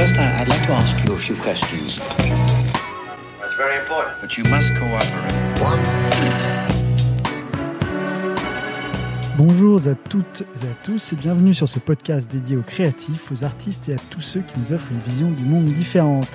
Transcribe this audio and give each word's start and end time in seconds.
First, 0.00 0.18
I'd 0.18 0.48
like 0.48 0.66
to 0.66 0.72
ask 0.72 0.96
you 1.04 1.12
a 1.12 1.18
few 1.18 1.36
questions. 1.36 1.98
That's 1.98 3.54
very 3.58 3.76
important. 3.76 4.18
But 4.22 4.34
you 4.38 4.44
must 4.44 4.72
cooperate. 4.78 5.34
Bonjour 9.36 9.86
à 9.86 9.94
toutes 9.94 10.44
et 10.62 10.68
à 10.68 10.74
tous 10.84 11.12
et 11.12 11.16
bienvenue 11.16 11.52
sur 11.52 11.68
ce 11.68 11.78
podcast 11.80 12.30
dédié 12.32 12.56
aux 12.56 12.62
créatifs, 12.62 13.30
aux 13.30 13.44
artistes 13.44 13.90
et 13.90 13.92
à 13.92 13.98
tous 14.10 14.22
ceux 14.22 14.40
qui 14.40 14.58
nous 14.60 14.72
offrent 14.72 14.90
une 14.90 15.00
vision 15.00 15.30
du 15.32 15.44
monde 15.44 15.66
différente. 15.66 16.28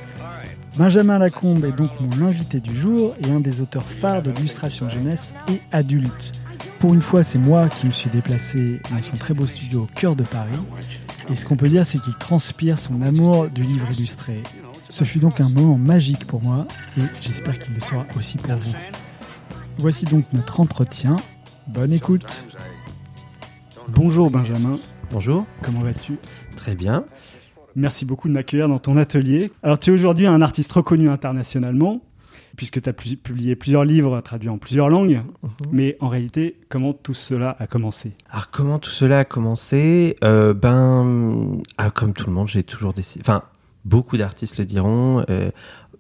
Benjamin 0.78 1.18
Lacombe 1.18 1.66
est 1.66 1.76
donc 1.76 1.90
mon 2.00 2.28
invité 2.28 2.60
du 2.60 2.76
jour 2.76 3.16
et 3.26 3.32
un 3.32 3.40
des 3.40 3.62
auteurs 3.62 3.90
phares 3.90 4.22
de 4.22 4.30
l'illustration 4.30 4.90
jeunesse 4.90 5.34
et 5.50 5.60
adulte. 5.72 6.34
Pour 6.80 6.94
une 6.94 7.02
fois, 7.02 7.24
c'est 7.24 7.40
moi 7.40 7.68
qui 7.70 7.88
me 7.88 7.92
suis 7.92 8.12
déplacé 8.12 8.80
dans 8.92 9.02
son 9.02 9.18
très 9.18 9.34
beau 9.34 9.48
studio 9.48 9.88
au 9.90 10.00
cœur 10.00 10.16
de 10.16 10.24
Paris. 10.24 10.52
Et 11.30 11.36
ce 11.36 11.46
qu'on 11.46 11.56
peut 11.56 11.70
dire, 11.70 11.86
c'est 11.86 12.00
qu'il 12.00 12.16
transpire 12.16 12.78
son 12.78 13.02
amour 13.02 13.50
du 13.50 13.64
livre 13.64 13.88
illustré. 13.92 14.44
Ce 14.90 15.04
fut 15.04 15.20
donc 15.20 15.42
un 15.42 15.50
moment 15.50 15.78
magique 15.78 16.28
pour 16.28 16.42
moi 16.44 16.68
et 16.98 17.02
j'espère 17.22 17.58
qu'il 17.58 17.74
le 17.74 17.82
sera 17.82 18.06
aussi 18.16 18.38
pour 18.38 18.56
vous. 18.56 18.74
Voici 19.80 20.06
donc 20.06 20.26
notre 20.34 20.60
entretien. 20.60 21.16
Bonne 21.68 21.92
écoute. 21.92 22.46
Bonjour 23.90 24.30
Benjamin, 24.30 24.80
Bonjour, 25.12 25.46
comment 25.62 25.80
vas-tu? 25.80 26.18
Très 26.56 26.76
bien. 26.76 27.06
Merci 27.76 28.06
beaucoup 28.06 28.28
de 28.28 28.34
m'accueillir 28.34 28.68
dans 28.68 28.80
ton 28.80 28.98
atelier. 28.98 29.52
Alors 29.64 29.80
tu 29.80 29.90
es 29.90 29.94
aujourd'hui 29.94 30.26
un 30.26 30.42
artiste 30.42 30.72
reconnu 30.72 31.10
internationalement, 31.10 32.02
puisque 32.56 32.82
tu 32.82 32.90
as 32.90 32.94
pu- 32.94 33.18
publié 33.18 33.56
plusieurs 33.56 33.84
livres 33.86 34.20
traduits 34.22 34.50
en 34.50 34.58
plusieurs 34.58 34.90
langues, 34.90 35.22
mais 35.72 35.98
en 36.00 36.08
réalité, 36.10 36.58
comment 36.70 36.94
tout 36.94 37.14
cela 37.14 37.56
a 37.60 37.68
commencé? 37.68 38.14
Alors 38.30 38.50
comment 38.52 38.80
tout 38.80 38.92
cela 38.92 39.20
a 39.20 39.26
commencé? 39.26 40.16
Euh, 40.24 40.54
Ben, 40.54 41.58
ah, 41.78 41.90
comme 41.92 42.14
tout 42.14 42.28
le 42.28 42.34
monde, 42.34 42.48
j'ai 42.48 42.64
toujours 42.64 42.94
dessiné. 42.94 43.22
Enfin, 43.26 43.44
beaucoup 43.84 44.18
d'artistes 44.18 44.58
le 44.58 44.66
diront. 44.66 45.24
euh, 45.30 45.52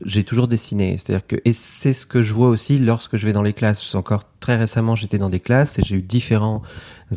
j'ai 0.03 0.25
toujours 0.25 0.49
dessiné, 0.49 0.97
c'est-à-dire 0.97 1.25
que 1.25 1.37
et 1.45 1.53
c'est 1.53 1.93
ce 1.93 2.05
que 2.05 2.21
je 2.21 2.33
vois 2.33 2.49
aussi 2.49 2.79
lorsque 2.79 3.15
je 3.15 3.25
vais 3.25 3.31
dans 3.31 3.41
les 3.41 3.53
classes. 3.53 3.95
Encore 3.95 4.23
très 4.41 4.57
récemment, 4.57 4.93
j'étais 4.97 5.17
dans 5.17 5.29
des 5.29 5.39
classes 5.39 5.79
et 5.79 5.83
j'ai 5.83 5.95
eu 5.95 6.01
différents 6.01 6.63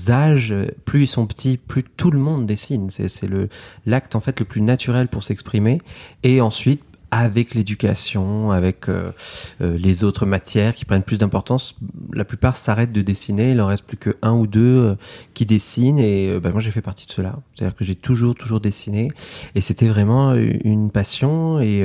âges. 0.09 0.55
Plus 0.85 1.03
ils 1.03 1.07
sont 1.09 1.27
petits, 1.27 1.57
plus 1.57 1.83
tout 1.83 2.13
le 2.13 2.21
monde 2.21 2.47
dessine. 2.47 2.89
C'est 2.91 3.09
c'est 3.09 3.27
le 3.27 3.49
l'acte 3.85 4.15
en 4.15 4.21
fait 4.21 4.39
le 4.39 4.45
plus 4.47 4.61
naturel 4.61 5.09
pour 5.09 5.25
s'exprimer. 5.25 5.81
Et 6.23 6.41
ensuite, 6.41 6.83
avec 7.11 7.55
l'éducation, 7.55 8.51
avec 8.51 8.89
euh, 8.89 9.13
euh, 9.63 9.79
les 9.79 10.05
autres 10.05 10.27
matières 10.27 10.75
qui 10.75 10.85
prennent 10.85 11.03
plus 11.03 11.19
d'importance, 11.19 11.77
la 12.13 12.25
plupart 12.25 12.57
s'arrêtent 12.57 12.93
de 12.93 13.01
dessiner. 13.01 13.53
Il 13.53 13.61
en 13.61 13.67
reste 13.67 13.85
plus 13.85 13.97
que 13.97 14.17
un 14.21 14.33
ou 14.33 14.47
deux 14.47 14.79
euh, 14.79 14.95
qui 15.33 15.47
dessinent. 15.47 15.99
Et 15.99 16.39
bah, 16.39 16.51
moi, 16.51 16.61
j'ai 16.61 16.71
fait 16.71 16.83
partie 16.83 17.07
de 17.07 17.13
cela. 17.13 17.37
C'est-à-dire 17.55 17.75
que 17.77 17.85
j'ai 17.85 17.95
toujours, 17.95 18.35
toujours 18.35 18.61
dessiné. 18.61 19.11
Et 19.55 19.61
c'était 19.61 19.89
vraiment 19.89 20.35
une 20.35 20.91
passion. 20.91 21.61
Et, 21.61 21.85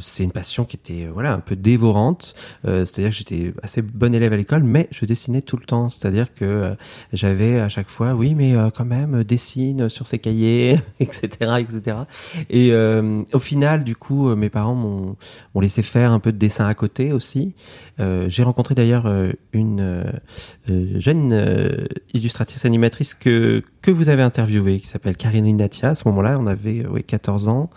c'est 0.00 0.24
une 0.24 0.32
passion 0.32 0.64
qui 0.64 0.76
était 0.76 1.08
voilà 1.12 1.32
un 1.32 1.40
peu 1.40 1.56
dévorante. 1.56 2.34
C'est-à-dire 2.64 3.10
que 3.10 3.16
j'étais 3.16 3.54
assez 3.62 3.82
bon 3.82 4.14
élève 4.14 4.32
à 4.32 4.36
l'école, 4.36 4.62
mais 4.62 4.88
je 4.90 5.04
dessinais 5.04 5.42
tout 5.42 5.56
le 5.56 5.64
temps. 5.64 5.90
C'est-à-dire 5.90 6.32
que 6.34 6.74
j'avais 7.12 7.60
à 7.60 7.68
chaque 7.68 7.88
fois, 7.88 8.14
oui, 8.14 8.34
mais 8.34 8.54
quand 8.74 8.84
même, 8.84 9.24
dessine 9.24 9.88
sur 9.88 10.06
ses 10.06 10.18
cahiers, 10.18 10.80
etc., 11.00 11.28
etc. 11.60 11.96
Et 12.50 12.72
au 12.74 13.38
final, 13.38 13.75
du 13.84 13.96
coup, 13.96 14.28
euh, 14.28 14.36
mes 14.36 14.50
parents 14.50 14.74
m'ont 14.74 15.16
laissé 15.60 15.82
faire 15.82 16.12
un 16.12 16.18
peu 16.18 16.32
de 16.32 16.38
dessin 16.38 16.66
à 16.66 16.74
côté 16.74 17.12
aussi. 17.12 17.54
Euh, 18.00 18.28
J'ai 18.28 18.42
rencontré 18.42 18.74
d'ailleurs 18.74 19.06
euh, 19.06 19.32
une 19.52 20.04
jeune 20.66 21.86
illustratrice 22.12 22.64
animatrice 22.64 23.14
que 23.14 23.62
que 23.82 23.90
vous 23.92 24.08
avez 24.08 24.22
interviewée, 24.22 24.80
qui 24.80 24.88
s'appelle 24.88 25.16
Karine 25.16 25.56
Natia. 25.56 25.90
À 25.90 25.94
ce 25.94 26.08
moment-là, 26.08 26.38
on 26.40 26.46
avait 26.48 26.84
euh, 26.84 26.88
ouais, 26.88 27.04
14 27.04 27.48
ans. 27.48 27.70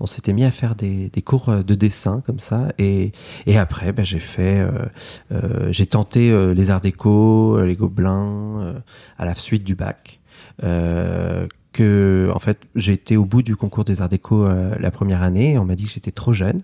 On 0.00 0.06
s'était 0.06 0.32
mis 0.32 0.44
à 0.44 0.50
faire 0.50 0.74
des, 0.74 1.10
cours 1.22 1.64
de 1.64 1.74
dessin 1.74 2.22
comme 2.24 2.38
ça. 2.38 2.68
Et, 2.78 3.12
et 3.46 3.58
après, 3.58 3.92
ben, 3.92 4.04
j'ai 4.04 4.18
fait, 4.18 4.66
j'ai 5.70 5.86
tenté 5.86 6.32
les 6.54 6.70
arts 6.70 6.80
déco, 6.80 7.62
les 7.62 7.76
gobelins, 7.76 8.82
à 9.18 9.24
la 9.26 9.34
suite 9.34 9.64
du 9.64 9.74
bac. 9.74 10.20
Que 11.72 12.30
en 12.34 12.38
fait 12.38 12.58
j'ai 12.74 12.92
été 12.94 13.16
au 13.16 13.24
bout 13.24 13.42
du 13.42 13.56
concours 13.56 13.84
des 13.84 14.02
arts 14.02 14.08
déco 14.08 14.44
euh, 14.44 14.74
la 14.80 14.90
première 14.90 15.22
année 15.22 15.56
on 15.58 15.64
m'a 15.64 15.76
dit 15.76 15.84
que 15.84 15.90
j'étais 15.90 16.10
trop 16.10 16.32
jeune 16.32 16.62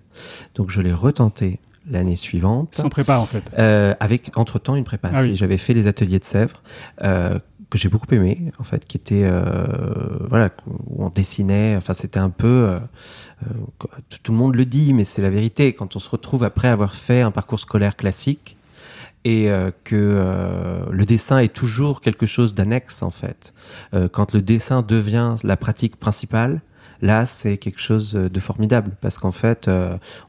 donc 0.55 0.71
je 0.71 0.81
l'ai 0.81 0.93
retenté 0.93 1.61
l'année 1.89 2.17
suivante 2.17 2.75
Sans 2.75 2.89
prépa 2.89 3.19
en 3.19 3.27
fait. 3.27 3.45
euh, 3.59 3.95
avec 4.01 4.37
entre 4.37 4.59
temps 4.59 4.75
une 4.75 4.83
prépa. 4.85 5.09
Ah 5.15 5.23
oui. 5.23 5.37
J'avais 5.37 5.57
fait 5.59 5.73
les 5.75 5.87
ateliers 5.87 6.19
de 6.19 6.25
Sèvres 6.25 6.61
euh, 7.05 7.39
que 7.71 7.79
j'ai 7.79 7.89
beaucoup 7.89 8.13
aimé 8.13 8.51
en 8.59 8.65
fait, 8.65 8.85
qui 8.87 8.97
était 8.97 9.23
euh, 9.25 9.65
voilà 10.29 10.51
où 10.89 11.05
on 11.05 11.11
dessinait. 11.11 11.77
Enfin 11.77 11.95
c'était 11.95 12.19
un 12.19 12.31
peu 12.31 12.47
euh, 12.47 12.79
euh, 13.45 13.55
tout, 14.09 14.19
tout 14.25 14.33
le 14.33 14.39
monde 14.39 14.57
le 14.57 14.65
dit, 14.65 14.93
mais 14.95 15.05
c'est 15.05 15.23
la 15.23 15.31
vérité. 15.31 15.75
Quand 15.75 15.95
on 15.95 16.01
se 16.01 16.11
retrouve 16.11 16.43
après 16.43 16.67
avoir 16.69 16.97
fait 16.97 17.21
un 17.23 17.31
parcours 17.31 17.61
scolaire 17.61 17.95
classique 17.95 18.56
et 19.27 19.51
euh, 19.51 19.73
que 19.83 19.97
euh, 19.97 20.87
le 20.93 21.05
dessin 21.05 21.39
est 21.39 21.53
toujours 21.53 22.01
quelque 22.01 22.27
chose 22.27 22.55
d'annexe 22.55 23.03
en 23.03 23.11
fait. 23.11 23.53
Euh, 23.93 24.09
quand 24.09 24.33
le 24.33 24.41
dessin 24.41 24.83
devient 24.83 25.35
la 25.43 25.57
pratique 25.57 25.97
principale, 25.97 26.61
là 27.03 27.27
c'est 27.27 27.59
quelque 27.59 27.81
chose 27.81 28.13
de 28.13 28.41
formidable 28.41 28.93
parce 29.01 29.19
qu'en 29.19 29.33
fait 29.33 29.69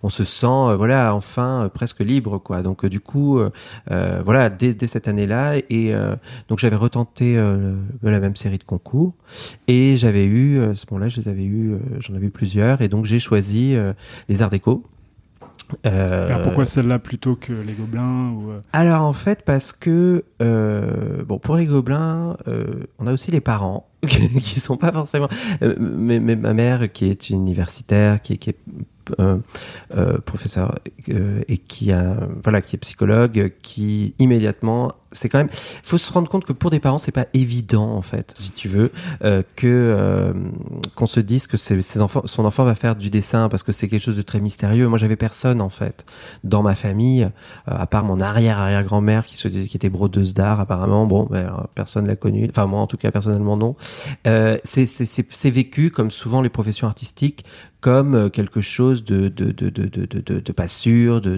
on 0.04 0.10
se 0.10 0.26
sent 0.26 0.76
voilà 0.76 1.16
enfin 1.16 1.72
presque 1.74 2.02
libre 2.02 2.40
quoi. 2.40 2.62
Donc 2.62 2.86
du 2.86 3.00
coup 3.00 3.40
voilà 3.88 4.50
dès, 4.50 4.76
cette 4.86 5.08
année-là 5.08 5.54
et 5.70 5.94
donc 6.50 6.60
j'avais 6.60 6.76
retenté 6.76 7.42
la 8.04 8.20
même 8.20 8.36
série 8.36 8.58
de 8.58 8.66
concours 8.66 9.14
et 9.70 9.96
j'avais 9.96 10.26
eu 10.26 10.62
à 10.62 10.76
ce 10.76 10.86
moment-là 10.92 11.08
eu 11.08 11.78
j'en 12.00 12.16
avais 12.16 12.26
eu 12.26 12.32
plusieurs 12.32 12.82
et 12.82 12.90
donc 12.90 13.06
j'ai 13.06 13.20
choisi 13.20 13.78
les 14.28 14.42
arts 14.42 14.50
déco. 14.50 14.84
Euh, 15.86 16.28
Alors 16.28 16.42
pourquoi 16.44 16.66
celle-là 16.66 17.00
plutôt 17.00 17.36
que 17.36 17.54
les 17.54 17.74
gobelins 17.74 18.32
ou, 18.32 18.52
euh, 18.52 18.62
alors 18.74 19.04
en 19.04 19.14
fait 19.14 19.44
parce 19.44 19.74
que 19.74 20.24
euh, 20.42 21.24
bon 21.26 21.40
pour 21.40 21.56
les 21.56 21.66
gobelins 21.66 22.38
euh, 22.48 22.86
on 23.00 23.08
a 23.08 23.14
aussi 23.14 23.32
les 23.32 23.42
parents 23.42 23.90
qui 24.08 24.60
sont 24.60 24.78
pas 24.78 24.92
forcément 24.92 25.28
mais, 25.80 26.20
mais 26.20 26.36
ma 26.36 26.54
mère 26.54 26.92
qui 26.92 27.10
est 27.10 27.30
universitaire 27.30 28.22
qui 28.22 28.34
est, 28.34 28.38
qui 28.38 28.52
est 28.52 28.58
professeur 30.26 30.76
euh, 31.10 31.42
et 31.48 31.58
qui 31.58 31.92
a 31.92 32.18
voilà 32.44 32.62
qui 32.62 32.76
est 32.76 32.80
psychologue 32.80 33.52
qui 33.62 34.14
immédiatement 34.20 34.94
c'est 35.12 35.30
quand 35.30 35.38
même 35.38 35.50
faut 35.52 35.98
se 35.98 36.12
rendre 36.12 36.30
compte 36.30 36.46
que 36.46 36.54
pour 36.54 36.70
des 36.70 36.80
parents 36.80 36.98
c'est 36.98 37.12
pas 37.12 37.28
évident 37.34 37.92
en 37.92 38.02
fait 38.02 38.34
si 38.38 38.52
tu 38.52 38.68
veux 38.68 38.92
euh, 39.24 39.42
que 39.56 39.68
euh, 39.68 40.34
qu'on 40.96 41.08
se 41.08 41.20
dise 41.20 41.48
que 41.48 41.58
ses, 41.58 42.02
enfants 42.02 42.24
son 42.26 42.46
enfant 42.46 42.64
va 42.64 42.76
faire 42.76 42.96
du 42.96 43.10
dessin 43.10 43.50
parce 43.50 43.64
que 43.64 43.72
c'est 43.72 43.88
quelque 43.88 44.04
chose 44.04 44.18
de 44.18 44.22
très 44.22 44.40
mystérieux. 44.40 44.88
Moi 44.88 44.98
j'avais 44.98 45.16
personne 45.16 45.62
en 45.62 45.70
fait 45.70 46.06
dans 46.44 46.62
ma 46.62 46.76
famille 46.76 47.24
euh, 47.24 47.28
à 47.66 47.88
part 47.88 48.04
mon 48.04 48.20
arrière 48.20 48.60
arrière 48.60 48.84
grand 48.84 49.02
mère 49.02 49.26
qui 49.26 49.38
se 49.38 49.48
qui 49.48 49.78
était 49.78 49.90
brodeuse 49.90 50.34
d'art 50.34 50.60
apparemment. 50.60 51.06
Bon 51.06 51.28
ben, 51.30 51.46
alors, 51.46 51.68
personne 51.74 52.08
l'a 52.08 52.16
connue. 52.16 52.48
Enfin 52.50 52.66
moi 52.66 52.82
en 52.82 52.88
tout 52.88 52.98
cas 52.98 53.12
personnellement 53.12 53.58
non. 53.58 53.76
Euh, 54.26 54.58
c'est 54.64 55.50
vécu 55.50 55.92
comme 55.92 56.12
souvent 56.12 56.42
les 56.42 56.50
professions 56.50 56.88
artistiques 56.88 57.46
comme 57.88 58.16
euh, 58.16 58.30
quelque 58.30 58.60
chose 58.60 59.06
de 59.06 59.30
de 59.30 59.52
de 59.54 59.70
de 59.70 60.52
pas 60.52 60.68
sûr 60.68 61.22
de 61.22 61.38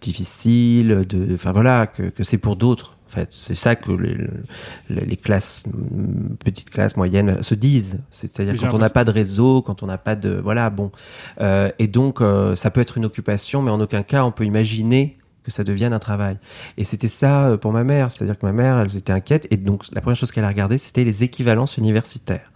difficile 0.00 1.04
de 1.08 1.34
enfin 1.34 1.50
voilà 1.50 1.88
que 1.88 2.04
que 2.04 2.22
c'est 2.22 2.38
pour 2.38 2.54
d'autres 2.54 2.96
en 3.08 3.10
fait 3.10 3.26
c'est 3.32 3.56
ça 3.56 3.74
que 3.74 3.90
les, 3.90 5.16
classes 5.16 5.64
mm, 5.66 6.36
petites 6.36 6.70
classes 6.70 6.96
moyennes 6.96 7.42
se 7.42 7.56
disent 7.56 7.98
c'est-à-dire 8.12 8.54
quand 8.54 8.72
on 8.72 8.78
n'a 8.78 8.88
pas 8.88 9.02
de 9.02 9.10
réseau 9.10 9.62
quand 9.62 9.82
on 9.82 9.88
n'a 9.88 9.98
pas 9.98 10.14
de 10.14 10.30
voilà 10.30 10.70
bon 10.70 10.92
euh, 11.40 11.72
et 11.80 11.88
donc 11.88 12.20
euh, 12.20 12.54
ça 12.54 12.70
peut 12.70 12.80
être 12.80 12.96
une 12.96 13.04
occupation 13.04 13.62
mais 13.62 13.72
en 13.72 13.80
aucun 13.80 14.04
cas 14.04 14.24
on 14.24 14.30
peut 14.30 14.44
imaginer 14.44 15.18
que 15.44 15.50
ça 15.50 15.64
devienne 15.64 15.92
un 15.92 15.98
travail. 15.98 16.38
Et 16.76 16.84
c'était 16.84 17.08
ça 17.08 17.46
euh, 17.46 17.56
pour 17.56 17.72
ma 17.72 17.84
mère, 17.84 18.10
c'est-à-dire 18.10 18.38
que 18.38 18.46
ma 18.46 18.52
mère, 18.52 18.78
elle 18.78 18.96
était 18.96 19.12
inquiète, 19.12 19.46
et 19.50 19.56
donc 19.56 19.84
la 19.92 20.00
première 20.00 20.16
chose 20.16 20.32
qu'elle 20.32 20.44
a 20.44 20.48
regardé, 20.48 20.78
c'était 20.78 21.04
les 21.04 21.24
équivalences 21.24 21.76
universitaires. 21.76 22.52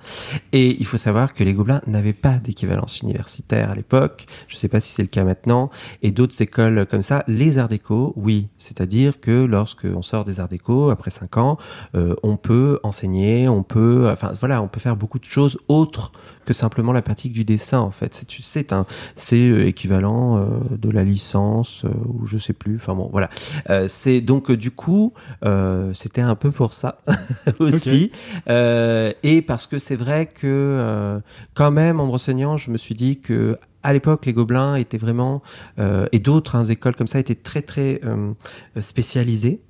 Et 0.52 0.76
il 0.78 0.86
faut 0.86 0.98
savoir 0.98 1.34
que 1.34 1.44
les 1.44 1.54
Gobelins 1.54 1.80
n'avaient 1.86 2.12
pas 2.12 2.36
d'équivalence 2.36 3.00
universitaire 3.00 3.70
à 3.70 3.74
l'époque, 3.74 4.26
je 4.48 4.56
sais 4.56 4.68
pas 4.68 4.80
si 4.80 4.92
c'est 4.92 5.02
le 5.02 5.08
cas 5.08 5.24
maintenant, 5.24 5.70
et 6.02 6.10
d'autres 6.10 6.40
écoles 6.40 6.86
comme 6.86 7.02
ça, 7.02 7.24
les 7.26 7.58
arts 7.58 7.68
déco, 7.68 8.12
oui. 8.16 8.48
C'est-à-dire 8.58 9.20
que 9.20 9.44
lorsque 9.44 9.84
on 9.84 10.02
sort 10.02 10.24
des 10.24 10.40
arts 10.40 10.48
déco, 10.48 10.90
après 10.90 11.10
cinq 11.10 11.36
ans, 11.36 11.58
euh, 11.94 12.14
on 12.22 12.36
peut 12.36 12.78
enseigner, 12.82 13.48
on 13.48 13.62
peut, 13.62 14.08
enfin 14.10 14.32
voilà, 14.38 14.62
on 14.62 14.68
peut 14.68 14.80
faire 14.80 14.96
beaucoup 14.96 15.18
de 15.18 15.24
choses 15.24 15.58
autres 15.68 16.12
que 16.46 16.54
simplement 16.54 16.92
la 16.92 17.02
pratique 17.02 17.32
du 17.32 17.44
dessin 17.44 17.80
en 17.80 17.90
fait. 17.90 18.14
C'est 18.14 18.30
c'est 18.40 18.72
un 18.72 18.86
c'est 19.16 19.48
euh, 19.48 19.66
équivalent 19.66 20.38
euh, 20.38 20.46
de 20.70 20.90
la 20.90 21.04
licence 21.04 21.84
euh, 21.84 21.90
ou 22.06 22.26
je 22.26 22.38
sais 22.38 22.52
plus. 22.52 22.75
Enfin 22.76 22.94
bon 22.94 23.08
voilà. 23.10 23.28
Euh, 23.70 23.88
c'est 23.88 24.20
donc 24.20 24.50
euh, 24.50 24.56
du 24.56 24.70
coup 24.70 25.12
euh, 25.44 25.92
c'était 25.94 26.20
un 26.20 26.34
peu 26.34 26.50
pour 26.50 26.74
ça 26.74 26.98
aussi 27.60 28.10
Euh, 28.48 29.12
et 29.22 29.42
parce 29.42 29.66
que 29.66 29.78
c'est 29.78 29.96
vrai 29.96 30.26
que 30.26 30.46
euh, 30.46 31.20
quand 31.54 31.70
même 31.70 32.00
en 32.00 32.06
me 32.06 32.10
renseignant 32.10 32.56
je 32.56 32.70
me 32.70 32.76
suis 32.76 32.94
dit 32.94 33.20
que 33.20 33.58
à 33.82 33.92
l'époque, 33.92 34.26
les 34.26 34.32
Gobelins 34.32 34.74
étaient 34.74 34.98
vraiment, 34.98 35.42
euh, 35.78 36.06
et 36.10 36.18
d'autres 36.18 36.56
hein, 36.56 36.64
écoles 36.64 36.96
comme 36.96 37.06
ça 37.06 37.20
étaient 37.20 37.36
très 37.36 37.62
très 37.62 38.00
euh, 38.04 38.32
spécialisées. 38.80 39.60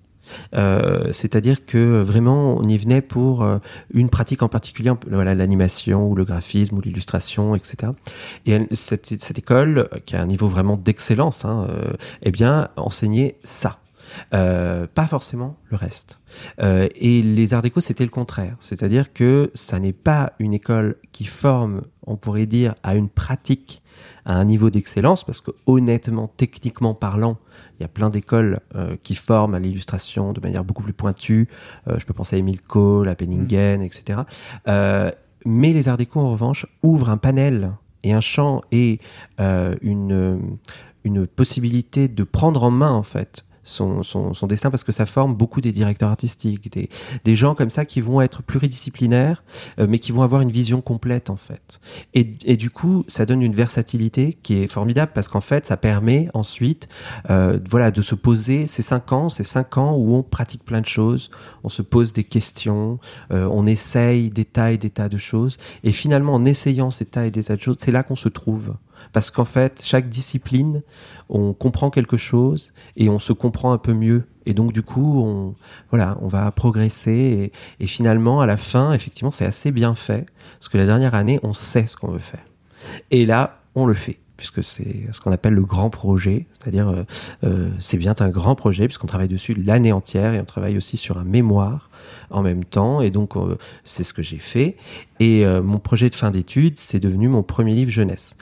Euh, 0.54 1.12
c'est-à-dire 1.12 1.64
que 1.66 2.02
vraiment 2.02 2.56
on 2.56 2.68
y 2.68 2.76
venait 2.78 3.02
pour 3.02 3.42
euh, 3.42 3.58
une 3.92 4.08
pratique 4.08 4.42
en 4.42 4.48
particulier, 4.48 4.92
voilà 5.08 5.34
l'animation 5.34 6.08
ou 6.08 6.14
le 6.14 6.24
graphisme 6.24 6.76
ou 6.76 6.80
l'illustration, 6.80 7.54
etc. 7.54 7.92
Et 8.46 8.66
cette, 8.72 9.38
école 9.38 9.88
qui 10.06 10.16
a 10.16 10.22
un 10.22 10.26
niveau 10.26 10.48
vraiment 10.48 10.76
d'excellence, 10.76 11.44
hein, 11.44 11.66
euh, 11.70 11.92
eh 12.22 12.30
bien 12.30 12.68
enseignait 12.76 13.38
ça. 13.44 13.78
Pas 14.30 15.06
forcément 15.08 15.56
le 15.68 15.76
reste. 15.76 16.20
Et 16.60 17.22
les 17.22 17.54
Arts 17.54 17.62
déco, 17.62 17.80
c'était 17.80 18.04
le 18.04 18.10
contraire. 18.10 18.56
C'est-à-dire 18.60 19.12
que 19.12 19.50
ça 19.54 19.78
n'est 19.78 19.92
pas 19.92 20.32
une 20.38 20.54
école 20.54 20.96
qui 21.12 21.24
forme, 21.24 21.82
on 22.06 22.16
pourrait 22.16 22.46
dire, 22.46 22.76
à 22.82 22.94
une 22.94 23.08
pratique 23.08 23.82
à 24.26 24.34
un 24.34 24.44
niveau 24.44 24.70
d'excellence, 24.70 25.24
parce 25.24 25.40
que 25.40 25.52
honnêtement, 25.66 26.28
techniquement 26.36 26.94
parlant, 26.94 27.38
il 27.78 27.82
y 27.82 27.86
a 27.86 27.88
plein 27.88 28.10
d'écoles 28.10 28.58
euh, 28.74 28.96
qui 29.04 29.14
forment 29.14 29.54
à 29.54 29.60
l'illustration 29.60 30.32
de 30.32 30.40
manière 30.40 30.64
beaucoup 30.64 30.82
plus 30.82 30.92
pointue. 30.92 31.48
Euh, 31.88 31.98
je 31.98 32.04
peux 32.04 32.12
penser 32.12 32.36
à 32.36 32.38
Emile 32.40 32.60
Cole, 32.60 33.08
à 33.08 33.14
Penningen, 33.14 33.82
etc. 33.82 34.20
Euh, 34.66 35.12
mais 35.44 35.72
les 35.72 35.88
Arts 35.88 35.96
déco, 35.96 36.18
en 36.18 36.32
revanche, 36.32 36.66
ouvrent 36.82 37.08
un 37.08 37.18
panel 37.18 37.72
et 38.02 38.12
un 38.12 38.20
champ 38.20 38.62
et 38.72 38.98
une, 39.38 40.58
une 41.04 41.26
possibilité 41.26 42.08
de 42.08 42.24
prendre 42.24 42.64
en 42.64 42.70
main, 42.70 42.92
en 42.92 43.04
fait, 43.04 43.44
son, 43.66 44.02
son, 44.02 44.46
destin 44.46 44.70
parce 44.70 44.84
que 44.84 44.92
ça 44.92 45.04
forme 45.04 45.34
beaucoup 45.34 45.60
des 45.60 45.72
directeurs 45.72 46.08
artistiques, 46.08 46.72
des, 46.72 46.88
des 47.24 47.36
gens 47.36 47.54
comme 47.54 47.70
ça 47.70 47.84
qui 47.84 48.00
vont 48.00 48.22
être 48.22 48.42
pluridisciplinaires, 48.42 49.42
euh, 49.78 49.86
mais 49.88 49.98
qui 49.98 50.12
vont 50.12 50.22
avoir 50.22 50.40
une 50.40 50.52
vision 50.52 50.80
complète 50.80 51.28
en 51.28 51.36
fait. 51.36 51.80
Et, 52.14 52.34
et 52.44 52.56
du 52.56 52.70
coup, 52.70 53.04
ça 53.08 53.26
donne 53.26 53.42
une 53.42 53.54
versatilité 53.54 54.38
qui 54.42 54.62
est 54.62 54.68
formidable 54.68 55.12
parce 55.14 55.28
qu'en 55.28 55.40
fait, 55.40 55.66
ça 55.66 55.76
permet 55.76 56.28
ensuite, 56.32 56.88
euh, 57.28 57.58
voilà, 57.68 57.90
de 57.90 58.02
se 58.02 58.14
poser 58.14 58.66
ces 58.66 58.82
cinq 58.82 59.12
ans, 59.12 59.28
ces 59.28 59.44
cinq 59.44 59.76
ans 59.76 59.96
où 59.96 60.14
on 60.14 60.22
pratique 60.22 60.64
plein 60.64 60.80
de 60.80 60.86
choses, 60.86 61.30
on 61.64 61.68
se 61.68 61.82
pose 61.82 62.12
des 62.12 62.24
questions, 62.24 62.98
euh, 63.32 63.48
on 63.50 63.66
essaye 63.66 64.30
des 64.30 64.44
tas 64.44 64.72
et 64.72 64.78
des 64.78 64.90
tas 64.90 65.08
de 65.08 65.18
choses, 65.18 65.56
et 65.82 65.92
finalement, 65.92 66.34
en 66.34 66.44
essayant 66.44 66.90
ces 66.90 67.04
tas 67.04 67.26
et 67.26 67.30
des 67.30 67.44
tas 67.44 67.56
de 67.56 67.60
choses, 67.60 67.76
c'est 67.80 67.92
là 67.92 68.02
qu'on 68.02 68.16
se 68.16 68.28
trouve. 68.28 68.74
Parce 69.12 69.30
qu'en 69.30 69.44
fait, 69.44 69.82
chaque 69.84 70.08
discipline, 70.08 70.82
on 71.28 71.52
comprend 71.52 71.90
quelque 71.90 72.16
chose 72.16 72.72
et 72.96 73.08
on 73.08 73.18
se 73.18 73.32
comprend 73.32 73.72
un 73.72 73.78
peu 73.78 73.92
mieux. 73.92 74.24
Et 74.46 74.54
donc, 74.54 74.72
du 74.72 74.82
coup, 74.82 75.22
on, 75.24 75.54
voilà, 75.90 76.16
on 76.22 76.28
va 76.28 76.50
progresser. 76.52 77.52
Et, 77.80 77.86
finalement, 77.86 78.40
à 78.40 78.46
la 78.46 78.56
fin, 78.56 78.92
effectivement, 78.92 79.32
c'est 79.32 79.44
assez 79.44 79.72
bien 79.72 79.94
fait. 79.94 80.26
Parce 80.58 80.68
que 80.68 80.78
la 80.78 80.86
dernière 80.86 81.14
année, 81.14 81.40
on 81.42 81.52
sait 81.52 81.86
ce 81.86 81.96
qu'on 81.96 82.12
veut 82.12 82.18
faire. 82.18 82.44
Et 83.10 83.26
là, 83.26 83.60
on 83.74 83.86
le 83.86 83.94
fait. 83.94 84.18
Puisque 84.36 84.62
c'est 84.62 85.08
ce 85.12 85.20
qu'on 85.20 85.32
appelle 85.32 85.54
le 85.54 85.64
grand 85.64 85.88
projet. 85.88 86.46
C'est-à-dire, 86.52 86.88
euh, 86.88 87.04
euh, 87.44 87.70
c'est 87.80 87.96
bien 87.96 88.14
un 88.20 88.28
grand 88.28 88.54
projet, 88.54 88.86
puisqu'on 88.86 89.06
travaille 89.06 89.28
dessus 89.28 89.54
l'année 89.54 89.92
entière 89.92 90.34
et 90.34 90.40
on 90.40 90.44
travaille 90.44 90.76
aussi 90.76 90.98
sur 90.98 91.16
un 91.16 91.24
mémoire 91.24 91.90
en 92.30 92.42
même 92.42 92.64
temps. 92.64 93.00
Et 93.00 93.10
donc, 93.10 93.36
euh, 93.36 93.56
c'est 93.86 94.04
ce 94.04 94.12
que 94.12 94.22
j'ai 94.22 94.38
fait. 94.38 94.76
Et 95.20 95.44
mon 95.62 95.78
projet 95.78 96.10
de 96.10 96.14
fin 96.14 96.30
d'études, 96.30 96.78
c'est 96.78 97.00
devenu 97.00 97.28
mon 97.28 97.42
premier 97.42 97.74
livre 97.74 97.90
jeunesse. 97.90 98.36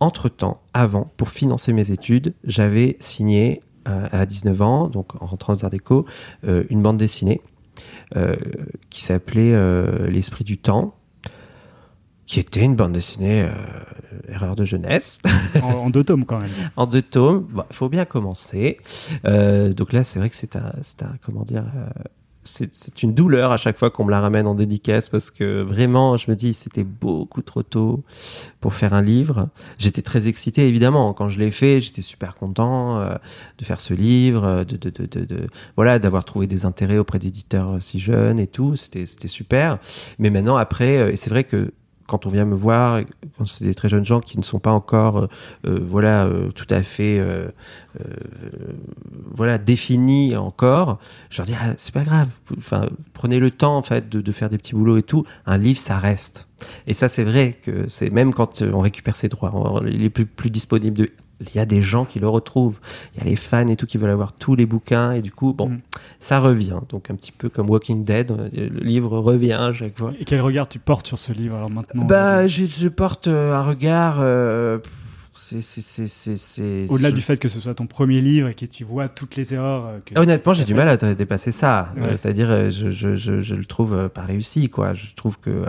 Entre-temps, 0.00 0.62
avant, 0.74 1.10
pour 1.16 1.30
financer 1.30 1.72
mes 1.72 1.90
études, 1.90 2.34
j'avais 2.44 2.96
signé 3.00 3.62
euh, 3.88 4.06
à 4.12 4.26
19 4.26 4.62
ans, 4.62 4.88
donc 4.88 5.20
en 5.20 5.26
rentrant 5.26 5.54
aux 5.54 5.64
Arts 5.64 5.70
Déco, 5.70 6.06
euh, 6.44 6.64
une 6.70 6.82
bande 6.82 6.98
dessinée 6.98 7.40
euh, 8.16 8.36
qui 8.90 9.02
s'appelait 9.02 9.54
euh, 9.54 10.08
L'Esprit 10.08 10.44
du 10.44 10.58
Temps, 10.58 10.94
qui 12.26 12.38
était 12.38 12.62
une 12.62 12.76
bande 12.76 12.92
dessinée 12.92 13.48
erreur 14.28 14.54
de 14.54 14.64
jeunesse, 14.64 15.18
en, 15.62 15.68
en 15.68 15.90
deux 15.90 16.04
tomes 16.04 16.26
quand 16.26 16.38
même. 16.38 16.50
en 16.76 16.86
deux 16.86 17.02
tomes. 17.02 17.48
Il 17.70 17.74
faut 17.74 17.88
bien 17.88 18.04
commencer. 18.04 18.78
Donc 19.24 19.92
là, 19.94 20.04
c'est 20.04 20.18
vrai 20.18 20.28
que 20.28 20.36
c'est 20.36 20.54
un, 20.54 20.72
un, 21.00 21.16
comment 21.24 21.44
dire, 21.44 21.64
c'est 22.70 23.02
une 23.02 23.14
douleur 23.14 23.52
à 23.52 23.56
chaque 23.56 23.78
fois 23.78 23.90
qu'on 23.90 24.04
me 24.04 24.10
la 24.10 24.20
ramène 24.20 24.46
en 24.46 24.54
dédicace 24.54 25.08
parce 25.08 25.30
que 25.30 25.62
vraiment, 25.62 26.16
je 26.16 26.30
me 26.30 26.36
dis, 26.36 26.54
c'était 26.54 26.84
beaucoup 26.84 27.42
trop 27.42 27.62
tôt 27.62 28.04
pour 28.60 28.74
faire 28.74 28.94
un 28.94 29.02
livre. 29.02 29.48
J'étais 29.78 30.02
très 30.02 30.28
excité, 30.28 30.68
évidemment. 30.68 31.12
Quand 31.12 31.28
je 31.28 31.38
l'ai 31.38 31.50
fait, 31.50 31.80
j'étais 31.80 32.02
super 32.02 32.34
content 32.34 32.98
euh, 32.98 33.14
de 33.58 33.64
faire 33.64 33.80
ce 33.80 33.94
livre, 33.94 34.44
euh, 34.44 34.64
de, 34.64 34.76
de, 34.76 34.90
de, 34.90 35.24
de, 35.24 35.46
voilà, 35.76 35.98
d'avoir 35.98 36.24
trouvé 36.24 36.46
des 36.46 36.64
intérêts 36.64 36.98
auprès 36.98 37.18
d'éditeurs 37.18 37.76
euh, 37.76 37.80
si 37.80 37.98
jeunes 37.98 38.40
et 38.40 38.46
tout. 38.46 38.76
C'était, 38.76 39.06
super. 39.06 39.78
Mais 40.18 40.30
maintenant, 40.30 40.56
après, 40.56 41.12
et 41.12 41.16
c'est 41.16 41.30
vrai 41.30 41.44
que 41.44 41.72
quand 42.08 42.24
on 42.26 42.30
vient 42.30 42.46
me 42.46 42.54
voir, 42.54 43.02
quand 43.36 43.46
c'est 43.46 43.64
des 43.64 43.74
très 43.74 43.88
jeunes 43.88 44.04
gens 44.04 44.20
qui 44.20 44.38
ne 44.38 44.42
sont 44.42 44.58
pas 44.58 44.72
encore, 44.72 45.18
euh, 45.18 45.26
euh, 45.66 45.78
voilà, 45.80 46.24
euh, 46.24 46.50
tout 46.50 46.66
à 46.70 46.82
fait, 46.82 47.22
voilà, 49.34 49.58
définis 49.58 50.34
encore, 50.34 50.98
je 51.30 51.38
leur 51.38 51.46
dis, 51.46 51.54
ah, 51.60 51.74
c'est 51.76 51.92
pas 51.92 52.04
grave. 52.04 52.28
Enfin, 52.56 52.88
prenez 53.12 53.38
le 53.38 53.50
temps, 53.50 53.76
en 53.76 53.82
fait, 53.82 54.08
de, 54.08 54.32
faire 54.32 54.48
des 54.48 54.58
petits 54.58 54.74
boulots 54.74 54.96
et 54.96 55.02
tout. 55.02 55.24
Un 55.46 55.58
livre, 55.58 55.78
ça 55.78 55.98
reste. 55.98 56.48
Et 56.86 56.94
ça, 56.94 57.08
c'est 57.08 57.24
vrai 57.24 57.58
que 57.62 57.88
c'est 57.88 58.10
même 58.10 58.32
quand 58.32 58.62
on 58.62 58.80
récupère 58.80 59.14
ses 59.14 59.28
droits, 59.28 59.82
il 59.86 60.02
est 60.02 60.10
plus, 60.10 60.26
plus 60.26 60.50
disponible. 60.50 60.96
De, 60.96 61.10
il 61.40 61.54
y 61.54 61.58
a 61.60 61.66
des 61.66 61.82
gens 61.82 62.04
qui 62.04 62.18
le 62.18 62.28
retrouvent. 62.28 62.78
Il 63.14 63.18
y 63.18 63.20
a 63.22 63.24
les 63.30 63.36
fans 63.36 63.66
et 63.68 63.76
tout 63.76 63.86
qui 63.86 63.96
veulent 63.98 64.10
avoir 64.10 64.32
tous 64.32 64.54
les 64.56 64.66
bouquins. 64.66 65.12
Et 65.12 65.22
du 65.22 65.30
coup, 65.30 65.52
bon, 65.52 65.68
Mm. 65.68 65.78
ça 66.20 66.40
revient. 66.40 66.80
Donc, 66.88 67.10
un 67.10 67.14
petit 67.14 67.32
peu 67.32 67.48
comme 67.48 67.70
Walking 67.70 68.04
Dead, 68.04 68.30
euh, 68.32 68.48
le 68.52 68.80
livre 68.80 69.18
revient 69.18 69.52
à 69.52 69.72
chaque 69.72 69.98
fois. 69.98 70.12
Et 70.18 70.24
quel 70.24 70.40
regard 70.40 70.68
tu 70.68 70.78
portes 70.78 71.06
sur 71.06 71.18
ce 71.18 71.32
livre 71.32 71.56
alors 71.56 71.70
maintenant? 71.70 72.04
Bah, 72.04 72.46
je, 72.48 72.66
je 72.66 72.88
porte 72.88 73.28
euh, 73.28 73.54
un 73.54 73.62
regard. 73.62 74.16
euh, 74.20 74.78
Au-delà 76.88 77.10
du 77.12 77.22
fait 77.22 77.36
que 77.38 77.48
ce 77.48 77.60
soit 77.60 77.74
ton 77.74 77.86
premier 77.86 78.20
livre 78.20 78.48
et 78.48 78.54
que 78.54 78.66
tu 78.66 78.84
vois 78.84 79.08
toutes 79.08 79.36
les 79.36 79.54
erreurs 79.54 79.86
euh, 79.86 79.98
que... 80.04 80.18
Honnêtement, 80.18 80.52
j'ai 80.54 80.64
du 80.64 80.74
mal 80.74 80.88
à 80.88 80.96
dé- 80.96 81.14
dépasser 81.14 81.52
ça. 81.52 81.92
Ouais. 81.96 82.02
Euh, 82.02 82.10
c'est-à-dire, 82.16 82.50
euh, 82.50 82.70
je, 82.70 82.90
je, 82.90 83.16
je, 83.16 83.42
je 83.42 83.54
le 83.54 83.64
trouve 83.64 84.08
pas 84.08 84.22
réussi, 84.22 84.68
quoi. 84.68 84.94
Je 84.94 85.06
trouve 85.16 85.38
que 85.38 85.50
euh, 85.50 85.66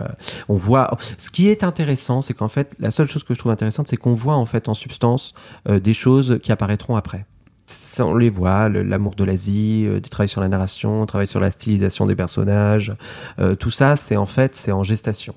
on 0.47 0.55
voit. 0.57 0.97
Ce 1.17 1.29
qui 1.29 1.47
est 1.47 1.63
intéressant, 1.63 2.21
c'est 2.21 2.33
qu'en 2.33 2.47
fait, 2.49 2.73
la 2.79 2.91
seule 2.91 3.07
chose 3.07 3.23
que 3.23 3.33
je 3.33 3.39
trouve 3.39 3.51
intéressante, 3.51 3.87
c'est 3.87 3.97
qu'on 3.97 4.13
voit 4.15 4.35
en 4.35 4.45
fait 4.45 4.67
en 4.69 4.73
substance 4.73 5.33
euh, 5.67 5.79
des 5.79 5.93
choses 5.93 6.39
qui 6.41 6.51
apparaîtront 6.51 6.95
après. 6.95 7.25
Ça, 7.65 8.03
on 8.05 8.15
les 8.15 8.29
voit, 8.29 8.67
le- 8.67 8.81
l'amour 8.83 9.13
de 9.15 9.23
l'Asie, 9.23 9.85
euh, 9.87 9.99
des 9.99 10.09
travaux 10.09 10.27
sur 10.27 10.41
la 10.41 10.47
narration, 10.49 11.05
travail 11.05 11.27
sur 11.27 11.39
la 11.39 11.51
stylisation 11.51 12.07
des 12.07 12.15
personnages, 12.15 12.95
euh, 13.39 13.53
tout 13.55 13.69
ça, 13.71 13.95
c'est 13.95 14.15
en 14.17 14.25
fait, 14.25 14.55
c'est 14.55 14.71
en 14.71 14.83
gestation. 14.83 15.35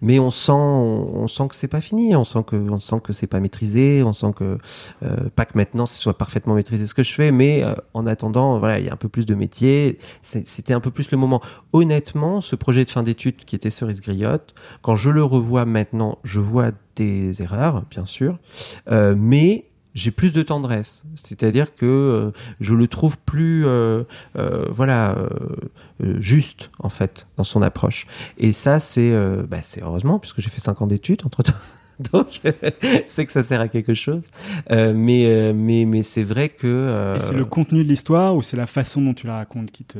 Mais 0.00 0.18
on 0.18 0.30
sent, 0.30 0.52
on, 0.52 1.26
sent 1.26 1.48
que 1.48 1.54
c'est 1.54 1.68
pas 1.68 1.80
fini, 1.80 2.14
on 2.16 2.24
sent 2.24 2.44
que, 2.46 2.56
on 2.56 2.80
sent 2.80 3.00
que 3.02 3.12
c'est 3.12 3.26
pas 3.26 3.40
maîtrisé, 3.40 4.02
on 4.02 4.12
sent 4.12 4.32
que 4.36 4.58
euh, 5.02 5.16
pas 5.34 5.44
que 5.44 5.56
maintenant 5.56 5.86
ce 5.86 5.98
soit 5.98 6.16
parfaitement 6.16 6.54
maîtrisé 6.54 6.86
ce 6.86 6.94
que 6.94 7.02
je 7.02 7.12
fais, 7.12 7.32
mais 7.32 7.62
euh, 7.62 7.74
en 7.94 8.06
attendant, 8.06 8.58
voilà, 8.58 8.78
il 8.78 8.86
y 8.86 8.88
a 8.88 8.92
un 8.92 8.96
peu 8.96 9.08
plus 9.08 9.26
de 9.26 9.34
métier. 9.34 9.98
C'était 10.22 10.72
un 10.72 10.80
peu 10.80 10.90
plus 10.90 11.10
le 11.10 11.18
moment. 11.18 11.40
Honnêtement, 11.72 12.40
ce 12.40 12.56
projet 12.56 12.84
de 12.84 12.90
fin 12.90 13.02
d'études 13.02 13.44
qui 13.44 13.56
était 13.56 13.70
Cerise 13.70 14.00
Griotte, 14.00 14.54
quand 14.82 14.96
je 14.96 15.10
le 15.10 15.24
revois 15.24 15.64
maintenant, 15.64 16.18
je 16.24 16.40
vois 16.40 16.72
des 16.96 17.42
erreurs, 17.42 17.84
bien 17.90 18.06
sûr, 18.06 18.38
euh, 18.90 19.14
mais 19.16 19.65
j'ai 19.96 20.10
plus 20.10 20.32
de 20.32 20.42
tendresse. 20.42 21.04
C'est-à-dire 21.16 21.74
que 21.74 21.86
euh, 21.86 22.30
je 22.60 22.74
le 22.74 22.86
trouve 22.86 23.18
plus, 23.18 23.66
euh, 23.66 24.04
euh, 24.36 24.66
voilà, 24.70 25.16
euh, 25.16 25.28
euh, 26.04 26.20
juste 26.20 26.70
en 26.78 26.90
fait 26.90 27.26
dans 27.38 27.44
son 27.44 27.62
approche. 27.62 28.06
Et 28.36 28.52
ça, 28.52 28.78
c'est, 28.78 29.12
bah, 29.48 29.62
c'est 29.62 29.82
heureusement 29.82 30.18
puisque 30.18 30.40
j'ai 30.40 30.50
fait 30.50 30.60
cinq 30.60 30.82
ans 30.82 30.86
d'études 30.86 31.22
entre 31.24 31.42
temps. 31.42 31.54
Donc, 32.12 32.40
c'est 33.06 33.24
que 33.26 33.32
ça 33.32 33.42
sert 33.42 33.60
à 33.60 33.68
quelque 33.68 33.94
chose. 33.94 34.24
Euh, 34.70 34.92
mais, 34.94 35.26
euh, 35.26 35.52
mais, 35.54 35.84
mais 35.86 36.02
c'est 36.02 36.22
vrai 36.22 36.48
que. 36.50 36.66
euh, 36.66 37.18
c'est 37.18 37.34
le 37.34 37.44
contenu 37.44 37.82
de 37.84 37.88
l'histoire 37.88 38.36
ou 38.36 38.42
c'est 38.42 38.56
la 38.56 38.66
façon 38.66 39.00
dont 39.00 39.14
tu 39.14 39.26
la 39.26 39.36
racontes 39.36 39.70
qui 39.70 39.84
te... 39.84 39.98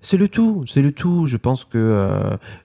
c'est 0.00 0.16
le 0.16 0.28
tout, 0.28 0.64
c'est 0.66 0.82
le 0.82 0.92
tout. 0.92 1.26
Je 1.26 1.36
pense 1.36 1.64
que 1.64 1.78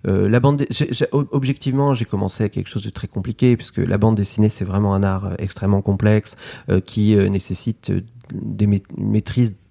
euh, 0.08 0.30
la 0.30 0.40
bande, 0.40 0.66
ob- 1.12 1.28
objectivement, 1.32 1.94
j'ai 1.94 2.06
commencé 2.06 2.44
à 2.44 2.50
quelque 2.50 2.70
chose 2.70 2.84
de 2.84 2.90
très 2.90 3.08
compliqué 3.08 3.58
puisque 3.58 3.78
la 3.78 3.98
bande 3.98 4.16
dessinée 4.16 4.50
c'est 4.50 4.66
vraiment 4.66 4.94
un 4.94 5.04
art 5.04 5.32
extrêmement 5.40 5.82
complexe 5.82 6.36
qui 6.86 7.16
nécessite 7.16 7.92
des 8.34 8.68
ma- 8.68 8.78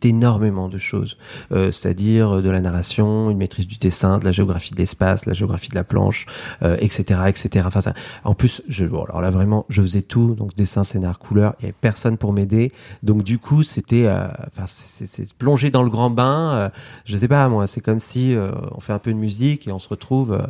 d'énormément 0.03 0.69
de 0.69 0.79
choses, 0.79 1.17
Euh, 1.53 1.71
c'est-à-dire 1.71 2.37
euh, 2.37 2.43
de 2.43 2.51
la 2.51 2.61
narration, 2.61 3.31
une 3.31 3.39
maîtrise 3.39 3.67
du 3.67 3.79
dessin, 3.79 4.19
de 4.19 4.25
la 4.25 4.33
géographie 4.33 4.73
de 4.75 4.79
l'espace, 4.79 5.25
la 5.27 5.33
géographie 5.33 5.69
de 5.71 5.75
la 5.77 5.85
planche, 5.85 6.27
euh, 6.63 6.77
etc., 6.81 7.21
etc. 7.29 7.65
Enfin, 7.67 7.81
ça, 7.81 7.95
en 8.25 8.35
plus, 8.35 8.63
je, 8.69 8.85
bon, 8.85 9.05
alors 9.05 9.21
là 9.21 9.31
vraiment, 9.31 9.65
je 9.69 9.81
faisais 9.83 10.03
tout, 10.03 10.35
donc 10.35 10.55
dessin, 10.57 10.83
scénar, 10.85 11.19
couleur, 11.19 11.55
il 11.59 11.63
y 11.63 11.67
avait 11.67 11.75
personne 11.81 12.17
pour 12.17 12.33
m'aider, 12.33 12.73
donc 13.03 13.23
du 13.23 13.39
coup, 13.39 13.63
c'était, 13.63 14.07
euh, 14.07 14.27
enfin, 14.49 14.65
c'est 14.67 15.33
plonger 15.35 15.71
dans 15.71 15.83
le 15.85 15.91
grand 15.91 16.11
bain. 16.11 16.53
euh, 16.55 16.69
je 17.05 17.17
sais 17.17 17.29
pas, 17.29 17.49
moi, 17.49 17.67
c'est 17.67 17.81
comme 17.81 18.01
si 18.01 18.35
euh, 18.35 18.51
on 18.73 18.81
fait 18.81 18.93
un 18.93 18.99
peu 18.99 19.13
de 19.13 19.19
musique 19.19 19.69
et 19.69 19.73
on 19.73 19.79
se 19.79 19.89
retrouve 19.89 20.33
euh, 20.33 20.43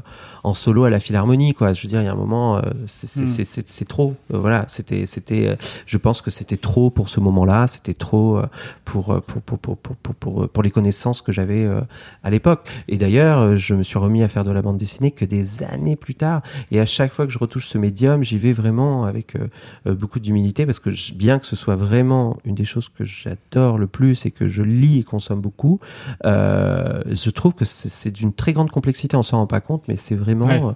en 0.45 0.55
solo 0.55 0.85
à 0.85 0.91
la 0.91 1.01
philharmonie, 1.01 1.53
quoi. 1.55 1.73
Je 1.73 1.83
veux 1.83 1.89
dire, 1.89 2.01
il 2.01 2.05
y 2.07 2.09
a 2.09 2.13
un 2.13 2.17
moment, 2.27 2.57
euh, 2.57 2.61
c'est 2.87 3.89
trop. 3.89 4.15
Euh, 4.33 4.39
voilà, 4.39 4.65
c'était, 4.69 5.07
c'était. 5.07 5.49
euh, 5.49 5.57
je 5.87 5.99
pense 5.99 6.23
que 6.23 6.31
c'était 6.31 6.57
trop 6.57 6.91
pour 6.91 7.09
ce 7.09 7.21
moment-là. 7.21 7.67
C'était 7.67 7.95
trop 7.95 8.39
euh, 8.39 8.47
pour, 8.85 9.13
euh, 9.13 9.21
pour 9.21 9.33
pour, 9.33 9.42
pour, 9.43 9.59
pour, 9.59 9.77
pour, 9.77 9.97
pour, 9.97 10.49
pour, 10.49 10.63
les 10.63 10.71
connaissances 10.71 11.23
que 11.23 11.33
j'avais 11.33 11.65
euh, 11.65 11.81
à 12.23 12.31
l'époque. 12.31 12.69
Et 12.89 12.97
d'ailleurs, 12.99 13.39
euh, 13.39 13.57
je 13.57 13.75
me 13.75 13.83
suis 13.83 13.99
remis 13.99 14.23
à 14.23 14.29
faire 14.29 14.45
de 14.45 14.51
la 14.51 14.63
bande 14.63 14.79
dessinée 14.79 15.11
que 15.11 15.25
des 15.25 15.63
années 15.63 15.97
plus 15.97 16.15
tard. 16.15 16.43
Et 16.71 16.81
à 16.81 16.87
chaque 16.87 17.13
fois 17.13 17.27
que 17.27 17.33
je 17.33 17.39
retouche 17.39 17.67
ce 17.67 17.79
médium, 17.79 18.23
j'y 18.25 18.39
vais 18.39 18.53
vraiment 18.53 19.05
avec 19.05 19.37
euh, 19.37 19.49
euh, 19.87 19.95
beaucoup 19.95 20.21
d'humilité 20.21 20.67
parce 20.67 20.79
que 20.79 20.91
bien 21.15 21.39
que 21.39 21.47
ce 21.47 21.57
soit 21.57 21.77
vraiment 21.77 22.39
une 22.45 22.55
des 22.55 22.65
choses 22.65 22.89
que 22.89 23.05
j'adore 23.05 23.79
le 23.79 23.87
plus 23.87 24.27
et 24.27 24.31
que 24.31 24.49
je 24.49 24.63
lis 24.63 25.01
et 25.01 25.05
consomme 25.05 25.41
beaucoup, 25.41 25.81
euh, 26.25 27.03
je 27.11 27.31
trouve 27.31 27.55
que 27.55 27.65
c'est 27.65 28.11
d'une 28.11 28.33
très 28.33 28.53
grande 28.53 28.71
complexité. 28.71 29.17
On 29.17 29.23
s'en 29.23 29.39
rend 29.39 29.47
pas 29.47 29.61
compte, 29.61 29.85
mais 29.89 29.97
c'est 29.97 30.15
vraiment. 30.17 30.47
Ouais. 30.47 30.63
euh, 30.63 30.73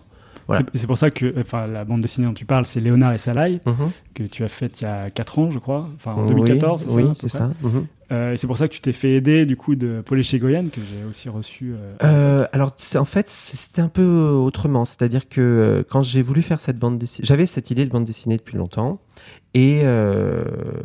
Voilà. 0.46 0.64
C'est- 0.74 0.86
pour 0.86 0.96
ça 0.98 1.10
que 1.10 1.34
enfin, 1.40 1.66
la 1.66 1.84
bande 1.84 2.00
dessinée 2.00 2.26
dont 2.26 2.32
tu 2.34 2.44
parles, 2.44 2.66
c'est 2.66 2.80
Léonard 2.80 3.12
et 3.12 3.18
Salaï, 3.18 3.60
mhm. 3.66 3.90
que 4.14 4.22
tu 4.22 4.44
as 4.44 4.48
faite 4.48 4.80
il 4.80 4.84
y 4.84 4.86
a 4.86 5.10
4 5.10 5.38
ans, 5.40 5.50
je 5.50 5.58
crois. 5.58 5.88
Enfin, 5.96 6.12
en 6.12 6.22
Oui, 6.22 6.34
2014, 6.34 6.82
c'est 6.82 6.88
ça 6.88 6.94
Oui, 6.94 7.04
c'est 7.16 7.28
ça. 7.28 7.50
Euh, 8.12 8.32
et 8.32 8.36
c'est 8.36 8.46
pour 8.46 8.58
ça 8.58 8.68
que 8.68 8.74
tu 8.74 8.80
t'es 8.80 8.92
fait 8.92 9.12
aider 9.12 9.46
du 9.46 9.56
coup 9.56 9.74
de 9.74 10.02
Paul 10.04 10.18
Echegoyen, 10.18 10.68
que 10.68 10.80
j'ai 10.80 11.04
aussi 11.08 11.28
reçu. 11.28 11.74
euh, 11.74 11.94
Euh, 12.04 12.46
alors, 12.52 12.76
en 12.94 13.04
fait, 13.04 13.28
c'était 13.28 13.82
un 13.82 13.88
peu 13.88 14.04
autrement. 14.04 14.84
C'est-à-dire 14.84 15.28
que 15.28 15.84
quand 15.90 16.02
j'ai 16.02 16.22
voulu 16.22 16.42
faire 16.42 16.60
cette 16.60 16.78
bande 16.78 16.98
dessinée, 16.98 17.26
j'avais 17.26 17.46
cette 17.46 17.70
idée 17.70 17.84
de 17.84 17.90
bande 17.90 18.04
dessinée 18.04 18.36
depuis 18.36 18.56
longtemps. 18.56 19.00
Et 19.54 19.82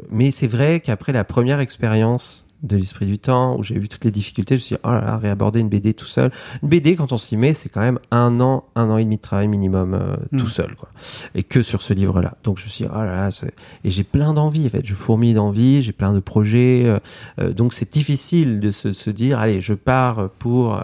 mais 0.10 0.32
c'est 0.32 0.48
vrai 0.48 0.80
qu'après 0.80 1.12
la 1.12 1.24
première 1.24 1.60
expérience 1.60 2.48
de 2.64 2.78
l'esprit 2.78 3.06
du 3.08 3.18
temps, 3.18 3.58
où 3.58 3.64
j'ai 3.64 3.78
vu 3.80 3.90
toutes 3.90 4.06
les 4.06 4.12
difficultés, 4.12 4.56
je 4.56 4.60
me 4.60 4.66
suis 4.66 4.76
dit, 4.76 4.82
oh 4.84 4.90
là 4.92 5.02
là, 5.02 5.18
réaborder 5.18 5.60
une 5.62 5.70
BD 5.70 5.94
tout 5.96 6.06
seul. 6.06 6.32
Une 6.62 6.70
BD, 6.70 6.96
quand 6.96 7.12
on 7.12 7.18
s'y 7.18 7.36
met, 7.36 7.54
c'est 7.54 7.70
quand 7.70 7.82
même 7.82 7.98
un 8.12 8.40
an, 8.40 8.66
un 8.76 8.90
an 8.90 8.98
et 8.98 9.04
demi 9.04 9.18
de 9.18 9.22
travail 9.22 9.48
minimum 9.48 9.94
euh, 9.96 10.16
tout 10.38 10.46
Mm. 10.46 10.50
seul, 10.50 10.76
quoi. 10.76 10.90
Et 11.34 11.44
que 11.44 11.64
sur 11.64 11.82
ce 11.82 11.94
livre-là. 11.94 12.36
Donc 12.44 12.60
je 12.60 12.66
me 12.66 12.70
suis 12.70 12.84
dit, 12.86 12.90
oh 12.94 12.98
là 12.98 13.06
là, 13.16 13.32
c'est- 13.32 13.54
et 13.84 13.90
j'ai 13.90 14.04
plein 14.04 14.34
d'envie, 14.34 14.66
en 14.68 14.70
fait. 14.70 14.86
Je 14.86 14.94
fourmille 14.94 15.34
d'envie, 15.34 15.82
j'ai 15.82 15.92
plein 15.94 16.14
de 16.14 16.20
projets. 16.20 16.84
euh, 16.86 17.00
euh, 17.40 17.52
donc 17.54 17.74
c'est 17.74 17.92
difficile 17.92 18.60
de 18.60 18.70
se, 18.72 18.94
se 18.94 19.10
dire, 19.10 19.40
allez, 19.40 19.60
je 19.62 19.74
pars 19.74 20.30
pour 20.40 20.76
euh, 20.76 20.82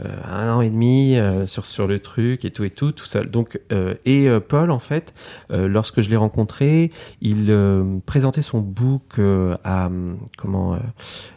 un 0.00 0.52
an 0.52 0.60
et 0.60 0.70
demi 0.70 1.16
euh, 1.16 1.46
sur, 1.46 1.64
sur 1.66 1.86
le 1.86 1.98
truc 2.00 2.44
et 2.44 2.50
tout 2.50 2.64
et 2.64 2.70
tout, 2.70 2.92
tout 2.92 3.04
seul. 3.04 3.30
Donc, 3.30 3.60
euh, 3.72 3.94
et 4.04 4.28
euh, 4.28 4.40
Paul, 4.40 4.70
en 4.70 4.78
fait, 4.80 5.14
euh, 5.50 5.68
lorsque 5.68 6.00
je 6.00 6.10
l'ai 6.10 6.16
rencontré, 6.16 6.90
il 7.20 7.46
euh, 7.50 7.98
présentait 8.04 8.42
son 8.42 8.60
book 8.60 9.18
euh, 9.18 9.56
à, 9.64 9.90
comment, 10.36 10.74
euh, 10.74 10.78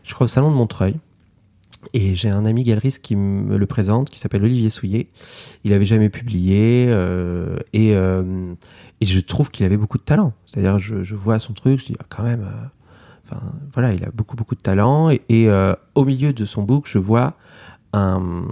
je 0.04 0.14
crois, 0.14 0.26
au 0.26 0.28
Salon 0.28 0.50
de 0.52 0.56
Montreuil. 0.56 0.96
Et 1.94 2.16
j'ai 2.16 2.30
un 2.30 2.46
ami 2.46 2.64
galeriste 2.64 3.02
qui 3.02 3.16
me 3.16 3.58
le 3.58 3.66
présente, 3.66 4.10
qui 4.10 4.20
s'appelle 4.20 4.44
Olivier 4.44 4.70
Souillet. 4.70 5.10
Il 5.64 5.72
avait 5.74 5.86
jamais 5.86 6.10
publié 6.10 6.88
euh, 6.90 7.58
et, 7.72 7.94
euh, 7.96 8.54
et 9.00 9.06
je 9.06 9.20
trouve 9.20 9.52
qu'il 9.52 9.66
avait 9.66 9.78
beaucoup 9.78 10.00
de 10.00 10.04
talent. 10.04 10.34
C'est-à-dire, 10.48 10.80
je, 10.80 11.16
vois 11.16 11.40
son 11.40 11.54
truc, 11.54 11.80
je 11.80 11.86
dis 11.86 11.96
ah, 12.00 12.06
quand 12.10 12.24
même. 12.24 12.42
euh, 12.42 13.36
voilà, 13.74 13.94
il 13.94 14.04
a 14.04 14.10
beaucoup 14.12 14.36
beaucoup 14.36 14.56
de 14.56 14.62
talent 14.62 15.10
et, 15.10 15.22
et, 15.30 15.50
euh, 15.50 15.74
au 15.96 16.06
milieu 16.06 16.34
de 16.34 16.46
son 16.46 16.64
book, 16.64 16.86
je 16.88 16.98
vois 16.98 17.36
un, 17.94 18.44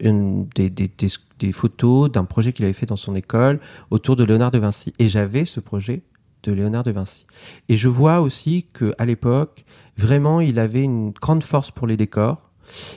une, 0.00 0.46
des, 0.54 0.70
des, 0.70 0.88
des, 0.88 1.08
des 1.38 1.52
photos 1.52 2.10
d'un 2.10 2.24
projet 2.24 2.52
qu'il 2.52 2.64
avait 2.64 2.74
fait 2.74 2.86
dans 2.86 2.96
son 2.96 3.14
école 3.14 3.60
autour 3.90 4.16
de 4.16 4.24
Léonard 4.24 4.50
de 4.50 4.58
Vinci. 4.58 4.92
Et 4.98 5.08
j'avais 5.08 5.44
ce 5.44 5.60
projet 5.60 6.02
de 6.42 6.52
Léonard 6.52 6.82
de 6.82 6.90
Vinci. 6.90 7.26
Et 7.68 7.76
je 7.76 7.88
vois 7.88 8.20
aussi 8.20 8.66
que 8.72 8.94
à 8.98 9.04
l'époque, 9.04 9.64
vraiment, 9.96 10.40
il 10.40 10.58
avait 10.58 10.82
une 10.82 11.10
grande 11.10 11.44
force 11.44 11.70
pour 11.70 11.86
les 11.86 11.96
décors. 11.96 12.50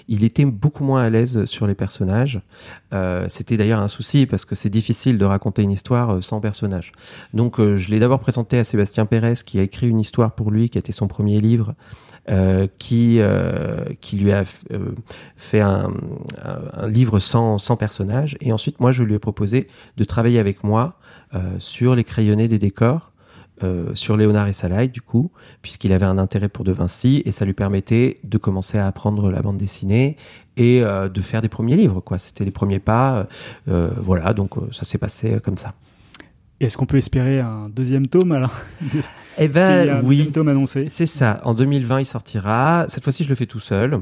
Il 0.08 0.24
était 0.24 0.46
beaucoup 0.46 0.84
moins 0.84 1.04
à 1.04 1.10
l'aise 1.10 1.46
sur 1.46 1.66
les 1.66 1.74
personnages. 1.74 2.42
Euh, 2.94 3.26
C'était 3.28 3.58
d'ailleurs 3.58 3.80
un 3.80 3.88
souci 3.88 4.28
parce 4.28 4.46
que 4.46 4.54
c'est 4.54 4.70
difficile 4.70 5.18
de 5.18 5.26
raconter 5.26 5.64
une 5.64 5.72
histoire 5.72 6.12
euh, 6.12 6.22
sans 6.22 6.40
personnage. 6.40 6.92
Donc, 7.34 7.60
euh, 7.60 7.76
je 7.76 7.90
l'ai 7.90 8.00
d'abord 8.00 8.20
présenté 8.20 8.60
à 8.60 8.64
Sébastien 8.64 9.08
Pérez, 9.08 9.34
qui 9.46 9.58
a 9.60 9.64
écrit 9.64 9.90
une 9.90 10.00
histoire 10.00 10.36
pour 10.36 10.52
lui, 10.52 10.70
qui 10.70 10.78
a 10.78 10.80
été 10.80 10.92
son 10.92 11.08
premier 11.08 11.42
livre, 11.42 11.74
euh, 12.30 12.68
qui 12.80 13.18
euh, 13.20 13.84
qui 14.02 14.18
lui 14.18 14.32
a 14.32 14.44
euh, 14.72 14.92
fait 15.38 15.60
un, 15.62 15.92
un- 16.44 16.88
livre 16.88 17.20
sans 17.20 17.60
sans 17.60 17.76
personnage. 17.78 18.38
Et 18.42 18.52
ensuite, 18.54 18.80
moi, 18.80 18.92
je 18.92 19.04
lui 19.04 19.14
ai 19.16 19.20
proposé 19.20 19.68
de 19.98 20.04
travailler 20.04 20.40
avec 20.40 20.64
moi 20.64 20.98
euh, 21.36 21.40
sur 21.60 21.96
les 21.96 22.04
crayonnés 22.04 22.48
des 22.48 22.60
décors. 22.60 23.12
euh, 23.64 23.94
sur 23.96 24.18
Léonard 24.18 24.48
et 24.48 24.54
Salaï, 24.54 24.90
du 24.90 25.02
coup, 25.02 25.32
puisqu'il 25.62 25.94
avait 25.94 26.06
un 26.08 26.18
intérêt 26.18 26.50
pour 26.50 26.66
De 26.66 26.72
Vinci, 26.74 27.22
et 27.26 27.32
ça 27.32 27.46
lui 27.46 27.54
permettait 27.54 28.18
de 28.24 28.38
commencer 28.38 28.78
à 28.80 28.88
apprendre 28.88 29.30
la 29.32 29.42
bande 29.42 29.58
dessinée 29.58 30.18
et 30.58 30.82
de 30.82 31.22
faire 31.22 31.42
des 31.42 31.50
premiers 31.50 31.76
livres, 31.78 32.02
quoi. 32.02 32.18
C'était 32.18 32.46
les 32.46 32.52
premiers 32.52 32.80
pas. 32.80 33.28
voilà, 33.68 34.34
donc 34.34 34.52
ça 34.74 34.86
s'est 34.86 34.98
passé 34.98 35.40
comme 35.44 35.58
ça. 35.58 35.74
Est-ce 36.64 36.78
qu'on 36.78 36.86
peut 36.86 36.98
espérer 36.98 37.40
un 37.40 37.64
deuxième 37.70 38.08
tome 38.08 38.32
alors 38.32 38.54
Eh 39.38 39.50
Parce 39.50 39.66
qu'il 39.66 39.86
y 39.86 39.90
a 39.90 39.98
un 39.98 40.02
ben, 40.02 40.08
oui. 40.08 40.32
tome 40.32 40.48
annoncé. 40.48 40.86
C'est 40.90 41.06
ça. 41.06 41.42
En 41.44 41.54
2020, 41.54 42.02
il 42.02 42.06
sortira. 42.06 42.86
Cette 42.88 43.04
fois-ci, 43.04 43.24
je 43.24 43.30
le 43.30 43.36
fais 43.36 43.48
tout 43.48 43.60
seul. 43.60 44.00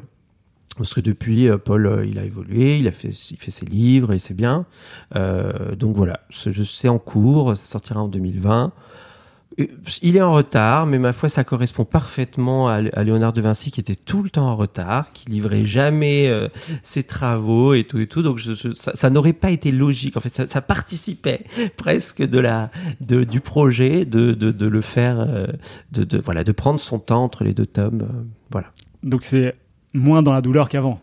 Parce 0.78 0.94
que 0.94 1.02
depuis, 1.02 1.50
euh, 1.50 1.58
Paul, 1.58 1.86
euh, 1.86 2.06
il 2.06 2.18
a 2.20 2.24
évolué, 2.24 2.78
il 2.78 2.88
a 2.88 2.92
fait, 2.92 3.10
il 3.10 3.38
fait 3.38 3.52
ses 3.52 3.66
livres 3.66 4.14
et 4.14 4.20
c'est 4.20 4.34
bien. 4.34 4.66
Euh, 5.16 5.76
donc 5.76 5.96
voilà, 5.96 6.22
c'est 6.30 6.88
en 6.88 7.00
cours, 7.00 7.58
ça 7.58 7.66
sortira 7.66 8.02
en 8.02 8.08
2020. 8.08 8.72
Et 9.58 9.70
Il 10.02 10.16
est 10.16 10.22
en 10.22 10.32
retard, 10.32 10.86
mais 10.86 10.98
ma 10.98 11.12
foi, 11.12 11.28
ça 11.28 11.44
correspond 11.44 11.84
parfaitement 11.84 12.70
à, 12.70 12.76
à 12.94 13.04
Léonard 13.04 13.34
de 13.34 13.42
Vinci 13.42 13.70
qui 13.70 13.82
était 13.82 13.96
tout 13.96 14.24
le 14.24 14.30
temps 14.30 14.48
en 14.48 14.56
retard, 14.56 15.12
qui 15.12 15.30
livrait 15.30 15.66
jamais 15.66 16.30
euh, 16.30 16.48
ses 16.84 17.04
travaux 17.04 17.74
et 17.74 17.84
tout 17.84 18.00
et 18.00 18.08
tout. 18.08 18.22
Donc 18.22 18.38
je- 18.38 18.54
je- 18.54 18.72
ça, 18.72 18.94
ça 18.96 19.10
n'aurait 19.10 19.34
pas 19.34 19.52
été 19.52 19.72
logique. 19.74 20.16
En 20.16 20.22
fait, 20.22 20.34
ça, 20.34 20.48
ça 20.48 20.62
participait 20.62 21.44
presque 21.78 22.22
de 22.24 22.40
la, 22.40 22.72
de, 23.02 23.26
du 23.26 23.42
projet 23.42 24.06
de, 24.06 24.32
de, 24.32 24.52
de 24.52 24.66
le 24.68 24.82
faire, 24.82 25.20
euh, 25.20 25.48
de, 25.92 26.06
de 26.06 26.18
voilà, 26.18 26.44
de 26.46 26.52
prendre 26.54 26.80
son 26.80 27.00
temps 27.00 27.24
entre 27.24 27.44
les 27.44 27.54
deux 27.54 27.66
tomes. 27.66 28.02
euh, 28.04 28.24
voilà. 28.52 28.68
Donc 29.04 29.24
c'est 29.24 29.56
moins 29.94 30.22
dans 30.24 30.32
la 30.34 30.42
douleur 30.42 30.70
qu'avant. 30.70 31.02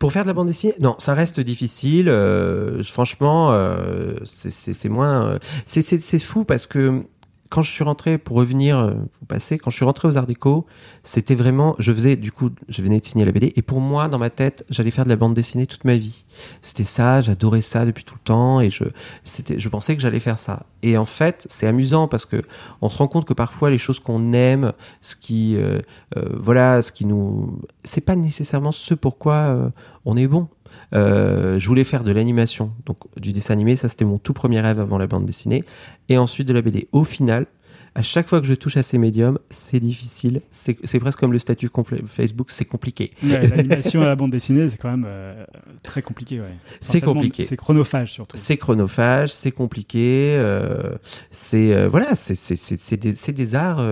Pour 0.00 0.12
faire 0.12 0.22
de 0.22 0.28
la 0.28 0.32
bande 0.34 0.46
dessinée, 0.48 0.74
non, 0.80 0.96
ça 0.98 1.14
reste 1.14 1.38
difficile. 1.40 2.08
euh, 2.08 2.82
franchement, 2.82 3.52
euh, 3.52 4.14
c'est- 4.24 4.88
moins. 4.88 5.34
euh, 5.34 5.38
c'est 5.66 6.18
fou 6.18 6.44
parce 6.44 6.66
que 6.66 7.02
quand 7.50 7.62
je 7.62 7.70
suis 7.70 7.82
rentré, 7.84 8.16
pour 8.16 8.36
revenir 8.36 8.78
euh, 8.78 8.94
au 9.22 9.26
quand 9.58 9.70
je 9.70 9.76
suis 9.76 9.84
rentré 9.84 10.06
aux 10.06 10.16
Arts 10.16 10.26
Déco, 10.26 10.66
c'était 11.02 11.34
vraiment. 11.34 11.74
Je 11.78 11.92
faisais, 11.92 12.16
du 12.16 12.30
coup, 12.30 12.50
je 12.68 12.80
venais 12.80 13.00
de 13.00 13.04
signer 13.04 13.24
la 13.24 13.32
BD, 13.32 13.52
et 13.56 13.62
pour 13.62 13.80
moi, 13.80 14.08
dans 14.08 14.18
ma 14.18 14.30
tête, 14.30 14.64
j'allais 14.70 14.92
faire 14.92 15.04
de 15.04 15.10
la 15.10 15.16
bande 15.16 15.34
dessinée 15.34 15.66
toute 15.66 15.84
ma 15.84 15.96
vie. 15.96 16.24
C'était 16.62 16.84
ça, 16.84 17.20
j'adorais 17.20 17.60
ça 17.60 17.84
depuis 17.84 18.04
tout 18.04 18.14
le 18.14 18.24
temps, 18.24 18.60
et 18.60 18.70
je, 18.70 18.84
c'était, 19.24 19.58
je 19.58 19.68
pensais 19.68 19.96
que 19.96 20.02
j'allais 20.02 20.20
faire 20.20 20.38
ça. 20.38 20.64
Et 20.82 20.96
en 20.96 21.04
fait, 21.04 21.46
c'est 21.50 21.66
amusant 21.66 22.08
parce 22.08 22.24
que 22.24 22.42
on 22.80 22.88
se 22.88 22.98
rend 22.98 23.08
compte 23.08 23.24
que 23.24 23.34
parfois 23.34 23.70
les 23.70 23.78
choses 23.78 23.98
qu'on 23.98 24.32
aime, 24.32 24.72
ce 25.00 25.16
qui, 25.16 25.56
euh, 25.56 25.80
euh, 26.16 26.28
voilà, 26.38 26.82
ce 26.82 26.92
qui 26.92 27.04
nous, 27.04 27.60
c'est 27.84 28.00
pas 28.00 28.16
nécessairement 28.16 28.72
ce 28.72 28.94
pourquoi 28.94 29.34
euh, 29.34 29.68
on 30.04 30.16
est 30.16 30.28
bon. 30.28 30.48
Euh, 30.92 31.58
je 31.58 31.66
voulais 31.68 31.84
faire 31.84 32.04
de 32.04 32.12
l'animation, 32.12 32.72
donc 32.86 32.98
du 33.16 33.32
dessin 33.32 33.52
animé, 33.52 33.76
ça 33.76 33.88
c'était 33.88 34.04
mon 34.04 34.18
tout 34.18 34.32
premier 34.32 34.60
rêve 34.60 34.80
avant 34.80 34.98
la 34.98 35.06
bande 35.06 35.26
dessinée, 35.26 35.64
et 36.08 36.18
ensuite 36.18 36.48
de 36.48 36.52
la 36.52 36.62
BD. 36.62 36.88
Au 36.92 37.04
final, 37.04 37.46
à 37.94 38.02
chaque 38.02 38.28
fois 38.28 38.40
que 38.40 38.46
je 38.46 38.54
touche 38.54 38.76
à 38.76 38.82
ces 38.82 38.98
médiums, 38.98 39.38
c'est 39.50 39.80
difficile, 39.80 40.42
c'est 40.52 40.98
presque 41.00 41.18
comme 41.18 41.32
le 41.32 41.38
statut 41.38 41.70
Facebook, 42.06 42.50
c'est 42.50 42.64
compliqué. 42.64 43.12
Ouais, 43.22 43.46
L'animation 43.48 44.02
à 44.02 44.06
la 44.06 44.16
bande 44.16 44.30
dessinée, 44.30 44.68
c'est 44.68 44.76
quand 44.76 44.90
même 44.90 45.06
euh, 45.06 45.44
très 45.82 46.00
compliqué. 46.00 46.40
Ouais. 46.40 46.46
Enfin, 46.46 46.76
C'est 46.80 47.00
compliqué. 47.00 47.44
C'est 47.44 47.56
chronophage 47.56 48.12
surtout. 48.12 48.36
C'est 48.36 48.56
chronophage, 48.56 49.32
c'est 49.32 49.50
compliqué, 49.50 50.36
euh, 50.38 50.96
c'est 51.30 51.74
euh, 51.74 51.88
voilà, 51.88 52.14
c'est 52.14 53.32
des, 53.32 53.54
arts 53.54 53.84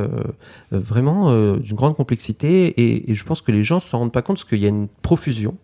vraiment 0.70 1.56
d'une 1.56 1.74
grande 1.74 1.96
complexité 1.96 2.66
et, 2.66 3.10
et 3.10 3.14
je 3.14 3.24
pense 3.24 3.40
que 3.40 3.50
les 3.50 3.64
gens 3.64 3.80
se 3.80 3.96
rendent 3.96 4.12
pas 4.12 4.22
compte 4.22 4.36
parce 4.36 4.48
qu'il 4.48 4.60
y 4.60 4.66
a 4.66 4.68
une 4.68 4.88
profusion 5.02 5.56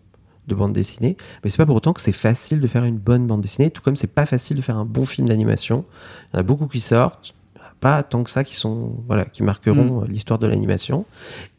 de 0.47 0.55
bandes 0.55 0.73
dessinées, 0.73 1.17
mais 1.43 1.49
c'est 1.49 1.57
pas 1.57 1.65
pour 1.65 1.75
autant 1.75 1.93
que 1.93 2.01
c'est 2.01 2.11
facile 2.11 2.59
de 2.59 2.67
faire 2.67 2.83
une 2.83 2.97
bonne 2.97 3.27
bande 3.27 3.41
dessinée, 3.41 3.71
tout 3.71 3.81
comme 3.81 3.95
c'est 3.95 4.13
pas 4.13 4.25
facile 4.25 4.57
de 4.57 4.61
faire 4.61 4.77
un 4.77 4.85
bon 4.85 5.05
film 5.05 5.27
d'animation. 5.27 5.85
Il 6.33 6.35
y 6.35 6.37
en 6.37 6.39
a 6.41 6.43
beaucoup 6.43 6.67
qui 6.67 6.79
sortent, 6.79 7.35
pas 7.79 8.03
tant 8.03 8.23
que 8.23 8.29
ça 8.29 8.43
qui 8.43 8.55
sont 8.55 9.03
voilà 9.07 9.25
qui 9.25 9.43
marqueront 9.43 10.01
euh, 10.01 10.05
l'histoire 10.07 10.39
de 10.39 10.47
l'animation 10.47 11.05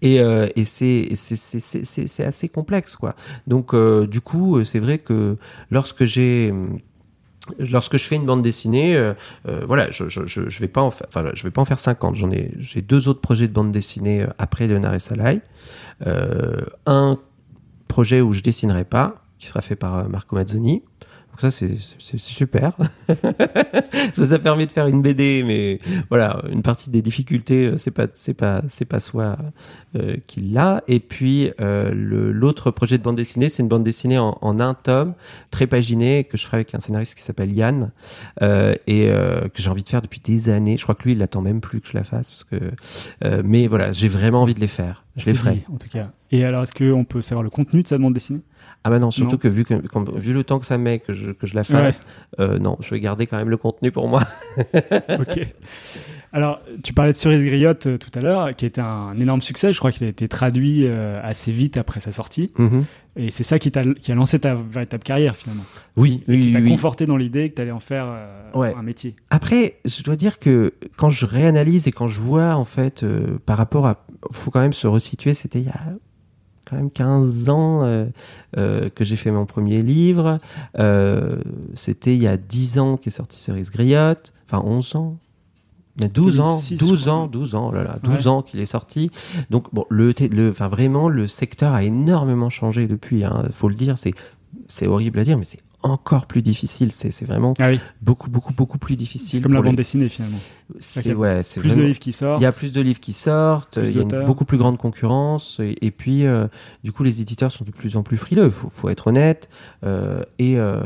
et, 0.00 0.20
euh, 0.20 0.48
et 0.56 0.64
c'est 0.64 1.10
c'est 1.14 2.24
assez 2.24 2.48
complexe 2.48 2.96
quoi. 2.96 3.14
Donc 3.46 3.74
euh, 3.74 4.06
du 4.06 4.20
coup 4.20 4.64
c'est 4.64 4.78
vrai 4.78 4.98
que 4.98 5.36
lorsque 5.70 6.04
j'ai 6.04 6.52
lorsque 7.58 7.96
je 7.96 8.04
fais 8.04 8.16
une 8.16 8.26
bande 8.26 8.42
dessinée, 8.42 8.96
euh, 8.96 9.14
euh, 9.48 9.64
voilà, 9.66 9.90
je, 9.90 10.08
je, 10.08 10.26
je, 10.26 10.48
je 10.48 10.60
vais 10.60 10.68
pas 10.68 10.82
en 10.82 10.90
faire, 10.90 11.06
enfin, 11.08 11.30
je 11.34 11.42
vais 11.42 11.50
pas 11.50 11.62
en 11.62 11.64
faire 11.64 11.78
50. 11.78 12.16
J'en 12.16 12.30
ai, 12.30 12.52
j'ai 12.58 12.82
deux 12.82 13.08
autres 13.08 13.20
projets 13.20 13.48
de 13.48 13.52
bande 13.52 13.72
dessinée 13.72 14.26
après 14.38 14.66
Léonard 14.66 14.94
et 14.94 14.98
Salaï. 14.98 15.40
Euh, 16.06 16.62
un 16.86 17.18
projet 17.96 18.20
où 18.20 18.34
je 18.34 18.42
dessinerai 18.42 18.84
pas, 18.84 19.24
qui 19.38 19.46
sera 19.46 19.62
fait 19.62 19.74
par 19.74 19.96
euh, 19.96 20.08
Marco 20.08 20.36
Mazzoni. 20.36 20.82
Donc 21.36 21.52
ça, 21.52 21.66
c'est 21.98 22.16
super. 22.16 22.72
ça, 24.14 24.24
ça 24.24 24.38
permet 24.38 24.64
de 24.64 24.72
faire 24.72 24.86
une 24.86 25.02
BD, 25.02 25.42
mais 25.46 25.80
voilà, 26.08 26.42
une 26.50 26.62
partie 26.62 26.88
des 26.88 27.02
difficultés, 27.02 27.66
euh, 27.66 27.78
c'est 27.78 27.90
pas, 27.90 28.06
c'est 28.14 28.32
pas, 28.32 28.62
c'est 28.70 28.86
pas 28.86 29.00
soi 29.00 29.36
euh, 29.96 30.16
qui 30.26 30.40
l'a. 30.40 30.82
Et 30.88 30.98
puis 30.98 31.52
euh, 31.60 31.90
l'autre 31.92 32.70
projet 32.70 32.96
de 32.96 33.02
bande 33.02 33.16
dessinée, 33.16 33.50
c'est 33.50 33.62
une 33.62 33.68
bande 33.68 33.84
dessinée 33.84 34.16
en, 34.16 34.38
en 34.40 34.60
un 34.60 34.72
tome, 34.72 35.12
très 35.50 35.66
paginé, 35.66 36.24
que 36.24 36.38
je 36.38 36.46
ferai 36.46 36.56
avec 36.56 36.74
un 36.74 36.80
scénariste 36.80 37.14
qui 37.14 37.22
s'appelle 37.22 37.52
Yann 37.52 37.92
euh, 38.40 38.74
et 38.86 39.06
que 39.06 39.60
j'ai 39.60 39.68
envie 39.68 39.84
de 39.84 39.88
faire 39.90 40.00
depuis 40.00 40.20
des 40.20 40.48
années. 40.48 40.78
Je 40.78 40.84
crois 40.84 40.94
que 40.94 41.04
lui, 41.04 41.12
il 41.12 41.22
attend 41.22 41.42
même 41.42 41.60
plus 41.60 41.82
que 41.82 41.88
je 41.88 41.98
la 41.98 42.04
fasse, 42.04 42.30
parce 42.30 42.44
que. 42.44 43.42
mais 43.44 43.66
voilà, 43.66 43.92
j'ai 43.92 44.08
vraiment 44.08 44.40
envie 44.40 44.54
de 44.54 44.60
les 44.60 44.68
faire. 44.68 45.04
Je 45.16 45.26
les 45.26 45.34
ferai. 45.34 45.54
dit, 45.56 45.64
en 45.72 45.76
tout 45.76 45.88
cas. 45.88 46.10
Et 46.30 46.44
alors, 46.44 46.62
est-ce 46.62 46.74
qu'on 46.74 47.04
peut 47.04 47.22
savoir 47.22 47.42
le 47.42 47.50
contenu 47.50 47.82
de 47.82 47.88
sa 47.88 47.98
bande 47.98 48.14
dessinée? 48.14 48.40
Ah 48.86 48.90
bah 48.90 49.00
non, 49.00 49.10
surtout 49.10 49.32
Non. 49.32 49.38
que 49.38 49.48
vu, 49.48 49.64
que 49.64 49.74
comme- 49.88 50.16
vu 50.16 50.32
le 50.32 50.44
temps 50.44 50.60
que 50.60 50.66
ça 50.66 50.78
met 50.78 51.00
que 51.00 51.12
je, 51.12 51.32
que 51.32 51.44
je 51.44 51.56
la 51.56 51.64
fasse, 51.64 52.00
euh, 52.38 52.56
non, 52.60 52.76
je 52.80 52.90
vais 52.90 53.00
garder 53.00 53.26
quand 53.26 53.36
même 53.36 53.50
le 53.50 53.56
contenu 53.56 53.90
pour 53.90 54.06
moi. 54.08 54.22
Ok. 55.18 55.40
Alors, 56.32 56.60
tu 56.82 56.92
parlais 56.92 57.12
de 57.12 57.16
Cerise 57.16 57.44
Griotte 57.44 57.86
euh, 57.86 57.96
tout 57.98 58.10
à 58.14 58.20
l'heure, 58.20 58.54
qui 58.54 58.66
était 58.66 58.80
un 58.80 59.18
énorme 59.18 59.40
succès. 59.40 59.72
Je 59.72 59.78
crois 59.78 59.90
qu'il 59.90 60.04
a 60.06 60.10
été 60.10 60.28
traduit 60.28 60.86
euh, 60.86 61.18
assez 61.22 61.50
vite 61.50 61.78
après 61.78 61.98
sa 62.00 62.12
sortie. 62.12 62.52
Mhm. 62.58 62.84
Et 63.16 63.30
c'est 63.30 63.44
ça 63.44 63.58
qui, 63.58 63.70
t'a- 63.70 63.94
qui 63.94 64.12
a 64.12 64.14
lancé 64.14 64.38
ta 64.38 64.54
véritable 64.54 65.02
carrière, 65.02 65.34
finalement. 65.34 65.64
Oui, 65.96 66.22
Qui 66.26 66.30
oui, 66.32 66.52
t'a 66.52 66.58
oui. 66.60 66.68
conforté 66.68 67.06
dans 67.06 67.16
l'idée 67.16 67.48
que 67.50 67.54
tu 67.54 67.62
allais 67.62 67.70
en 67.70 67.80
faire 67.80 68.06
Ouais. 68.54 68.74
un 68.78 68.82
métier. 68.82 69.14
Après, 69.30 69.76
je 69.86 70.02
dois 70.02 70.16
dire 70.16 70.38
que 70.38 70.74
quand 70.96 71.08
je 71.10 71.24
réanalyse 71.26 71.88
et 71.88 71.92
quand 71.92 72.08
je 72.08 72.20
vois, 72.20 72.54
en 72.54 72.64
fait, 72.64 73.04
par 73.46 73.56
rapport 73.56 73.86
à. 73.86 74.04
faut 74.32 74.50
quand 74.50 74.60
même 74.60 74.74
se 74.74 74.86
resituer, 74.86 75.32
c'était 75.32 75.60
il 75.60 75.66
y 75.66 75.70
a 75.70 75.80
quand 76.68 76.76
même 76.76 76.90
15 76.90 77.48
ans 77.48 77.84
euh, 77.84 78.06
euh, 78.56 78.90
que 78.90 79.04
j'ai 79.04 79.16
fait 79.16 79.30
mon 79.30 79.46
premier 79.46 79.82
livre. 79.82 80.38
Euh, 80.78 81.36
c'était 81.74 82.14
il 82.14 82.22
y 82.22 82.26
a 82.28 82.36
10 82.36 82.78
ans 82.78 82.96
qu'est 82.96 83.10
sorti 83.10 83.38
Cerise 83.38 83.70
Griotte. 83.70 84.32
Enfin, 84.46 84.62
11 84.66 84.96
ans. 84.96 85.16
Il 85.96 86.02
y 86.02 86.04
a 86.04 86.08
12 86.08 86.40
ans, 86.40 86.44
2006, 86.56 86.76
12 86.78 87.04
je 87.04 87.08
ans, 87.08 87.16
crois. 87.28 87.28
12 87.40 87.54
ans, 87.54 87.68
oh 87.70 87.74
là 87.74 87.82
là, 87.82 87.98
12 88.02 88.14
Ouais. 88.14 88.26
ans 88.26 88.42
qu'il 88.42 88.60
est 88.60 88.66
sorti. 88.66 89.10
Donc, 89.48 89.72
bon, 89.72 89.86
le, 89.88 90.12
le, 90.30 90.50
enfin, 90.50 90.68
vraiment, 90.68 91.08
le 91.08 91.26
secteur 91.26 91.72
a 91.72 91.84
énormément 91.84 92.50
changé 92.50 92.86
depuis, 92.86 93.24
hein, 93.24 93.44
faut 93.50 93.68
le 93.70 93.74
dire, 93.74 93.96
c'est, 93.96 94.12
c'est 94.68 94.86
horrible 94.86 95.18
à 95.20 95.24
dire, 95.24 95.38
mais 95.38 95.46
c'est 95.46 95.60
encore 95.90 96.26
plus 96.26 96.42
difficile. 96.42 96.92
C'est, 96.92 97.24
vraiment 97.24 97.54
Ah 97.60 97.68
oui, 97.70 97.80
beaucoup, 98.02 98.30
beaucoup, 98.30 98.52
beaucoup 98.52 98.78
plus 98.78 98.96
difficile. 98.96 99.42
comme 99.42 99.52
la 99.52 99.60
les- 99.60 99.64
bande 99.66 99.76
dessinée, 99.76 100.08
finalement. 100.08 100.38
c'est 100.80 101.14
ouais, 101.14 101.42
c'est 101.42 101.60
Plus 101.60 101.76
de 101.76 101.82
livres 101.82 101.98
qui 101.98 102.12
sortent. 102.12 102.40
Il 102.40 102.44
y 102.44 102.46
a 102.46 102.52
plus 102.52 102.72
de 102.72 102.80
livres 102.80 103.00
qui 103.00 103.12
sortent, 103.12 103.78
il 103.82 103.90
y 103.96 103.98
a 103.98 104.02
une 104.02 104.24
beaucoup 104.24 104.44
plus 104.44 104.58
grande 104.58 104.78
concurrence, 104.78 105.58
et, 105.60 105.76
et 105.80 105.90
puis 105.90 106.26
euh, 106.26 106.46
du 106.84 106.92
coup 106.92 107.02
les 107.02 107.20
éditeurs 107.20 107.52
sont 107.52 107.64
de 107.64 107.70
plus 107.70 107.96
en 107.96 108.02
plus 108.02 108.16
frileux. 108.16 108.50
Faut, 108.50 108.70
faut 108.70 108.88
être 108.88 109.06
honnête. 109.08 109.48
euh, 109.84 110.22
et 110.38 110.58
euh, 110.58 110.80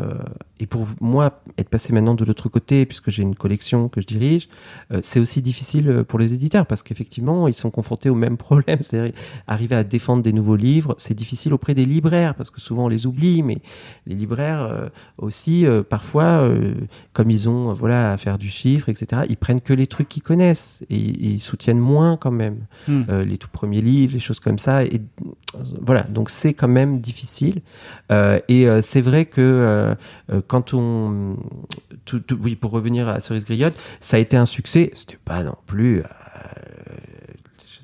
et 0.61 0.67
pour 0.67 0.87
moi, 1.01 1.41
être 1.57 1.71
passé 1.71 1.93
maintenant 1.95 2.15
de 2.15 2.23
l'autre 2.25 2.51
côté, 2.51 2.85
puisque 2.85 3.09
j'ai 3.09 3.23
une 3.23 3.35
collection 3.35 3.89
que 3.89 4.03
je 4.03 4.07
dirige, 4.07 4.49
euh, 4.93 5.01
c'est 5.03 5.19
aussi 5.19 5.41
difficile 5.41 5.89
euh, 5.89 6.05
pour 6.05 6.19
les 6.19 6.35
éditeurs 6.35 6.67
parce 6.67 6.83
qu'effectivement 6.83 7.49
ils 7.49 7.55
sont 7.55 7.71
confrontés 7.71 8.11
au 8.11 8.15
même 8.15 8.37
problème. 8.49 8.79
C'est-à-dire 8.83 9.15
arriver 9.47 9.75
à 9.75 9.85
défendre 9.85 10.23
des 10.23 10.35
nouveaux 10.35 10.57
livres, 10.57 10.95
c'est 10.99 11.15
difficile 11.15 11.55
auprès 11.55 11.75
des 11.75 11.87
libraires 11.87 12.35
parce 12.35 12.51
que 12.51 12.61
souvent 12.61 12.85
on 12.85 12.89
les 12.89 13.07
oublie, 13.07 13.43
mais 13.43 13.59
les 14.07 14.15
libraires 14.15 14.61
euh, 14.61 14.89
aussi 15.17 15.65
euh, 15.65 15.83
parfois, 15.83 16.47
comme 17.15 17.31
ils 17.31 17.49
ont 17.49 17.73
voilà 17.73 18.13
à 18.13 18.17
faire 18.19 18.37
du 18.37 18.51
chiffre, 18.51 18.91
etc. 18.91 19.23
Ils 19.31 19.39
prennent 19.39 19.63
que 19.63 19.73
les 19.73 19.87
trucs 19.87 20.09
qu'ils 20.09 20.23
connaissent 20.23 20.83
et, 20.91 20.97
ils 20.97 21.41
soutiennent 21.41 21.79
moins 21.79 22.19
quand 22.19 22.31
même 22.31 22.59
Hmm. 22.87 23.05
les 23.23 23.39
tout 23.39 23.49
premiers 23.53 23.81
livres, 23.81 24.15
les 24.15 24.21
choses 24.21 24.41
comme 24.41 24.59
ça. 24.59 24.85
Et 24.85 25.01
voilà, 25.81 26.03
donc 26.05 26.31
c'est 26.31 26.55
quand 26.55 26.69
même 26.69 27.01
difficile. 27.01 27.63
Et 28.11 28.67
c'est 28.83 29.01
vrai 29.01 29.27
que 29.27 29.95
quand 30.51 30.75
on, 30.75 31.37
oui, 32.41 32.57
pour 32.57 32.73
revenir 32.73 33.09
à 33.09 33.21
Cerise 33.21 33.45
Griotte, 33.45 33.79
ça 34.01 34.17
a 34.17 34.21
été 34.21 34.37
un 34.37 34.47
succès. 34.47 34.91
C'était 34.95 35.17
pas 35.25 35.45
non 35.45 35.55
plus. 35.65 36.03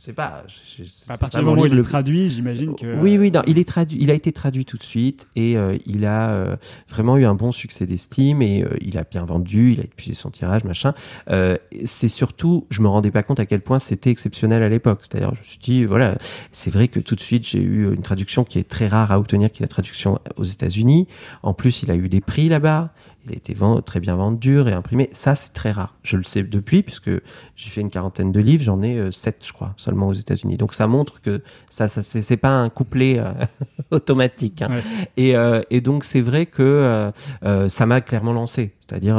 Euh, 0.09 0.13
sais 0.13 0.13
pas. 0.13 0.45
je- 0.77 0.83
À 0.83 1.13
pas 1.15 1.19
partir 1.19 1.41
du 1.41 1.47
moment 1.47 1.63
où 1.63 1.67
il 1.67 1.73
est 1.73 1.77
le- 1.77 1.83
traduit, 1.83 2.31
j'imagine 2.31 2.75
que. 2.75 2.99
oui, 3.01 3.19
oui, 3.19 3.31
non, 3.31 3.43
il, 3.47 3.59
est 3.59 3.67
traduit, 3.69 3.99
il 4.01 4.11
a 4.11 4.15
été 4.15 4.33
traduit 4.33 4.65
tout 4.65 4.77
de 4.77 4.83
suite 4.83 5.27
et 5.37 5.57
euh, 5.57 5.77
il 5.87 6.05
a 6.05 6.31
euh, 6.31 6.57
vraiment 6.89 7.17
eu 7.17 7.25
un 7.25 7.35
bon 7.35 7.53
succès 7.53 7.87
d'estime 7.87 8.43
et 8.43 8.63
euh, 8.65 8.69
il 8.81 8.99
a 8.99 9.05
bien 9.05 9.25
vendu, 9.25 9.73
il 9.73 9.81
a 9.81 9.85
épuisé 9.85 10.15
son 10.15 10.31
tirage, 10.31 10.65
machin. 10.65 10.95
Euh, 11.31 11.57
c'est 11.85 12.09
surtout, 12.09 12.67
je 12.71 12.83
me 12.83 12.89
rendais 12.89 13.11
pas 13.11 13.23
compte 13.23 13.41
à 13.41 13.47
quel 13.47 13.61
point 13.61 13.79
c'était 13.79 14.11
exceptionnel 14.11 14.63
à 14.63 14.69
l'époque. 14.69 15.01
C'est-à-dire, 15.03 15.33
je 15.35 15.41
me 15.41 15.45
suis 15.45 15.59
dit, 15.59 15.85
voilà, 15.85 16.17
c'est 16.53 16.71
vrai 16.71 16.89
que 16.89 17.01
tout 17.01 17.15
de 17.15 17.21
suite 17.21 17.47
j'ai 17.47 17.61
eu 17.61 17.93
une 17.95 18.03
traduction 18.03 18.45
qui 18.45 18.59
est 18.59 18.69
très 18.69 18.87
rare 18.89 19.13
à 19.13 19.19
obtenir, 19.19 19.51
qui 19.51 19.63
est 19.63 19.65
la 19.65 19.69
traduction 19.69 20.19
aux 20.37 20.45
États-Unis. 20.45 21.07
En 21.43 21.55
plus, 21.55 21.83
il 21.83 21.91
a 21.91 21.95
eu 21.97 22.09
des 22.09 22.21
prix 22.21 22.49
là-bas. 22.49 22.93
Il 23.27 23.33
a 23.33 23.37
été 23.37 23.55
vend- 23.55 23.81
très 23.83 23.99
bien 23.99 24.15
vendu, 24.15 24.61
réimprimé. 24.61 25.09
Ça, 25.13 25.35
c'est 25.35 25.53
très 25.53 25.73
rare. 25.73 25.97
Je 26.05 26.17
le 26.17 26.23
sais 26.23 26.45
depuis, 26.45 26.83
puisque 26.85 27.11
j'ai 27.57 27.71
fait 27.71 27.81
une 27.81 27.91
quarantaine 27.91 28.31
de 28.31 28.39
livres. 28.41 28.63
J'en 28.63 28.83
ai 28.83 28.97
euh, 28.97 29.11
sept, 29.11 29.45
je 29.45 29.53
crois, 29.53 29.75
seulement 29.77 30.07
aux 30.09 30.13
États-Unis. 30.15 30.57
Donc, 30.57 30.75
ça 30.75 30.87
montre 30.87 31.21
que 31.21 31.43
ça, 31.69 31.89
ça 31.89 32.03
c'est 32.05 32.37
pas 32.37 32.51
un 32.51 32.69
couplet 32.69 33.19
euh, 33.19 33.33
automatique. 33.91 34.63
hein. 34.63 34.77
Ouais. 34.77 34.83
Et, 35.17 35.37
euh, 35.37 35.61
et 35.71 35.81
donc, 35.81 36.05
c'est 36.05 36.21
vrai 36.21 36.47
que 36.47 37.11
euh, 37.45 37.69
ça 37.69 37.85
m'a 37.87 38.01
clairement 38.01 38.33
lancé. 38.33 38.73
C'est-à-dire, 38.89 39.17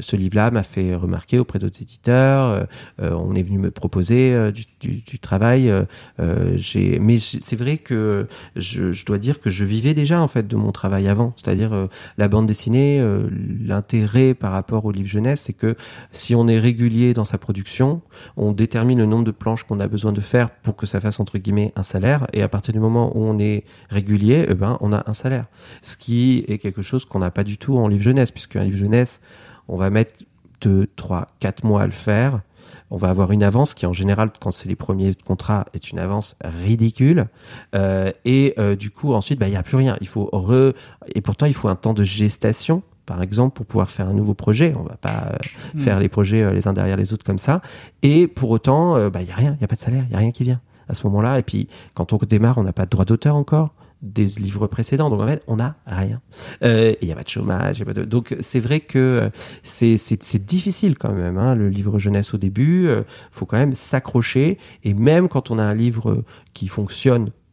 ce 0.00 0.16
livre-là 0.16 0.50
m'a 0.50 0.62
fait 0.62 0.94
remarquer 0.94 1.38
auprès 1.38 1.58
d'autres 1.58 1.82
éditeurs. 1.82 2.44
Euh, 2.46 2.62
euh, 3.02 3.10
on 3.18 3.34
est 3.34 3.42
venu 3.42 3.58
me 3.58 3.70
proposer 3.70 4.32
euh, 4.32 4.50
du, 4.52 4.64
du- 4.80 5.02
du 5.06 5.18
travail. 5.18 5.68
Euh, 5.70 5.84
euh, 6.20 6.54
j'ai, 6.56 6.98
mais 6.98 7.18
c'est 7.18 7.56
vrai 7.56 7.76
que 7.78 8.26
je, 8.56 8.92
je 8.92 9.04
dois 9.04 9.18
dire 9.18 9.40
que 9.40 9.50
je 9.50 9.64
vivais 9.64 9.94
déjà 9.94 10.20
en 10.20 10.28
fait 10.28 10.46
de 10.46 10.56
mon 10.56 10.72
travail 10.72 11.08
avant. 11.08 11.34
C'est-à-dire 11.36 11.72
euh, 11.72 11.86
la 12.18 12.28
bande 12.28 12.46
dessinée, 12.46 13.00
euh, 13.00 13.28
l'intérêt 13.64 14.34
par 14.34 14.52
rapport 14.52 14.84
au 14.84 14.92
livre 14.92 15.08
jeunesse, 15.08 15.42
c'est 15.42 15.52
que 15.52 15.76
si 16.12 16.34
on 16.34 16.48
est 16.48 16.58
régulier 16.58 17.12
dans 17.14 17.24
sa 17.24 17.38
production, 17.38 18.00
on 18.36 18.52
détermine 18.52 18.98
le 18.98 19.06
nombre 19.06 19.24
de 19.24 19.30
planches 19.30 19.64
qu'on 19.64 19.80
a 19.80 19.88
besoin 19.88 20.12
de 20.12 20.20
faire 20.20 20.50
pour 20.50 20.76
que 20.76 20.86
ça 20.86 21.00
fasse 21.00 21.20
entre 21.20 21.38
guillemets 21.38 21.72
un 21.76 21.82
salaire. 21.82 22.26
Et 22.32 22.42
à 22.42 22.48
partir 22.48 22.72
du 22.72 22.80
moment 22.80 23.16
où 23.16 23.22
on 23.22 23.38
est 23.38 23.64
régulier, 23.90 24.46
eh 24.48 24.54
ben, 24.54 24.76
on 24.80 24.92
a 24.92 25.02
un 25.06 25.12
salaire. 25.12 25.46
Ce 25.82 25.96
qui 25.96 26.44
est 26.48 26.58
quelque 26.58 26.82
chose 26.82 27.04
qu'on 27.04 27.18
n'a 27.20 27.30
pas 27.30 27.44
du 27.44 27.58
tout 27.58 27.76
en 27.78 27.88
livre 27.88 28.02
jeunesse, 28.02 28.30
puisque 28.30 28.56
un 28.56 28.64
livre 28.64 28.76
jeunesse, 28.76 29.20
on 29.68 29.76
va 29.76 29.90
mettre 29.90 30.14
2, 30.62 30.88
3, 30.96 31.28
4 31.40 31.64
mois 31.64 31.82
à 31.82 31.86
le 31.86 31.92
faire. 31.92 32.40
On 32.90 32.96
va 32.96 33.10
avoir 33.10 33.32
une 33.32 33.42
avance 33.42 33.74
qui, 33.74 33.84
en 33.86 33.92
général, 33.92 34.30
quand 34.40 34.50
c'est 34.50 34.68
les 34.68 34.76
premiers 34.76 35.12
contrats, 35.14 35.66
est 35.74 35.90
une 35.90 35.98
avance 35.98 36.36
ridicule. 36.42 37.26
Euh, 37.74 38.10
et 38.24 38.54
euh, 38.58 38.76
du 38.76 38.90
coup, 38.90 39.12
ensuite, 39.12 39.38
bah, 39.38 39.46
il 39.46 39.50
n'y 39.50 39.56
a 39.56 39.62
plus 39.62 39.76
rien. 39.76 39.96
Il 40.00 40.08
faut 40.08 40.28
re... 40.32 40.72
Et 41.14 41.20
pourtant, 41.20 41.46
il 41.46 41.54
faut 41.54 41.68
un 41.68 41.76
temps 41.76 41.92
de 41.92 42.02
gestation, 42.04 42.82
par 43.04 43.22
exemple, 43.22 43.56
pour 43.56 43.66
pouvoir 43.66 43.90
faire 43.90 44.08
un 44.08 44.14
nouveau 44.14 44.32
projet. 44.34 44.74
On 44.78 44.84
va 44.84 44.96
pas 44.96 45.32
euh, 45.32 45.36
Hmm. 45.74 45.80
faire 45.80 45.98
les 46.00 46.08
projets 46.08 46.42
euh, 46.42 46.52
les 46.52 46.66
uns 46.66 46.72
derrière 46.72 46.96
les 46.96 47.12
autres 47.12 47.24
comme 47.24 47.38
ça. 47.38 47.60
Et 48.02 48.26
pour 48.26 48.50
autant, 48.50 48.96
euh, 48.96 49.10
bah, 49.10 49.20
il 49.20 49.26
n'y 49.26 49.32
a 49.32 49.36
rien. 49.36 49.52
Il 49.54 49.58
n'y 49.58 49.64
a 49.64 49.68
pas 49.68 49.76
de 49.76 49.80
salaire. 49.80 50.04
Il 50.06 50.10
n'y 50.10 50.16
a 50.16 50.18
rien 50.18 50.30
qui 50.30 50.44
vient 50.44 50.60
à 50.88 50.94
ce 50.94 51.06
moment-là. 51.06 51.38
Et 51.38 51.42
puis, 51.42 51.68
quand 51.94 52.12
on 52.12 52.16
démarre, 52.16 52.56
on 52.58 52.62
n'a 52.62 52.72
pas 52.72 52.84
de 52.86 52.90
droit 52.90 53.04
d'auteur 53.04 53.36
encore 53.36 53.74
des 54.02 54.26
livres 54.26 54.66
précédents. 54.66 55.10
Donc, 55.10 55.20
en 55.20 55.26
fait, 55.26 55.42
on 55.46 55.56
n'a 55.56 55.76
rien. 55.86 56.20
Euh, 56.62 56.94
il 57.00 57.06
n'y 57.06 57.12
a 57.12 57.16
pas 57.16 57.24
de 57.24 57.28
chômage. 57.28 57.82
a 57.82 57.84
pas 57.84 57.94
de... 57.94 58.04
Donc, 58.04 58.36
c'est 58.40 58.60
vrai 58.60 58.80
que 58.80 58.98
euh, 58.98 59.30
c'est 59.62 60.44
difficile 60.44 60.96
quand 60.96 61.12
même, 61.12 61.36
hein, 61.36 61.54
le 61.54 61.68
livre 61.68 61.98
jeunesse 61.98 62.34
au 62.34 62.38
début. 62.38 62.88
Il 62.88 63.04
faut 63.32 63.46
quand 63.46 63.58
même 63.58 63.74
s'accrocher. 63.74 64.58
Et 64.84 64.94
même 64.94 65.28
quand 65.28 65.50
on 65.50 65.58
a 65.58 65.62
un 65.62 65.74
livre 65.74 66.24
qui 66.54 66.68
fonctionne, 66.68 67.30
euh, 67.30 67.47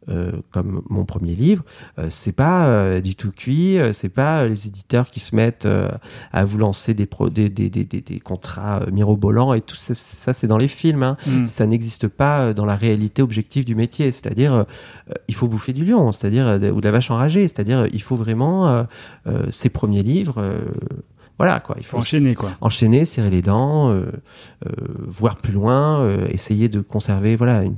comme 0.52 0.82
mon 0.88 1.04
premier 1.04 1.34
livre, 1.34 1.64
euh, 1.98 2.06
c'est 2.10 2.32
pas 2.32 2.66
euh, 2.66 3.00
du 3.00 3.16
tout 3.16 3.32
cuit, 3.32 3.78
euh, 3.78 3.92
c'est 3.92 4.08
pas 4.08 4.42
euh, 4.42 4.48
les 4.48 4.66
éditeurs 4.66 5.10
qui 5.10 5.20
se 5.20 5.34
mettent 5.34 5.66
euh, 5.66 5.88
à 6.32 6.44
vous 6.44 6.58
lancer 6.58 6.94
des, 6.94 7.06
pro- 7.06 7.30
des, 7.30 7.48
des, 7.48 7.70
des, 7.70 7.84
des, 7.84 8.00
des 8.00 8.20
contrats 8.20 8.82
euh, 8.82 8.90
mirobolants 8.90 9.52
et 9.52 9.60
tout 9.60 9.76
ça, 9.76 9.94
ça 9.94 10.32
c'est 10.32 10.46
dans 10.46 10.58
les 10.58 10.68
films. 10.68 11.02
Hein. 11.02 11.16
Hmm. 11.26 11.46
Ça 11.46 11.66
n'existe 11.66 12.06
pas 12.08 12.40
euh, 12.40 12.54
dans 12.54 12.64
la 12.64 12.76
réalité 12.76 13.22
objective 13.22 13.64
du 13.64 13.74
métier. 13.74 14.12
C'est-à-dire, 14.12 14.52
euh, 14.54 14.62
euh, 15.10 15.14
il 15.28 15.34
faut 15.34 15.48
bouffer 15.48 15.72
du 15.72 15.84
lion, 15.84 16.12
c'est-à-dire 16.12 16.46
euh, 16.46 16.70
ou 16.70 16.80
de 16.80 16.86
la 16.86 16.92
vache 16.92 17.10
enragée. 17.10 17.48
C'est-à-dire, 17.48 17.80
euh, 17.80 17.88
il 17.92 18.02
faut 18.02 18.16
vraiment 18.16 18.68
euh, 18.68 18.84
euh, 19.26 19.46
ces 19.50 19.68
premiers 19.70 20.02
livres. 20.02 20.40
Voilà 21.38 21.60
quoi, 21.60 21.76
il 21.78 21.84
Faut 21.84 21.98
enchaîner, 21.98 22.34
quoi. 22.34 22.50
enchaîner, 22.60 23.04
serrer 23.04 23.30
les 23.30 23.42
dents, 23.42 23.90
euh, 23.90 24.06
euh, 24.66 24.70
voir 25.06 25.36
plus 25.36 25.52
loin, 25.52 26.00
euh, 26.00 26.26
essayer 26.30 26.68
de 26.68 26.80
conserver 26.80 27.36
voilà 27.36 27.62
une, 27.62 27.76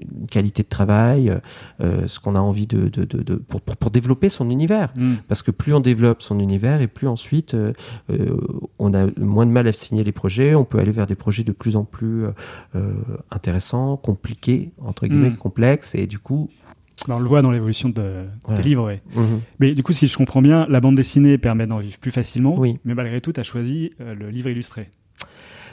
une 0.00 0.26
qualité 0.26 0.62
de 0.62 0.68
travail, 0.68 1.32
ce 1.80 2.18
qu'on 2.20 2.34
a 2.34 2.40
envie 2.40 2.66
de, 2.66 2.88
de, 2.88 3.04
de, 3.04 3.22
de- 3.22 3.34
pour, 3.36 3.60
pour, 3.60 3.76
pour 3.76 3.90
développer 3.90 4.28
son 4.30 4.48
univers. 4.50 4.88
Hmm. 4.96 5.16
Parce 5.28 5.42
que 5.42 5.50
plus 5.50 5.74
on 5.74 5.80
développe 5.80 6.22
son 6.22 6.40
univers 6.40 6.80
et 6.80 6.86
plus 6.86 7.06
ensuite 7.08 7.54
on 8.78 8.94
a 8.94 9.06
moins 9.18 9.46
de 9.46 9.50
mal 9.52 9.66
à 9.68 9.72
signer 9.72 10.02
les 10.04 10.12
projets, 10.12 10.54
on 10.54 10.64
peut 10.64 10.78
aller 10.78 10.92
vers 10.92 11.06
des 11.06 11.14
projets 11.14 11.44
de 11.44 11.52
plus 11.52 11.76
en 11.76 11.84
plus 11.84 12.24
intéressants, 13.30 13.96
compliqués 13.96 14.72
entre 14.82 15.06
guillemets, 15.06 15.30
Mm. 15.30 15.36
complexes 15.36 15.94
et 15.94 16.06
du 16.06 16.18
coup. 16.18 16.48
Bah, 17.08 17.14
on 17.18 17.20
le 17.20 17.28
voit 17.28 17.42
dans 17.42 17.50
l'évolution 17.50 17.88
de 17.88 18.24
Voilà. 18.44 18.62
tes 18.62 18.68
livres, 18.68 18.86
ouais. 18.86 19.02
mhm. 19.14 19.40
Mais 19.60 19.74
du 19.74 19.82
coup, 19.82 19.92
si 19.92 20.08
je 20.08 20.16
comprends 20.16 20.42
bien, 20.42 20.66
la 20.68 20.80
bande 20.80 20.96
dessinée 20.96 21.38
permet 21.38 21.66
d'en 21.66 21.78
vivre 21.78 21.98
plus 21.98 22.10
facilement. 22.10 22.54
Oui. 22.58 22.78
Mais 22.84 22.94
malgré 22.94 23.20
tout, 23.20 23.32
tu 23.32 23.40
as 23.40 23.44
choisi 23.44 23.92
euh, 24.00 24.14
le 24.14 24.30
livre 24.30 24.48
illustré. 24.48 24.88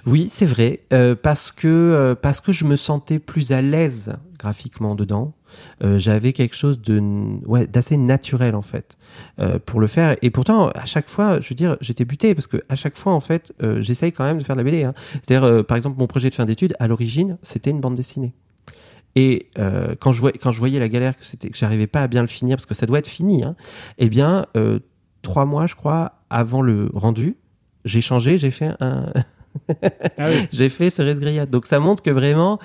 Oui, 0.07 0.27
c'est 0.29 0.47
vrai, 0.47 0.79
euh, 0.93 1.15
parce 1.15 1.51
que 1.51 1.67
euh, 1.67 2.15
parce 2.15 2.41
que 2.41 2.51
je 2.51 2.65
me 2.65 2.75
sentais 2.75 3.19
plus 3.19 3.51
à 3.51 3.61
l'aise 3.61 4.13
graphiquement 4.39 4.95
dedans. 4.95 5.33
J'avais 5.81 6.31
quelque 6.31 6.55
chose 6.55 6.81
de 6.81 7.01
ouais 7.45 7.67
d'assez 7.67 7.97
naturel 7.97 8.55
en 8.55 8.61
fait 8.61 8.97
pour 9.65 9.81
le 9.81 9.87
faire. 9.87 10.15
Et 10.21 10.29
pourtant, 10.29 10.69
à 10.69 10.85
chaque 10.85 11.09
fois, 11.09 11.41
je 11.41 11.49
veux 11.49 11.55
dire, 11.55 11.75
j'étais 11.81 12.05
buté 12.05 12.33
parce 12.33 12.47
que 12.47 12.63
à 12.69 12.75
chaque 12.75 12.95
fois, 12.97 13.13
en 13.13 13.19
fait, 13.19 13.51
j'essaye 13.79 14.13
quand 14.13 14.23
même 14.23 14.39
de 14.39 14.45
faire 14.45 14.55
de 14.55 14.61
la 14.61 14.63
BD. 14.63 14.83
Hein. 14.85 14.93
C'est-à-dire, 15.21 15.65
par 15.65 15.75
exemple, 15.75 15.99
mon 15.99 16.07
projet 16.07 16.29
de 16.29 16.35
fin 16.35 16.45
d'études, 16.45 16.73
à 16.79 16.87
l'origine, 16.87 17.37
c'était 17.43 17.69
une 17.69 17.81
bande 17.81 17.95
dessinée. 17.95 18.33
Et 19.15 19.47
euh, 19.59 19.95
quand, 19.99 20.13
je 20.13 20.19
voyais, 20.21 20.37
quand 20.37 20.51
je 20.51 20.59
voyais 20.59 20.79
la 20.79 20.87
galère 20.89 21.17
que 21.17 21.25
c'était, 21.25 21.49
que 21.49 21.57
j'arrivais 21.57 21.87
pas 21.87 22.01
à 22.03 22.07
bien 22.07 22.21
le 22.21 22.27
finir 22.27 22.57
parce 22.57 22.65
que 22.65 22.73
ça 22.73 22.85
doit 22.85 22.99
être 22.99 23.07
fini, 23.07 23.43
hein, 23.43 23.55
eh 23.97 24.07
bien, 24.09 24.45
euh, 24.55 24.79
trois 25.21 25.45
mois, 25.45 25.67
je 25.67 25.75
crois, 25.75 26.13
avant 26.29 26.61
le 26.61 26.89
rendu, 26.93 27.35
j'ai 27.85 28.01
changé, 28.01 28.37
j'ai 28.37 28.51
fait 28.51 28.71
un, 28.79 29.11
Ah 30.17 30.27
oui. 30.29 30.47
j'ai 30.53 30.69
fait 30.69 30.89
Cerise 30.89 31.19
Grillade. 31.19 31.49
Donc 31.49 31.65
ça 31.67 31.77
montre 31.79 32.01
que 32.01 32.09
vraiment, 32.09 32.57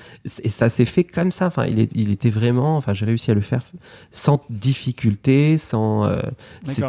et 0.45 0.49
ça 0.49 0.69
s'est 0.69 0.85
fait 0.85 1.03
comme 1.03 1.33
ça. 1.33 1.49
Enfin, 1.49 1.67
il, 1.67 1.81
est- 1.81 1.91
il 1.97 2.13
était 2.13 2.31
vraiment, 2.31 2.77
enfin, 2.77 2.95
j'ai 2.95 3.07
réussi 3.07 3.33
à 3.33 3.35
le 3.35 3.41
faire 3.41 3.63
sans 4.13 4.41
difficulté, 4.51 5.59
sans. 5.59 6.05
euh, 6.05 6.21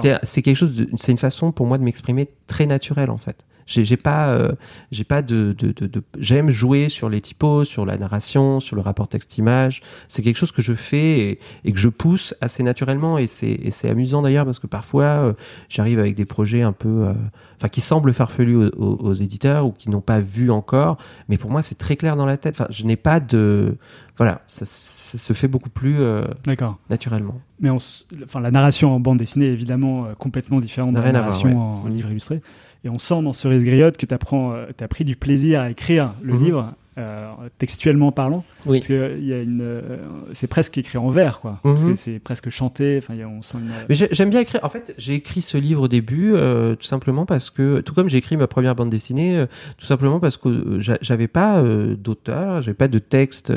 c'était, 0.02 0.20
c'est 0.24 0.42
quelque 0.44 0.56
chose, 0.56 0.74
de- 0.76 0.90
c'est 1.00 1.12
une 1.12 1.18
façon 1.18 1.52
pour 1.52 1.66
moi 1.66 1.78
de 1.80 1.84
m'exprimer 1.84 2.30
très 2.46 2.66
naturelle 2.68 3.10
en 3.10 3.18
fait. 3.18 3.44
J'ai, 3.68 3.98
pas, 3.98 4.30
euh, 4.30 4.54
j'ai 4.92 5.04
pas 5.04 5.22
de, 5.22 5.54
de, 5.58 5.72
de, 5.74 5.88
de- 5.88 6.04
j'aime 6.18 6.50
jouer 6.50 6.88
sur 6.90 7.10
les 7.10 7.20
typos, 7.22 7.66
sur 7.66 7.86
la 7.86 7.98
narration, 7.98 8.60
sur 8.62 8.76
le 8.78 8.82
rapport 8.82 9.10
texte-image. 9.10 9.82
C'est 10.08 10.22
quelque 10.22 10.38
chose 10.38 10.54
que 10.54 10.62
je 10.62 10.74
fais 10.74 11.20
et, 11.20 11.40
et 11.66 11.74
que 11.74 11.78
je 11.78 11.90
pousse 11.90 12.34
assez 12.42 12.64
naturellement 12.64 13.18
et 13.18 13.28
c'est, 13.28 13.60
amusant 13.90 14.22
d'ailleurs 14.22 14.46
parce 14.46 14.60
que 14.60 14.68
parfois 14.68 15.04
euh, 15.04 15.34
j'arrive 15.70 16.00
avec 16.00 16.16
des 16.16 16.26
projets 16.26 16.62
un 16.62 16.72
peu, 16.72 16.88
euh, 17.08 17.14
enfin 17.58 17.68
qui 17.68 17.82
semblent 17.82 18.14
farfelus 18.14 18.56
aux, 18.56 18.70
aux- 18.78 18.96
aux 19.10 19.14
éditeurs 19.14 19.66
ou 19.66 19.72
qui 19.74 19.90
n'ont 19.90 20.02
pas 20.02 20.20
vu 20.22 20.50
encore, 20.50 20.98
mais 21.28 21.38
pour 21.38 21.52
moi 21.52 21.62
c'est 21.62 21.76
très 21.78 21.98
clair 21.98 22.16
dans 22.16 22.26
la 22.26 22.38
tête. 22.38 22.56
Enfin, 22.60 22.68
je 22.70 22.86
n'ai 22.86 22.96
pas 22.96 23.20
de, 23.20 23.76
voilà, 24.18 24.42
ça, 24.48 24.64
ça 24.66 25.18
se 25.18 25.34
fait 25.34 25.48
beaucoup 25.50 25.70
plus 25.70 26.00
euh, 26.00 26.24
D'accord. 26.46 26.78
naturellement. 26.90 27.40
Mais 27.60 27.70
on 27.70 27.78
enfin, 28.24 28.40
la 28.40 28.52
narration 28.52 28.96
en 28.96 29.00
bande 29.02 29.18
dessinée 29.18 29.48
est 29.48 29.52
évidemment 29.54 30.06
euh, 30.06 30.14
complètement 30.14 30.60
différente 30.62 30.94
de 30.96 31.00
la 31.02 31.12
narration 31.12 31.60
en 31.84 31.88
livre 31.88 32.10
illustré. 32.10 32.42
Et 32.84 32.90
on 32.90 33.00
sent 33.00 33.22
dans 33.24 33.34
Cerise 33.34 33.64
Griotte 33.66 33.98
que 33.98 34.06
tu 34.06 34.14
as 34.14 34.88
pris 34.88 35.06
du 35.06 35.16
plaisir 35.16 35.62
à 35.62 35.70
écrire 35.70 36.14
le 36.22 36.34
Mhm. 36.34 36.44
livre, 36.44 36.74
euh, 36.98 37.32
textuellement 37.58 38.12
parlant. 38.12 38.44
Oui. 38.66 38.82
Euh, 38.90 39.18
euh, 39.62 39.98
c'est 40.34 40.48
presque 40.48 40.78
écrit 40.78 40.98
en 40.98 41.10
vers, 41.10 41.40
quoi. 41.40 41.60
Mhm. 41.64 41.96
c'est 41.96 42.20
presque 42.20 42.50
chanté. 42.50 43.00
Enfin, 43.02 43.14
on 43.26 43.42
sent 43.42 43.58
une. 43.90 43.96
J'aime 44.12 44.30
bien 44.30 44.40
écrire. 44.42 44.62
En 44.64 44.70
fait, 44.70 44.94
j'ai 44.98 45.14
écrit 45.16 45.42
ce 45.42 45.58
livre 45.58 45.84
au 45.84 45.88
début, 45.88 46.34
euh, 46.34 46.76
tout 46.76 46.86
simplement 46.88 47.26
parce 47.26 47.50
que, 47.50 47.82
tout 47.82 47.94
comme 47.94 48.10
j'ai 48.10 48.18
écrit 48.18 48.38
ma 48.38 48.48
première 48.48 48.76
bande 48.76 48.90
dessinée, 48.90 49.38
euh, 49.38 49.46
tout 49.78 49.86
simplement 49.86 50.20
parce 50.20 50.38
que 50.38 50.80
j'a- 50.80 50.98
j'avais 51.02 51.28
pas 51.28 51.62
d'auteur, 51.62 52.62
j'avais 52.62 52.76
pas 52.76 52.88
de 52.88 53.00
texte 53.00 53.54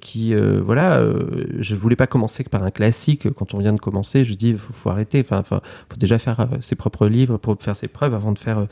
qui, 0.00 0.34
voilà, 0.34 1.02
je 1.58 1.74
voulais 1.74 1.96
pas 1.96 2.06
commencer 2.06 2.44
que 2.44 2.48
par 2.50 2.62
un 2.62 2.70
classique. 2.70 3.30
Quand 3.32 3.54
on 3.54 3.58
vient 3.58 3.72
de 3.72 3.80
commencer, 3.80 4.24
je 4.24 4.34
dis, 4.34 4.54
faut, 4.54 4.72
faut 4.72 4.90
arrêter. 4.90 5.20
Enfin, 5.20 5.42
faut 5.44 5.60
déjà 5.98 6.18
faire 6.18 6.46
ses 6.60 6.76
propres 6.76 7.06
livres 7.08 7.36
pour 7.38 7.56
faire 7.60 7.76
ses 7.76 7.88
preuves 7.88 8.14
avant 8.14 8.32
de 8.32 8.38
faire 8.38 8.66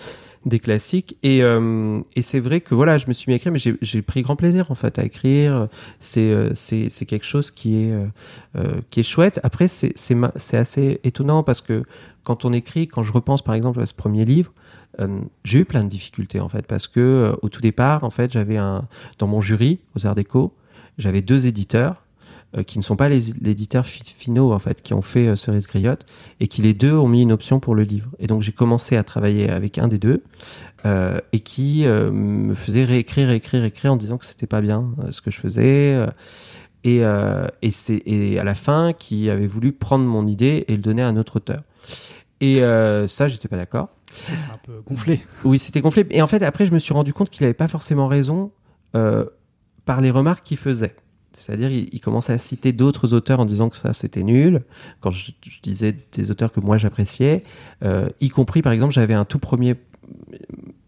des 0.47 0.59
classiques. 0.59 1.17
Et, 1.23 1.43
euh, 1.43 2.01
et 2.17 2.23
c'est 2.23 2.41
vrai 2.41 2.61
que 2.61 2.75
voilà, 2.75 2.99
je 2.99 3.07
me 3.09 3.13
suis 3.13 3.29
mis 3.29 3.35
à 3.35 3.37
écrire, 3.37 3.53
mais 3.53 3.59
j'ai 3.59 4.03
pris 4.03 4.23
grand 4.23 4.37
plaisir 4.37 4.71
en 4.71 4.75
fait 4.75 4.99
à 4.99 5.05
écrire. 5.05 5.69
C'est 6.01 6.31
euh, 6.31 6.55
quelque 7.07 7.27
chose 7.27 7.51
qui 7.51 7.85
est 7.85 7.93
euh, 8.57 8.81
qui 8.91 9.01
est 9.01 9.05
chouette. 9.05 9.41
Après, 9.43 9.69
c'est 9.69 9.93
c'est 9.97 10.57
assez 10.57 11.01
étonnant 11.05 11.43
parce 11.43 11.61
que 11.61 11.83
quand 12.25 12.45
on 12.45 12.53
écrit, 12.53 12.89
quand 12.89 13.03
je 13.03 13.13
repense 13.13 13.43
par 13.43 13.55
exemple 13.55 13.81
à 13.81 13.87
ce 13.87 13.95
premier 13.95 14.25
livre, 14.25 14.53
j'ai 15.45 15.61
eu 15.61 15.65
plein 15.65 15.83
de 15.83 15.89
difficultés 15.89 16.41
en 16.41 16.51
fait 16.51 16.67
parce 16.67 16.87
que 16.87 17.35
au 17.43 17.49
tout 17.49 17.63
départ, 17.63 18.05
en 18.05 18.11
fait, 18.11 18.33
j'avais 18.33 18.59
un 18.59 18.87
dans 19.19 19.27
mon 19.27 19.41
jury 19.41 19.81
aux 19.97 20.07
Arts 20.07 20.15
Déco, 20.15 20.53
j'avais 20.99 21.23
deux 21.23 21.47
éditeurs 21.47 22.05
euh, 22.57 22.63
qui 22.63 22.79
ne 22.79 22.83
sont 22.85 22.97
pas 22.97 23.09
les 23.09 23.31
éditeurs 23.31 23.87
fi- 23.87 24.03
finaux 24.05 24.53
en 24.53 24.59
fait 24.59 24.83
qui 24.83 24.95
ont 24.95 25.03
fait 25.03 25.29
euh, 25.29 25.37
Cerise 25.37 25.67
Griotte 25.67 26.05
et 26.41 26.49
qui 26.49 26.63
les 26.63 26.75
deux 26.75 26.93
ont 26.95 27.09
mis 27.09 27.23
une 27.23 27.33
option 27.33 27.61
pour 27.61 27.75
le 27.75 27.83
livre. 27.83 28.11
Et 28.19 28.27
donc 28.27 28.43
j'ai 28.43 28.53
commencé 28.53 28.97
à 28.97 29.05
travailler 29.05 29.51
avec 29.51 29.79
un 29.79 29.89
des 29.89 29.99
deux 29.99 30.23
euh, 30.87 31.19
et 31.33 31.41
qui 31.41 31.85
me 31.87 32.55
faisait 32.55 32.85
réécrire, 32.85 33.31
écrire, 33.31 33.65
écrire 33.65 33.93
en 33.93 33.97
disant 33.97 34.19
que 34.19 34.27
c'était 34.27 34.47
pas 34.47 34.61
bien 34.61 34.91
ce 35.11 35.21
que 35.21 35.31
je 35.31 35.39
faisais. 35.39 36.07
et, 36.85 37.03
et 37.63 37.71
c'est 37.71 38.03
et 38.07 38.39
à 38.39 38.45
la 38.45 38.55
fin 38.55 38.93
qui 38.93 39.29
avait 39.29 39.47
voulu 39.47 39.73
prendre 39.73 40.05
mon 40.05 40.27
idée 40.27 40.65
et 40.69 40.73
le 40.73 40.83
donner 40.83 41.03
à 41.03 41.09
un 41.09 41.17
autre 41.17 41.37
auteur. 41.37 41.63
Et 42.41 42.61
ça, 43.07 43.29
j'étais 43.29 43.49
pas 43.49 43.59
d'accord. 43.59 43.91
C'est 44.27 44.33
un 44.51 44.59
peu 44.65 44.81
gonflé. 44.87 45.21
Oui, 45.45 45.59
c'était 45.59 45.83
gonflé. 45.83 46.07
Et 46.11 46.23
en 46.23 46.27
fait, 46.27 46.43
après, 46.43 46.65
je 46.65 46.73
me 46.73 46.79
suis 46.79 46.95
rendu 46.95 47.13
compte 47.13 47.29
qu'il 47.31 47.45
avait 47.45 47.53
pas 47.53 47.69
forcément 47.69 48.09
raison 48.09 48.51
par 48.93 50.01
les 50.01 50.11
remarques 50.11 50.45
qu'il 50.45 50.57
faisait. 50.57 50.97
C'est-à-dire, 51.37 51.71
il, 51.71 51.89
il 51.93 52.01
commençait 52.01 52.33
à 52.33 52.39
citer 52.39 52.73
d'autres 52.73 53.15
auteurs 53.15 53.41
en 53.41 53.47
disant 53.47 53.69
que 53.69 53.77
ça, 53.77 53.93
c'était 53.93 54.23
nul. 54.23 54.63
Quand 55.01 55.11
je, 55.11 55.33
disais 55.63 55.97
des 56.13 56.31
auteurs 56.31 56.53
que 56.53 56.61
moi 56.61 56.79
j'appréciais, 56.79 57.45
euh, 57.85 58.09
y 58.21 58.29
compris, 58.29 58.63
par 58.63 58.73
exemple, 58.73 58.93
j'avais 58.93 59.15
un 59.15 59.25
tout 59.25 59.39
premier. 59.39 59.77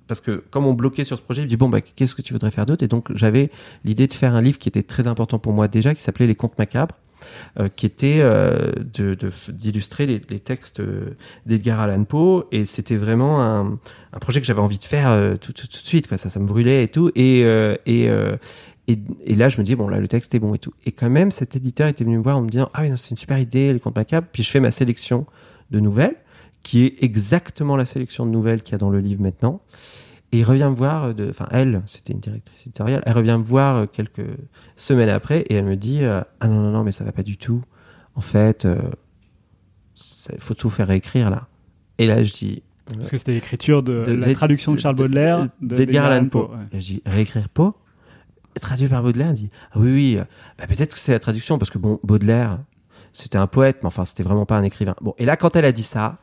Parce 0.06 0.20
que 0.20 0.42
comme 0.50 0.66
on 0.66 0.74
bloquait 0.74 1.04
sur 1.04 1.16
ce 1.16 1.22
projet, 1.22 1.42
il 1.42 1.44
me 1.44 1.48
dit 1.48 1.56
bon 1.56 1.68
bah 1.68 1.80
qu'est-ce 1.80 2.14
que 2.14 2.22
tu 2.22 2.32
voudrais 2.32 2.50
faire 2.50 2.66
d'autre? 2.66 2.84
Et 2.84 2.88
donc 2.88 3.14
j'avais 3.14 3.50
l'idée 3.84 4.06
de 4.06 4.12
faire 4.12 4.34
un 4.34 4.42
livre 4.42 4.58
qui 4.58 4.68
était 4.68 4.82
très 4.82 5.06
important 5.06 5.38
pour 5.38 5.52
moi 5.52 5.68
déjà, 5.68 5.94
qui 5.94 6.02
s'appelait 6.02 6.26
Les 6.26 6.34
Contes 6.34 6.58
macabres, 6.58 6.96
euh, 7.58 7.68
qui 7.74 7.86
était 7.86 8.18
euh, 8.20 8.72
d'illustrer 9.48 10.06
les, 10.06 10.20
textes 10.40 10.82
d'Edgar 11.46 11.80
Allan 11.80 12.04
Poe, 12.04 12.44
et 12.52 12.66
c'était 12.66 12.96
vraiment 12.96 13.42
un, 13.42 13.78
projet 14.20 14.40
que 14.40 14.46
j'avais 14.46 14.60
envie 14.60 14.78
de 14.78 14.84
faire 14.84 15.38
tout, 15.40 15.52
de 15.52 15.72
suite, 15.72 16.08
quoi. 16.08 16.18
Ça, 16.18 16.38
me 16.38 16.46
brûlait 16.46 16.84
et 16.84 16.88
tout. 16.88 17.10
Et, 17.14 17.42
et, 18.92 18.98
et 19.24 19.34
là, 19.34 19.48
je 19.48 19.58
me 19.60 19.64
dis, 19.64 19.74
bon, 19.74 19.88
là, 19.88 20.00
le 20.00 20.08
texte 20.08 20.34
est 20.34 20.38
bon 20.38 20.54
et 20.54 20.58
tout. 20.58 20.72
Et 20.86 20.92
quand 20.92 21.10
même, 21.10 21.30
cet 21.30 21.56
éditeur 21.56 21.88
était 21.88 22.04
venu 22.04 22.18
me 22.18 22.22
voir 22.22 22.36
en 22.36 22.42
me 22.42 22.48
disant, 22.50 22.70
ah 22.74 22.82
oui, 22.82 22.92
c'est 22.96 23.10
une 23.10 23.16
super 23.16 23.38
idée, 23.38 23.72
les 23.72 23.80
contes 23.80 23.96
macabres. 23.96 24.26
Puis 24.32 24.42
je 24.42 24.50
fais 24.50 24.60
ma 24.60 24.70
sélection 24.70 25.26
de 25.70 25.80
nouvelles, 25.80 26.16
qui 26.62 26.84
est 26.84 26.94
exactement 27.02 27.76
la 27.76 27.84
sélection 27.84 28.24
de 28.26 28.30
nouvelles 28.30 28.62
qu'il 28.62 28.72
y 28.72 28.74
a 28.76 28.78
dans 28.78 28.90
le 28.90 29.00
livre 29.00 29.22
maintenant. 29.22 29.60
Et 30.34 30.38
il 30.38 30.44
revient 30.44 30.68
me 30.70 30.74
voir, 30.76 31.14
de, 31.14 31.28
enfin, 31.28 31.46
elle, 31.50 31.82
c'était 31.86 32.12
une 32.14 32.20
directrice 32.20 32.62
éditoriale, 32.66 33.02
elle 33.04 33.12
revient 33.12 33.36
me 33.38 33.44
voir 33.44 33.76
euh, 33.76 33.86
quelques 33.86 34.24
semaines 34.76 35.10
après 35.10 35.40
et 35.42 35.54
elle 35.54 35.66
me 35.66 35.76
dit, 35.76 35.98
euh, 36.04 36.22
ah 36.40 36.48
non, 36.48 36.60
non, 36.60 36.70
non, 36.70 36.84
mais 36.84 36.92
ça 36.92 37.04
va 37.04 37.12
pas 37.12 37.22
du 37.22 37.36
tout. 37.36 37.62
En 38.14 38.20
fait, 38.22 38.64
euh, 38.64 38.76
il 40.32 40.40
faut 40.40 40.54
tout 40.54 40.70
faire 40.70 40.88
réécrire 40.88 41.30
là. 41.30 41.48
Et 41.98 42.06
là, 42.06 42.22
je 42.22 42.32
dis, 42.32 42.62
Parce 42.96 43.10
que 43.10 43.18
c'était 43.18 43.32
l'écriture 43.32 43.82
de, 43.82 44.04
De- 44.04 44.12
la 44.12 44.32
traduction 44.34 44.72
de 44.72 44.78
Charles 44.78 44.96
Baudelaire 44.96 45.48
de- 45.60 45.76
d'Edgar 45.76 46.06
Allan 46.06 46.26
Poe. 46.28 46.50
ouais. 46.50 46.56
Et 46.72 46.80
Je 46.80 46.86
dis 46.94 47.02
réécrire 47.06 47.48
Poe? 47.48 47.74
Traduit 48.60 48.88
par 48.88 49.02
Baudelaire 49.02 49.32
dit 49.32 49.50
ah 49.72 49.78
oui, 49.78 49.92
oui, 49.92 50.16
euh, 50.18 50.24
bah, 50.58 50.66
peut-être 50.66 50.94
que 50.94 51.00
c'est 51.00 51.12
la 51.12 51.18
traduction 51.18 51.58
parce 51.58 51.70
que 51.70 51.78
bon, 51.78 51.98
Baudelaire, 52.02 52.58
c'était 53.12 53.38
un 53.38 53.46
poète, 53.46 53.78
mais 53.82 53.86
enfin, 53.86 54.04
c'était 54.04 54.22
vraiment 54.22 54.46
pas 54.46 54.56
un 54.56 54.62
écrivain. 54.62 54.94
Bon, 55.00 55.14
et 55.18 55.24
là, 55.24 55.36
quand 55.36 55.56
elle 55.56 55.64
a 55.64 55.72
dit 55.72 55.82
ça, 55.82 56.18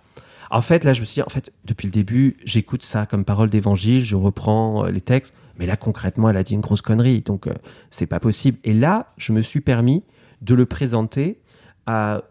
en 0.52 0.62
fait, 0.62 0.84
là, 0.84 0.94
je 0.94 1.02
me 1.02 1.06
suis 1.06 1.16
dit, 1.16 1.22
en 1.22 1.30
fait, 1.30 1.52
depuis 1.66 1.88
le 1.88 1.92
début, 1.92 2.38
j'écoute 2.44 2.84
ça 2.84 3.06
comme 3.06 3.26
parole 3.26 3.50
d'évangile, 3.50 4.00
je 4.00 4.16
reprends 4.16 4.86
euh, 4.86 4.92
les 4.92 5.02
textes, 5.02 5.34
mais 5.58 5.66
là, 5.66 5.76
concrètement, 5.76 6.30
elle 6.30 6.38
a 6.38 6.44
dit 6.44 6.54
une 6.54 6.62
grosse 6.62 6.82
connerie, 6.82 7.22
donc 7.22 7.48
euh, 7.48 7.54
c'est 7.90 8.08
pas 8.08 8.20
possible. 8.20 8.58
Et 8.64 8.74
là, 8.74 9.12
je 9.18 9.34
me 9.34 9.42
suis 9.42 9.62
permis 9.62 10.04
de 10.42 10.54
le 10.56 10.66
présenter 10.66 11.40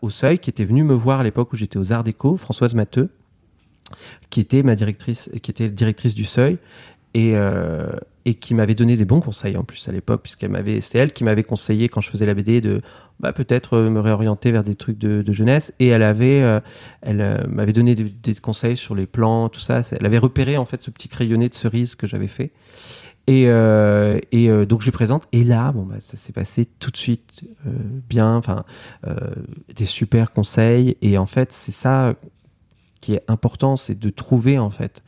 au 0.02 0.10
Seuil, 0.10 0.38
qui 0.38 0.50
était 0.50 0.64
venu 0.64 0.84
me 0.84 0.94
voir 0.94 1.18
à 1.18 1.24
l'époque 1.24 1.52
où 1.52 1.56
j'étais 1.56 1.78
aux 1.78 1.92
Arts 1.92 2.04
Déco, 2.04 2.36
Françoise 2.36 2.74
Matteux, 2.74 3.10
qui 4.30 4.38
était 4.38 4.62
ma 4.62 4.76
directrice, 4.76 5.28
qui 5.42 5.50
était 5.50 5.68
directrice 5.68 6.14
du 6.14 6.24
Seuil, 6.24 6.58
et, 7.14 7.34
et 8.28 8.34
qui 8.34 8.52
m'avait 8.52 8.74
donné 8.74 8.98
des 8.98 9.06
bons 9.06 9.20
conseils 9.20 9.56
en 9.56 9.64
plus 9.64 9.88
à 9.88 9.92
l'époque, 9.92 10.20
puisqu'elle 10.22 10.50
m'avait, 10.50 10.82
c'est 10.82 10.98
elle 10.98 11.14
qui 11.14 11.24
m'avait 11.24 11.44
conseillé 11.44 11.88
quand 11.88 12.02
je 12.02 12.10
faisais 12.10 12.26
la 12.26 12.34
BD 12.34 12.60
de 12.60 12.82
bah, 13.20 13.32
peut-être 13.32 13.78
euh, 13.78 13.88
me 13.88 14.00
réorienter 14.00 14.52
vers 14.52 14.62
des 14.62 14.74
trucs 14.74 14.98
de, 14.98 15.32
jeunesse, 15.32 15.72
et 15.78 15.86
elle 15.86 16.02
avait, 16.02 16.42
euh, 16.42 16.60
elle 17.00 17.22
euh, 17.22 17.38
m'avait 17.48 17.72
donné 17.72 17.94
des, 17.94 18.34
conseils 18.34 18.76
sur 18.76 18.94
les 18.94 19.06
plans, 19.06 19.48
tout 19.48 19.60
ça. 19.60 19.80
Elle 19.98 20.04
avait 20.04 20.18
repéré 20.18 20.58
en 20.58 20.66
fait 20.66 20.82
ce 20.82 20.90
petit 20.90 21.08
crayonné 21.08 21.48
de 21.48 21.54
cerise 21.54 21.94
que 21.94 22.06
j'avais 22.06 22.28
fait. 22.28 22.52
Et, 23.28 23.46
donc 23.46 24.80
je 24.80 24.84
lui 24.84 24.92
présente. 24.92 25.26
Et 25.32 25.44
là, 25.44 25.72
bon, 25.72 25.84
bah, 25.84 25.96
ça 26.00 26.18
s'est 26.18 26.32
passé 26.32 26.66
tout 26.66 26.90
de 26.90 26.96
suite 26.96 27.44
bien. 28.08 28.36
Enfin, 28.36 28.64
des 29.74 29.84
super 29.84 30.32
conseils. 30.32 30.96
Et 31.02 31.18
en 31.18 31.26
fait, 31.26 31.52
c'est 31.52 31.72
ça 31.72 32.14
qui 33.02 33.14
est 33.14 33.22
important, 33.28 33.76
c'est 33.76 33.98
de 33.98 34.10
trouver 34.10 34.58
en 34.58 34.70
fait 34.70 35.02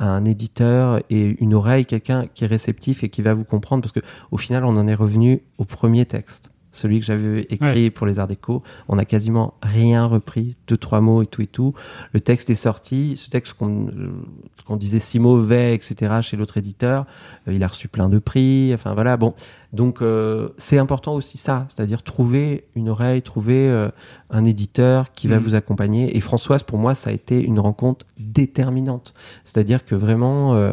un 0.00 0.24
éditeur 0.24 1.02
et 1.10 1.36
une 1.40 1.54
oreille, 1.54 1.86
quelqu'un 1.86 2.26
qui 2.26 2.44
est 2.44 2.46
réceptif 2.46 3.04
et 3.04 3.08
qui 3.08 3.22
va 3.22 3.34
vous 3.34 3.44
comprendre, 3.44 3.82
parce 3.82 3.92
que 3.92 4.00
au 4.30 4.38
final, 4.38 4.64
on 4.64 4.76
en 4.76 4.86
est 4.88 4.94
revenu 4.94 5.42
au 5.58 5.64
premier 5.64 6.06
texte, 6.06 6.50
celui 6.72 7.00
que 7.00 7.06
j'avais 7.06 7.42
écrit 7.50 7.90
pour 7.90 8.06
les 8.06 8.18
Arts 8.18 8.28
Déco. 8.28 8.62
On 8.88 8.98
a 8.98 9.04
quasiment 9.04 9.54
rien 9.62 10.06
repris, 10.06 10.56
deux 10.66 10.76
trois 10.76 11.00
mots 11.00 11.22
et 11.22 11.26
tout 11.26 11.42
et 11.42 11.46
tout. 11.46 11.74
Le 12.12 12.20
texte 12.20 12.48
est 12.50 12.54
sorti, 12.54 13.16
ce 13.16 13.28
texte 13.28 13.54
qu'on 13.54 13.88
euh, 13.88 14.76
disait 14.76 15.00
si 15.00 15.18
mauvais, 15.18 15.74
etc. 15.74 16.20
Chez 16.22 16.36
l'autre 16.36 16.56
éditeur, 16.56 17.06
euh, 17.46 17.52
il 17.52 17.62
a 17.62 17.68
reçu 17.68 17.88
plein 17.88 18.08
de 18.08 18.18
prix. 18.18 18.72
Enfin 18.74 18.94
voilà, 18.94 19.16
bon. 19.16 19.34
Donc 19.72 20.02
euh, 20.02 20.48
c'est 20.58 20.78
important 20.78 21.14
aussi 21.14 21.38
ça, 21.38 21.64
c'est-à-dire 21.68 22.02
trouver 22.02 22.64
une 22.74 22.88
oreille, 22.88 23.22
trouver 23.22 23.68
euh, 23.68 23.88
un 24.28 24.44
éditeur 24.44 25.12
qui 25.12 25.28
va 25.28 25.36
Mhm. 25.36 25.42
vous 25.44 25.54
accompagner. 25.54 26.16
Et 26.16 26.20
Françoise, 26.20 26.64
pour 26.64 26.76
moi, 26.78 26.96
ça 26.96 27.10
a 27.10 27.12
été 27.12 27.40
une 27.40 27.60
rencontre 27.60 28.04
déterminante. 28.18 29.14
C'est-à-dire 29.44 29.84
que 29.84 29.94
vraiment, 29.94 30.54
euh, 30.54 30.72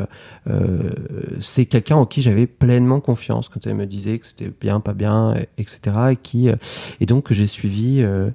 euh, 0.49 0.89
c'est 1.39 1.65
quelqu'un 1.65 1.95
en 1.97 2.05
qui 2.07 2.23
j'avais 2.23 2.47
pleinement 2.47 2.99
confiance 2.99 3.49
quand 3.49 3.67
elle 3.67 3.75
me 3.75 3.85
disait 3.85 4.17
que 4.17 4.25
c'était 4.25 4.51
bien, 4.59 4.79
pas 4.79 4.93
bien, 4.93 5.35
et- 5.35 5.47
etc. 5.61 5.79
Et 6.11 6.15
qui, 6.15 6.49
euh, 6.49 6.55
et 6.99 7.05
donc 7.05 7.25
que 7.25 7.35
j'ai 7.35 7.47
suivi 7.47 8.01
euh, 8.01 8.31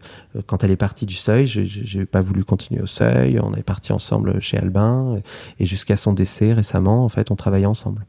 quand 0.46 0.62
elle 0.62 0.70
est 0.70 0.77
partie 0.77 1.07
du 1.07 1.14
Seuil. 1.16 1.46
J'ai 1.48 2.07
pas 2.07 2.20
voulu 2.20 2.44
continuer 2.44 2.81
au 2.83 2.87
Seuil. 2.87 3.40
On 3.42 3.53
est 3.55 3.62
parti 3.64 3.92
ensemble 3.92 4.40
chez 4.40 4.59
Albin 4.59 5.18
et 5.59 5.66
jusqu'à 5.66 5.96
son 5.96 6.12
décès 6.12 6.53
récemment, 6.53 7.05
en 7.05 7.09
fait, 7.09 7.33
on 7.33 7.37
travaillait 7.37 7.66
ensemble. 7.66 8.07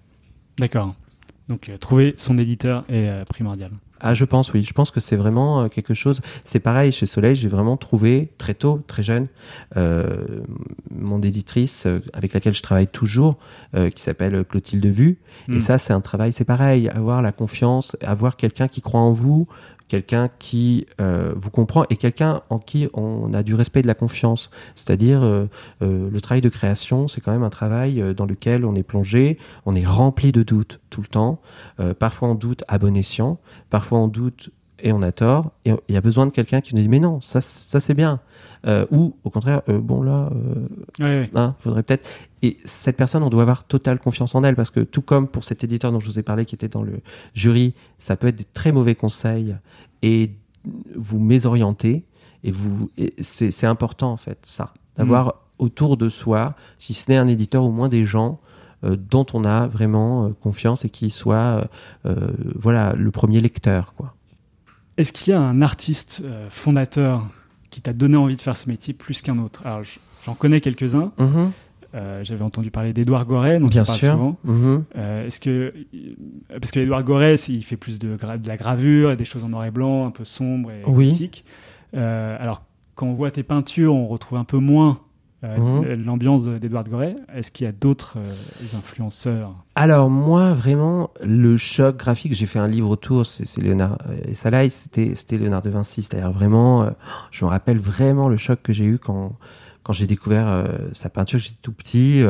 D'accord. 0.59 0.93
Donc 1.49 1.69
euh, 1.69 1.77
trouver 1.77 2.13
son 2.17 2.37
éditeur 2.37 2.85
est 2.89 3.09
euh, 3.09 3.25
primordial. 3.25 3.71
Ah, 4.05 4.13
je 4.13 4.25
pense, 4.25 4.51
oui. 4.51 4.65
Je 4.65 4.73
pense 4.73 4.91
que 4.91 4.99
c'est 4.99 5.15
vraiment 5.15 5.61
euh, 5.61 5.67
quelque 5.69 5.93
chose. 5.93 6.19
C'est 6.43 6.59
pareil 6.59 6.91
chez 6.91 7.05
Soleil. 7.05 7.37
J'ai 7.37 7.47
vraiment 7.47 7.77
trouvé 7.77 8.33
très 8.37 8.53
tôt, 8.53 8.83
très 8.85 9.01
jeune, 9.01 9.27
euh, 9.77 10.41
mon 10.91 11.21
éditrice 11.21 11.85
euh, 11.85 12.01
avec 12.11 12.33
laquelle 12.33 12.53
je 12.53 12.61
travaille 12.61 12.87
toujours, 12.87 13.37
euh, 13.75 13.89
qui 13.89 14.03
s'appelle 14.03 14.43
Clotilde 14.43 14.85
Vue. 14.85 15.19
Et 15.47 15.61
ça, 15.61 15.77
c'est 15.77 15.93
un 15.93 16.01
travail. 16.01 16.33
C'est 16.33 16.43
pareil. 16.43 16.89
Avoir 16.89 17.21
la 17.21 17.31
confiance, 17.31 17.95
avoir 18.01 18.35
quelqu'un 18.35 18.67
qui 18.67 18.81
croit 18.81 18.99
en 18.99 19.13
vous, 19.13 19.47
quelqu'un 19.87 20.29
qui 20.39 20.87
euh, 20.99 21.33
vous 21.35 21.49
comprend 21.49 21.85
et 21.89 21.95
quelqu'un 21.95 22.41
en 22.49 22.59
qui 22.59 22.89
on 22.93 23.33
a 23.33 23.43
du 23.43 23.53
respect 23.53 23.79
et 23.79 23.83
de 23.83 23.87
la 23.87 23.93
confiance. 23.93 24.49
C'est-à-dire 24.75 25.21
euh, 25.23 25.45
euh, 25.81 26.09
le 26.09 26.21
travail 26.21 26.41
de 26.41 26.49
création, 26.49 27.07
c'est 27.07 27.21
quand 27.21 27.31
même 27.31 27.43
un 27.43 27.49
travail 27.49 28.03
dans 28.15 28.25
lequel 28.25 28.65
on 28.65 28.75
est 28.75 28.83
plongé, 28.83 29.37
on 29.65 29.75
est 29.75 29.85
rempli 29.85 30.31
de 30.31 30.43
doutes 30.43 30.79
tout 30.89 31.01
le 31.01 31.07
temps. 31.07 31.41
Parfois 31.99 32.29
on 32.29 32.35
doute 32.35 32.63
à 32.67 32.77
bon 32.77 32.95
escient, 32.95 33.39
parfois 33.69 33.99
on 33.99 34.07
doute 34.07 34.51
et 34.83 34.91
on 34.91 35.01
a 35.01 35.11
tort. 35.11 35.51
Et 35.65 35.71
il 35.87 35.95
y 35.95 35.97
a 35.97 36.01
besoin 36.01 36.27
de 36.27 36.31
quelqu'un 36.31 36.61
qui 36.61 36.75
nous 36.75 36.81
dit 36.81 36.89
mais 36.89 36.99
non, 36.99 37.21
ça, 37.21 37.41
ça 37.41 37.79
c'est 37.79 37.95
bien. 37.95 38.19
Euh, 38.67 38.85
ou 38.91 39.15
au 39.23 39.29
contraire, 39.29 39.61
euh, 39.69 39.79
bon 39.79 40.03
là, 40.03 40.29
euh. 41.01 41.25
Hein, 41.33 41.55
faudrait 41.61 41.83
peut-être. 41.83 42.07
Et 42.43 42.57
cette 42.65 42.97
personne, 42.97 43.23
on 43.23 43.29
doit 43.29 43.41
avoir 43.41 43.63
totale 43.63 43.99
confiance 43.99 44.35
en 44.35 44.43
elle 44.43 44.55
parce 44.55 44.69
que 44.69 44.81
tout 44.81 45.01
comme 45.01 45.27
pour 45.27 45.45
cet 45.45 45.63
éditeur 45.63 45.91
dont 45.91 45.99
je 45.99 46.07
vous 46.07 46.19
ai 46.19 46.23
parlé 46.23 46.45
qui 46.45 46.53
était 46.53 46.67
dans 46.67 46.83
le 46.83 46.99
jury, 47.33 47.73
ça 47.97 48.15
peut 48.15 48.27
être 48.27 48.35
des 48.35 48.43
très 48.43 48.71
mauvais 48.71 48.95
conseils 48.95 49.55
et 50.01 50.31
vous 50.95 51.19
mésorienter. 51.19 52.03
Et 52.43 52.51
vous, 52.51 52.89
c'est 53.21 53.51
c'est 53.51 53.67
important 53.67 54.11
en 54.11 54.17
fait 54.17 54.39
ça, 54.43 54.73
d'avoir 54.97 55.35
autour 55.59 55.95
de 55.95 56.09
soi, 56.09 56.55
si 56.77 56.93
ce 56.93 57.09
n'est 57.09 57.17
un 57.17 57.27
éditeur, 57.27 57.63
au 57.63 57.71
moins 57.71 57.87
des 57.87 58.05
gens 58.05 58.41
euh, 58.83 58.97
dont 58.97 59.25
on 59.33 59.45
a 59.45 59.65
vraiment 59.67 60.33
confiance 60.41 60.83
et 60.83 60.89
qui 60.89 61.09
soient, 61.09 61.69
voilà, 62.55 62.93
le 62.97 63.11
premier 63.11 63.39
lecteur 63.39 63.93
quoi. 63.95 64.13
Est-ce 64.97 65.11
qu'il 65.13 65.31
y 65.31 65.35
a 65.35 65.39
un 65.41 65.61
artiste 65.61 66.21
euh, 66.25 66.47
fondateur 66.49 67.27
qui 67.69 67.81
t'a 67.81 67.93
donné 67.93 68.15
envie 68.17 68.35
de 68.35 68.41
faire 68.41 68.57
ce 68.57 68.69
métier 68.69 68.93
plus 68.93 69.21
qu'un 69.21 69.37
autre? 69.39 69.65
Alors, 69.65 69.81
j'en 70.25 70.33
connais 70.35 70.61
quelques-uns. 70.61 71.11
Euh, 71.95 72.23
J'avais 72.23 72.43
entendu 72.43 72.71
parler 72.71 72.91
d'Edouard 72.91 73.25
Goret, 73.25 73.57
dont 73.57 73.67
Bien 73.67 73.83
sûr. 73.85 74.11
souvent. 74.13 74.37
Mhm. 74.43 74.83
Euh, 74.97 75.27
Est-ce 75.27 75.39
que 75.39 75.73
parce 76.49 76.71
que 76.71 76.79
Edouard 76.79 77.03
Goret, 77.03 77.35
il 77.49 77.63
fait 77.63 77.77
plus 77.77 77.99
de, 77.99 78.15
gra- 78.17 78.41
de 78.41 78.47
la 78.47 78.57
gravure, 78.57 79.15
des 79.15 79.25
choses 79.25 79.43
en 79.43 79.49
noir 79.49 79.65
et 79.65 79.71
blanc, 79.71 80.07
un 80.07 80.11
peu 80.11 80.25
sombre 80.25 80.71
et 80.71 80.81
Oui. 80.87 81.31
alors 81.93 82.63
quand 82.95 83.07
on 83.07 83.13
voit 83.13 83.31
tes 83.31 83.43
peintures, 83.43 83.93
on 83.95 84.05
retrouve 84.07 84.37
un 84.39 84.43
peu 84.43 84.57
moins 84.57 84.99
euh, 85.43 85.57
Mhm. 85.57 86.03
l'ambiance 86.05 86.43
de- 86.43 86.57
d'Edouard 86.57 86.85
Goret. 86.87 87.15
Est-ce 87.33 87.51
qu'il 87.51 87.65
y 87.65 87.67
a 87.69 87.71
d'autres 87.73 88.17
euh, 88.17 88.77
influenceurs 88.77 89.53
Alors 89.75 90.09
moi 90.09 90.53
vraiment 90.53 91.09
le 91.23 91.57
choc 91.57 91.97
graphique, 91.97 92.33
j'ai 92.33 92.45
fait 92.45 92.59
un 92.59 92.67
livre 92.67 92.89
autour, 92.89 93.25
c'est 93.25 93.57
Léonard 93.61 93.97
euh, 94.09 94.15
et 94.27 94.33
Salaï, 94.35 94.69
c'était 94.69 95.13
Léonard 95.37 95.61
de 95.61 95.69
Vinci, 95.69 96.03
c'est-à-dire 96.03 96.31
vraiment, 96.31 96.83
euh, 96.83 96.89
je 97.31 97.43
me 97.45 97.49
rappelle 97.49 97.79
vraiment 97.79 98.29
le 98.29 98.37
choc 98.37 98.59
que 98.63 98.73
j'ai 98.73 98.85
eu 98.85 98.99
quand 98.99 99.35
quand 99.83 99.91
j'ai 99.91 100.07
découvert 100.07 100.65
sa 100.93 101.09
peinture, 101.09 101.39
j'étais 101.39 101.57
tout 101.61 101.73
petit, 101.73 102.23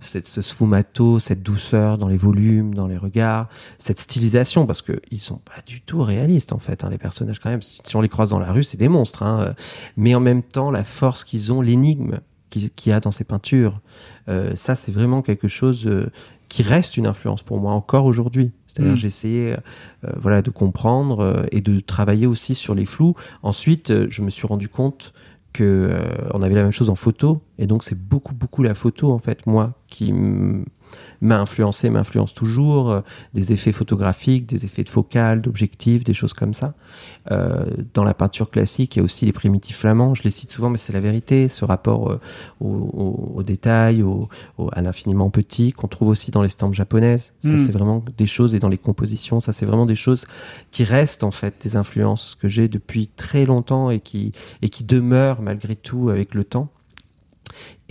cette, 0.00 0.28
ce 0.28 0.42
sfumato, 0.42 1.18
cette 1.20 1.42
douceur 1.42 1.96
dans 1.96 2.08
les 2.08 2.18
volumes, 2.18 2.74
dans 2.74 2.86
les 2.86 2.98
regards, 2.98 3.48
cette 3.78 3.98
stylisation 3.98 4.66
parce 4.66 4.82
que 4.82 5.00
ils 5.10 5.18
sont 5.18 5.38
pas 5.38 5.62
du 5.64 5.80
tout 5.80 6.02
réalistes 6.02 6.52
en 6.52 6.58
fait, 6.58 6.84
hein, 6.84 6.90
les 6.90 6.98
personnages 6.98 7.38
quand 7.40 7.48
même. 7.48 7.62
Si 7.62 7.96
on 7.96 8.02
les 8.02 8.10
croise 8.10 8.28
dans 8.28 8.40
la 8.40 8.52
rue, 8.52 8.62
c'est 8.62 8.76
des 8.76 8.88
monstres, 8.90 9.22
hein, 9.22 9.54
mais 9.96 10.14
en 10.14 10.20
même 10.20 10.42
temps 10.42 10.70
la 10.70 10.84
force 10.84 11.24
qu'ils 11.24 11.50
ont, 11.50 11.62
l'énigme 11.62 12.18
qu'il 12.52 12.90
y 12.90 12.92
a 12.92 13.00
dans 13.00 13.10
ces 13.10 13.24
peintures. 13.24 13.80
Euh, 14.28 14.54
ça, 14.54 14.76
c'est 14.76 14.92
vraiment 14.92 15.22
quelque 15.22 15.48
chose 15.48 15.86
euh, 15.86 16.10
qui 16.48 16.62
reste 16.62 16.96
une 16.96 17.06
influence 17.06 17.42
pour 17.42 17.58
moi 17.60 17.72
encore 17.72 18.04
aujourd'hui. 18.04 18.52
C'est-à-dire, 18.68 18.92
Mm. 18.92 18.96
j'ai 18.96 19.06
essayé, 19.06 19.52
euh, 19.52 20.12
voilà, 20.16 20.42
de 20.42 20.50
comprendre 20.50 21.46
et 21.50 21.60
de 21.60 21.80
travailler 21.80 22.26
aussi 22.26 22.54
sur 22.54 22.74
les 22.74 22.86
flous. 22.86 23.14
Ensuite, 23.42 24.08
je 24.08 24.22
me 24.22 24.30
suis 24.30 24.46
rendu 24.46 24.68
compte 24.68 25.12
que 25.52 25.94
on 26.32 26.40
avait 26.40 26.54
la 26.54 26.62
même 26.62 26.72
chose 26.72 26.88
en 26.88 26.94
photo, 26.94 27.42
et 27.58 27.66
donc 27.66 27.84
c'est 27.84 27.98
beaucoup, 27.98 28.34
beaucoup 28.34 28.62
la 28.62 28.72
photo 28.72 29.12
en 29.12 29.18
fait, 29.18 29.46
moi, 29.46 29.74
qui 29.86 30.10
m'a 31.22 31.40
influencé, 31.40 31.88
m'influence 31.88 32.34
toujours, 32.34 32.90
euh, 32.90 33.00
des 33.32 33.52
effets 33.52 33.72
photographiques, 33.72 34.44
des 34.46 34.64
effets 34.66 34.84
de 34.84 34.90
focale, 34.90 35.40
d'objectifs, 35.40 36.04
des 36.04 36.12
choses 36.14 36.34
comme 36.34 36.52
ça. 36.52 36.74
Euh, 37.30 37.64
dans 37.94 38.04
la 38.04 38.12
peinture 38.12 38.50
classique, 38.50 38.96
il 38.96 38.98
y 38.98 39.02
a 39.02 39.04
aussi 39.04 39.24
les 39.24 39.32
primitifs 39.32 39.78
flamands, 39.78 40.14
je 40.14 40.22
les 40.24 40.30
cite 40.30 40.50
souvent, 40.52 40.68
mais 40.68 40.76
c'est 40.76 40.92
la 40.92 41.00
vérité, 41.00 41.48
ce 41.48 41.64
rapport 41.64 42.10
euh, 42.10 42.20
au, 42.60 43.32
au- 43.36 43.42
détail, 43.42 44.02
au, 44.02 44.28
au- 44.58 44.68
à 44.72 44.82
l'infiniment 44.82 45.30
petit, 45.30 45.72
qu'on 45.72 45.88
trouve 45.88 46.08
aussi 46.08 46.30
dans 46.30 46.42
les 46.42 46.48
stampes 46.48 46.74
japonaises. 46.74 47.32
Ça, 47.42 47.50
Mm. 47.52 47.58
c'est 47.58 47.72
vraiment 47.72 48.04
des 48.18 48.26
choses, 48.26 48.54
et 48.54 48.58
dans 48.58 48.68
les 48.68 48.78
compositions, 48.78 49.40
ça, 49.40 49.52
c'est 49.52 49.66
vraiment 49.66 49.86
des 49.86 49.94
choses 49.96 50.26
qui 50.70 50.84
restent, 50.84 51.24
en 51.24 51.30
fait, 51.30 51.54
des 51.62 51.76
influences 51.76 52.36
que 52.40 52.48
j'ai 52.48 52.68
depuis 52.68 53.08
très 53.08 53.46
longtemps 53.46 53.90
et 53.90 54.00
qui, 54.00 54.32
et 54.60 54.68
qui 54.68 54.84
demeurent 54.84 55.40
malgré 55.42 55.76
tout 55.76 56.10
avec 56.10 56.34
le 56.34 56.44
temps. 56.44 56.68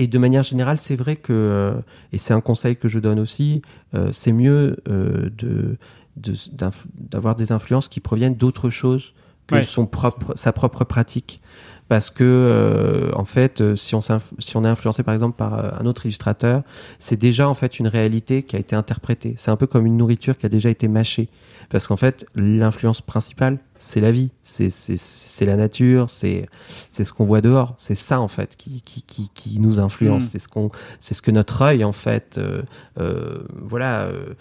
Et 0.01 0.07
de 0.07 0.17
manière 0.17 0.41
générale, 0.43 0.77
c'est 0.79 0.95
vrai 0.95 1.15
que, 1.15 1.31
euh, 1.33 1.73
et 2.11 2.17
c'est 2.17 2.33
un 2.33 2.41
conseil 2.41 2.75
que 2.75 2.89
je 2.89 2.97
donne 2.99 3.19
aussi, 3.19 3.61
euh, 3.93 4.09
c'est 4.11 4.31
mieux 4.31 4.77
euh, 4.89 5.29
de 5.37 5.77
de- 6.17 6.33
d'inf- 6.33 6.85
d'avoir 7.13 7.35
des 7.35 7.51
influences 7.53 7.87
qui 7.87 7.99
proviennent 8.01 8.35
d'autre 8.35 8.69
chose 8.69 9.13
que 9.47 9.55
Ouais. 9.55 9.63
son 9.63 9.85
propre, 9.85 10.33
sa 10.35 10.51
propre 10.51 10.83
pratique. 10.83 11.39
Parce 11.87 12.09
que, 12.09 12.23
euh, 12.25 13.11
en 13.15 13.25
fait, 13.25 13.75
si 13.75 13.95
on, 13.95 14.01
si 14.01 14.57
on 14.57 14.63
est 14.65 14.67
influencé 14.67 15.03
par 15.03 15.13
exemple 15.13 15.37
par 15.37 15.53
un 15.81 15.85
autre 15.85 16.05
illustrateur, 16.05 16.63
c'est 16.99 17.17
déjà 17.17 17.47
en 17.47 17.53
fait 17.53 17.79
une 17.79 17.87
réalité 17.87 18.43
qui 18.43 18.55
a 18.55 18.59
été 18.59 18.75
interprétée. 18.75 19.33
C'est 19.37 19.51
un 19.51 19.55
peu 19.57 19.67
comme 19.67 19.85
une 19.85 19.97
nourriture 19.97 20.37
qui 20.37 20.45
a 20.45 20.49
déjà 20.49 20.69
été 20.69 20.87
mâchée. 20.87 21.29
Parce 21.71 21.87
qu'en 21.87 21.95
fait, 21.95 22.25
l'influence 22.35 23.01
principale, 23.01 23.57
c'est 23.79 24.01
la 24.01 24.11
vie, 24.11 24.31
c'est 24.41 25.45
la 25.45 25.55
nature, 25.55 26.09
c'est 26.09 26.47
ce 26.91 27.11
qu'on 27.13 27.25
voit 27.25 27.39
dehors. 27.39 27.73
C'est 27.77 27.95
ça 27.95 28.19
en 28.19 28.27
fait 28.27 28.57
qui, 28.57 28.81
qui, 28.81 29.01
qui, 29.01 29.29
qui 29.33 29.59
nous 29.59 29.79
influence. 29.79 30.25
Mm. 30.25 30.27
C'est 30.27 30.39
ce 30.39 30.47
qu'on, 30.49 30.69
c'est 30.99 31.13
ce 31.13 31.21
que 31.21 31.31
notre 31.31 31.61
œil 31.61 31.85
en 31.85 31.93
fait, 31.93 32.37
euh, 32.37 32.61
euh, 32.99 33.43
voilà, 33.55 34.01
euh, 34.01 34.33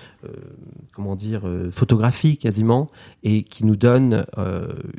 comment 0.93 1.15
dire, 1.15 1.43
photographie 1.71 2.37
quasiment, 2.37 2.91
et 3.23 3.45
qui 3.45 3.65
nous 3.65 3.77
donne 3.77 4.27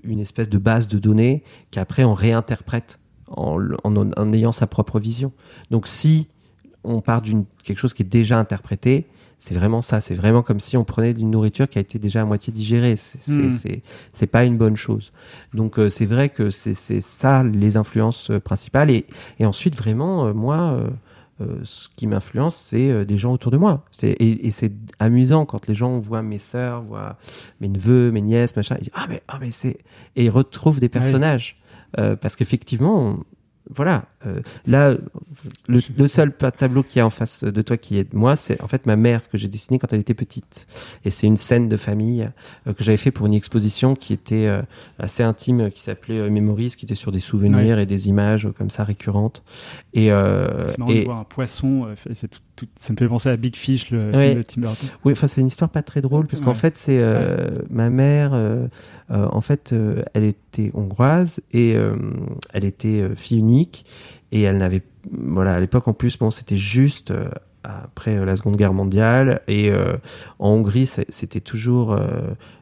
une 0.04 0.20
espèce 0.20 0.48
de 0.48 0.58
base 0.58 0.88
de 0.88 0.98
données 1.00 1.44
qu'après 1.70 2.06
on 2.06 2.14
réinterprète 2.14 3.00
en, 3.28 3.60
en 3.84 4.34
ayant 4.34 4.54
sa 4.54 4.68
propre 4.68 5.00
vision. 5.00 5.34
Donc 5.70 5.86
si 5.86 6.28
on 6.84 7.02
part 7.02 7.22
d'une 7.22 7.46
quelque 7.64 7.78
chose 7.78 7.94
qui 7.94 8.04
est 8.04 8.06
déjà 8.06 8.40
interprété, 8.40 9.08
c'est 9.44 9.56
vraiment 9.56 9.82
ça. 9.82 10.02
C'est 10.02 10.14
vraiment 10.14 10.44
comme 10.44 10.60
si 10.60 10.78
on 10.78 10.84
prenait 10.84 11.16
d'une 11.16 11.32
nourriture 11.32 11.68
qui 11.68 11.80
a 11.80 11.82
été 11.82 11.98
déjà 11.98 12.22
à 12.22 12.26
moitié 12.26 12.54
digérée. 12.54 12.96
C'est 12.96 13.28
Mm. 13.32 13.82
c'est 14.14 14.28
pas 14.28 14.46
une 14.46 14.56
bonne 14.56 14.76
chose. 14.78 15.12
Donc 15.56 15.80
euh, 15.80 15.90
c'est 15.90 16.06
vrai 16.06 16.30
que 16.30 16.52
c'est 16.52 16.76
ça 17.02 17.44
les 17.44 17.76
influences 17.76 18.30
euh, 18.30 18.40
principales. 18.40 18.92
Et, 18.92 19.06
et 19.40 19.46
ensuite 19.48 19.76
vraiment, 19.76 20.28
euh, 20.28 20.34
moi, 20.34 20.78
euh, 21.42 21.58
ce 21.64 21.88
qui 21.96 22.06
m'influence, 22.06 22.56
c'est 22.56 22.92
euh, 22.92 23.04
des 23.04 23.18
gens 23.18 23.34
autour 23.34 23.52
de 23.52 23.58
moi. 23.58 23.84
Et, 24.04 24.46
et 24.48 24.52
c'est 24.52 24.72
amusant 25.00 25.48
quand 25.48 25.66
les 25.68 25.74
gens 25.74 25.98
voient 25.98 26.22
mes 26.22 26.38
sœurs, 26.38 26.84
voient 26.84 27.18
mes 27.62 27.68
neveux, 27.68 28.12
mes 28.12 28.22
nièces, 28.22 28.56
machin. 28.56 28.76
Ils 28.80 28.84
disent 28.84 28.94
ah 28.94 29.08
mais 29.10 29.24
ah 29.28 29.40
mais 29.42 29.50
c'est 29.50 29.80
et 30.16 30.26
ils 30.26 30.30
retrouvent 30.30 30.80
des 30.80 30.86
Ah 30.94 30.98
oui. 30.98 31.02
personnages 31.02 31.58
Euh, 31.98 32.16
parce 32.16 32.36
qu'effectivement. 32.36 33.18
Voilà, 33.74 34.06
euh, 34.26 34.42
là, 34.66 34.92
le, 35.68 35.80
le 35.98 36.08
seul 36.08 36.34
tableau 36.34 36.84
qui 36.84 37.00
est 37.00 37.02
en 37.02 37.10
face 37.10 37.44
de 37.44 37.62
toi 37.62 37.78
qui 37.78 37.98
est 37.98 38.12
de 38.12 38.18
moi, 38.18 38.36
c'est 38.36 38.62
en 38.62 38.68
fait 38.68 38.86
ma 38.86 38.96
mère 38.96 39.30
que 39.30 39.38
j'ai 39.38 39.48
dessiné 39.48 39.80
quand 39.80 39.92
elle 39.94 40.00
était 40.02 40.14
petite. 40.14 40.68
Et 41.06 41.10
c'est 41.10 41.28
une 41.28 41.38
scène 41.38 41.70
de 41.70 41.78
famille 41.78 42.30
euh, 42.68 42.74
que 42.74 42.84
j'avais 42.84 42.98
fait 42.98 43.12
pour 43.12 43.26
une 43.28 43.34
exposition 43.34 43.96
qui 43.96 44.14
était 44.14 44.48
euh, 44.48 44.62
assez 45.00 45.24
intime, 45.24 45.72
qui 45.72 45.82
s'appelait 45.82 46.30
Memories, 46.30 46.76
qui 46.78 46.86
était 46.86 46.96
sur 46.96 47.12
des 47.12 47.20
souvenirs 47.22 47.80
et 47.80 47.86
des 47.86 48.08
images 48.10 48.48
comme 48.58 48.70
ça 48.70 48.84
récurrentes. 48.84 49.44
Et, 49.94 50.08
C'est 50.68 50.78
marrant 50.78 50.92
et 50.92 51.00
de 51.00 51.06
voir 51.06 51.18
un 51.20 51.24
poisson. 51.24 51.88
c'est 52.14 52.28
tout- 52.28 52.40
tout- 52.66 52.72
ça 52.78 52.94
me 52.94 52.98
fait 52.98 53.08
penser 53.08 53.30
à 53.30 53.36
Big 53.38 53.56
Fish, 53.56 53.90
le 53.92 54.12
Ouais. 54.12 54.28
film 54.30 54.38
de 54.38 54.44
Tim 54.44 54.62
Burton. 54.62 54.90
oui, 55.06 55.14
enfin 55.14 55.28
c'est 55.28 55.42
une 55.42 55.48
histoire 55.48 55.70
pas 55.70 55.82
très 55.82 56.02
drôle 56.02 56.28
parce 56.28 56.42
qu'en 56.42 56.50
Ouais. 56.52 56.56
fait 56.58 56.78
c'est 56.78 57.00
euh, 57.00 57.60
ma 57.70 57.90
mère, 57.90 58.32
euh, 58.34 58.68
euh, 59.12 59.28
en 59.32 59.42
fait 59.42 59.74
elle 60.14 60.24
était 60.24 60.72
hongroise 60.74 61.40
et 61.52 61.76
elle 62.54 62.66
était 62.66 63.04
fille 63.16 63.38
unique 63.40 63.86
et 64.32 64.42
elle 64.44 64.58
n'avait, 64.58 64.84
voilà 65.12 65.56
à 65.56 65.60
l'époque 65.60 65.88
en 65.88 65.94
plus 65.94 66.18
bon 66.18 66.32
c'était 66.32 66.56
juste 66.58 67.12
après 67.64 68.26
la 68.26 68.36
Seconde 68.36 68.56
Guerre 68.58 68.74
mondiale 68.74 69.42
et 69.48 69.70
euh, 69.70 69.94
en 70.40 70.50
Hongrie 70.50 70.88
c'était 70.88 71.42
toujours, 71.42 71.92
euh, 71.92 72.00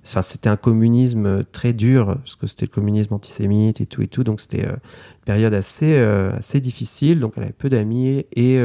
enfin 0.06 0.22
c'était 0.22 0.50
un 0.50 0.58
communisme 0.58 1.46
très 1.54 1.72
dur 1.72 2.18
parce 2.18 2.36
que 2.36 2.48
c'était 2.48 2.66
le 2.66 2.72
communisme 2.72 3.14
antisémite 3.14 3.80
et 3.80 3.86
tout 3.86 4.02
et 4.02 4.08
tout 4.08 4.26
donc 4.26 4.42
c'était 4.42 4.66
euh, 4.66 4.72
une 4.74 5.26
période 5.26 5.54
assez 5.54 5.96
assez 5.98 6.60
difficile 6.60 7.20
donc 7.22 7.34
elle 7.38 7.44
avait 7.44 7.54
peu 7.54 7.70
d'amis 7.70 8.26
et 8.36 8.60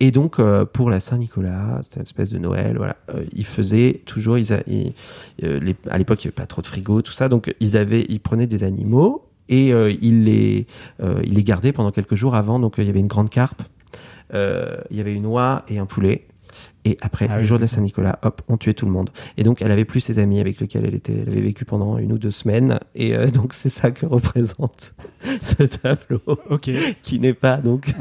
et 0.00 0.12
donc, 0.12 0.38
euh, 0.38 0.64
pour 0.64 0.90
la 0.90 1.00
Saint-Nicolas, 1.00 1.80
c'était 1.82 1.96
une 1.96 2.02
espèce 2.02 2.30
de 2.30 2.38
Noël, 2.38 2.76
voilà, 2.76 2.96
euh, 3.10 3.24
ils 3.34 3.44
faisaient 3.44 4.02
toujours, 4.06 4.38
ils, 4.38 4.52
euh, 5.42 5.72
à 5.90 5.98
l'époque, 5.98 6.22
il 6.22 6.28
n'y 6.28 6.30
avait 6.30 6.36
pas 6.36 6.46
trop 6.46 6.62
de 6.62 6.66
frigo, 6.66 7.02
tout 7.02 7.12
ça, 7.12 7.28
donc 7.28 7.52
ils, 7.58 7.76
avaient, 7.76 8.06
ils 8.08 8.20
prenaient 8.20 8.46
des 8.46 8.62
animaux 8.62 9.24
et 9.48 9.72
euh, 9.72 9.92
ils, 10.00 10.22
les, 10.22 10.66
euh, 11.02 11.20
ils 11.24 11.34
les 11.34 11.42
gardaient 11.42 11.72
pendant 11.72 11.90
quelques 11.90 12.14
jours 12.14 12.36
avant. 12.36 12.60
Donc, 12.60 12.78
euh, 12.78 12.82
il 12.82 12.86
y 12.86 12.90
avait 12.90 13.00
une 13.00 13.08
grande 13.08 13.30
carpe, 13.30 13.62
il 14.32 14.96
y 14.96 15.00
avait 15.00 15.14
une 15.14 15.26
oie 15.26 15.64
et 15.68 15.78
un 15.78 15.86
poulet. 15.86 16.27
Et 16.88 16.96
après, 17.02 17.26
Ah 17.28 17.36
le 17.36 17.42
oui, 17.42 17.46
jour 17.46 17.58
de 17.58 17.62
la. 17.64 17.68
Saint-Nicolas, 17.68 18.18
hop, 18.22 18.40
on 18.48 18.56
tuait 18.56 18.72
tout 18.72 18.86
le 18.86 18.92
monde. 18.92 19.10
Et 19.36 19.42
donc, 19.42 19.60
elle 19.60 19.70
avait 19.70 19.84
plus 19.84 20.00
ses 20.00 20.18
amis 20.18 20.40
avec 20.40 20.58
lesquels 20.58 20.86
elle 20.86 20.94
était, 20.94 21.12
elle 21.12 21.28
avait 21.28 21.40
vécu 21.42 21.64
pendant 21.66 21.98
une 21.98 22.12
ou 22.12 22.18
deux 22.18 22.30
semaines. 22.30 22.78
Et 22.94 23.14
euh, 23.14 23.26
donc, 23.30 23.52
c'est 23.52 23.68
ça 23.68 23.90
que 23.90 24.06
représente 24.06 24.94
ce 25.42 25.64
tableau, 25.64 26.22
Ok, 26.48 26.70
qui 27.02 27.18
n'est 27.20 27.34
pas 27.34 27.58
donc, 27.58 27.92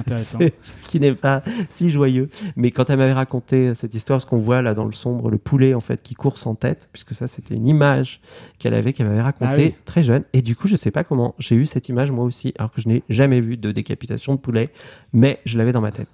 qui 0.87 0.99
n'est 0.99 1.13
pas 1.15 1.43
si 1.69 1.89
joyeux. 1.91 2.29
Mais 2.55 2.71
quand 2.71 2.89
elle 2.89 2.97
m'avait 2.97 3.13
raconté 3.13 3.73
cette 3.75 3.93
histoire, 3.93 4.21
ce 4.21 4.25
qu'on 4.25 4.37
voit 4.37 4.61
là 4.61 4.73
dans 4.73 4.85
le 4.85 4.93
sombre, 4.93 5.29
le 5.29 5.37
poulet 5.37 5.73
en 5.73 5.81
fait 5.81 6.01
qui 6.01 6.13
court 6.15 6.37
sans 6.37 6.55
tête, 6.55 6.87
puisque 6.93 7.13
ça 7.13 7.27
c'était 7.27 7.55
une 7.55 7.67
image 7.67 8.21
qu'elle 8.59 8.73
avait, 8.73 8.93
qu'elle 8.93 9.07
m'avait 9.07 9.21
racontée 9.21 9.51
Ah 9.51 9.57
oui. 9.57 9.75
très 9.85 10.03
jeune. 10.03 10.23
Et 10.33 10.41
du 10.41 10.55
coup, 10.55 10.67
je 10.67 10.75
sais 10.75 10.91
pas 10.91 11.03
comment 11.03 11.35
j'ai 11.39 11.55
eu 11.55 11.65
cette 11.65 11.89
image 11.89 12.11
moi 12.11 12.23
aussi, 12.25 12.53
alors 12.57 12.71
que 12.71 12.81
je 12.81 12.87
n'ai 12.87 13.03
jamais 13.09 13.39
vu 13.41 13.57
de 13.57 13.71
décapitation 13.71 14.35
de 14.35 14.39
poulet, 14.39 14.69
mais 15.13 15.39
je 15.45 15.57
l'avais 15.57 15.71
dans 15.71 15.81
ma 15.81 15.91
tête. 15.91 16.07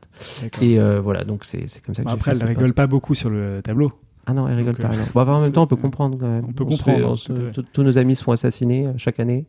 Et 0.62 0.80
euh, 0.80 1.00
voilà, 1.02 1.24
donc 1.24 1.46
c'est 1.46 1.60
comme 1.86 1.96
ça 1.96 2.04
que 2.04 2.08
Bon, 2.08 2.16
j'ai 2.16 2.34
fait 2.56 2.63
rigole 2.64 2.74
pas 2.74 2.88
beaucoup 2.88 3.14
sur 3.16 3.30
le 3.30 3.62
tableau. 3.64 3.92
ah 4.26 4.34
non, 4.34 4.48
elle 4.48 4.56
rigole 4.56 4.74
Donc, 4.76 4.82
pas. 4.82 4.94
euh, 4.94 4.98
non. 4.98 5.04
Bon, 5.14 5.22
enfin, 5.22 5.34
en 5.36 5.42
même 5.42 5.52
temps, 5.52 5.64
on 5.64 5.68
peut 5.68 5.76
comprendre 5.76 6.18
quand 6.20 6.28
même. 6.28 6.44
on 6.48 6.54
peut 6.54 6.66
comprendre, 6.66 6.98
fait- 6.98 7.04
on 7.04 7.16
se- 7.16 7.34
tout 7.34 7.42
à 7.42 7.52
fait. 7.54 7.62
tous- 7.74 7.84
nos 7.84 7.98
amis 7.98 8.16
se 8.16 8.24
font 8.24 8.32
assassiner 8.32 8.88
euh, 8.88 8.94
chaque 8.98 9.20
année. 9.20 9.46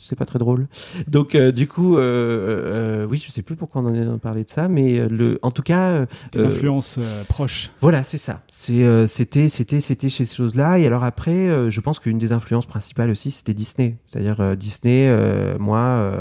C'est 0.00 0.14
pas 0.16 0.24
très 0.26 0.38
drôle. 0.38 0.68
Donc, 1.08 1.34
euh, 1.34 1.50
du 1.50 1.66
coup, 1.66 1.96
euh, 1.96 3.02
euh, 3.02 3.06
oui, 3.10 3.20
je 3.24 3.32
sais 3.32 3.42
plus 3.42 3.56
pourquoi 3.56 3.82
on 3.82 3.86
en 3.86 4.14
a 4.14 4.18
parlé 4.18 4.44
de 4.44 4.48
ça, 4.48 4.68
mais 4.68 5.08
le, 5.08 5.40
en 5.42 5.50
tout 5.50 5.62
cas, 5.62 6.06
Des 6.30 6.44
influences 6.44 7.00
proches. 7.28 7.70
voilà, 7.80 8.04
c'est 8.04 8.16
ça. 8.16 8.42
C'est, 8.46 9.06
c'était, 9.08 9.48
c'était, 9.48 9.80
c'était 9.80 10.08
chez 10.08 10.24
ces 10.24 10.36
choses-là. 10.36 10.78
Et 10.78 10.86
alors 10.86 11.02
après, 11.02 11.68
je 11.68 11.80
pense 11.80 11.98
qu'une 11.98 12.18
des 12.18 12.32
influences 12.32 12.66
principales 12.66 13.10
aussi, 13.10 13.32
c'était 13.32 13.54
Disney. 13.54 13.96
C'est-à-dire 14.06 14.56
Disney. 14.56 15.12
moi, 15.58 16.12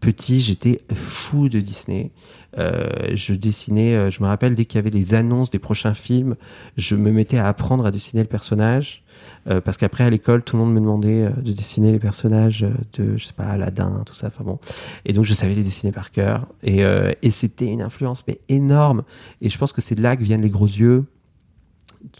petit, 0.00 0.40
j'étais 0.40 0.80
fou 0.92 1.48
de 1.48 1.60
Disney. 1.60 2.10
Euh, 2.58 2.90
je 3.14 3.34
dessinais. 3.34 3.94
euh, 3.94 4.10
je 4.10 4.22
me 4.22 4.28
rappelle 4.28 4.54
dès 4.54 4.66
qu'il 4.66 4.76
y 4.76 4.80
avait 4.80 4.90
les 4.90 5.14
annonces 5.14 5.48
des 5.48 5.58
prochains 5.58 5.94
films, 5.94 6.36
je 6.76 6.96
me 6.96 7.10
mettais 7.10 7.38
à 7.38 7.48
apprendre 7.48 7.86
à 7.86 7.90
dessiner 7.90 8.22
le 8.22 8.28
personnage. 8.28 9.02
Euh, 9.48 9.60
parce 9.60 9.76
qu'après 9.76 10.04
à 10.04 10.10
l'école, 10.10 10.42
tout 10.42 10.56
le 10.56 10.62
monde 10.62 10.72
me 10.74 10.80
demandait 10.80 11.24
euh, 11.24 11.30
de 11.30 11.52
dessiner 11.52 11.90
les 11.90 11.98
personnages 11.98 12.62
euh, 12.62 12.70
de, 12.92 13.16
je 13.16 13.26
sais 13.26 13.32
pas, 13.32 13.44
Aladdin, 13.46 14.02
tout 14.06 14.14
ça. 14.14 14.28
Enfin 14.28 14.44
bon. 14.44 14.58
Et 15.04 15.12
donc 15.12 15.24
je 15.24 15.34
savais 15.34 15.54
les 15.54 15.64
dessiner 15.64 15.90
par 15.92 16.10
cœur. 16.10 16.46
Et, 16.62 16.84
euh, 16.84 17.12
et 17.22 17.30
c'était 17.30 17.66
une 17.66 17.82
influence 17.82 18.24
mais 18.28 18.38
énorme. 18.48 19.02
Et 19.40 19.48
je 19.50 19.58
pense 19.58 19.72
que 19.72 19.80
c'est 19.80 19.94
de 19.96 20.02
là 20.02 20.16
que 20.16 20.22
viennent 20.22 20.42
les 20.42 20.50
gros 20.50 20.66
yeux, 20.66 21.04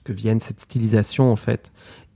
que 0.05 0.13
viennent 0.13 0.41
cette 0.41 0.61
stylisation 0.61 1.31
en 1.31 1.37
fait, 1.37 1.71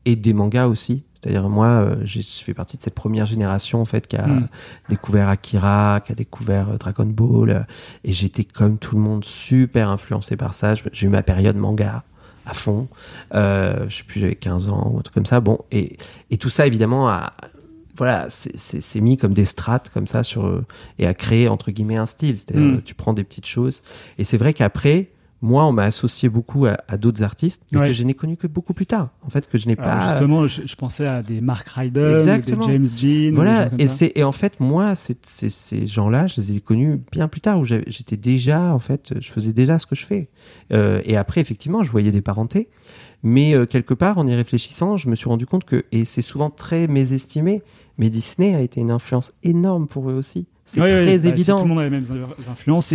et 0.05 0.17
des 0.17 0.33
mangas 0.33 0.67
aussi. 0.67 1.03
C'est-à-dire 1.15 1.49
moi, 1.49 1.97
je 2.05 2.21
fais 2.21 2.55
partie 2.55 2.77
de 2.77 2.83
cette 2.83 2.95
première 2.95 3.27
génération 3.27 3.81
en 3.81 3.85
fait 3.85 4.07
qui 4.07 4.17
a 4.17 4.27
Mm. 4.27 4.49
découvert 4.91 5.29
Akira, 5.29 6.01
qui 6.05 6.13
a 6.13 6.15
découvert 6.15 6.79
Dragon 6.79 7.07
Ball, 7.07 7.67
et 8.05 8.13
j'étais 8.13 8.45
comme 8.45 8.79
tout 8.79 8.95
le 8.95 9.03
monde 9.03 9.25
super 9.25 9.89
influencé 9.89 10.37
par 10.37 10.55
ça. 10.55 10.75
J'ai 10.93 11.07
eu 11.07 11.11
ma 11.11 11.23
période 11.23 11.57
manga 11.57 12.05
à 12.47 12.55
fond. 12.55 12.89
Euh, 13.35 13.87
je 13.89 13.97
sais 13.99 14.05
plus, 14.05 14.21
j'avais 14.21 14.35
15 14.37 14.69
ans 14.69 14.91
ou 14.93 14.99
un 14.99 15.03
truc 15.03 15.15
comme 15.15 15.27
ça. 15.27 15.41
Bon, 15.41 15.59
et, 15.73 15.99
et 16.31 16.39
tout 16.39 16.49
ça 16.49 16.67
évidemment 16.67 17.09
a 17.09 17.33
voilà, 17.99 18.27
c'est- 18.29 19.01
mis 19.01 19.17
comme 19.17 19.33
des 19.33 19.47
strates 19.47 19.89
comme 19.89 20.07
ça 20.07 20.23
sur 20.23 20.63
et 20.99 21.07
a 21.07 21.15
créé 21.15 21.49
entre 21.49 21.71
guillemets 21.71 21.97
un 21.97 22.05
style. 22.07 22.39
C'est-à-dire 22.39 22.63
Mm. 22.63 22.75
euh, 22.77 22.83
tu 22.85 22.95
prends 22.95 23.15
des 23.15 23.25
petites 23.25 23.47
choses. 23.47 23.83
Et 24.19 24.25
c'est 24.25 24.37
vrai 24.37 24.53
qu'après, 24.53 25.09
moi, 25.43 25.67
on 25.67 25.73
m'a 25.73 25.85
associé 25.85 26.29
beaucoup 26.29 26.65
à, 26.67 26.79
à 26.89 26.97
d'autres 26.97 27.23
artistes, 27.23 27.63
mais 27.71 27.79
Ouais. 27.79 27.87
que 27.89 27.93
je 27.93 28.03
n'ai 28.05 28.15
connu 28.15 28.37
que 28.37 28.47
beaucoup 28.47 28.73
plus 28.73 28.87
tard. 28.87 29.11
En 29.23 29.29
fait, 29.29 29.47
que 29.49 29.59
je 29.59 29.67
n'ai 29.69 29.77
pas. 29.77 30.09
justement, 30.09 30.47
je, 30.47 30.63
je 30.67 30.75
pensais 30.77 31.07
à 31.07 31.23
des 31.23 31.41
Mark 31.43 31.69
Ryder, 31.69 32.19
des 32.25 32.55
James 32.63 32.87
Jean. 32.97 33.35
Voilà, 33.35 33.57
des 33.57 33.65
gens 33.65 33.71
comme 33.71 33.81
et, 33.81 33.89
ça. 33.89 33.95
c'est, 33.97 34.13
et 34.15 34.25
en 34.25 34.33
fait, 34.33 34.61
moi, 34.61 34.95
c'est- 34.95 35.25
ces 35.27 35.87
gens-là, 35.87 36.27
je 36.27 36.41
les 36.41 36.57
ai 36.57 36.61
connus 36.61 37.01
bien 37.13 37.29
plus 37.29 37.41
tard, 37.43 37.59
où 37.61 37.65
j'étais 37.65 38.17
déjà, 38.17 38.73
en 38.73 38.79
fait, 38.79 39.15
je 39.21 39.31
faisais 39.31 39.53
déjà 39.53 39.79
ce 39.79 39.87
que 39.87 39.95
je 39.95 40.07
fais. 40.07 40.29
Euh, 40.73 41.03
et 41.05 41.17
après, 41.17 41.41
effectivement, 41.43 41.83
je 41.85 41.91
voyais 41.91 42.11
des 42.13 42.23
parentés, 42.23 42.69
mais 43.23 43.55
euh, 43.55 43.67
quelque 43.67 43.95
part, 43.95 44.19
en 44.19 44.27
y 44.27 44.35
réfléchissant, 44.35 44.97
je 44.97 45.09
me 45.11 45.15
suis 45.17 45.29
rendu 45.29 45.45
compte 45.47 45.65
que, 45.65 45.85
et 45.93 46.05
c'est 46.07 46.23
souvent 46.23 46.49
très 46.51 46.87
mésestimé, 46.87 47.63
mais 47.99 48.09
Disney 48.11 48.55
a 48.55 48.61
été 48.61 48.81
une 48.81 48.91
influence 48.91 49.33
énorme 49.43 49.87
pour 49.87 50.11
eux 50.11 50.15
aussi. 50.15 50.47
C'est 50.67 50.81
Ouais, 50.81 50.93
ouais, 50.93 51.03
très 51.05 51.15
bah, 51.15 51.21
si 51.21 51.29
évident. 51.29 51.57
tout 51.59 51.63
le 51.63 51.69
monde 51.69 51.79
a 51.79 51.85
les 51.85 51.91
mêmes 51.91 52.05
influences, 52.51 52.93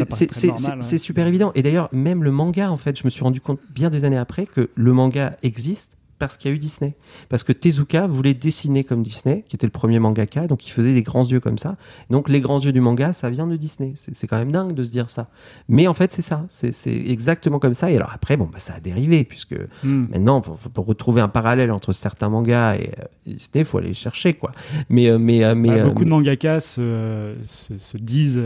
c'est 0.81 0.97
super 0.97 1.25
évident. 1.25 1.51
Et 1.55 1.62
d'ailleurs, 1.63 1.89
même 1.93 2.23
le 2.23 2.31
manga, 2.31 2.69
en 2.69 2.77
fait, 2.77 2.99
je 2.99 3.03
me 3.05 3.10
suis 3.10 3.23
rendu 3.23 3.39
compte 3.41 3.60
bien 3.73 3.89
des 3.89 4.03
années 4.03 4.17
après 4.17 4.45
que 4.45 4.69
le 4.75 4.93
manga 4.93 5.38
existe 5.41 5.97
parce 6.21 6.38
qu'il 6.38 6.49
y 6.49 6.53
a 6.53 6.55
eu 6.55 6.60
Disney. 6.60 6.93
Parce 7.29 7.43
que 7.43 7.51
Tezuka 7.51 8.05
voulait 8.07 8.34
dessiner 8.34 8.84
comme 8.84 9.01
Disney, 9.01 9.43
qui 9.47 9.55
était 9.55 9.65
le 9.65 9.71
premier 9.71 9.99
mangaka, 9.99 10.47
donc 10.47 10.65
il 10.67 10.69
faisait 10.71 10.93
des 10.93 11.01
grands 11.01 11.25
yeux 11.25 11.39
comme 11.39 11.57
ça. 11.57 11.75
Donc 12.10 12.29
les 12.29 12.39
grands 12.39 12.60
yeux 12.60 12.71
du 12.71 12.79
manga, 12.79 13.12
ça 13.13 13.29
vient 13.29 13.47
de 13.47 13.57
Disney. 13.57 13.93
C'est 13.95 14.27
quand 14.27 14.38
même 14.38 14.51
dingue 14.51 14.73
de 14.73 14.84
se 14.84 14.91
dire 14.91 15.10
ça. 15.10 15.27
Mais 15.67 15.88
en 15.88 15.93
fait, 15.93 16.13
c'est 16.13 16.21
ça. 16.21 16.45
C'est 16.49 16.71
exactement 16.86 17.60
comme 17.60 17.73
ça. 17.73 17.91
Et 17.91 17.95
alors 17.97 18.12
après, 18.13 18.38
bon, 18.38 18.45
bah, 18.51 18.60
ça 18.60 18.75
a 18.75 18.79
dérivé, 18.79 19.23
puisque 19.23 19.55
Hmm. 19.84 20.05
Maintenant, 20.12 20.41
pour, 20.41 20.57
pour 20.57 20.86
retrouver 20.86 21.21
un 21.21 21.27
parallèle 21.27 21.71
entre 21.71 21.91
certains 21.93 22.29
mangas 22.29 22.75
et 22.75 22.91
euh, 22.99 23.03
Disney, 23.25 23.62
il 23.62 23.65
faut 23.65 23.77
aller 23.79 23.93
chercher, 23.93 24.34
quoi. 24.36 24.51
Mais, 24.89 25.07
euh, 25.10 25.17
mais, 25.17 25.43
euh, 25.43 25.55
mais 25.55 25.69
Bah, 25.69 25.84
beaucoup 25.86 26.03
de 26.05 26.10
mangakas 26.10 26.60
se, 26.62 27.36
se- 27.43 27.77
se 27.77 27.97
disent 27.97 28.41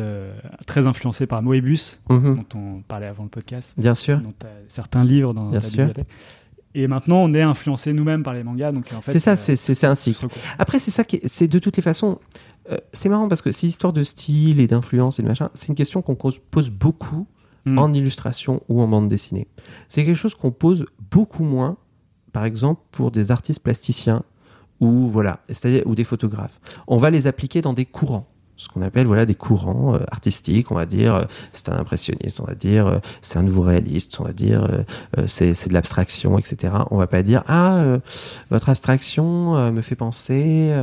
très 0.66 0.88
influencés 0.88 1.28
par 1.28 1.42
Moebius, 1.42 2.00
mhm, 2.10 2.36
dont 2.38 2.60
on 2.60 2.82
parlait 2.82 3.08
avant 3.08 3.24
le 3.24 3.30
podcast, 3.30 3.74
bien 3.78 3.96
sûr. 3.96 4.20
dont 4.20 4.34
certains 4.68 5.04
livres 5.04 5.34
dans 5.34 5.50
Bien 5.50 5.60
ta 5.60 5.66
sûr. 5.68 5.78
bibliothèque. 5.86 6.08
Et 6.78 6.88
maintenant, 6.88 7.18
on 7.24 7.34
est 7.34 7.42
influencé 7.42 7.94
nous-mêmes 7.94 8.22
par 8.22 8.34
les 8.34 8.44
mangas. 8.44 8.72
donc 8.74 8.92
en 8.96 9.02
fait, 9.02 9.14
C'est 9.14 9.20
ça, 9.20 9.32
euh, 9.32 9.36
c'est- 9.38 9.56
c'est 9.56 9.74
c'est 9.74 9.88
un 9.88 9.96
cycle. 9.96 10.28
Après, 10.60 10.78
c'est 10.78 10.92
ça 10.92 11.04
qui, 11.04 11.16
est- 11.16 11.28
c'est 11.28 11.48
de 11.48 11.58
toutes 11.58 11.78
les 11.78 11.82
façons. 11.82 12.20
euh, 12.72 12.78
c'est 12.94 13.10
marrant 13.10 13.28
parce 13.28 13.42
que 13.44 13.52
ces 13.52 13.68
histoires 13.68 13.94
de 13.94 14.02
style 14.04 14.60
et 14.60 14.66
d'influence 14.68 15.20
et 15.20 15.22
de 15.24 15.28
machin, 15.28 15.50
c'est 15.54 15.68
une 15.68 15.76
question 15.76 16.02
qu'on 16.02 16.16
pose 16.16 16.70
beaucoup 16.72 17.28
Hmm. 17.66 17.78
en 17.80 17.94
illustration 17.94 18.62
ou 18.70 18.82
en 18.82 18.88
bande 18.88 19.08
dessinée. 19.08 19.48
C'est 19.88 20.04
quelque 20.06 20.16
chose 20.18 20.34
qu'on 20.36 20.52
pose 20.52 20.86
beaucoup 21.12 21.44
moins, 21.44 21.78
par 22.34 22.44
exemple, 22.46 22.82
pour 22.92 23.10
des 23.12 23.30
artistes 23.32 23.62
plasticiens 23.64 24.24
ou 24.82 25.08
voilà, 25.08 25.40
c'est-à-dire 25.48 25.84
ou 25.86 25.96
des 25.96 26.04
photographes. 26.04 26.60
On 26.88 26.98
va 26.98 27.10
les 27.12 27.26
appliquer 27.28 27.62
dans 27.62 27.74
des 27.74 27.86
courants, 27.86 28.28
ce 28.58 28.70
qu'on 28.70 28.82
appelle 28.82 29.06
voilà 29.06 29.26
des 29.26 29.36
courants 29.36 29.96
euh, 29.96 30.00
artistiques. 30.12 30.72
On 30.72 30.76
va 30.76 30.86
dire 30.86 31.16
euh, 31.16 31.24
c'est 31.52 31.70
un 31.70 31.78
impressionniste, 31.78 32.40
on 32.40 32.46
va 32.46 32.56
dire 32.56 32.88
euh, 32.88 32.98
c'est 33.22 33.38
un 33.38 33.44
nouveau 33.44 33.62
réaliste, 33.62 34.20
on 34.20 34.24
va 34.24 34.34
dire 34.34 34.68
c'est 35.26 35.68
de 35.68 35.74
l'abstraction, 35.74 36.38
etc. 36.38 36.74
On 36.92 36.98
va 36.98 37.08
pas 37.08 37.22
dire 37.22 37.44
ah 37.48 37.84
votre 38.50 38.70
abstraction 38.70 39.72
me 39.72 39.82
fait 39.82 39.96
penser 39.96 40.74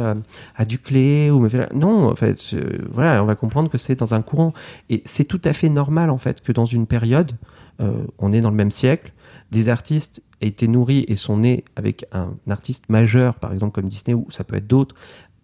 à 0.56 0.64
Duclé 0.64 1.30
ou 1.30 1.38
me 1.38 1.48
fait 1.48 1.72
non 1.72 2.08
en 2.08 2.14
fait 2.14 2.54
voilà 2.92 3.22
on 3.22 3.26
va 3.26 3.34
comprendre 3.34 3.70
que 3.70 3.78
c'est 3.78 3.96
dans 3.96 4.14
un 4.14 4.22
courant 4.22 4.52
et 4.90 5.02
c'est 5.04 5.24
tout 5.24 5.40
à 5.44 5.52
fait 5.52 5.68
normal 5.68 6.10
en 6.10 6.18
fait 6.18 6.40
que 6.40 6.52
dans 6.52 6.66
une 6.66 6.86
période 6.86 7.32
on 8.18 8.32
est 8.32 8.40
dans 8.40 8.50
le 8.50 8.56
même 8.56 8.70
siècle 8.70 9.12
des 9.50 9.68
artistes 9.68 10.22
aient 10.40 10.48
été 10.48 10.68
nourris 10.68 11.04
et 11.08 11.16
sont 11.16 11.38
nés 11.38 11.64
avec 11.76 12.06
un 12.12 12.34
artiste 12.48 12.88
majeur 12.88 13.34
par 13.36 13.52
exemple 13.52 13.72
comme 13.72 13.88
Disney 13.88 14.14
ou 14.14 14.26
ça 14.30 14.44
peut 14.44 14.56
être 14.56 14.66
d'autres 14.66 14.94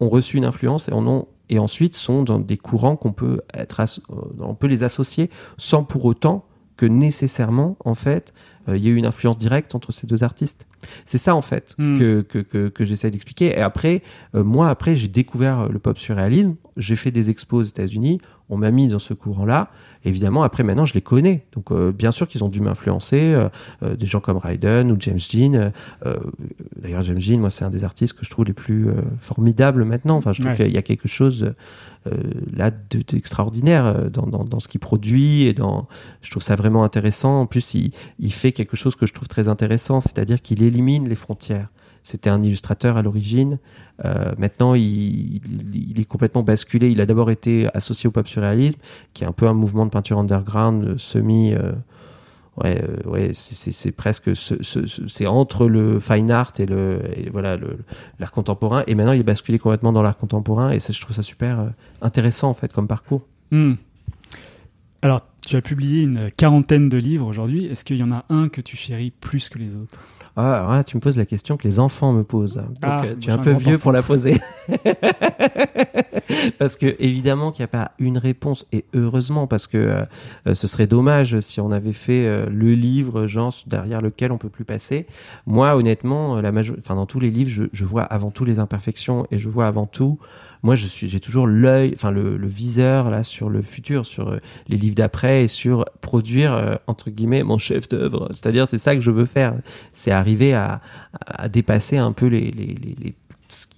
ont 0.01 0.09
reçu 0.09 0.37
une 0.37 0.45
influence 0.45 0.89
et 0.89 0.93
en 0.93 1.07
ont 1.07 1.27
et 1.49 1.59
ensuite 1.59 1.95
sont 1.95 2.23
dans 2.23 2.39
des 2.39 2.57
courants 2.57 2.97
qu'on 2.97 3.13
peut 3.13 3.41
être 3.55 3.81
euh, 3.81 4.15
on 4.41 4.55
peut 4.55 4.67
les 4.67 4.83
associer 4.83 5.31
sans 5.57 5.85
pour 5.85 6.05
autant 6.05 6.45
que 6.77 6.87
nécessairement 6.87 7.77
en 7.85 7.95
fait 7.95 8.33
euh, 8.69 8.77
il 8.77 8.85
y 8.85 8.89
ait 8.89 8.91
eu 8.91 8.97
une 8.97 9.07
influence 9.07 9.39
directe 9.39 9.75
entre 9.75 9.93
ces 9.93 10.07
deux 10.07 10.23
artistes 10.23 10.67
c'est 11.05 11.19
ça 11.19 11.35
en 11.35 11.43
fait 11.43 11.75
Hmm. 11.79 11.97
que, 11.97 12.23
que, 12.23 12.39
que, 12.39 12.69
que 12.69 12.85
j'essaie 12.85 13.11
d'expliquer. 13.11 13.47
Et 13.57 13.61
après, 13.61 14.03
euh, 14.35 14.43
moi, 14.43 14.69
après, 14.69 14.97
j'ai 14.97 15.09
découvert 15.09 15.69
le 15.69 15.79
pop 15.79 15.97
surréalisme. 15.99 16.57
J'ai 16.77 16.97
fait 16.97 17.11
des 17.11 17.31
expos 17.31 17.67
aux 17.67 17.69
États-Unis. 17.69 18.21
On 18.51 18.57
m'a 18.57 18.71
mis 18.71 18.89
dans 18.89 18.99
ce 18.99 19.15
courant-là. 19.15 19.71
Évidemment, 20.05 20.43
après, 20.43 20.63
maintenant, 20.63 20.85
je 20.87 20.95
les 20.95 21.03
connais. 21.03 21.45
Donc, 21.53 21.71
euh, 21.71 21.93
bien 21.93 22.13
sûr 22.13 22.27
qu'ils 22.29 22.43
ont 22.45 22.49
dû 22.49 22.61
m'influencer. 22.61 23.21
euh, 23.35 23.49
euh, 23.83 23.95
des 23.97 24.07
gens 24.07 24.21
comme 24.21 24.39
Ryden 24.39 24.91
ou 24.93 24.97
James 25.01 25.19
Jean. 25.19 25.55
euh, 25.55 25.71
euh, 26.07 26.17
D'ailleurs, 26.81 27.03
James 27.03 27.21
Jean, 27.21 27.39
moi, 27.41 27.51
c'est 27.51 27.65
un 27.65 27.71
des 27.71 27.85
artistes 27.85 28.15
que 28.15 28.25
je 28.25 28.31
trouve 28.31 28.45
les 28.47 28.53
plus 28.55 28.89
euh, 28.89 28.95
formidables 29.21 29.85
maintenant. 29.85 30.17
Enfin, 30.17 30.33
je 30.33 30.41
trouve 30.41 30.53
Ouais. 30.53 30.65
qu'il 30.65 30.73
y 30.73 30.79
a 30.79 30.83
quelque 30.83 31.09
chose 31.09 31.53
euh, 32.07 32.11
là 32.57 32.71
de- 32.71 33.03
d'extraordinaire 33.07 34.11
dans, 34.11 34.27
dans, 34.27 34.45
dans 34.45 34.61
ce 34.61 34.69
qu'il 34.69 34.81
produit 34.81 35.43
et 35.43 35.53
dans. 35.53 35.87
Je 36.23 36.31
trouve 36.31 36.43
ça 36.43 36.57
vraiment 36.57 36.85
intéressant. 36.85 37.43
En 37.43 37.47
plus, 37.47 37.75
il, 37.75 37.93
il 38.19 38.33
fait 38.33 38.53
quelque 38.53 38.77
chose 38.77 38.95
que 38.97 39.05
je 39.07 39.13
trouve 39.13 39.29
très 39.29 39.49
intéressant, 39.49 40.01
c'est-à-dire 40.01 40.41
qu'il 40.41 40.63
élimine 40.63 41.09
les 41.09 41.17
frontières. 41.17 41.69
C'était 42.11 42.31
un 42.31 42.43
illustrateur 42.43 42.97
à 42.97 43.03
l'origine. 43.03 43.59
Euh, 44.07 44.33
maintenant, 44.39 44.73
il, 44.75 45.43
est 46.01 46.07
complètement 46.07 46.43
basculé. 46.43 46.89
Il 46.89 47.03
a 47.03 47.07
d'abord 47.07 47.31
été 47.31 47.69
associé 47.75 48.09
au 48.09 48.11
pop 48.11 48.27
surréalisme, 48.27 48.79
qui 49.13 49.25
est 49.25 49.27
un 49.27 49.33
peu 49.33 49.47
un 49.47 49.53
mouvement 49.53 49.85
de 49.85 49.91
peinture 49.91 50.19
underground 50.19 50.85
euh, 50.87 50.95
semi. 50.97 51.53
euh, 51.53 51.73
ouais, 52.65 52.83
ouais, 53.05 53.31
c'est- 53.35 53.93
presque, 53.93 54.35
ce- 54.35 54.63
ce- 54.63 54.87
ce- 54.87 55.07
c'est 55.07 55.27
entre 55.27 55.67
le 55.69 56.01
fine 56.01 56.31
art 56.31 56.53
et 56.59 56.65
le, 56.65 57.03
voilà, 57.31 57.59
l'art 58.19 58.33
contemporain. 58.33 58.85
Et 58.87 58.95
maintenant, 58.95 59.13
il 59.13 59.21
est 59.21 59.31
basculé 59.35 59.59
complètement 59.59 59.93
dans 59.93 60.03
l'art 60.03 60.17
contemporain. 60.17 60.71
Et 60.71 60.81
ça, 60.81 60.95
je 60.95 61.01
trouve 61.03 61.15
ça 61.15 61.23
super 61.23 61.73
intéressant 62.01 62.49
en 62.49 62.55
fait 62.55 62.73
comme 62.73 62.89
parcours. 62.89 63.21
Hmm. 63.51 63.75
Alors, 65.03 65.21
Tu 65.47 65.57
as 65.57 65.63
publié 65.63 66.03
une 66.03 66.31
quarantaine 66.31 66.89
de 66.89 66.97
livres 66.99 67.27
aujourd'hui. 67.27 67.67
Est-ce 67.67 67.85
qu'il 67.85 67.97
y 67.97 68.03
en 68.03 68.13
a 68.13 68.25
un 68.29 68.49
que 68.49 68.61
tu 68.63 68.77
chéris 68.77 69.11
plus 69.11 69.49
que 69.51 69.59
les 69.59 69.77
autres? 69.77 69.99
Ah, 70.41 70.83
tu 70.85 70.97
me 70.97 71.01
poses 71.01 71.17
la 71.17 71.25
question 71.27 71.57
que 71.57 71.67
les 71.67 71.79
enfants 71.79 72.13
me 72.13 72.23
posent. 72.25 72.55
Donc, 72.57 72.67
Ah, 72.83 73.03
euh, 73.05 73.15
tu 73.19 73.29
es 73.29 73.33
je 73.33 73.37
un 73.37 73.39
peu 73.39 73.51
vieux 73.53 73.75
enfant. 73.75 73.83
pour 73.83 73.93
la 73.93 74.03
poser. 74.03 74.37
parce 76.59 76.77
que, 76.77 76.95
évidemment, 76.99 77.53
qu'il 77.53 77.63
n'y 77.63 77.65
a 77.65 77.69
pas 77.69 77.93
une 77.99 78.19
réponse. 78.19 78.67
Et 78.73 78.85
heureusement, 78.95 79.47
parce 79.47 79.67
que 79.67 79.79
euh, 80.47 80.55
ce 80.55 80.67
serait 80.67 80.87
dommage 80.87 81.41
si 81.41 81.61
on 81.61 81.71
avait 81.71 81.93
fait 81.93 82.27
euh, 82.27 82.47
le 82.51 82.73
livre, 82.75 83.27
genre, 83.27 83.55
derrière 83.67 84.01
lequel 84.03 84.33
on 84.33 84.39
peut 84.39 84.49
plus 84.49 84.65
passer. 84.65 85.07
Moi, 85.47 85.75
honnêtement, 85.77 86.41
la 86.41 86.53
majo- 86.53 86.77
enfin, 86.79 86.95
dans 86.95 87.07
tous 87.07 87.21
les 87.21 87.31
livres, 87.31 87.51
je, 87.51 87.65
je 87.73 87.85
vois 87.85 88.03
avant 88.03 88.31
tout 88.31 88.45
les 88.45 88.59
imperfections 88.59 89.27
et 89.31 89.39
je 89.39 89.49
vois 89.49 89.67
avant 89.67 89.87
tout. 89.87 90.19
Moi, 90.63 90.77
je 90.77 90.87
suis, 90.87 91.09
j'ai 91.09 91.21
toujours 91.21 91.47
l'œil, 91.47 91.93
enfin 91.95 92.11
le, 92.11 92.37
viseur 92.47 93.11
là 93.11 93.23
sur 93.23 93.49
le 93.49 93.63
futur, 93.63 94.07
sur 94.07 94.29
euh, 94.29 94.39
les 94.69 94.77
livres 94.77 94.95
d'après 94.95 95.45
et 95.45 95.49
sur 95.49 95.85
produire 96.01 96.53
euh, 96.53 96.75
entre 96.87 97.11
guillemets 97.11 97.43
mon 97.43 97.59
chef 97.59 97.89
d'œuvre. 97.89 98.29
C'est-à-dire, 98.33 98.67
c'est 98.67 98.79
ça 98.79 98.95
que 98.95 99.01
je 99.01 99.11
veux 99.11 99.27
faire. 99.27 99.55
C'est 99.93 100.11
arriver 100.11 100.55
à, 100.55 100.81
dépasser 101.51 101.97
un 101.97 102.13
peu 102.13 102.27
les, 102.27 103.15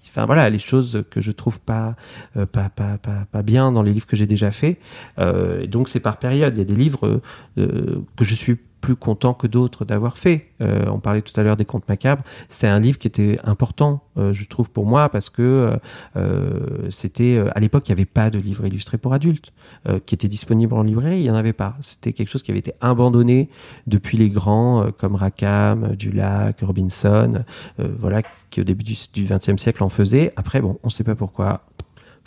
enfin 0.08 0.26
voilà, 0.26 0.50
les 0.50 0.58
choses 0.58 1.04
que 1.10 1.20
je 1.20 1.30
trouve 1.30 1.60
pas, 1.60 1.96
euh, 2.36 2.46
pas, 2.46 2.68
pas, 2.68 2.98
pas, 2.98 3.26
pas 3.30 3.42
bien 3.42 3.72
dans 3.72 3.82
les 3.82 3.92
livres 3.92 4.06
que 4.06 4.16
j'ai 4.16 4.26
déjà 4.26 4.50
faits. 4.50 4.78
Euh, 5.18 5.66
donc 5.66 5.88
c'est 5.88 6.00
par 6.00 6.18
période. 6.18 6.56
Il 6.56 6.58
y 6.58 6.62
a 6.62 6.64
des 6.64 6.74
livres 6.74 7.20
que 7.56 8.24
je 8.24 8.34
suis 8.34 8.58
plus 8.80 8.96
content 8.96 9.34
que 9.34 9.46
d'autres 9.46 9.84
d'avoir 9.84 10.18
fait. 10.18 10.46
Euh, 10.60 10.86
on 10.88 10.98
parlait 10.98 11.22
tout 11.22 11.38
à 11.38 11.42
l'heure 11.42 11.56
des 11.56 11.64
contes 11.64 11.88
macabres. 11.88 12.22
C'est 12.48 12.66
un 12.66 12.80
livre 12.80 12.98
qui 12.98 13.06
était 13.06 13.38
important, 13.44 14.02
euh, 14.16 14.34
je 14.34 14.44
trouve 14.44 14.70
pour 14.70 14.86
moi, 14.86 15.08
parce 15.08 15.30
que 15.30 15.78
euh, 16.16 16.58
c'était 16.90 17.42
à 17.54 17.60
l'époque 17.60 17.88
il 17.88 17.92
n'y 17.92 18.00
avait 18.00 18.06
pas 18.06 18.30
de 18.30 18.38
livre 18.38 18.66
illustré 18.66 18.98
pour 18.98 19.12
adultes 19.12 19.52
qui 20.06 20.14
était 20.14 20.28
disponible 20.28 20.74
en 20.74 20.82
librairie. 20.82 21.20
Il 21.20 21.24
y 21.24 21.30
en 21.30 21.34
avait 21.34 21.52
pas. 21.52 21.76
C'était 21.80 22.12
quelque 22.12 22.28
chose 22.28 22.42
qui 22.42 22.50
avait 22.50 22.58
été 22.58 22.74
abandonné 22.80 23.48
depuis 23.86 24.18
les 24.18 24.28
grands 24.28 24.90
comme 24.98 25.14
Rackham, 25.14 25.94
Dulac, 25.96 26.60
Robinson, 26.60 27.44
voilà, 27.78 28.22
qui 28.50 28.60
au 28.60 28.64
début 28.64 28.84
du 28.84 29.24
XXe 29.24 29.56
siècle 29.56 29.82
en 29.82 29.88
faisaient. 29.88 30.32
Après, 30.36 30.60
bon, 30.60 30.78
on 30.82 30.88
ne 30.88 30.90
sait 30.90 31.04
pas 31.04 31.14
pourquoi. 31.14 31.62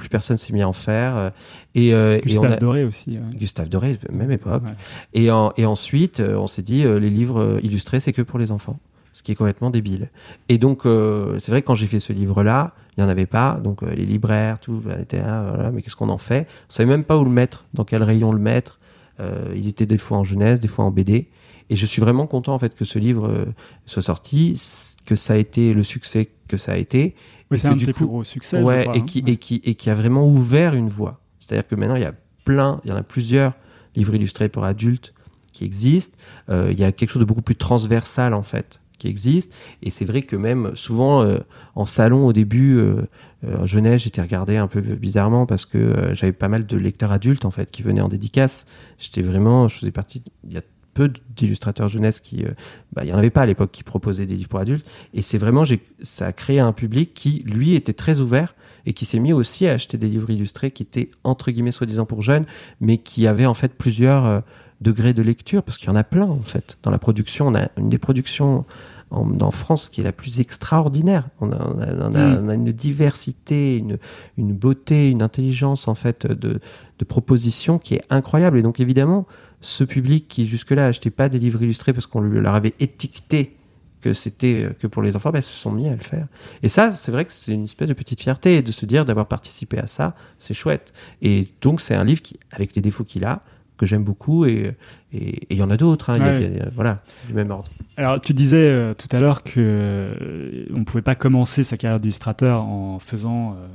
Plus 0.04 0.10
personne 0.10 0.36
s'est 0.38 0.51
mis 0.51 0.62
à 0.62 0.68
en 0.68 0.74
faire. 0.74 1.16
euh, 1.16 1.30
Et, 1.76 1.93
euh, 1.93 2.16
et 2.18 2.20
on 2.20 2.24
Gustave 2.26 2.51
a- 2.51 2.56
Doré 2.58 2.84
aussi. 2.84 3.12
ouais. 3.12 3.38
Gustave 3.38 3.70
Doré, 3.70 3.97
même 4.12 4.32
époque. 4.32 4.62
Ouais. 4.66 4.74
Et, 5.14 5.32
en- 5.32 5.54
et 5.56 5.66
ensuite, 5.66 6.20
euh, 6.20 6.36
on 6.36 6.45
s'est 6.45 6.62
dit, 6.62 6.84
les 6.84 7.10
livres 7.10 7.60
illustrés, 7.64 8.01
c'est 8.01 8.12
que 8.12 8.22
pour 8.22 8.38
les 8.38 8.51
enfants. 8.51 8.78
Ce 9.14 9.22
qui 9.24 9.32
est 9.32 9.36
complètement 9.36 9.70
débile. 9.70 10.10
Et 10.49 10.58
donc, 10.58 10.86
euh, 10.86 11.39
c'est 11.39 11.51
vrai 11.51 11.62
que 11.62 11.68
quand 11.68 11.76
j'ai 11.76 11.86
fait 11.86 11.99
ce 12.01 12.12
livre-là, 12.12 12.74
il 12.97 13.01
n'y 13.01 13.06
en 13.08 13.10
avait 13.10 13.28
pas. 13.28 13.60
Donc, 13.64 13.82
euh, 13.84 13.93
les 13.93 14.06
libraires, 14.06 14.60
tout, 14.60 14.82
bah, 14.84 14.95
étaient 14.99 15.22
là, 15.22 15.51
voilà, 15.54 15.72
mais 15.72 15.82
qu'est-ce 15.84 15.95
qu'on 15.95 16.10
en 16.10 16.18
fait? 16.18 16.47
On 16.70 16.74
savait 16.74 16.89
même 16.89 17.04
pas 17.06 17.18
où 17.18 17.24
le 17.24 17.30
mettre, 17.30 17.64
dans 17.76 17.86
quel 17.86 18.04
rayon 18.04 18.32
le 18.34 18.39
mettre. 18.39 18.80
Euh, 19.20 19.54
il 19.56 19.68
était 19.68 19.86
des 19.86 19.99
fois 19.99 20.18
en 20.18 20.24
jeunesse, 20.24 20.60
des 20.60 20.68
fois 20.68 20.84
en 20.84 20.91
BD. 20.91 21.28
Et 21.70 21.76
je 21.78 21.86
suis 21.86 22.01
vraiment 22.01 22.28
content, 22.28 22.54
en 22.56 22.60
fait, 22.60 22.76
que 22.76 22.84
ce 22.86 22.99
livre 22.99 23.45
soit 23.86 24.01
sorti, 24.01 24.60
que 25.06 25.16
ça 25.16 25.34
a 25.34 25.38
été 25.38 25.74
le 25.76 25.84
succès 25.84 26.30
que 26.54 26.58
ça 26.58 26.74
a 26.74 26.78
été. 26.78 27.16
Et 27.51 27.58
c'est 27.58 27.68
un 27.68 27.76
du 27.76 27.86
de 27.86 27.86
tes 27.88 27.93
coup- 27.93 27.97
plus 27.97 28.06
gros 28.08 28.24
succès. 28.24 28.62
Ouais, 28.62 28.84
crois, 28.84 28.95
et, 28.95 28.99
hein. 28.99 29.06
qui, 29.06 29.24
et, 29.26 29.38
qui, 29.38 29.62
et 29.64 29.74
qui 29.76 29.89
a 29.89 29.95
vraiment 29.95 30.28
ouvert 30.28 30.76
une 30.76 30.89
voie. 30.89 31.20
C'est-à-dire 31.39 31.68
que 31.68 31.76
maintenant, 31.76 31.95
il 31.95 32.04
y 32.04 32.06
a 32.06 32.14
plein, 32.45 32.80
il 32.84 32.89
y 32.89 32.93
en 32.93 32.95
a 32.95 33.04
plusieurs 33.04 33.54
livres 33.95 34.14
illustrés 34.16 34.49
pour 34.49 34.64
adultes 34.64 35.14
qui 35.51 35.66
existent. 35.66 36.18
Euh, 36.49 36.70
il 36.72 36.80
y 36.80 36.84
a 36.84 36.91
quelque 36.91 37.10
chose 37.10 37.20
de 37.22 37.26
beaucoup 37.26 37.41
plus 37.41 37.56
transversal, 37.56 38.34
en 38.34 38.43
fait, 38.43 38.82
qui 38.99 39.08
existe. 39.08 39.56
Et 39.82 39.89
c'est 39.91 40.06
vrai 40.06 40.22
que 40.22 40.36
même 40.36 40.76
souvent, 40.76 41.22
euh, 41.24 41.38
en 41.76 41.86
salon, 41.86 42.26
au 42.28 42.34
début, 42.34 42.76
euh, 42.78 43.01
euh, 43.45 43.64
en 43.64 43.66
jeunesse, 43.68 44.04
j'étais 44.04 44.22
regardé 44.22 44.58
un 44.58 44.68
peu 44.68 44.82
bizarrement 44.82 45.45
parce 45.45 45.66
que 45.66 46.12
j'avais 46.14 46.32
pas 46.34 46.47
mal 46.47 46.66
de 46.66 46.78
lecteurs 46.78 47.12
adultes, 47.12 47.45
en 47.45 47.51
fait, 47.51 47.70
qui 47.72 47.84
venaient 47.84 48.01
en 48.01 48.10
dédicace. 48.10 48.66
J'étais 48.99 49.22
vraiment, 49.22 49.68
je 49.68 49.76
faisais 49.80 49.91
partie, 49.91 50.24
il 50.45 50.54
y 50.54 50.58
a 50.58 50.62
peu 50.94 51.12
d'illustrateurs 51.36 51.88
jeunesse 51.88 52.20
qui, 52.20 52.44
euh, 52.44 52.50
bah, 52.94 53.04
il 53.04 53.10
y 53.10 53.14
en 53.14 53.18
avait 53.18 53.30
pas 53.32 53.41
à 53.41 53.46
l'époque 53.46 53.72
qui 53.72 53.84
proposaient 53.84 54.26
des 54.26 54.36
livres 54.36 54.50
pour 54.50 54.60
adultes. 54.60 54.86
Et 55.14 55.22
c'est 55.22 55.38
vraiment, 55.38 55.64
ça 56.04 56.28
a 56.28 56.32
créé 56.34 56.60
un 56.60 56.72
public 56.74 57.14
qui, 57.14 57.44
lui, 57.46 57.74
était 57.76 57.94
très 57.94 58.20
ouvert 58.20 58.56
et 58.86 58.94
qui 58.94 59.06
s'est 59.06 59.20
mis 59.20 59.34
aussi 59.34 59.66
à 59.68 59.74
acheter 59.74 59.98
des 59.98 60.08
livres 60.10 60.30
illustrés 60.30 60.72
qui 60.72 60.84
étaient 60.84 61.10
entre 61.24 61.52
guillemets 61.52 61.72
soi-disant 61.72 62.06
pour 62.06 62.22
jeunes, 62.22 62.46
mais 62.82 62.98
qui 62.98 63.28
avaient 63.28 63.46
en 63.46 63.54
fait 63.54 63.74
plusieurs 63.76 64.26
euh, 64.26 64.39
degrés 64.82 65.14
de 65.14 65.22
lecture, 65.22 65.64
parce 65.64 65.78
qu'il 65.78 65.88
y 65.88 65.91
en 65.91 65.96
a 65.96 66.04
plein 66.04 66.26
en 66.26 66.41
fait. 66.41 66.78
Dans 66.84 66.91
la 66.91 66.98
production, 67.00 67.48
on 67.48 67.56
a 67.56 67.70
une 67.78 67.89
des 67.89 67.98
productions 67.98 68.66
en, 69.12 69.39
en 69.39 69.52
France 69.52 69.88
qui 69.89 70.02
est 70.02 70.04
la 70.04 70.12
plus 70.12 70.39
extraordinaire. 70.41 71.30
On 71.39 71.52
a, 71.54 71.56
on 71.56 71.80
a, 71.80 72.10
on 72.10 72.16
a- 72.16 72.28
Mm. 72.28 72.44
on 72.46 72.50
a 72.50 72.54
une 72.56 72.72
diversité, 72.74 73.78
une, 73.78 73.98
une 74.38 74.54
beauté, 74.54 75.10
une 75.10 75.22
intelligence 75.22 75.88
en 75.88 75.96
fait 75.96 76.28
de, 76.28 76.60
de 77.00 77.06
propositions 77.06 77.80
qui 77.80 77.94
est 77.96 78.04
incroyable. 78.10 78.58
Et 78.58 78.62
donc 78.62 78.80
évidemment, 78.80 79.26
ce 79.64 79.84
public 79.84 80.28
qui 80.28 80.47
jusque-là 80.47 80.88
achetait 80.88 81.09
pas 81.09 81.30
des 81.30 81.39
livres 81.39 81.61
illustrés 81.64 81.93
parce 81.93 82.05
qu'on 82.05 82.22
leur 82.22 82.53
avait 82.55 82.74
étiqueté 82.80 83.55
que 84.01 84.14
c'était 84.14 84.66
euh, 84.66 84.70
que 84.78 84.88
pour 84.88 85.01
les 85.01 85.16
enfants, 85.16 85.32
ben, 85.32 85.41
se 85.41 85.53
sont 85.53 85.72
mis 85.72 85.88
à 85.88 85.95
le 85.95 86.01
faire. 86.01 86.28
Et 86.61 86.70
ça, 86.70 86.91
c'est 86.91 87.11
vrai 87.11 87.26
que 87.26 87.32
c'est 87.32 87.53
une 87.53 87.64
espèce 87.64 87.88
de 87.88 87.93
petite 87.93 88.22
fierté 88.22 88.61
de 88.61 88.72
se 88.72 88.86
dire 88.86 89.05
d'avoir 89.05 89.28
participé 89.28 89.78
à 89.80 89.88
ça, 89.88 90.16
c'est 90.38 90.53
chouette. 90.53 90.93
Et 91.22 91.47
donc 91.61 91.82
c'est 91.82 91.95
un 91.95 92.03
livre 92.03 92.22
qui, 92.22 92.38
avec 92.51 92.76
les 92.76 92.82
défauts 92.82 93.05
qu'il 93.05 93.24
a, 93.24 93.43
que 93.78 93.86
j'aime 93.86 94.03
beaucoup 94.03 94.45
et 94.45 94.76
il 95.14 95.57
y 95.57 95.61
en 95.64 95.70
a 95.70 95.78
d'autres. 95.78 96.09
hein. 96.09 96.20
Ouais. 96.20 96.59
voilà, 96.76 97.01
du 97.28 97.34
même 97.34 97.51
ordre. 97.51 97.72
Alors, 97.97 98.20
tu 98.20 98.34
disais 98.34 98.70
euh, 98.70 98.93
tout 98.93 99.07
à 99.11 99.20
l'heure 99.20 99.43
que 99.43 99.53
euh, 99.57 100.66
on 100.74 100.80
ne 100.80 100.84
pouvait 100.84 101.03
pas 101.03 101.16
commencer 101.16 101.64
sa 101.64 101.78
carrière 101.78 101.99
d'illustrateur 101.99 102.64
en 102.64 102.99
faisant 102.99 103.53
euh, 103.53 103.68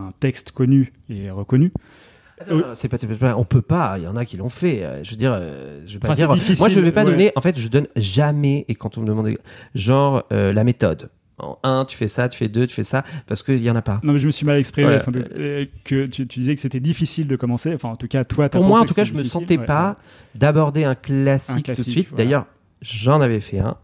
un 0.00 0.12
texte 0.20 0.52
connu 0.52 0.92
et 1.08 1.30
reconnu. 1.30 1.72
Euh, 2.50 2.62
C'est 2.74 2.88
pas, 2.88 2.96
on 3.36 3.44
peut 3.44 3.62
pas. 3.62 3.94
Il 3.98 4.04
y 4.04 4.06
en 4.06 4.16
a 4.16 4.24
qui 4.24 4.36
l'ont 4.36 4.48
fait. 4.48 4.82
Euh, 4.84 5.02
Je 5.04 5.10
veux 5.10 5.16
dire, 5.16 5.32
euh, 5.34 5.80
je 5.86 5.94
vais 5.94 5.98
pas 6.00 6.08
Enfin, 6.08 6.14
dire. 6.14 6.28
Moi, 6.58 6.68
je 6.68 6.80
vais 6.80 6.92
pas 6.92 7.04
ouais. 7.04 7.10
donner. 7.10 7.32
En 7.36 7.40
fait, 7.40 7.58
je 7.58 7.68
donne 7.68 7.86
jamais. 7.96 8.64
Et 8.68 8.74
quand 8.74 8.98
on 8.98 9.02
me 9.02 9.06
demande, 9.06 9.36
genre 9.74 10.24
euh, 10.32 10.52
la 10.52 10.64
méthode. 10.64 11.10
En 11.38 11.58
un, 11.64 11.84
tu 11.84 11.96
fais 11.96 12.06
ça, 12.06 12.28
tu 12.28 12.38
fais 12.38 12.46
deux, 12.46 12.64
tu 12.68 12.74
fais 12.74 12.84
ça, 12.84 13.02
parce 13.26 13.42
qu'il 13.42 13.60
y 13.60 13.68
en 13.68 13.74
a 13.74 13.82
pas. 13.82 13.98
Non, 14.04 14.12
mais 14.12 14.20
je 14.20 14.26
me 14.26 14.30
suis 14.30 14.46
mal 14.46 14.56
exprimé. 14.56 14.98
Euh, 15.36 15.66
que 15.84 16.06
tu, 16.06 16.28
tu 16.28 16.38
disais 16.38 16.54
que 16.54 16.60
c'était 16.60 16.78
difficile 16.78 17.26
de 17.26 17.34
commencer. 17.34 17.74
Enfin, 17.74 17.88
en 17.88 17.96
tout 17.96 18.06
cas, 18.06 18.24
toi, 18.24 18.48
t'as 18.48 18.58
Pour 18.60 18.68
moi, 18.68 18.78
en 18.78 18.84
tout 18.84 18.94
cas, 18.94 19.02
je 19.02 19.14
me 19.14 19.24
sentais 19.24 19.58
ouais, 19.58 19.64
pas 19.66 19.96
d'aborder 20.36 20.84
un 20.84 20.94
classique, 20.94 21.68
Un 21.70 21.74
tout 21.74 21.82
de 21.82 21.88
suite. 21.90 22.08
voilà. 22.10 22.24
D'ailleurs, 22.24 22.46
j'en 22.82 23.20
avais 23.20 23.40
fait 23.40 23.58
un 23.58 23.76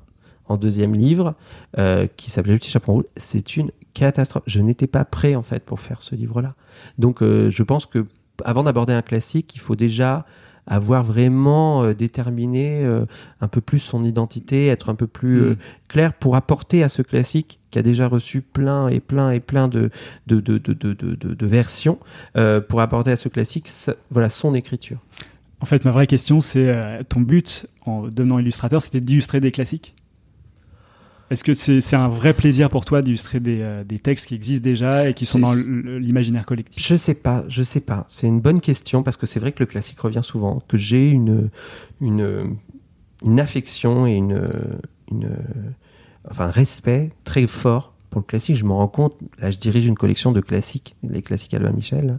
en 0.46 0.56
deuxième 0.58 0.94
livre 0.94 1.34
euh, 1.76 2.06
qui 2.16 2.30
s'appelait 2.30 2.52
Le 2.52 2.58
Petit 2.60 2.70
Chaperon 2.70 2.92
Rouge. 2.94 3.04
C'est 3.16 3.56
une 3.56 3.72
catastrophe. 3.94 4.44
Je 4.46 4.60
n'étais 4.60 4.86
pas 4.86 5.04
prêt 5.04 5.34
en 5.34 5.42
fait 5.42 5.64
pour 5.64 5.80
faire 5.80 6.02
ce 6.02 6.14
livre-là. 6.14 6.54
Donc, 6.98 7.20
euh, 7.20 7.50
je 7.50 7.62
pense 7.64 7.84
que 7.84 8.06
avant 8.44 8.62
d'aborder 8.62 8.92
un 8.92 9.02
classique, 9.02 9.54
il 9.54 9.60
faut 9.60 9.76
déjà 9.76 10.24
avoir 10.66 11.02
vraiment 11.02 11.82
euh, 11.82 11.94
déterminé 11.94 12.84
euh, 12.84 13.04
un 13.40 13.48
peu 13.48 13.60
plus 13.60 13.80
son 13.80 14.04
identité, 14.04 14.68
être 14.68 14.88
un 14.88 14.94
peu 14.94 15.06
plus 15.06 15.40
euh, 15.42 15.50
Mm. 15.50 15.56
clair 15.88 16.12
pour 16.14 16.36
apporter 16.36 16.82
à 16.82 16.88
ce 16.88 17.02
classique 17.02 17.58
qui 17.70 17.78
a 17.78 17.82
déjà 17.82 18.06
reçu 18.08 18.40
plein 18.40 18.88
et 18.88 19.00
plein 19.00 19.30
et 19.30 19.40
plein 19.40 19.68
de, 19.68 19.90
de, 20.26 20.40
de, 20.40 20.58
de, 20.58 20.74
de, 20.94 21.46
versions, 21.46 21.98
euh, 22.36 22.60
pour 22.60 22.80
apporter 22.80 23.10
à 23.10 23.16
ce 23.16 23.28
classique 23.28 23.68
voilà, 24.10 24.30
son 24.30 24.54
écriture. 24.54 24.98
En 25.60 25.66
fait, 25.66 25.84
ma 25.84 25.90
vraie 25.90 26.06
question, 26.06 26.40
c'est 26.40 26.68
euh, 26.68 27.00
ton 27.08 27.20
but 27.20 27.66
en 27.84 28.02
devenant 28.08 28.38
illustrateur, 28.38 28.80
c'était 28.80 29.00
d'illustrer 29.00 29.40
des 29.40 29.52
classiques? 29.52 29.94
Est-ce 31.30 31.44
que 31.44 31.54
c'est 31.54 31.94
un 31.94 32.08
vrai 32.08 32.34
plaisir 32.34 32.68
pour 32.70 32.84
toi 32.84 33.02
d'illustrer 33.02 33.38
des, 33.38 33.60
euh, 33.62 33.84
des 33.84 34.00
textes 34.00 34.26
qui 34.26 34.34
existent 34.34 34.64
déjà 34.64 35.08
et 35.08 35.14
qui 35.14 35.26
sont 35.26 35.38
dans 35.38 35.54
l'imaginaire 35.54 36.44
collectif? 36.44 36.84
Je 36.84 36.96
sais 36.96 37.14
pas, 37.14 37.44
je 37.48 37.62
sais 37.62 37.78
pas. 37.78 38.04
C'est 38.08 38.26
une 38.26 38.40
bonne 38.40 38.60
question 38.60 39.04
parce 39.04 39.16
que 39.16 39.26
c'est 39.26 39.38
vrai 39.38 39.52
que 39.52 39.60
le 39.60 39.66
classique 39.66 40.00
revient 40.00 40.22
souvent, 40.24 40.60
que 40.66 40.76
j'ai 40.76 41.08
une, 41.08 41.50
une, 42.00 42.56
une 43.24 43.38
affection 43.38 44.08
et 44.08 44.14
une, 44.14 44.50
une, 45.12 45.30
enfin, 46.28 46.46
un 46.46 46.50
respect 46.50 47.12
très 47.22 47.46
fort 47.46 47.94
pour 48.10 48.22
le 48.22 48.26
classique. 48.26 48.56
Je 48.56 48.64
me 48.64 48.72
rends 48.72 48.88
compte, 48.88 49.14
là, 49.38 49.52
je 49.52 49.58
dirige 49.58 49.86
une 49.86 49.94
collection 49.94 50.32
de 50.32 50.40
classiques, 50.40 50.96
les 51.08 51.22
classiques 51.22 51.54
Albin 51.54 51.70
Michel. 51.70 52.18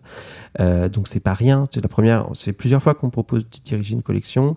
Euh, 0.61 0.87
donc 0.87 1.09
c'est 1.09 1.19
pas 1.19 1.33
rien. 1.33 1.67
C'est 1.73 1.81
la 1.81 1.89
première, 1.89 2.29
c'est 2.33 2.53
plusieurs 2.53 2.81
fois 2.81 2.93
qu'on 2.93 3.07
me 3.07 3.11
propose 3.11 3.43
de 3.43 3.57
diriger 3.61 3.93
une 3.93 4.03
collection. 4.03 4.55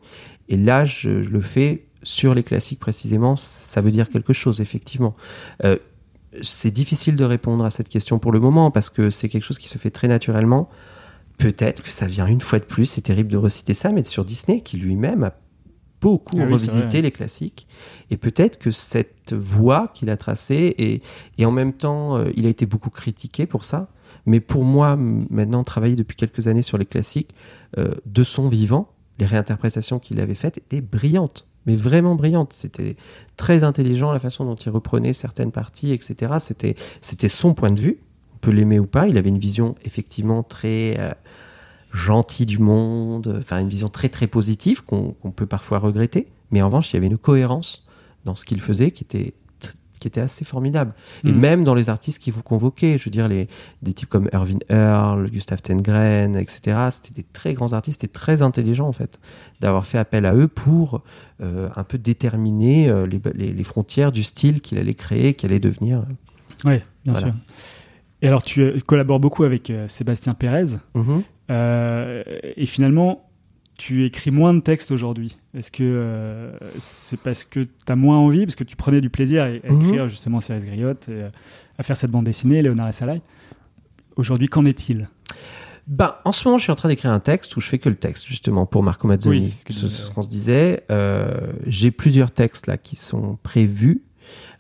Et 0.49 0.57
là, 0.57 0.85
je, 0.85 1.25
je 1.25 1.31
le 1.31 1.41
fais 1.41 1.87
sur 2.05 2.35
les 2.35 2.45
classiques 2.45 2.79
précisément. 2.79 3.35
Ça 3.37 3.81
veut 3.81 3.91
dire 3.91 4.09
quelque 4.09 4.33
chose, 4.33 4.61
effectivement. 4.61 5.17
Euh, 5.65 5.77
c'est 6.43 6.71
difficile 6.71 7.17
de 7.17 7.25
répondre 7.25 7.65
à 7.65 7.71
cette 7.71 7.89
question 7.89 8.19
pour 8.19 8.33
le 8.33 8.41
moment 8.41 8.71
parce 8.71 8.91
que 8.91 9.11
c'est 9.11 9.29
quelque 9.29 9.43
chose 9.43 9.59
qui 9.59 9.69
se 9.69 9.79
fait 9.79 9.91
très 9.91 10.09
naturellement. 10.09 10.69
Peut-être 11.39 11.83
que 11.83 11.91
ça 11.91 12.07
vient 12.07 12.27
une 12.27 12.41
fois 12.41 12.61
de 12.61 12.65
plus, 12.65 12.87
c'est 12.87 13.01
terrible 13.01 13.31
de 13.31 13.37
reciter 13.37 13.75
ça, 13.75 13.91
mais 13.91 14.05
sur 14.05 14.25
Disney 14.25 14.61
qui 14.61 14.77
lui-même 14.77 15.25
a 15.25 15.35
beaucoup 16.01 16.37
Ah 16.39 16.45
oui, 16.45 16.53
revisité 16.53 17.03
les 17.03 17.11
classiques. 17.11 17.67
Et 18.11 18.17
peut-être 18.17 18.59
que 18.59 18.71
cette 18.71 19.33
voie 19.33 19.89
qu'il 19.95 20.11
a 20.11 20.17
tracée, 20.17 20.75
et, 20.79 21.03
et 21.39 21.47
en 21.47 21.51
même 21.51 21.73
temps, 21.73 22.17
euh, 22.17 22.31
il 22.37 22.47
a 22.47 22.49
été 22.49 22.67
beaucoup 22.67 22.91
critiqué 22.91 23.47
pour 23.47 23.65
ça. 23.65 23.89
Mais 24.27 24.41
pour 24.41 24.65
moi, 24.65 24.97
maintenant, 24.97 25.65
travailler 25.65 25.97
depuis 25.97 26.17
quelques 26.17 26.47
années 26.47 26.63
sur 26.63 26.79
les 26.79 26.87
classiques, 26.87 27.35
euh, 27.79 27.95
de 28.07 28.25
son 28.25 28.49
vivant, 28.49 28.89
les 29.19 29.27
réinterprétations 29.27 29.99
qu'il 29.99 30.21
avait 30.21 30.35
faites 30.35 30.59
étaient 30.59 30.81
brillantes, 30.81 31.47
mais 31.67 31.77
vraiment 31.77 32.15
brillantes. 32.15 32.53
C'était 32.53 32.97
très 33.37 33.65
intelligent 33.65 34.13
la 34.13 34.19
façon 34.19 34.45
dont 34.45 34.57
il 34.57 34.71
reprenait 34.71 35.13
certaines 35.13 35.53
parties, 35.53 35.93
etc. 35.93 36.35
C'était, 36.41 36.77
c'était 37.01 37.29
son 37.29 37.55
point 37.55 37.71
de 37.71 37.81
vue. 37.81 37.99
On 38.35 38.39
peut 38.39 38.51
l'aimer 38.51 38.79
ou 38.79 38.87
pas. 38.87 39.09
Il 39.09 39.17
avait 39.17 39.31
une 39.31 39.39
vision 39.39 39.75
effectivement 39.85 40.43
très, 40.43 40.97
euh, 40.99 41.11
gentil 41.95 42.45
du 42.45 42.59
monde, 42.59 43.37
enfin 43.39 43.61
une 43.61 43.69
vision 43.69 43.89
très 43.89 44.09
très 44.09 44.27
positive 44.27 44.85
qu'on 44.85 45.13
qu'on 45.13 45.31
peut 45.31 45.47
parfois 45.47 45.79
regretter. 45.79 46.27
Mais 46.51 46.61
en 46.61 46.67
revanche, 46.67 46.93
il 46.93 46.95
y 46.95 46.99
avait 46.99 47.07
une 47.07 47.19
cohérence 47.19 47.87
dans 48.25 48.35
ce 48.35 48.45
qu'il 48.45 48.61
faisait 48.61 48.91
qui 48.91 49.05
était 49.05 49.33
qui 50.05 50.09
était 50.09 50.21
assez 50.21 50.45
formidable. 50.45 50.93
Et 51.25 51.33
Mm. 51.33 51.39
même 51.41 51.65
dans 51.65 51.75
les 51.75 51.89
artistes 51.89 52.21
qui 52.21 52.31
vous 52.31 52.43
convoquaient, 52.43 52.99
je 52.99 53.07
veux 53.07 53.11
dire, 53.11 53.27
les, 53.27 53.47
des 53.81 53.95
types 53.95 54.11
comme 54.11 54.29
Irving 54.35 54.61
Earl, 54.69 55.31
Gustav 55.31 55.63
Tengren, 55.63 56.37
etc., 56.37 56.77
c'était 56.91 57.15
des 57.15 57.23
très 57.23 57.55
grands 57.55 57.73
artistes 57.73 58.05
et 58.05 58.09
très 58.09 58.43
intelligents, 58.43 58.87
en 58.87 58.93
fait, 58.93 59.19
d'avoir 59.61 59.87
fait 59.87 59.97
appel 59.97 60.27
à 60.27 60.35
eux 60.35 60.47
pour 60.47 61.01
euh, 61.41 61.71
un 61.75 61.85
peu 61.85 61.97
déterminer 61.97 62.91
euh, 62.91 63.07
les, 63.07 63.19
les- 63.35 63.53
les 63.55 63.65
frontières 63.65 64.13
du 64.13 64.23
style 64.25 64.61
qu'il 64.61 64.77
allait 64.77 64.93
créer, 64.95 65.33
qu'il 65.33 65.51
allait 65.51 65.59
devenir. 65.59 66.05
Oui, 66.67 66.75
bien 67.05 67.13
Voilà. 67.15 67.21
sûr. 67.29 67.35
Et 68.21 68.29
alors, 68.29 68.43
tu 68.43 68.61
euh, 68.61 68.79
collabores 68.87 69.21
beaucoup 69.21 69.45
avec 69.45 69.73
Sébastien 69.89 70.35
Pérez. 70.35 70.67
Mhm. 70.95 71.23
Euh, 71.51 72.23
et 72.57 72.67
finalement, 72.67 73.27
tu 73.77 74.05
écris 74.05 74.31
moins 74.31 74.55
de 74.55 74.61
textes 74.61 74.91
aujourd'hui. 74.93 75.37
Est-ce 75.57 75.71
que 75.71 75.83
euh, 75.83 76.53
c'est 76.79 77.19
parce 77.19 77.45
que 77.45 77.61
tu 77.61 77.69
as 77.93 77.97
moins 77.97 78.19
envie, 78.19 78.45
parce 78.47 78.57
que 78.57 78.65
tu 78.65 78.77
prenais 78.77 79.01
du 79.01 79.11
plaisir 79.11 79.43
à, 79.43 79.47
à 79.47 79.73
Mhm. 79.73 79.87
écrire 79.89 80.09
justement 80.09 80.41
Cyrus 80.41 80.65
Griotte, 80.65 81.09
et, 81.09 81.13
euh, 81.13 81.29
à 81.79 81.83
faire 81.83 81.97
cette 81.97 82.11
bande 82.11 82.25
dessinée, 82.25 82.63
Léonard 82.63 82.89
et 82.89 82.93
Salai? 82.93 83.21
Aujourd'hui, 84.17 84.47
qu'en 84.49 84.65
est-il? 84.65 85.09
Ben, 85.87 86.15
en 86.25 86.33
ce 86.33 86.47
moment, 86.49 86.57
je 86.57 86.63
suis 86.63 86.73
en 86.73 86.77
train 86.77 86.89
d'écrire 86.89 87.11
un 87.11 87.21
texte 87.21 87.57
où 87.57 87.61
je 87.61 87.67
fais 87.69 87.79
que 87.79 87.89
le 87.89 87.97
texte, 87.97 88.27
justement, 88.27 88.65
pour 88.65 88.83
Marco 88.83 89.07
Mazzoni. 89.07 89.41
Oui, 89.41 89.49
c'est 89.49 89.73
ce 89.89 90.11
qu'on 90.11 90.23
se 90.23 90.29
disait. 90.29 90.85
Euh, 90.91 91.53
J'ai 91.67 91.91
plusieurs 91.91 92.31
textes 92.31 92.67
là 92.69 92.79
qui 92.79 92.97
sont 92.97 93.39
prévus. 93.43 94.03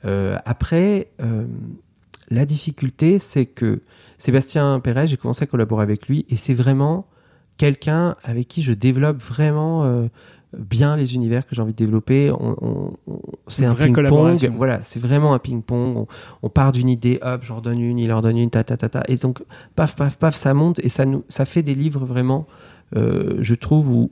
Euh, 0.04 0.36
après, 0.44 1.08
euh, 1.22 1.46
la 2.28 2.44
difficulté, 2.44 3.18
c'est 3.18 3.46
que 3.46 3.80
Sébastien 4.18 4.80
Perret, 4.80 5.06
j'ai 5.06 5.16
commencé 5.16 5.44
à 5.44 5.46
collaborer 5.46 5.82
avec 5.82 6.08
lui 6.08 6.26
et 6.28 6.36
c'est 6.36 6.52
vraiment 6.52 7.06
quelqu'un 7.56 8.16
avec 8.24 8.48
qui 8.48 8.62
je 8.62 8.72
développe 8.72 9.18
vraiment 9.18 9.84
euh, 9.84 10.06
bien 10.56 10.96
les 10.96 11.14
univers 11.14 11.46
que 11.46 11.54
j'ai 11.54 11.62
envie 11.62 11.72
de 11.72 11.76
développer. 11.78 12.30
On, 12.30 12.56
on- 12.60 12.92
on- 13.06 13.20
c'est 13.48 13.64
un 13.66 13.74
ping-pong. 14.10 14.38
Voilà, 14.56 14.82
c'est 14.82 15.00
vraiment 15.00 15.34
un 15.34 15.38
ping-pong. 15.38 15.96
On, 15.96 16.06
on 16.42 16.48
part 16.48 16.72
d'une 16.72 16.88
idée, 16.88 17.18
hop, 17.22 17.42
j'en 17.42 17.60
donne 17.60 17.80
une, 17.80 17.98
il 17.98 18.12
en 18.12 18.20
donne 18.20 18.38
une, 18.38 18.50
ta 18.50 18.62
ta 18.64 18.76
ta 18.76 18.88
ta. 18.88 19.02
Et 19.08 19.16
donc, 19.16 19.42
paf, 19.74 19.96
paf, 19.96 20.16
paf, 20.16 20.34
ça 20.34 20.54
monte 20.54 20.78
et 20.80 20.88
ça 20.88 21.04
nous, 21.06 21.24
ça 21.28 21.44
fait 21.44 21.62
des 21.62 21.74
livres 21.74 22.04
vraiment, 22.04 22.46
euh, 22.96 23.36
je 23.40 23.54
trouve, 23.54 23.88
où 23.90 24.10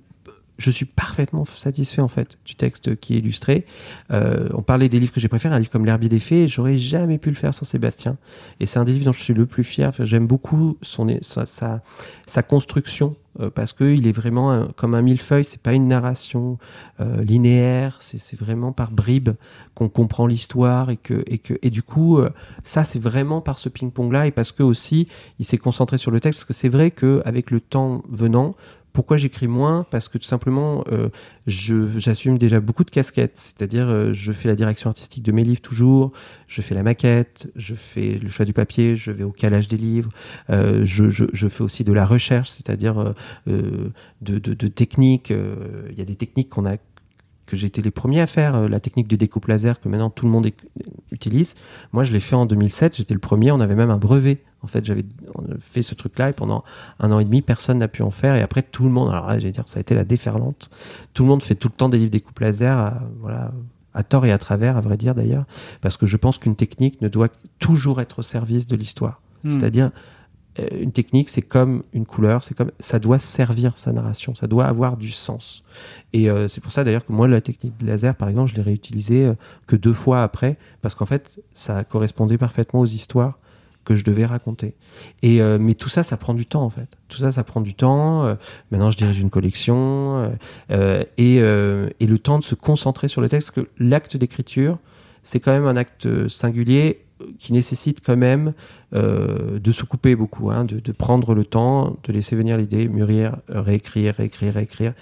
je 0.63 0.71
suis 0.71 0.85
parfaitement 0.85 1.45
satisfait 1.45 2.01
en 2.01 2.09
fait 2.09 2.39
du 2.45 2.55
texte 2.55 2.97
qui 2.97 3.15
est 3.15 3.19
illustré. 3.19 3.67
Euh, 4.13 4.49
on 4.55 4.63
parlait 4.63 4.89
des 4.89 5.01
livres 5.01 5.13
que 5.13 5.21
j'ai 5.21 5.29
préférés, 5.29 5.55
un 5.55 5.59
livre 5.59 5.71
comme 5.71 5.85
L'herbier 5.85 6.09
des 6.09 6.21
fées, 6.21 6.49
j'aurais 6.49 6.77
jamais 6.77 7.19
pu 7.19 7.29
le 7.31 7.35
faire 7.35 7.53
sans 7.53 7.65
Sébastien. 7.65 8.17
Et 8.61 8.67
c'est 8.67 8.79
un 8.79 8.85
des 8.85 8.93
livres 8.93 9.07
dont 9.07 9.13
je 9.13 9.23
suis 9.23 9.35
le 9.35 9.47
plus 9.47 9.65
fier. 9.65 9.93
J'aime 10.01 10.27
beaucoup 10.27 10.79
son, 10.83 11.19
sa, 11.21 11.47
sa, 11.47 12.43
construction 12.43 13.17
euh, 13.41 13.51
parce 13.51 13.73
qu'il 13.73 14.07
est 14.07 14.13
vraiment 14.13 14.69
comme 14.77 14.95
un 14.95 15.03
millefeuille, 15.03 15.45
c'est 15.45 15.61
pas 15.61 15.73
une 15.73 15.89
narration 15.89 16.59
euh, 17.01 17.25
linéaire, 17.25 17.97
c'est 18.01 18.39
vraiment 18.39 18.73
par 18.73 18.91
bribes 18.91 19.31
qu'on 19.75 19.89
comprend 19.89 20.27
l'histoire 20.27 20.91
et 20.91 20.97
que, 20.97 21.25
et 21.27 21.39
que 21.39 21.55
et 21.63 21.71
du 21.71 21.83
coup 21.83 22.21
ça 22.63 22.85
c'est 22.85 22.99
vraiment 22.99 23.41
par 23.41 23.59
ce 23.59 23.69
ping-pong 23.69 24.13
là 24.13 24.27
et 24.27 24.31
parce 24.31 24.53
que 24.53 24.63
aussi 24.63 25.09
il 25.39 25.47
s'est 25.47 25.57
concentré 25.57 25.97
sur 25.97 26.11
le 26.11 26.21
texte 26.21 26.41
parce 26.41 26.45
que 26.45 26.53
c'est 26.53 26.69
vrai 26.69 26.91
que 26.91 27.23
avec 27.25 27.51
le 27.51 27.61
temps 27.61 28.03
venant 28.09 28.55
pourquoi 28.93 29.17
j'écris 29.17 29.49
moins? 29.49 29.87
Parce 29.91 30.09
que 30.09 30.19
tout 30.19 30.27
simplement, 30.27 30.85
euh, 30.93 31.09
j'assume 31.47 32.37
déjà 32.39 32.61
beaucoup 32.61 32.85
de 32.85 32.91
casquettes. 32.91 33.39
C'est-à-dire, 33.39 33.89
euh, 33.89 34.13
je 34.13 34.33
fais 34.33 34.49
la 34.49 34.55
direction 34.55 34.91
artistique 34.91 35.23
de 35.23 35.33
mes 35.33 35.45
livres 35.45 35.63
toujours, 35.63 36.13
je 36.47 36.61
fais 36.61 36.75
la 36.75 36.83
maquette, 36.83 37.51
je 37.57 37.75
fais 37.75 38.19
le 38.23 38.29
choix 38.29 38.45
du 38.45 38.53
papier, 38.53 38.97
je 38.97 39.11
vais 39.11 39.25
au 39.25 39.33
calage 39.33 39.69
des 39.69 39.79
livres, 39.79 40.11
euh, 40.51 40.83
je, 40.85 41.49
fais 41.49 41.63
aussi 41.63 41.85
de 41.85 41.93
la 41.93 42.05
recherche, 42.05 42.51
c'est-à-dire 42.51 43.15
de, 43.47 44.69
techniques. 44.69 45.31
Il 45.31 45.99
y 45.99 46.03
a 46.03 46.05
des 46.05 46.17
techniques 46.17 46.51
que 46.51 47.57
j'ai 47.57 47.67
été 47.67 47.83
les 47.83 47.91
premiers 47.91 48.21
à 48.21 48.27
faire, 48.27 48.69
la 48.69 48.81
technique 48.81 49.09
de 49.09 49.17
découpe 49.17 49.47
laser 49.47 49.81
que 49.81 49.89
maintenant 49.89 50.11
tout 50.11 50.27
le 50.27 50.33
monde 50.33 50.49
utilise. 51.11 51.55
Moi, 51.93 52.05
je 52.05 52.13
l'ai 52.13 52.21
fait 52.21 52.37
en 52.37 52.47
2007, 52.47 52.97
j'étais 52.97 53.15
le 53.15 53.21
premier, 53.21 53.53
on 53.53 53.61
avait 53.61 53.75
même 53.75 53.91
un 53.91 53.99
brevet. 53.99 54.43
En 54.63 54.67
fait, 54.69 54.85
j'avais 54.85 55.05
fait 55.61 55.83
ce 55.83 55.95
truc-là 55.95 56.31
et 56.31 56.33
pendant 56.33 56.65
un 57.01 57.11
an 57.11 57.19
et 57.19 57.25
demi, 57.25 57.43
personne 57.43 57.79
n'a 57.79 57.89
pu 57.89 58.03
en 58.03 58.11
faire. 58.11 58.37
Et 58.37 58.43
après, 58.43 58.63
tout 58.63 58.85
le 58.85 58.91
monde, 58.91 59.11
alors 59.11 59.27
là, 59.27 59.39
je 59.39 59.45
vais 59.45 59.53
dire, 59.53 59.65
ça 59.67 59.79
a 59.79 59.81
été 59.81 59.95
la 59.95 60.05
déferlante. 60.05 60.71
Tout 61.15 61.25
le 61.25 61.29
monde 61.29 61.43
fait 61.43 61.55
tout 61.55 61.69
le 61.69 61.75
temps 61.75 61.89
des 61.89 61.99
livres 61.99 62.11
découpe 62.11 62.39
laser, 62.39 62.79
à, 62.79 63.03
voilà, 63.21 63.53
à 63.95 64.03
tort 64.03 64.25
et 64.27 64.33
à 64.33 64.39
travers, 64.39 64.77
à 64.77 64.81
vrai 64.81 64.97
dire 64.97 65.15
d'ailleurs, 65.15 65.45
parce 65.81 65.97
que 65.97 66.07
je 66.07 66.17
pense 66.17 66.39
qu'une 66.39 66.57
technique 66.57 67.01
ne 67.03 67.09
doit 67.09 67.29
toujours 67.59 68.01
être 68.01 68.21
au 68.21 68.23
service 68.23 68.67
de 68.67 68.77
l'histoire. 68.77 69.21
Hmm. 69.45 69.51
C'est-à-dire, 69.51 69.91
euh, 70.59 70.69
une 70.81 70.93
technique, 70.93 71.29
c'est 71.29 71.43
comme 71.43 71.83
une 71.93 72.05
couleur, 72.05 72.45
c'est 72.45 72.55
comme 72.55 72.71
ça 72.79 72.99
doit 72.99 73.19
servir 73.19 73.79
sa 73.79 73.93
narration, 73.93 74.35
ça 74.35 74.47
doit 74.47 74.67
avoir 74.67 74.97
du 74.97 75.11
sens. 75.11 75.63
Et 76.13 76.29
euh, 76.29 76.49
c'est 76.49 76.61
pour 76.61 76.73
ça 76.73 76.85
d'ailleurs 76.85 77.07
que 77.07 77.13
moi, 77.13 77.27
la 77.27 77.41
technique 77.41 77.77
de 77.79 77.87
laser, 77.87 78.15
par 78.15 78.29
exemple, 78.29 78.51
je 78.51 78.57
l'ai 78.57 78.63
réutilisée 78.63 79.27
euh, 79.27 79.35
que 79.67 79.77
deux 79.77 79.95
fois 79.95 80.23
après, 80.23 80.59
parce 80.83 80.95
qu'en 80.95 81.07
fait, 81.07 81.41
ça 81.55 81.85
correspondait 81.85 82.39
parfaitement 82.39 82.81
aux 82.81 82.87
histoires 82.87 83.39
que 83.85 83.95
je 83.95 84.05
devais 84.05 84.27
raconter. 84.27 84.75
Et 85.23 85.43
euh, 85.43 85.59
mais 85.61 85.75
tout 85.75 85.89
ça, 85.89 86.03
ça 86.03 86.17
prend 86.17 86.35
du 86.35 86.47
temps 86.47 86.63
en 86.63 86.71
fait. 86.71 86.89
Tout 87.09 87.19
ça, 87.19 87.33
ça 87.33 87.45
prend 87.45 87.61
du 87.61 87.75
temps. 87.75 88.25
Euh, 88.25 88.35
maintenant, 88.71 88.91
je 88.91 88.97
dirige 88.97 89.19
une 89.19 89.31
collection 89.31 90.33
euh, 90.71 91.05
et, 91.19 91.37
et 91.37 92.07
le 92.07 92.19
temps 92.19 92.39
de 92.39 92.45
se 92.45 92.55
concentrer 92.55 93.09
sur 93.09 93.21
le 93.21 93.29
texte. 93.29 93.51
Que 93.51 93.69
l'acte 93.79 94.17
d'écriture, 94.17 94.79
c'est 95.23 95.41
quand 95.41 95.53
même 95.53 95.67
un 95.67 95.77
acte 95.77 96.29
singulier 96.29 97.05
qui 97.39 97.53
nécessite 97.53 98.05
quand 98.05 98.17
même 98.17 98.53
de 98.93 99.73
se 99.73 99.85
couper 99.85 100.17
beaucoup, 100.17 100.51
hein, 100.51 100.65
de, 100.65 100.81
de 100.81 100.93
prendre 100.93 101.35
le 101.35 101.45
temps, 101.45 101.97
de 102.03 102.13
laisser 102.13 102.37
venir 102.37 102.57
l'idée, 102.57 102.89
mûrir, 102.89 103.37
réécrire, 103.49 104.15
réécrire, 104.15 104.55
réécrire. 104.55 104.93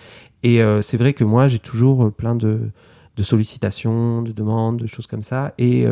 Et 0.42 0.60
c'est 0.82 0.96
vrai 0.96 1.12
que 1.12 1.24
moi, 1.24 1.48
j'ai 1.48 1.58
toujours 1.58 2.12
plein 2.12 2.34
de, 2.34 2.70
de 3.16 3.22
sollicitations, 3.22 4.22
de 4.22 4.32
demandes, 4.32 4.78
de 4.78 4.86
choses 4.86 5.06
comme 5.06 5.22
ça. 5.22 5.54
Et, 5.58 5.86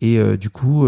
et 0.00 0.36
du 0.36 0.50
coup, 0.50 0.86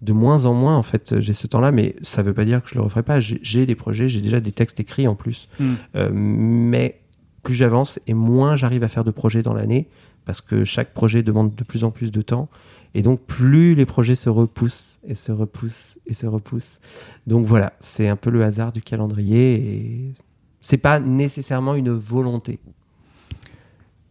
de 0.00 0.12
moins 0.12 0.44
en 0.44 0.54
moins, 0.54 0.76
en 0.76 0.82
fait, 0.82 1.18
j'ai 1.18 1.32
ce 1.32 1.46
temps-là, 1.46 1.72
mais 1.72 1.96
ça 2.02 2.22
veut 2.22 2.34
pas 2.34 2.44
dire 2.44 2.62
que 2.62 2.68
je 2.68 2.76
le 2.76 2.82
referai 2.82 3.02
pas. 3.02 3.20
J'ai 3.20 3.40
j'ai 3.42 3.66
des 3.66 3.74
projets, 3.74 4.08
j'ai 4.08 4.20
déjà 4.20 4.40
des 4.40 4.52
textes 4.52 4.78
écrits 4.78 5.08
en 5.08 5.16
plus. 5.16 5.48
Hmm. 5.58 5.74
Euh, 5.96 6.10
mais 6.12 7.00
plus 7.42 7.54
j'avance 7.54 7.98
et 8.06 8.14
moins 8.14 8.56
j'arrive 8.56 8.82
à 8.84 8.88
faire 8.88 9.04
de 9.04 9.10
projets 9.10 9.42
dans 9.42 9.54
l'année, 9.54 9.88
parce 10.24 10.40
que 10.40 10.64
chaque 10.64 10.92
projet 10.92 11.22
demande 11.22 11.54
de 11.54 11.64
plus 11.64 11.84
en 11.84 11.90
plus 11.90 12.12
de 12.12 12.22
temps. 12.22 12.48
Et 12.94 13.02
donc, 13.02 13.20
plus 13.20 13.74
les 13.74 13.86
projets 13.86 14.14
se 14.14 14.30
repoussent 14.30 14.98
et 15.06 15.14
se 15.14 15.32
repoussent 15.32 15.98
et 16.06 16.14
se 16.14 16.26
repoussent. 16.26 16.80
Donc 17.26 17.46
voilà, 17.46 17.72
c'est 17.80 18.08
un 18.08 18.16
peu 18.16 18.30
le 18.30 18.42
hasard 18.42 18.72
du 18.72 18.82
calendrier 18.82 19.54
et 19.54 20.14
c'est 20.60 20.78
pas 20.78 21.00
nécessairement 21.00 21.74
une 21.74 21.90
volonté. 21.90 22.60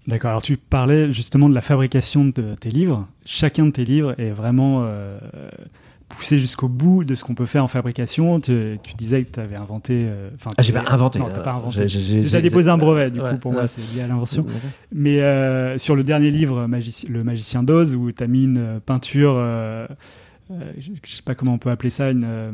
D'accord. 0.08 0.30
Alors, 0.30 0.42
tu 0.42 0.56
parlais 0.58 1.12
justement 1.12 1.50
de 1.50 1.54
la 1.56 1.62
fabrication 1.62 2.26
de 2.26 2.56
tes 2.60 2.70
livres. 2.70 3.08
Chacun 3.26 3.66
de 3.66 3.72
tes 3.72 3.84
livres 3.84 4.16
est 4.20 4.32
vraiment 4.32 4.84
euh, 4.86 5.20
poussé 6.08 6.40
jusqu'au 6.40 6.70
bout 6.70 7.04
de 7.04 7.14
ce 7.14 7.26
qu'on 7.26 7.36
peut 7.36 7.46
faire 7.46 7.64
en 7.64 7.68
fabrication. 7.68 8.40
Tu, 8.40 8.80
tu 8.84 8.94
disais 8.96 9.24
que 9.26 9.34
tu 9.34 9.40
avais 9.42 9.58
inventé. 9.58 10.06
euh, 10.08 10.30
Ah, 10.58 10.62
j'ai 10.64 10.72
pas 10.72 10.86
inventé. 10.88 11.20
Non, 11.20 11.28
t'as 11.30 11.40
pas 11.42 11.52
inventé. 11.54 11.88
J'ai- 11.90 12.24
j'ai- 12.24 12.42
déposé 12.42 12.70
un 12.70 12.78
brevet, 12.78 13.12
du 13.12 13.20
Ouais, 13.20 13.32
coup, 13.32 13.38
pour 13.38 13.52
ouais. 13.52 13.58
moi, 13.58 13.68
c'est 13.68 13.82
lié 13.96 14.04
à 14.04 14.08
l'invention. 14.08 14.46
Mais 14.94 15.20
euh, 15.22 15.78
sur 15.78 15.96
le 15.96 16.04
dernier 16.06 16.32
livre, 16.32 16.68
Magici- 16.68 17.10
Le 17.10 17.24
Magicien 17.26 17.62
d'Oz, 17.64 17.94
où 17.94 18.10
tu 18.14 18.24
as 18.24 18.28
mis 18.28 18.46
une 18.46 18.58
euh, 18.58 18.80
peinture. 18.80 19.34
euh, 19.38 19.88
euh, 20.52 20.72
je 20.80 20.92
je 21.04 21.12
sais 21.16 21.22
pas 21.24 21.36
comment 21.36 21.56
on 21.56 21.58
peut 21.58 21.70
appeler 21.72 21.90
ça, 21.90 22.10
une 22.12 22.24
euh, 22.26 22.52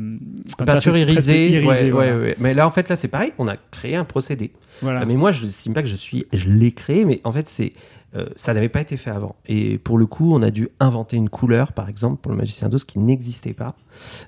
Peinture 0.66 0.96
irisée, 0.96 1.50
irisée, 1.50 1.64
ouais, 1.68 1.90
voilà. 1.92 2.16
ouais, 2.16 2.20
ouais. 2.20 2.36
Mais 2.40 2.52
là, 2.52 2.66
en 2.66 2.72
fait, 2.72 2.88
là, 2.88 2.96
c'est 2.96 3.06
pareil. 3.06 3.30
On 3.38 3.46
a 3.46 3.56
créé 3.70 3.94
un 3.94 4.02
procédé. 4.04 4.50
Voilà. 4.82 5.00
Ah, 5.00 5.04
Mais 5.06 5.14
moi, 5.14 5.32
je 5.32 5.44
ne 5.44 5.48
estime 5.48 5.74
pas 5.74 5.82
que 5.82 5.88
je 5.88 5.96
suis. 5.96 6.26
Je 6.32 6.48
l'ai 6.50 6.72
créé, 6.72 7.04
mais 7.04 7.20
en 7.24 7.32
fait, 7.32 7.48
c'est. 7.48 7.72
euh, 8.16 8.26
ça 8.36 8.54
n'avait 8.54 8.68
pas 8.68 8.80
été 8.80 8.96
fait 8.96 9.10
avant. 9.10 9.34
Et 9.46 9.78
pour 9.78 9.98
le 9.98 10.06
coup, 10.06 10.34
on 10.34 10.42
a 10.42 10.50
dû 10.50 10.68
inventer 10.80 11.16
une 11.16 11.28
couleur, 11.28 11.72
par 11.72 11.88
exemple, 11.88 12.20
pour 12.20 12.30
le 12.32 12.38
magicien 12.38 12.68
d'os 12.68 12.84
qui 12.84 12.98
n'existait 12.98 13.54
pas. 13.54 13.74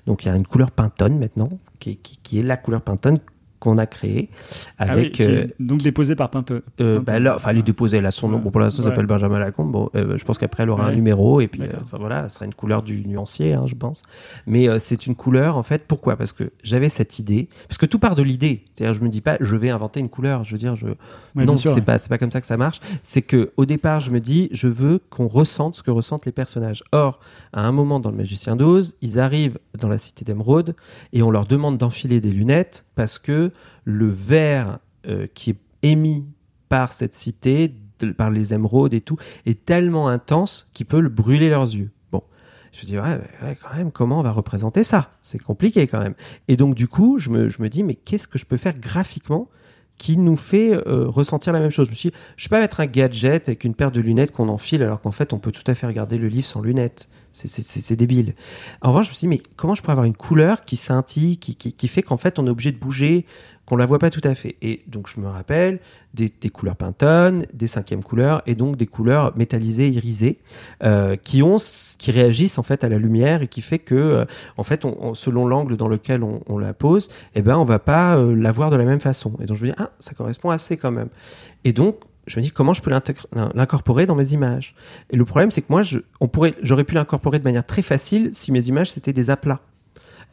Donc, 0.05 0.25
il 0.25 0.27
y 0.27 0.31
a 0.31 0.35
une 0.35 0.45
couleur 0.47 0.71
Pantone 0.71 1.17
maintenant, 1.17 1.49
qui 1.79 1.91
est, 1.91 1.95
qui, 2.23 2.39
est 2.39 2.43
la 2.43 2.57
couleur 2.57 2.81
Pantone 2.81 3.19
qu'on 3.59 3.77
a 3.77 3.85
créée 3.85 4.29
Ah 4.77 4.85
oui, 4.85 4.91
avec. 4.91 5.19
est 5.19 5.27
euh, 5.27 5.47
donc 5.59 5.81
déposé 5.81 6.15
par 6.15 6.29
Pintone. 6.29 6.61
euh, 6.81 6.99
bah 6.99 7.19
là, 7.19 7.35
enfin, 7.35 7.49
elle 7.51 7.57
est 7.59 7.63
déposée, 7.63 7.97
elle 7.97 8.05
a 8.05 8.11
son 8.11 8.29
nom. 8.29 8.39
Bon, 8.39 8.51
pour 8.51 8.61
l'instant, 8.61 8.83
ça 8.83 8.89
Ouais. 8.89 8.95
s'appelle 8.95 9.07
Benjamin 9.07 9.39
Lacombe. 9.39 9.71
Bon, 9.71 9.89
euh, 9.95 10.17
je 10.17 10.23
pense 10.25 10.37
qu'après, 10.37 10.63
elle 10.63 10.69
aura 10.69 10.87
un 10.87 10.91
numéro, 10.91 11.41
et 11.41 11.47
puis, 11.47 11.61
euh, 11.63 11.67
voilà, 11.97 12.23
ça 12.23 12.29
sera 12.29 12.45
une 12.45 12.53
couleur 12.53 12.83
du 12.83 13.05
nuancier, 13.05 13.53
hein, 13.53 13.63
je 13.65 13.75
pense. 13.75 14.03
Mais 14.45 14.67
c'est 14.79 15.07
une 15.07 15.15
couleur, 15.15 15.57
en 15.57 15.63
fait, 15.63 15.85
pourquoi? 15.87 16.15
Parce 16.17 16.31
que 16.31 16.51
j'avais 16.63 16.89
cette 16.89 17.19
idée, 17.19 17.49
parce 17.67 17.77
que 17.77 17.85
tout 17.85 17.99
part 17.99 18.15
de 18.15 18.21
l'idée. 18.23 18.63
C'est-à-dire, 18.73 18.93
je 18.93 19.01
me 19.03 19.09
dis 19.09 19.21
pas, 19.21 19.37
je 19.39 19.55
vais 19.55 19.69
inventer 19.69 19.99
une 19.99 20.09
couleur. 20.09 20.43
Je 20.43 20.51
veux 20.51 20.57
dire, 20.59 20.75
je, 20.75 20.87
Ouais, 21.35 21.45
non, 21.45 21.55
c'est 21.57 21.81
pas, 21.81 21.99
c'est 21.99 22.09
pas 22.09 22.17
comme 22.17 22.31
ça 22.31 22.41
que 22.41 22.47
ça 22.47 22.57
marche. 22.57 22.79
C'est 23.03 23.21
que 23.21 23.51
au 23.57 23.65
départ, 23.65 23.99
je 23.99 24.09
me 24.11 24.19
dis, 24.19 24.49
je 24.51 24.67
veux 24.67 24.99
qu'on 25.09 25.27
ressente 25.27 25.75
ce 25.75 25.83
que 25.83 25.91
ressentent 25.91 26.25
les 26.25 26.31
personnages. 26.31 26.83
Or, 26.91 27.19
à 27.53 27.61
un 27.61 27.71
moment 27.71 27.99
dans 27.99 28.09
le 28.09 28.17
Magicien 28.17 28.55
d'Oz, 28.55 28.95
ils 29.01 29.19
arrivent 29.19 29.59
dans 29.79 29.87
la 29.87 29.97
cité 29.99 30.25
d'Émeraude 30.25 30.75
et 31.13 31.21
on 31.21 31.29
leur 31.29 31.45
demande 31.45 31.77
d'enfiler 31.77 32.21
des 32.21 32.31
lunettes 32.31 32.85
parce 32.95 33.19
que 33.19 33.46
le 33.83 34.07
verre 34.07 34.79
euh, 35.07 35.27
qui 35.33 35.51
est 35.51 35.57
émis 35.83 36.27
par 36.69 36.91
cette 36.91 37.13
cité, 37.13 37.73
par 38.17 38.29
les 38.29 38.53
émeraudes 38.53 38.93
et 38.93 39.01
tout, 39.01 39.17
est 39.45 39.65
tellement 39.65 40.07
intense 40.07 40.69
qu'il 40.73 40.85
peut 40.85 40.99
le 40.99 41.09
brûler 41.09 41.49
leurs 41.49 41.73
yeux. 41.73 41.89
Bon. 42.11 42.21
Je 42.71 42.81
me 42.81 42.85
dis, 42.85 42.99
ouais, 42.99 43.19
ouais, 43.43 43.57
quand 43.61 43.75
même, 43.75 43.91
comment 43.91 44.19
on 44.19 44.23
va 44.23 44.31
représenter 44.31 44.83
ça? 44.83 45.11
C'est 45.21 45.41
compliqué 45.41 45.87
quand 45.87 45.99
même. 45.99 46.15
Et 46.47 46.57
donc, 46.57 46.75
du 46.75 46.87
coup, 46.87 47.19
je 47.19 47.29
me, 47.29 47.49
je 47.49 47.61
me 47.61 47.69
dis, 47.69 47.83
mais 47.83 47.95
qu'est-ce 47.95 48.27
que 48.27 48.37
je 48.37 48.45
peux 48.45 48.57
faire 48.57 48.77
graphiquement 48.77 49.49
qui 49.97 50.17
nous 50.17 50.37
fait 50.37 50.73
euh, 50.73 51.07
ressentir 51.07 51.53
la 51.53 51.59
même 51.59 51.71
chose? 51.71 51.85
Je 51.87 51.91
me 51.91 51.95
suis 51.95 52.09
dit, 52.09 52.15
je 52.35 52.47
peux 52.47 52.55
pas 52.55 52.59
mettre 52.59 52.79
un 52.81 52.85
gadget 52.85 53.49
avec 53.49 53.63
une 53.63 53.73
paire 53.73 53.91
de 53.91 54.01
lunettes 54.01 54.31
qu'on 54.31 54.49
enfile 54.49 54.83
alors 54.83 55.01
qu'en 55.01 55.11
fait 55.11 55.33
on 55.33 55.39
peut 55.39 55.51
tout 55.51 55.63
à 55.65 55.73
fait 55.73 55.87
regarder 55.87 56.17
le 56.17 56.27
livre 56.27 56.45
sans 56.45 56.61
lunettes. 56.61 57.09
C'est- 57.45 57.95
débile. 57.95 58.33
En 58.81 58.89
revanche, 58.89 59.05
je 59.07 59.11
me 59.11 59.15
suis 59.15 59.25
dit, 59.27 59.29
mais 59.29 59.41
comment 59.55 59.75
je 59.75 59.81
pourrais 59.81 59.93
avoir 59.93 60.05
une 60.05 60.15
couleur 60.15 60.65
qui 60.65 60.75
scintille, 60.75 61.37
qui, 61.37 61.55
qui, 61.55 61.73
qui 61.73 61.87
fait 61.87 62.01
qu'en 62.01 62.17
fait 62.17 62.39
on 62.39 62.47
est 62.47 62.49
obligé 62.49 62.71
de 62.71 62.77
bouger, 62.77 63.25
qu'on 63.65 63.75
la 63.75 63.85
voit 63.85 63.99
pas 63.99 64.09
tout 64.09 64.21
à 64.23 64.33
fait. 64.33 64.55
Et 64.61 64.83
donc 64.87 65.07
je 65.13 65.19
me 65.19 65.27
rappelle 65.27 65.79
des, 66.13 66.29
couleurs 66.49 66.75
Pantone, 66.77 67.45
des 67.53 67.67
cinquièmes 67.67 68.03
couleurs 68.03 68.41
et 68.47 68.55
donc 68.55 68.75
des 68.77 68.87
couleurs 68.87 69.37
métallisées, 69.37 69.89
irisées, 69.89 70.39
euh, 70.83 71.15
qui 71.15 71.43
ont, 71.43 71.57
qui 71.97 72.11
réagissent 72.11 72.57
en 72.57 72.63
fait 72.63 72.83
à 72.83 72.89
la 72.89 72.97
lumière 72.97 73.41
et 73.43 73.47
qui 73.47 73.61
fait 73.61 73.77
que, 73.79 73.93
euh, 73.93 74.25
en 74.57 74.63
fait, 74.63 74.83
on, 74.85 74.97
on- 74.99 75.13
selon 75.13 75.45
l'angle 75.47 75.75
dans 75.77 75.89
lequel 75.89 76.23
on, 76.23 76.41
on 76.47 76.57
la 76.57 76.73
pose, 76.73 77.09
eh 77.35 77.41
ben 77.41 77.57
on 77.57 77.65
va 77.65 77.77
pas 77.79 78.17
euh, 78.17 78.35
la 78.35 78.51
voir 78.51 78.71
de 78.71 78.77
la 78.77 78.85
même 78.85 79.01
façon. 79.01 79.33
Et 79.41 79.45
donc 79.45 79.57
je 79.57 79.63
me 79.65 79.69
dis 79.69 79.75
ah 79.77 79.91
ça 79.99 80.13
correspond 80.13 80.49
assez 80.49 80.77
quand 80.77 80.91
même. 80.91 81.09
Et 81.65 81.73
donc 81.73 81.97
je 82.27 82.39
me 82.39 82.43
dis 82.43 82.51
comment 82.51 82.73
je 82.73 82.81
peux 82.81 82.91
l'incorporer 82.91 84.05
dans 84.05 84.15
mes 84.15 84.33
images? 84.33 84.75
Et 85.09 85.17
le 85.17 85.25
problème 85.25 85.51
c'est 85.51 85.61
que 85.61 85.67
moi 85.69 85.81
j'aurais 86.61 86.83
pu 86.83 86.93
l'incorporer 86.93 87.39
de 87.39 87.43
manière 87.43 87.65
très 87.65 87.81
facile 87.81 88.29
si 88.33 88.51
mes 88.51 88.67
images 88.67 88.91
c'était 88.91 89.13
des 89.13 89.29
aplats. 89.29 89.61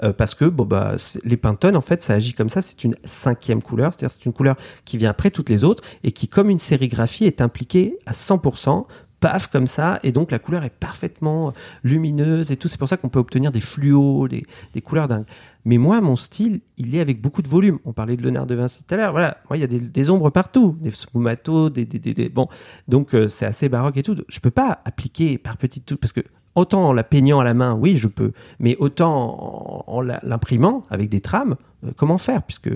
Euh, 0.03 0.13
parce 0.13 0.35
que 0.35 0.47
bah 0.47 0.97
les 1.23 1.37
Pantone 1.37 1.77
en 1.77 1.81
fait 1.81 2.03
ça 2.03 2.15
agit 2.15 2.35
comme 2.35 2.51
ça 2.51 2.63
c'est 2.63 2.83
une 2.83 2.97
cinquième 3.05 3.63
couleur 3.63 3.95
c'est-à-dire 3.95 4.11
c'est 4.11 4.27
une 4.27 4.33
couleur 4.33 4.57
qui 4.85 4.99
vient 4.99 5.11
après 5.11 5.31
toutes 5.31 5.49
les 5.49 5.63
autres 5.63 5.85
et 6.03 6.11
qui 6.11 6.27
comme 6.27 6.51
une 6.51 6.59
sérigraphie 6.59 7.27
est 7.27 7.41
impliquée 7.41 7.97
à 8.05 8.11
100% 8.11 8.87
paf 9.25 9.47
comme 9.47 9.67
ça 9.67 10.01
et 10.03 10.13
donc 10.13 10.31
la 10.31 10.39
couleur 10.39 10.65
est 10.65 10.77
parfaitement 10.79 11.55
lumineuse 11.83 12.53
et 12.53 12.59
tout. 12.59 12.69
C'est 12.69 12.77
pour 12.77 12.91
ça 12.91 12.99
qu'on 12.99 13.09
peut 13.09 13.19
obtenir 13.19 13.53
des 13.53 13.63
fluos 13.63 14.29
des, 14.29 14.83
couleurs 14.83 15.09
dingues. 15.09 15.25
Mais 15.65 15.79
moi 15.79 16.03
mon 16.03 16.15
style 16.15 16.61
il 16.77 16.95
est 16.95 17.01
avec 17.01 17.23
beaucoup 17.23 17.41
de 17.41 17.49
volume. 17.49 17.79
On 17.87 17.95
parlait 17.95 18.17
de 18.19 18.23
Léonard 18.23 18.45
de 18.45 18.55
Vinci 18.55 18.85
tout 18.85 18.93
à 18.93 18.99
l'heure. 18.99 19.13
Voilà 19.13 19.39
moi 19.49 19.57
il 19.57 19.61
y 19.61 19.65
a 19.65 19.67
des, 19.67 20.11
ombres 20.11 20.29
partout. 20.29 20.77
Des 20.79 20.91
sfumato 20.91 21.71
des, 21.71 21.87
des, 21.87 22.29
bon. 22.29 22.49
Donc 22.87 23.15
euh, 23.15 23.29
c'est 23.29 23.47
assez 23.47 23.71
baroque 23.71 23.97
et 23.97 24.03
tout. 24.03 24.15
Je 24.29 24.41
peux 24.41 24.51
pas 24.51 24.83
appliquer 24.85 25.39
par 25.39 25.57
petites 25.57 25.87
touches 25.87 25.97
parce 25.97 26.13
que 26.13 26.21
autant 26.55 26.87
en 26.87 26.93
la 26.93 27.03
peignant 27.03 27.41
à 27.41 27.45
la 27.45 27.55
main 27.55 27.75
oui 27.75 27.97
je 27.97 28.09
peux 28.09 28.33
mais 28.61 28.77
autant 28.79 29.85
en, 29.87 30.03
l'imprimant 30.03 30.85
avec 30.91 31.09
des 31.09 31.23
trames 31.23 31.57
euh, 31.87 31.93
comment 31.97 32.19
faire? 32.19 32.43
Puisque 32.43 32.69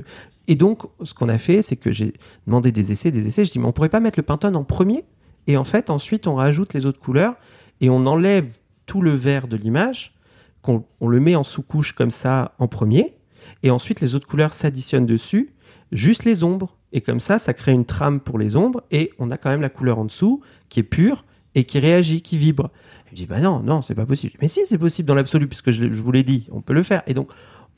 et 0.47 0.55
donc 0.55 0.85
ce 1.03 1.13
qu'on 1.13 1.29
a 1.29 1.37
fait 1.37 1.61
c'est 1.61 1.77
que 1.77 1.93
j'ai 1.93 2.15
demandé 2.47 2.73
des 2.73 2.91
essais 2.91 3.11
des 3.11 3.29
essais. 3.29 3.45
Je 3.45 3.53
dis 3.53 3.59
mais 3.59 3.67
on 3.67 3.73
pourrait 3.73 3.91
pas 3.91 4.01
mettre 4.01 4.19
le 4.19 4.23
Pantone 4.23 4.57
en 4.57 4.65
premier? 4.65 5.05
Et 5.49 5.57
en 5.57 5.65
fait 5.65 5.91
ensuite 5.91 6.29
on 6.29 6.37
rajoute 6.37 6.75
les 6.75 6.87
autres 6.87 7.01
couleurs 7.01 7.35
et 7.81 7.91
on 7.91 8.07
enlève 8.07 8.47
tout 8.87 9.03
le 9.03 9.11
vert 9.11 9.49
de 9.49 9.57
l'image 9.57 10.15
qu'on 10.63 10.85
on 11.01 11.09
le 11.09 11.19
met 11.19 11.35
en 11.35 11.43
sous-couche 11.43 11.93
comme 11.93 12.11
ça 12.11 12.55
en 12.59 12.69
premier. 12.69 13.17
Et 13.63 13.71
ensuite 13.71 14.01
les 14.01 14.15
autres 14.15 14.29
couleurs 14.29 14.53
s'additionnent 14.53 15.07
dessus 15.07 15.55
juste 15.91 16.25
les 16.25 16.45
ombres. 16.45 16.77
Et 16.93 17.01
comme 17.01 17.21
ça 17.21 17.39
ça 17.39 17.55
crée 17.55 17.73
une 17.73 17.87
trame 17.87 18.21
pour 18.21 18.39
les 18.39 18.57
ombres 18.57 18.85
et 18.91 19.13
on 19.19 19.31
a 19.31 19.39
quand 19.39 19.51
même 19.51 19.63
la 19.63 19.69
couleur 19.69 19.99
en 19.99 20.05
dessous 20.05 20.43
qui 20.69 20.81
est 20.81 20.85
pure 20.85 21.25
et 21.55 21.65
qui 21.65 21.79
réagit 21.81 22.23
qui 22.23 22.39
vibre. 22.39 22.71
Il 23.07 23.13
me 23.13 23.17
dit 23.17 23.27
bah 23.27 23.41
non 23.41 23.61
non 23.61 23.83
c'est 23.83 23.95
pas 23.95 24.07
possible. 24.07 24.35
Mais 24.41 24.49
si 24.49 24.67
c'est 24.67 24.79
possible 24.79 25.09
dans 25.09 25.15
l'absolu 25.15 25.49
puisque 25.49 25.71
je, 25.71 25.91
je 25.91 26.03
vous 26.03 26.13
l'ai 26.13 26.25
dit 26.25 26.47
on 26.53 26.61
peut 26.61 26.75
le 26.75 26.83
faire. 26.83 27.03
Et 27.07 27.15
donc 27.15 27.31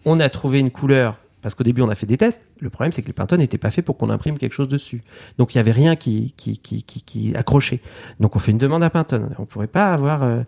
on 0.04 0.18
a 0.18 0.28
trouvé 0.28 0.58
une 0.58 0.70
couleur 0.70 1.20
parce 1.42 1.54
qu'au 1.54 1.64
début 1.64 1.82
on 1.82 1.88
a 1.88 1.94
fait 1.94 2.06
des 2.06 2.16
tests. 2.16 2.40
Le 2.60 2.70
problème 2.70 2.92
c'est 2.92 3.02
que 3.02 3.06
les 3.06 3.12
Pantone 3.12 3.38
n'étaient 3.40 3.58
pas 3.58 3.70
faits 3.70 3.84
pour 3.84 3.96
qu'on 3.96 4.10
imprime 4.10 4.38
quelque 4.38 4.52
chose 4.52 4.68
dessus. 4.68 5.02
Donc 5.38 5.54
il 5.54 5.58
y 5.58 5.60
avait 5.60 5.72
rien 5.72 5.96
qui 5.96 6.34
qui, 6.36 6.58
qui, 6.58 6.82
qui, 6.82 7.34
accrochait. 7.36 7.80
Donc 8.20 8.36
on 8.36 8.38
fait 8.38 8.52
une 8.52 8.58
demande 8.58 8.82
à 8.82 8.90
Pantone 8.90 9.34
on 9.38 9.46
pourrait 9.46 9.66
pas 9.66 9.92
avoir 9.92 10.22
euh, 10.22 10.42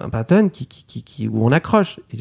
un 0.00 0.08
Pantone 0.10 0.50
qui, 0.50 0.66
qui, 0.66 1.02
qui, 1.02 1.28
où 1.28 1.44
on 1.46 1.52
accroche. 1.52 1.98
Et 2.12 2.16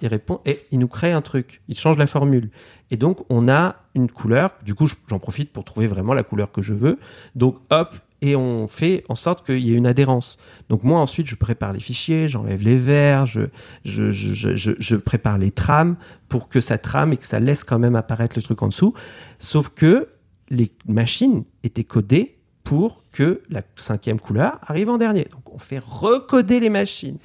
il 0.00 0.08
répond 0.08 0.40
et 0.46 0.64
il 0.70 0.78
nous 0.78 0.88
crée 0.88 1.12
un 1.12 1.22
truc. 1.22 1.62
Il 1.68 1.78
change 1.78 1.98
la 1.98 2.06
formule. 2.06 2.50
Et 2.90 2.96
donc 2.96 3.24
on 3.30 3.48
a 3.48 3.76
une 3.94 4.10
couleur. 4.10 4.50
Du 4.64 4.74
coup 4.74 4.86
je- 4.86 4.94
j'en 5.08 5.18
profite 5.18 5.52
pour 5.52 5.64
trouver 5.64 5.86
vraiment 5.86 6.14
la 6.14 6.22
couleur 6.22 6.52
que 6.52 6.62
je 6.62 6.74
veux. 6.74 6.98
Donc 7.34 7.58
hop 7.70 7.94
et 8.24 8.36
on 8.36 8.68
fait 8.68 9.04
en 9.10 9.14
sorte 9.14 9.44
qu'il 9.44 9.58
y 9.58 9.72
ait 9.72 9.76
une 9.76 9.86
adhérence. 9.86 10.38
Donc 10.70 10.82
moi 10.82 10.98
ensuite 10.98 11.26
je 11.26 11.34
prépare 11.34 11.74
les 11.74 11.80
fichiers, 11.80 12.26
j'enlève 12.26 12.62
les 12.62 12.78
verres, 12.78 13.26
je, 13.26 14.96
prépare 14.96 15.36
les 15.36 15.50
trames 15.50 15.96
pour 16.30 16.48
que 16.48 16.60
ça 16.60 16.78
trame 16.78 17.12
et 17.12 17.18
que 17.18 17.26
ça 17.26 17.38
laisse 17.38 17.64
quand 17.64 17.78
même 17.78 17.94
apparaître 17.94 18.34
le 18.36 18.42
truc 18.42 18.62
en 18.62 18.68
dessous. 18.68 18.94
Sauf 19.38 19.68
que 19.68 20.08
les 20.48 20.72
machines 20.88 21.44
étaient 21.64 21.84
codées 21.84 22.38
pour 22.62 23.04
que 23.12 23.42
la 23.50 23.60
cinquième 23.76 24.18
couleur 24.18 24.58
arrive 24.62 24.88
en 24.88 24.96
dernier. 24.96 25.26
Donc 25.30 25.52
on 25.52 25.58
fait 25.58 25.82
recoder 25.84 26.60
les 26.60 26.70
machines 26.70 27.18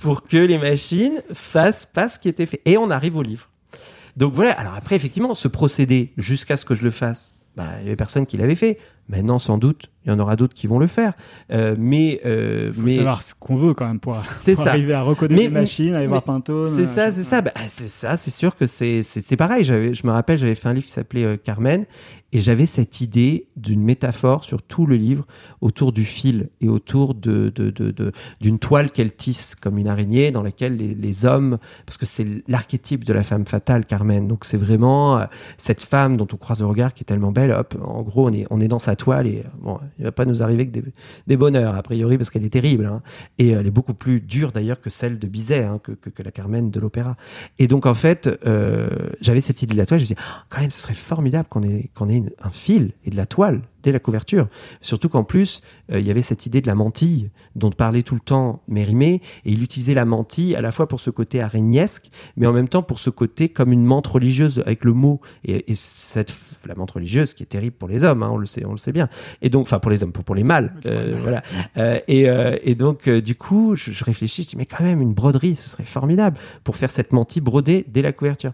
pour 0.00 0.22
que 0.22 0.38
les 0.38 0.56
machines 0.56 1.22
fassent 1.34 1.86
pas 1.92 2.08
ce 2.08 2.18
qui 2.18 2.30
était 2.30 2.46
fait. 2.46 2.62
Et 2.64 2.78
on 2.78 2.88
arrive 2.88 3.16
au 3.16 3.22
livre. 3.22 3.50
Donc 4.16 4.32
voilà, 4.32 4.52
alors 4.52 4.72
après 4.74 4.96
effectivement, 4.96 5.34
ce 5.34 5.46
procédé 5.46 6.14
jusqu'à 6.16 6.56
ce 6.56 6.64
que 6.64 6.74
je 6.74 6.84
le 6.84 6.90
fasse, 6.90 7.34
bah, 7.58 7.66
il 7.80 7.84
y 7.84 7.86
avait 7.88 7.96
personne 7.96 8.24
qui 8.24 8.36
l'avait 8.36 8.54
fait. 8.54 8.78
Maintenant, 9.08 9.40
sans 9.40 9.58
doute, 9.58 9.90
il 10.04 10.10
y 10.10 10.14
en 10.14 10.18
aura 10.18 10.36
d'autres 10.36 10.54
qui 10.54 10.66
vont 10.66 10.78
le 10.78 10.86
faire. 10.86 11.12
Euh, 11.52 11.74
mais 11.78 12.20
euh, 12.24 12.72
faut 12.72 12.80
mais 12.82 12.96
savoir 12.96 13.22
ce 13.22 13.34
qu'on 13.38 13.56
veut 13.56 13.74
quand 13.74 13.86
même 13.86 14.00
pour, 14.00 14.16
arriver 14.66 14.94
à 14.94 15.02
recoder 15.02 15.34
Mais- 15.34 15.42
les 15.42 15.48
machines, 15.48 15.94
aller 15.94 16.04
mais 16.04 16.08
voir 16.08 16.22
Pantone. 16.22 16.72
c'est 16.74 16.84
ça, 16.86 17.12
c'est 17.12 17.24
ça. 17.24 17.42
Bah, 17.42 17.50
c'est 17.68 17.88
ça, 17.88 18.16
c'est 18.16 18.30
sûr 18.30 18.56
que 18.56 18.66
c'est 18.66 19.02
c'était 19.02 19.36
pareil. 19.36 19.64
Je 19.64 20.06
me 20.06 20.10
rappelle, 20.12 20.38
j'avais 20.38 20.54
fait 20.54 20.68
un 20.68 20.72
livre 20.74 20.86
qui 20.86 20.92
s'appelait 20.92 21.24
euh, 21.24 21.36
Carmen, 21.36 21.84
et 22.32 22.40
j'avais 22.40 22.66
cette 22.66 23.00
idée 23.00 23.46
d'une 23.56 23.82
métaphore 23.82 24.44
sur 24.44 24.62
tout 24.62 24.84
le 24.86 24.96
livre 24.96 25.26
autour 25.62 25.92
du 25.92 26.04
fil 26.04 26.48
et 26.60 26.68
autour 26.68 27.14
de 27.14 27.50
de- 27.54 27.70
de- 27.70 27.90
de- 27.90 28.12
d'une 28.40 28.58
toile 28.58 28.90
qu'elle 28.90 29.12
tisse 29.14 29.54
comme 29.54 29.78
une 29.78 29.88
araignée 29.88 30.30
dans 30.30 30.42
laquelle 30.42 30.76
les, 30.76 30.94
les 30.94 31.24
hommes, 31.24 31.58
parce 31.86 31.96
que 31.98 32.06
c'est 32.06 32.26
l'archétype 32.48 33.04
de 33.04 33.12
la 33.12 33.22
femme 33.22 33.46
fatale, 33.46 33.84
Carmen. 33.86 34.28
Donc 34.28 34.44
c'est 34.44 34.58
vraiment 34.58 35.18
euh, 35.18 35.24
cette 35.56 35.82
femme 35.82 36.16
dont 36.16 36.28
on 36.32 36.36
croise 36.36 36.60
le 36.60 36.66
regard 36.66 36.94
qui 36.94 37.02
est 37.02 37.06
tellement 37.06 37.32
belle. 37.32 37.50
Hop, 37.50 37.74
en 37.82 38.02
gros, 38.02 38.28
on 38.28 38.32
est 38.32 38.46
on 38.50 38.60
est 38.60 38.68
dans 38.68 38.78
sa 38.78 38.94
toile 38.96 39.26
et 39.26 39.44
bon, 39.60 39.78
il 39.98 40.04
va 40.04 40.12
pas 40.12 40.24
nous 40.24 40.42
arriver 40.42 40.68
que 40.68 40.80
des, 41.26 41.36
bonheurs 41.36 41.74
a 41.74 41.82
priori 41.82 42.18
parce 42.18 42.30
qu'elle 42.30 42.44
est 42.44 42.50
terrible. 42.50 42.86
hein. 42.86 43.02
Et 43.38 43.50
elle 43.50 43.66
est 43.66 43.70
beaucoup 43.72 43.94
plus 43.94 44.20
dure 44.20 44.52
d'ailleurs 44.52 44.80
que 44.80 44.90
celle 44.90 45.18
de 45.18 45.26
Bizet, 45.26 45.64
hein, 45.64 45.80
que, 45.82 46.22
la 46.22 46.30
Carmen 46.30 46.70
de 46.70 46.80
l'opéra. 46.80 47.16
Et 47.58 47.68
donc 47.68 47.86
en 47.86 47.94
fait, 47.94 48.28
euh, 48.46 48.88
j'avais 49.20 49.40
cette 49.40 49.62
idée 49.62 49.74
de 49.74 49.78
la 49.78 49.86
toile. 49.86 50.00
Je 50.00 50.04
me 50.04 50.08
disais, 50.08 50.20
Ah, 50.20 50.44
quand 50.48 50.60
même, 50.60 50.70
ce 50.70 50.80
serait 50.80 50.94
formidable 50.94 51.48
qu'on 51.48 51.62
ait, 51.62 51.90
un 52.42 52.50
fil 52.50 52.92
et 53.04 53.10
de 53.10 53.16
la 53.16 53.26
toile 53.26 53.62
la 53.92 53.98
couverture. 53.98 54.48
Surtout 54.80 55.08
qu'en 55.08 55.24
plus, 55.24 55.62
euh, 55.92 56.00
il 56.00 56.06
y 56.06 56.10
avait 56.10 56.22
cette 56.22 56.46
idée 56.46 56.60
de 56.60 56.66
la 56.66 56.74
mantille 56.74 57.30
dont 57.56 57.70
parlait 57.70 58.02
tout 58.02 58.14
le 58.14 58.20
temps 58.20 58.62
Mérimée. 58.68 59.22
Et 59.44 59.52
il 59.52 59.62
utilisait 59.62 59.94
la 59.94 60.04
mantille 60.04 60.54
à 60.56 60.60
la 60.60 60.72
fois 60.72 60.88
pour 60.88 61.00
ce 61.00 61.10
côté 61.10 61.40
araignесque, 61.40 62.10
mais 62.36 62.46
en 62.46 62.52
même 62.52 62.68
temps 62.68 62.82
pour 62.82 62.98
ce 62.98 63.10
côté 63.10 63.48
comme 63.48 63.72
une 63.72 63.84
menthe 63.84 64.06
religieuse 64.06 64.62
avec 64.64 64.84
le 64.84 64.92
mot. 64.92 65.20
Et, 65.44 65.70
et 65.70 65.74
cette, 65.74 66.36
la 66.66 66.74
menthe 66.74 66.90
religieuse 66.90 67.34
qui 67.34 67.42
est 67.42 67.46
terrible 67.46 67.76
pour 67.76 67.88
les 67.88 68.04
hommes, 68.04 68.22
hein, 68.22 68.30
on 68.32 68.38
le 68.38 68.46
sait, 68.46 68.64
on 68.64 68.72
le 68.72 68.78
sait 68.78 68.92
bien. 68.92 69.08
Et 69.42 69.50
donc, 69.50 69.62
enfin 69.62 69.78
pour 69.78 69.90
les 69.90 70.02
hommes, 70.02 70.12
pour, 70.12 70.24
pour 70.24 70.34
les 70.34 70.44
mâles, 70.44 70.74
euh, 70.86 71.18
voilà. 71.20 71.42
Euh, 71.76 72.00
et, 72.08 72.28
et 72.62 72.74
donc, 72.74 73.08
du 73.08 73.34
coup, 73.34 73.76
je, 73.76 73.90
je 73.90 74.04
réfléchis, 74.04 74.42
je 74.42 74.48
dis, 74.50 74.56
mais 74.56 74.66
quand 74.66 74.84
même, 74.84 75.00
une 75.00 75.14
broderie, 75.14 75.56
ce 75.56 75.68
serait 75.68 75.84
formidable 75.84 76.38
pour 76.64 76.76
faire 76.76 76.90
cette 76.90 77.12
mantille 77.12 77.42
brodée 77.42 77.84
dès 77.88 78.02
la 78.02 78.12
couverture. 78.12 78.52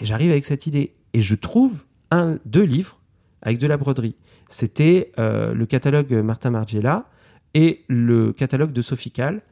Et 0.00 0.06
j'arrive 0.06 0.30
avec 0.30 0.44
cette 0.44 0.66
idée. 0.66 0.94
Et 1.14 1.22
je 1.22 1.34
trouve 1.34 1.84
un, 2.10 2.38
deux 2.44 2.62
livres 2.62 2.98
avec 3.42 3.58
de 3.58 3.66
la 3.66 3.76
broderie. 3.76 4.16
C'était 4.48 5.12
euh, 5.18 5.52
le 5.54 5.66
catalogue 5.66 6.12
Martin 6.12 6.50
Margiela 6.50 7.06
et 7.54 7.84
le 7.88 8.32
catalogue 8.32 8.72
de 8.72 8.82
Sophical. 8.82 9.42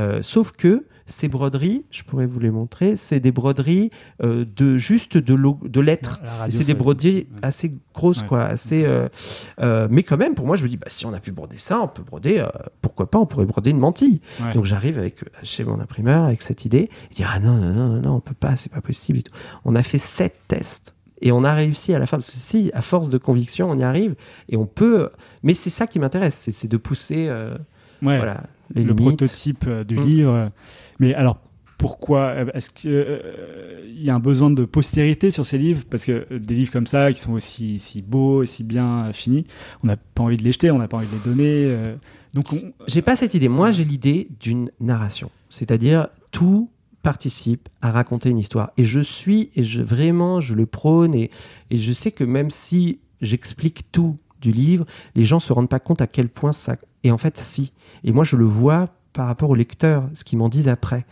Euh, 0.00 0.22
sauf 0.22 0.50
que 0.52 0.86
ces 1.06 1.28
broderies, 1.28 1.84
je 1.90 2.02
pourrais 2.02 2.26
vous 2.26 2.40
les 2.40 2.50
montrer, 2.50 2.96
c'est 2.96 3.20
des 3.20 3.30
broderies 3.30 3.90
euh, 4.24 4.44
de 4.56 4.76
juste 4.76 5.16
de, 5.18 5.34
lo- 5.34 5.60
de 5.62 5.80
lettres. 5.80 6.20
c'est 6.48 6.64
des 6.64 6.74
broderies 6.74 7.14
ouais. 7.14 7.26
assez 7.42 7.74
grosses, 7.94 8.22
Ouais. 8.22 8.26
quoi. 8.26 8.42
Assez, 8.44 8.84
euh, 8.86 9.86
mais 9.90 10.02
quand 10.02 10.16
même, 10.16 10.34
pour 10.34 10.46
moi, 10.46 10.56
je 10.56 10.64
me 10.64 10.68
dis, 10.68 10.76
bah, 10.78 10.86
si 10.88 11.06
on 11.06 11.12
a 11.12 11.20
pu 11.20 11.30
broder 11.30 11.58
ça, 11.58 11.80
on 11.80 11.86
peut 11.88 12.02
broder, 12.02 12.44
pourquoi 12.80 13.08
pas, 13.08 13.18
on 13.18 13.26
pourrait 13.26 13.44
broder 13.46 13.70
une 13.70 13.78
mantille. 13.78 14.20
Ouais. 14.42 14.52
Donc 14.54 14.64
j'arrive 14.64 14.98
avec 14.98 15.20
chez 15.44 15.62
mon 15.62 15.78
imprimeur 15.78 16.24
avec 16.24 16.42
cette 16.42 16.64
idée. 16.64 16.90
Il 17.12 17.16
dit, 17.16 17.24
ah 17.24 17.38
non, 17.38 17.52
non, 17.52 17.72
non, 17.72 17.88
non, 17.88 18.00
non, 18.02 18.14
on 18.16 18.20
peut 18.20 18.34
pas, 18.34 18.56
c'est 18.56 18.72
pas 18.72 18.80
possible. 18.80 19.18
et 19.18 19.22
tout. 19.22 19.32
On 19.64 19.76
a 19.76 19.82
fait 19.84 19.98
sept 19.98 20.34
tests. 20.48 20.93
Et 21.22 21.32
on 21.32 21.44
a 21.44 21.54
réussi 21.54 21.94
à 21.94 21.98
la 21.98 22.06
fin, 22.06 22.16
parce 22.18 22.30
que 22.30 22.36
si, 22.36 22.70
à 22.74 22.82
force 22.82 23.08
de 23.08 23.18
conviction, 23.18 23.70
on 23.70 23.78
y 23.78 23.82
arrive, 23.84 24.14
et 24.48 24.56
on 24.56 24.66
peut. 24.66 25.10
Mais 25.42 25.54
c'est 25.54 25.70
ça 25.70 25.86
qui 25.86 25.98
m'intéresse, 25.98 26.48
c'est- 26.50 26.68
de 26.68 26.76
pousser 26.76 27.26
euh, 27.28 27.54
Ouais. 28.02 28.16
voilà, 28.18 28.42
les 28.74 28.82
le 28.82 28.88
limites. 28.92 29.18
prototype 29.18 29.64
euh, 29.66 29.84
du 29.84 29.96
Mm. 29.96 30.04
livre. 30.04 30.50
Mais 30.98 31.14
alors, 31.14 31.38
pourquoi 31.78 32.20
euh, 32.36 32.46
Est-ce 32.54 32.70
qu'il 32.70 34.02
y 34.02 34.10
a 34.10 34.14
un 34.14 34.18
besoin 34.20 34.50
de 34.50 34.64
postérité 34.64 35.30
sur 35.30 35.44
ces 35.46 35.58
livres? 35.58 35.82
Parce 35.88 36.04
que 36.04 36.26
euh, 36.30 36.38
des 36.38 36.54
livres 36.54 36.72
comme 36.72 36.86
ça, 36.86 37.12
qui 37.12 37.20
sont 37.20 37.32
aussi, 37.32 37.78
si 37.78 38.02
beaux, 38.02 38.42
aussi 38.42 38.64
bien 38.64 39.06
euh, 39.06 39.12
finis, 39.12 39.46
on 39.82 39.86
n'a 39.86 39.96
pas 39.96 40.22
envie 40.24 40.36
de 40.36 40.42
les 40.42 40.52
jeter, 40.52 40.70
on 40.70 40.78
n'a 40.78 40.88
pas 40.88 40.96
envie 40.98 41.06
de 41.08 41.12
les 41.14 41.30
donner. 41.34 41.64
euh, 41.66 41.94
donc, 42.34 42.52
on- 42.52 42.72
J'ai 42.88 43.02
pas 43.02 43.16
cette 43.16 43.34
idée. 43.34 43.48
Moi, 43.48 43.70
j'ai 43.70 43.84
l'idée 43.84 44.28
d'une 44.40 44.70
narration. 44.80 45.30
C'est-à-dire, 45.50 46.08
tout 46.32 46.68
participe 47.04 47.68
à 47.82 47.92
raconter 47.92 48.30
une 48.30 48.38
histoire. 48.38 48.72
Et 48.76 48.84
je 48.84 48.98
suis, 48.98 49.50
et 49.54 49.62
je, 49.62 49.80
vraiment, 49.80 50.40
je 50.40 50.54
le 50.54 50.66
prône, 50.66 51.14
et, 51.14 51.30
et 51.70 51.78
je 51.78 51.92
sais 51.92 52.10
que 52.10 52.24
même 52.24 52.50
si 52.50 52.98
j'explique 53.20 53.92
tout 53.92 54.18
du 54.40 54.50
livre, 54.50 54.84
les 55.14 55.24
gens 55.24 55.38
se 55.38 55.52
rendent 55.52 55.68
pas 55.68 55.78
compte 55.78 56.02
à 56.02 56.08
quel 56.08 56.28
point 56.28 56.52
ça... 56.52 56.76
Et 57.04 57.12
en 57.12 57.18
fait, 57.18 57.38
si. 57.38 57.72
Et 58.02 58.12
moi, 58.12 58.24
je 58.24 58.34
le 58.34 58.44
vois 58.44 58.88
par 59.12 59.26
rapport 59.26 59.50
au 59.50 59.54
lecteur, 59.54 60.08
ce 60.14 60.24
qu'ils 60.24 60.38
m'en 60.38 60.48
disent 60.48 60.68
après. 60.68 61.06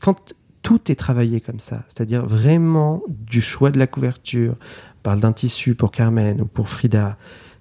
Quand 0.00 0.34
tout 0.62 0.90
est 0.90 0.96
travaillé 0.96 1.40
comme 1.40 1.60
ça, 1.60 1.84
c'est-à-dire 1.86 2.26
vraiment 2.26 3.02
du 3.08 3.40
choix 3.40 3.70
de 3.70 3.78
la 3.78 3.86
couverture, 3.86 4.56
on 4.58 5.02
parle 5.04 5.20
d'un 5.20 5.32
tissu 5.32 5.76
pour 5.76 5.92
Carmen 5.92 6.40
ou 6.40 6.46
pour 6.46 6.68
Frida, 6.68 7.16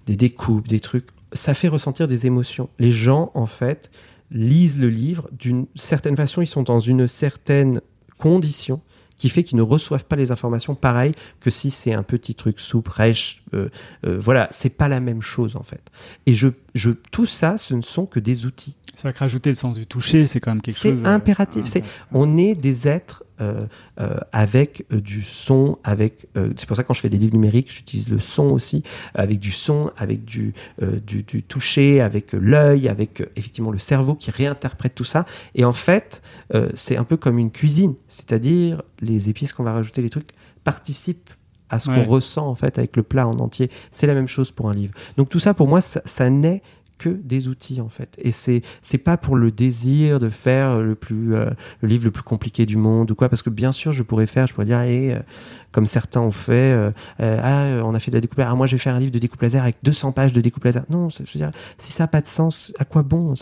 des 0.08 0.16
découpes, 0.16 0.68
des 0.68 0.80
trucs, 0.80 1.08
ça 1.32 1.54
fait 1.54 1.68
ressentir 1.68 2.08
des 2.08 2.26
émotions. 2.26 2.70
Les 2.80 2.92
gens, 2.92 3.32
en 3.36 3.46
fait, 3.46 3.92
lisent 4.32 4.80
le 4.80 4.90
livre 4.90 5.30
d'une 5.32 5.68
certaine 5.76 6.16
façon, 6.16 6.42
ils 6.42 6.48
sont 6.48 6.64
dans 6.64 6.80
une 6.80 7.08
certaine 7.08 7.82
condition 8.18 8.82
qui 9.18 9.30
fait 9.30 9.44
qu'ils 9.44 9.58
ne 9.58 9.62
reçoivent 9.62 10.06
pas 10.06 10.16
les 10.16 10.32
informations 10.32 10.76
pareil 10.76 11.14
que 11.40 11.50
si 11.50 11.72
c'est 11.72 11.94
un 11.94 12.04
petit 12.04 12.36
truc 12.36 12.60
soupe, 12.60 12.90
rêche. 12.90 13.44
Euh, 13.54 13.70
euh, 14.06 14.20
voilà, 14.20 14.48
c'est 14.52 14.70
pas 14.70 14.88
la 14.88 15.00
même 15.00 15.22
chose 15.22 15.56
en 15.56 15.64
fait. 15.64 15.82
Et 16.26 16.36
je, 16.36 16.50
je, 16.74 16.92
tout 16.92 17.26
ça, 17.26 17.58
ce 17.58 17.74
ne 17.74 17.82
sont 17.82 18.06
que 18.06 18.20
des 18.20 18.46
outils. 18.46 18.76
C'est 18.94 19.04
vrai 19.04 19.14
que 19.14 19.20
rajouter 19.20 19.50
le 19.50 19.56
sens 19.56 19.78
du 19.78 19.86
toucher, 19.86 20.26
c'est 20.28 20.40
quand 20.40 20.52
même 20.52 20.62
quelque 20.62 20.78
chose. 20.78 21.00
C'est 21.02 21.08
impératif. 21.08 21.66
c'est, 21.66 21.84
on 22.12 22.38
est 22.38 22.56
des 22.56 22.88
êtres 22.88 23.25
euh, 23.42 23.66
euh, 24.00 24.18
avec 24.32 24.86
euh, 24.94 25.02
du 25.02 25.22
son, 25.22 25.78
avec. 25.84 26.28
Euh, 26.38 26.52
c'est 26.56 26.68
pour 26.68 26.78
ça 26.78 26.84
que 26.84 26.88
quand 26.88 26.94
je 26.94 27.02
fais 27.02 27.10
des 27.10 27.18
livres 27.18 27.34
numériques, 27.34 27.72
j'utilise 27.72 28.10
le 28.10 28.20
son 28.20 28.46
aussi, 28.46 28.84
avec 29.14 29.40
du 29.40 29.52
son, 29.52 29.92
avec 29.98 30.24
du, 30.26 30.54
du, 31.06 31.24
du, 31.24 31.44
toucher, 31.44 32.02
avec 32.02 32.34
l'œil, 32.34 32.88
avec 32.88 33.24
effectivement 33.36 33.72
le 33.72 33.80
cerveau 33.80 34.16
qui 34.16 34.32
réinterprète 34.32 34.96
tout 34.96 35.04
ça. 35.04 35.26
Et 35.54 35.66
en 35.66 35.72
fait, 35.72 36.22
c'est 36.74 36.98
un 36.98 37.04
peu 37.04 37.18
comme 37.18 37.38
une 37.40 37.52
cuisine, 37.52 37.96
c'est-à-dire 38.08 38.82
les 39.02 39.30
épices 39.30 39.54
qu'on 39.54 39.64
va 39.64 39.74
rajouter, 39.74 40.02
les 40.02 40.10
trucs 40.10 40.30
participent 40.64 41.30
à 41.70 41.80
ce 41.80 41.90
Ouais. 41.90 41.96
qu'on 41.96 42.06
ressent 42.10 42.48
en 42.48 42.56
fait 42.56 42.78
avec 42.78 42.96
le 42.96 43.04
plat 43.04 43.28
en 43.28 43.40
entier. 43.40 43.72
C'est 43.92 44.06
la 44.08 44.14
même 44.14 44.28
chose 44.28 44.52
pour 44.52 44.70
un 44.70 44.74
livre. 44.74 44.94
Donc 45.18 45.30
tout 45.30 45.40
ça 45.40 45.54
pour 45.56 45.68
moi 45.68 45.82
ça, 45.82 46.02
ça 46.06 46.30
naît 46.30 46.62
que 46.98 47.10
des 47.10 47.48
outils 47.48 47.82
en 47.82 47.90
fait. 47.90 48.16
Et 48.22 48.32
c'est 48.32 48.62
c'est 48.82 48.98
pas 48.98 49.18
pour 49.18 49.36
le 49.36 49.52
désir 49.52 50.20
de 50.20 50.30
faire 50.30 50.82
le 50.82 50.96
plus 50.96 51.36
euh, 51.36 51.50
le 51.82 51.88
livre 51.88 52.06
le 52.06 52.12
plus 52.12 52.24
compliqué 52.24 52.66
du 52.66 52.78
monde 52.78 53.12
ou 53.12 53.16
quoi 53.16 53.30
parce 53.30 53.42
que 53.42 53.50
bien 53.50 53.72
sûr 53.72 53.92
je 53.92 54.04
pourrais 54.04 54.28
faire 54.28 54.48
je 54.48 54.54
pourrais 54.54 54.66
dire 54.66 54.82
eh, 54.82 55.14
euh, 55.14 55.20
comme 55.72 55.86
certains 55.86 56.22
ont 56.22 56.32
fait 56.32 56.74
euh, 56.74 56.92
ah 57.20 57.84
on 57.84 57.94
a 57.94 58.00
fait 58.00 58.12
de 58.12 58.18
la 58.18 58.22
découpe 58.22 58.38
laser. 58.38 58.52
Ah 58.52 58.56
moi 58.56 58.68
je 58.68 58.76
vais 58.76 58.80
faire 58.80 58.96
un 58.96 59.00
livre 59.00 59.12
de 59.12 59.20
découpe 59.20 59.42
laser 59.42 59.62
avec 59.62 59.78
200 59.84 60.12
pages 60.14 60.34
de 60.34 60.42
découpe 60.42 60.64
laser. 60.64 60.84
Non 60.90 61.10
je 61.10 61.20
veux 61.20 61.26
dire 61.36 61.52
si 61.78 61.92
ça 61.92 62.06
a 62.06 62.08
pas 62.08 62.22
de 62.22 62.28
sens 62.28 62.74
à 62.80 62.86
quoi 62.86 63.04
bon? 63.04 63.34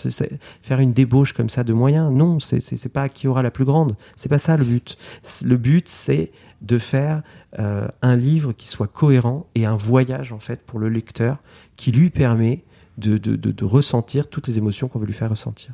Faire 0.62 0.80
une 0.80 0.93
débauche 0.93 1.34
comme 1.34 1.49
ça 1.49 1.64
de 1.64 1.74
moyens? 1.74 2.12
Non 2.12 2.39
c'est 2.39 2.62
c'est 2.62 2.89
pas 2.89 3.10
qui 3.10 3.28
aura 3.28 3.43
la 3.43 3.51
plus 3.51 3.66
grande. 3.66 3.95
C'est 4.16 4.30
pas 4.30 4.39
ça 4.39 4.58
le 4.58 4.66
but. 4.66 4.97
Le 5.43 5.58
but 5.58 5.88
c'est 5.88 6.32
de 6.62 6.78
faire 6.78 7.22
un 7.58 8.16
livre 8.16 8.54
qui 8.54 8.68
soit 8.68 8.88
cohérent 8.88 9.47
et 9.54 9.66
un 9.66 9.76
voyage 9.76 10.34
en 10.34 10.39
fait 10.39 10.64
pour 10.66 10.80
le 10.80 10.89
lecteur 10.89 11.38
qui 11.76 11.91
lui 11.91 12.10
permet 12.10 12.64
de, 12.97 13.17
de, 13.17 13.35
de, 13.35 13.51
de 13.51 13.65
ressentir 13.65 14.27
toutes 14.29 14.47
les 14.47 14.57
émotions 14.57 14.87
qu'on 14.87 14.99
veut 14.99 15.05
lui 15.05 15.13
faire 15.13 15.29
ressentir. 15.29 15.73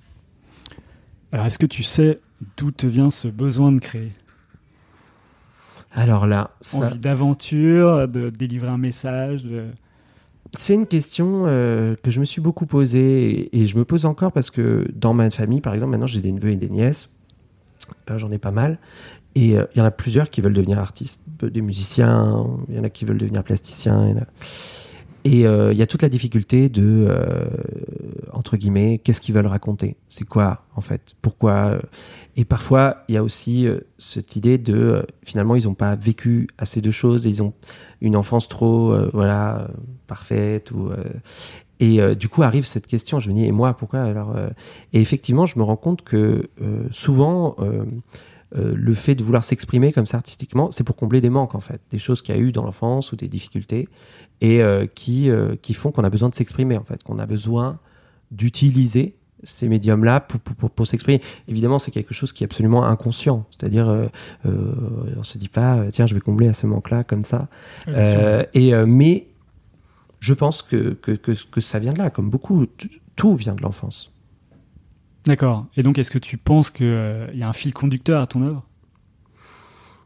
Alors, 1.32 1.45
est-ce 1.45 1.59
que 1.59 1.65
tu 1.65 1.84
sais 1.84 2.17
d'où 2.57 2.72
te 2.72 2.88
vient 2.88 3.09
ce 3.09 3.28
besoin 3.28 3.72
de 3.72 3.80
créer? 3.80 4.11
Alors 5.91 6.28
là, 6.28 6.51
ça, 6.61 6.88
Envie 6.88 6.99
d'aventure, 6.99 8.07
de 8.07 8.30
délivrer 8.30 8.70
un 8.70 8.78
message 8.78 9.43
de- 9.43 9.65
c'est 10.57 10.74
une 10.74 10.88
question 10.88 11.43
euh, 11.45 11.95
que 12.01 12.09
je 12.09 12.20
me 12.20 12.26
suis 12.26 12.41
beaucoup 12.41 12.65
posée 12.65 13.30
et, 13.55 13.59
et 13.61 13.67
je 13.67 13.78
me 13.78 13.86
pose 13.86 14.05
encore 14.05 14.32
parce 14.32 14.49
que 14.49 14.88
dans 14.95 15.13
ma 15.13 15.30
famille, 15.30 15.61
par 15.61 15.76
exemple, 15.76 15.91
maintenant 15.91 16.07
j'ai 16.07 16.22
des 16.22 16.32
neveux 16.32 16.49
et 16.49 16.55
des 16.57 16.70
nièces, 16.70 17.11
Euh, 18.09 18.17
j'en 18.17 18.32
ai 18.32 18.38
pas 18.38 18.51
mal, 18.51 18.78
et 19.36 19.57
euh, 19.57 19.65
il 19.74 19.80
y 19.80 19.82
en 19.82 19.86
a 19.86 19.91
plusieurs 19.91 20.30
qui 20.30 20.41
veulent 20.41 20.53
devenir 20.53 20.78
artistes, 20.80 21.22
des 21.41 21.61
musiciens, 21.61 22.45
il 22.67 22.76
y 22.76 22.80
en 22.80 22.84
a 22.84 22.89
qui 22.89 23.03
veulent 23.05 23.17
devenir 23.17 23.43
plasticiens, 23.43 24.07
y 24.07 24.13
en 24.13 24.17
a- 24.17 24.28
Et 25.26 25.45
euh, 25.45 25.74
il 25.74 25.78
y 25.78 25.82
a 25.82 25.88
toute 25.88 26.01
la 26.01 26.09
difficulté 26.09 26.70
de, 26.70 27.05
euh, 27.09 27.45
entre 28.32 28.55
guillemets, 28.55 28.99
qu'est-ce 28.99 29.20
qu'ils 29.20 29.36
veulent 29.36 29.47
raconter? 29.47 29.97
C'est 30.09 30.26
quoi, 30.26 30.63
en 30.76 30.82
fait? 30.82 31.15
Pourquoi? 31.22 31.80
Et 32.38 32.45
parfois, 32.45 33.03
il 33.09 33.15
y 33.15 33.17
a 33.17 33.24
aussi 33.24 33.67
euh, 33.67 33.80
cette 33.97 34.38
idée 34.38 34.57
de, 34.57 34.76
euh, 34.76 35.01
finalement, 35.26 35.55
ils 35.55 35.65
n'ont 35.65 35.74
pas 35.74 35.95
vécu 35.95 36.47
assez 36.57 36.80
de 36.80 36.89
choses 36.89 37.26
et 37.26 37.30
ils 37.30 37.43
ont 37.43 37.53
une 38.01 38.15
enfance 38.15 38.47
trop, 38.47 38.95
voilà, 39.11 39.67
parfaite. 40.07 40.72
Ou, 40.72 40.89
et 41.82 41.99
du 42.15 42.30
coup, 42.30 42.43
arrive 42.43 42.65
cette 42.65 42.88
question, 42.88 43.20
je 43.20 43.30
me 43.30 43.36
dis, 43.36 43.45
et 43.45 43.51
moi, 43.51 43.76
pourquoi? 43.76 44.01
Alors 44.01 44.34
Et 44.93 45.01
effectivement, 45.01 45.45
je 45.45 45.59
me 45.59 45.63
rends 45.63 45.76
compte 45.76 46.03
que 46.03 46.49
souvent... 46.91 47.57
euh, 48.56 48.74
le 48.76 48.93
fait 48.95 49.14
de 49.14 49.24
vouloir 49.24 49.43
s'exprimer 49.43 49.93
comme 49.93 50.08
ça 50.08 50.18
artistiquement, 50.18 50.72
c'est 50.72 50.84
pour 50.84 50.95
combler 50.95 51.22
des 51.22 51.30
manques 51.30 51.54
en 51.54 51.60
fait, 51.60 51.82
des 51.91 52.00
choses 52.00 52.24
qu'il 52.24 52.36
y 52.36 52.38
a 52.38 52.41
eu 52.41 52.52
dans 52.52 52.64
l'enfance 52.64 53.12
ou 53.12 53.16
des 53.16 53.28
difficultés 53.28 53.88
et 54.41 54.64
euh, 54.64 54.88
qui, 54.88 55.30
euh, 55.30 55.56
qui 55.62 55.76
font 55.76 55.91
qu'on 55.91 56.04
a 56.04 56.10
besoin 56.10 56.30
de 56.30 56.36
s'exprimer 56.36 56.76
en 56.76 56.84
fait, 56.84 57.04
qu'on 57.04 57.20
a 57.20 57.28
besoin 57.28 57.78
d'utiliser 58.32 59.16
ces 59.43 59.68
médiums-là 59.68 60.20
pour, 60.20 60.39
pour, 60.39 60.56
pour, 60.56 60.72
pour 60.72 60.88
s'exprimer. 60.88 61.22
Évidemment, 61.47 61.78
c'est 61.80 61.91
quelque 61.91 62.14
chose 62.14 62.34
qui 62.34 62.43
est 62.43 62.45
absolument 62.45 62.86
inconscient, 62.86 63.45
c'est-à-dire 63.52 64.10
on 64.45 65.24
se 65.24 65.38
dit 65.38 65.47
pas 65.47 65.86
tiens 65.91 66.08
je 66.08 66.16
vais 66.16 66.20
combler 66.20 66.47
à 66.50 66.54
ce 66.54 66.68
manque-là 66.68 67.04
comme 67.04 67.24
ça. 67.24 67.47
Et 68.54 68.74
mais 68.86 69.28
je 70.20 70.34
pense 70.34 70.62
que, 70.62 70.93
que, 70.93 71.12
que, 71.12 71.32
que 71.50 71.62
ça 71.62 71.80
vient 71.80 71.93
de 71.93 72.00
là, 72.00 72.10
comme 72.10 72.30
beaucoup, 72.30 72.66
tout 73.16 73.36
vient 73.36 73.56
de 73.56 73.62
l'enfance. 73.62 74.12
D'accord. 75.30 75.68
Et 75.78 75.84
donc, 75.84 76.00
est-ce 76.00 76.10
que 76.10 76.18
tu 76.18 76.38
penses 76.38 76.72
qu'il 76.72 77.30
y 77.36 77.44
a 77.44 77.48
un 77.48 77.54
fil 77.54 77.72
conducteur 77.72 78.20
à 78.20 78.26
ton 78.26 78.42
œuvre? 78.42 78.66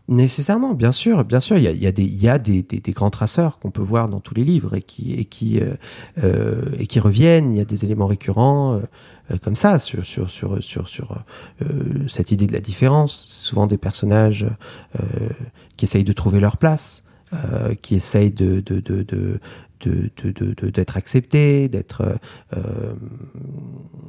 Nécessairement, 0.10 0.74
bien 0.74 0.92
sûr, 0.92 1.24
bien 1.24 1.40
sûr, 1.40 1.58
il 1.58 1.64
y 1.64 1.88
a, 2.28 2.38
des, 2.38 2.82
grands 2.90 3.10
traceurs 3.10 3.58
qu'on 3.58 3.72
peut 3.72 3.82
voir 3.82 4.10
dans 4.10 4.20
tous 4.20 4.34
les 4.34 4.44
livres 4.44 4.76
et 4.76 4.82
qui 4.82 5.62
euh, 5.62 5.76
euh, 6.22 6.62
reviennent. 6.98 7.56
Il 7.56 7.58
y 7.58 7.62
a 7.62 7.66
des 7.66 7.86
éléments 7.86 8.08
récurrents 8.08 8.74
euh, 8.74 8.80
euh, 9.32 9.38
comme 9.42 9.56
ça 9.56 9.80
sur 9.80 10.04
euh, 10.04 10.58
cette 12.10 12.32
idée 12.34 12.48
de 12.48 12.52
la 12.52 12.60
différence. 12.60 13.24
C'est 13.30 13.48
souvent 13.48 13.66
des 13.66 13.78
personnages 13.78 14.46
euh, 15.00 15.30
qui 15.78 15.86
essayent 15.86 16.04
de 16.04 16.12
trouver 16.12 16.42
leur 16.42 16.58
place, 16.58 17.06
euh, 17.34 17.76
qui 17.76 17.96
essayent 17.96 18.32
de 18.32 18.62
d'être 19.88 20.98
acceptés, 20.98 21.70
d'être 21.70 22.04
euh, 22.56 22.94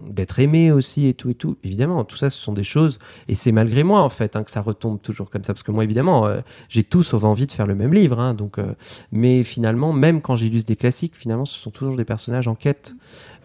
d'être 0.08 0.38
aimés 0.38 0.70
aussi 0.70 1.06
et 1.06 1.14
tout 1.14 1.30
et 1.30 1.34
tout. 1.34 1.56
Évidemment, 1.64 2.04
tout 2.04 2.16
ça, 2.16 2.30
ce 2.30 2.38
sont 2.38 2.52
des 2.52 2.64
choses 2.64 2.98
et 3.28 3.34
c'est 3.34 3.52
malgré 3.52 3.82
moi 3.82 4.00
en 4.00 4.08
fait 4.08 4.36
hein, 4.36 4.44
que 4.44 4.50
ça 4.50 4.60
retombe 4.60 5.00
toujours 5.00 5.30
comme 5.30 5.44
ça 5.44 5.52
parce 5.52 5.62
que 5.62 5.72
moi 5.72 5.84
évidemment 5.84 6.26
euh, 6.26 6.40
j'ai 6.68 6.84
tout 6.84 7.02
sauf 7.02 7.24
envie 7.24 7.46
de 7.46 7.52
faire 7.52 7.66
le 7.66 7.74
même 7.74 7.92
livre 7.92 8.20
hein, 8.20 8.34
donc 8.34 8.58
euh, 8.58 8.74
mais 9.12 9.42
finalement 9.42 9.92
même 9.92 10.20
quand 10.20 10.36
j'illustre 10.36 10.68
des 10.68 10.76
classiques 10.76 11.16
finalement 11.16 11.44
ce 11.44 11.58
sont 11.58 11.70
toujours 11.70 11.96
des 11.96 12.04
personnages 12.04 12.48
en 12.48 12.54
quête 12.54 12.94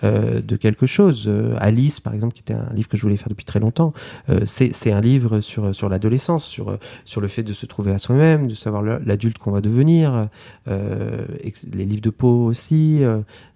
euh, 0.05 0.39
de 0.41 0.55
quelque 0.55 0.85
chose. 0.85 1.25
Euh, 1.27 1.57
Alice, 1.59 1.99
par 1.99 2.13
exemple, 2.13 2.33
qui 2.33 2.39
était 2.39 2.53
un 2.53 2.71
livre 2.73 2.87
que 2.87 2.95
je 2.95 3.01
voulais 3.01 3.17
faire 3.17 3.27
depuis 3.27 3.43
très 3.43 3.59
longtemps, 3.59 3.93
euh, 4.29 4.45
c'est 4.45 4.91
un 4.93 5.01
livre 5.01 5.41
sur, 5.41 5.75
sur 5.75 5.89
l'adolescence, 5.89 6.45
sur, 6.45 6.77
sur 7.03 7.19
le 7.19 7.27
fait 7.27 7.43
de 7.43 7.51
se 7.51 7.65
trouver 7.65 7.91
à 7.91 7.97
soi-même, 7.97 8.47
de 8.47 8.55
savoir 8.55 8.81
l'adulte 8.81 9.39
qu'on 9.39 9.51
va 9.51 9.59
devenir, 9.61 10.29
les 10.67 11.85
livres 11.85 12.01
de 12.01 12.09
Poe 12.09 12.45
aussi, 12.45 13.01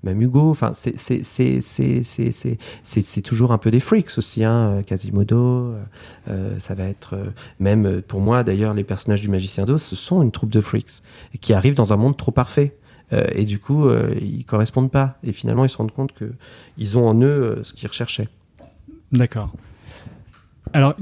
même 0.03 0.21
Hugo, 0.21 0.49
enfin, 0.49 0.71
c'est 0.73 0.91
toujours 3.23 3.51
un 3.51 3.57
peu 3.57 3.71
des 3.71 3.79
freaks 3.79 4.17
aussi, 4.17 4.43
hein, 4.43 4.83
Quasimodo, 4.85 5.73
ça 6.57 6.75
va 6.75 6.85
être, 6.85 7.17
même 7.59 8.01
pour 8.01 8.19
moi 8.21 8.43
d'ailleurs, 8.43 8.73
les 8.73 8.83
personnages 8.83 9.21
du 9.21 9.29
Magicien 9.29 9.65
d'Oz, 9.65 9.81
ce 9.81 9.95
sont 9.95 10.21
une 10.21 10.31
troupe 10.31 10.51
de 10.51 10.61
freaks 10.61 11.01
qui 11.39 11.53
arrivent 11.53 11.75
dans 11.75 11.93
un 11.93 11.97
monde 11.97 12.17
trop 12.17 12.31
parfait 12.31 12.75
et 13.11 13.45
du 13.45 13.59
coup 13.59 13.87
euh, 13.87 14.15
ils 14.21 14.45
correspondent 14.45 14.91
pas 14.91 15.17
et 15.23 15.33
finalement 15.33 15.65
ils 15.65 15.69
se 15.69 15.77
rendent 15.77 15.91
compte 15.91 16.13
que 16.13 16.31
ils 16.77 16.97
ont 16.97 17.07
en 17.07 17.19
eux 17.21 17.25
euh, 17.25 17.63
ce 17.63 17.73
qu'ils 17.73 17.87
recherchaient 17.87 18.29
D'accord. 19.11 19.53
Alors, 20.73 20.95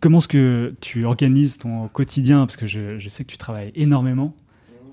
comment 0.00 0.18
est-ce 0.18 0.28
que 0.28 0.74
tu 0.80 1.04
organises 1.04 1.58
ton 1.58 1.86
quotidien? 1.88 2.46
Parce 2.46 2.56
que 2.56 2.66
je, 2.66 3.08
sais 3.08 3.24
que 3.24 3.30
tu 3.30 3.36
travailles 3.36 3.72
énormément. 3.74 4.34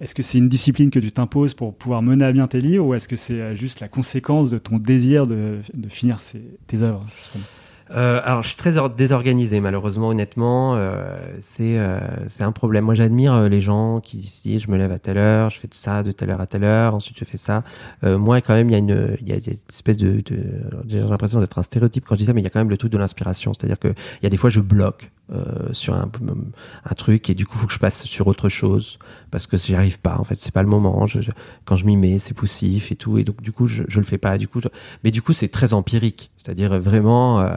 Est-ce 0.01 0.13
que 0.13 0.21
c'est 0.21 0.37
une 0.37 0.49
discipline 0.49 0.91
que 0.91 0.99
tu 0.99 1.11
t'imposes 1.11 1.53
pour 1.53 1.73
pouvoir 1.73 2.01
mener 2.01 2.25
à 2.25 2.33
bien 2.33 2.47
tes 2.47 2.59
livres 2.59 2.85
ou 2.85 2.93
est-ce 2.93 3.07
que 3.07 3.15
c'est 3.15 3.39
euh, 3.39 3.55
juste 3.55 3.79
la 3.79 3.87
conséquence 3.87 4.49
de 4.49 4.57
ton 4.57 4.77
désir 4.77 5.25
de, 5.25 5.59
finir 5.87 6.17
tes 6.67 6.81
œuvres 6.81 7.05
Euh, 7.91 8.19
alors, 8.23 8.43
je 8.43 8.49
suis 8.49 8.57
très 8.57 8.77
or- 8.77 8.89
désorganisé, 8.89 9.59
malheureusement, 9.59 10.09
honnêtement. 10.09 10.75
Euh, 10.75 11.15
c'est 11.39 11.77
euh, 11.79 11.99
un 12.39 12.51
problème. 12.51 12.85
Moi, 12.85 12.95
j'admire 12.95 13.33
euh, 13.33 13.49
les 13.49 13.61
gens 13.61 13.99
qui 14.01 14.23
se 14.23 14.41
disent 14.41 14.61
je 14.63 14.71
me 14.71 14.77
lève 14.77 14.91
à 14.91 14.99
telle 14.99 15.17
heure, 15.17 15.49
je 15.49 15.59
fais 15.59 15.67
ça 15.71 16.03
de 16.03 16.11
telle 16.11 16.29
heure 16.31 16.41
à 16.41 16.47
telle 16.47 16.63
heure, 16.63 16.95
ensuite 16.95 17.17
je 17.17 17.23
fais 17.25 17.37
ça. 17.37 17.63
Euh, 18.03 18.17
moi, 18.17 18.41
quand 18.41 18.53
même, 18.53 18.69
il 18.69 18.73
y 18.73 18.75
a 18.75 18.79
une, 18.79 19.17
il 19.21 19.29
y 19.29 19.31
a 19.31 19.35
une 19.35 19.57
espèce 19.69 19.97
de. 19.97 20.21
de 20.21 20.37
J'ai 20.87 20.99
l'impression 20.99 21.39
d'être 21.39 21.57
un 21.59 21.63
stéréotype 21.63 22.05
quand 22.05 22.15
je 22.15 22.19
dis 22.19 22.25
ça, 22.25 22.33
mais 22.33 22.41
il 22.41 22.43
y 22.43 22.47
a 22.47 22.49
quand 22.49 22.59
même 22.59 22.69
le 22.69 22.77
truc 22.77 22.91
de 22.91 22.97
l'inspiration. 22.97 23.53
C'est-à-dire 23.53 23.79
que 23.79 23.89
il 23.89 24.23
y 24.23 24.27
a 24.27 24.29
des 24.29 24.37
fois, 24.37 24.49
je 24.49 24.59
bloque 24.59 25.11
euh, 25.29 25.73
sur 25.73 25.93
un, 25.93 26.09
truc 26.95 27.29
et 27.29 27.35
du 27.35 27.45
coup, 27.45 27.57
faut 27.57 27.67
que 27.67 27.73
je 27.73 27.79
passe 27.79 28.05
sur 28.05 28.27
autre 28.27 28.47
chose 28.47 28.97
parce 29.29 29.45
que 29.45 29.57
j'y 29.57 29.75
arrive 29.75 29.99
pas. 29.99 30.17
En 30.17 30.23
fait, 30.23 30.39
c'est 30.39 30.53
pas 30.53 30.63
le 30.63 30.69
moment. 30.69 31.05
Quand 31.65 31.75
je 31.75 31.85
m'y 31.85 31.97
mets, 31.97 32.17
c'est 32.17 32.33
poussif 32.33 32.91
et 32.91 32.95
tout, 32.95 33.17
et 33.17 33.23
donc 33.23 33.41
du 33.41 33.51
coup, 33.51 33.67
je, 33.67 33.83
je 33.87 33.99
le 33.99 34.05
fais 34.05 34.17
pas. 34.17 34.37
Du 34.37 34.47
coup, 34.47 34.61
mais 35.03 35.11
du 35.11 35.21
coup, 35.21 35.33
c'est 35.33 35.49
très 35.49 35.73
empirique. 35.73 36.31
C'est-à-dire 36.37 36.73
euh, 36.73 36.79
vraiment. 36.79 37.41
euh, 37.41 37.55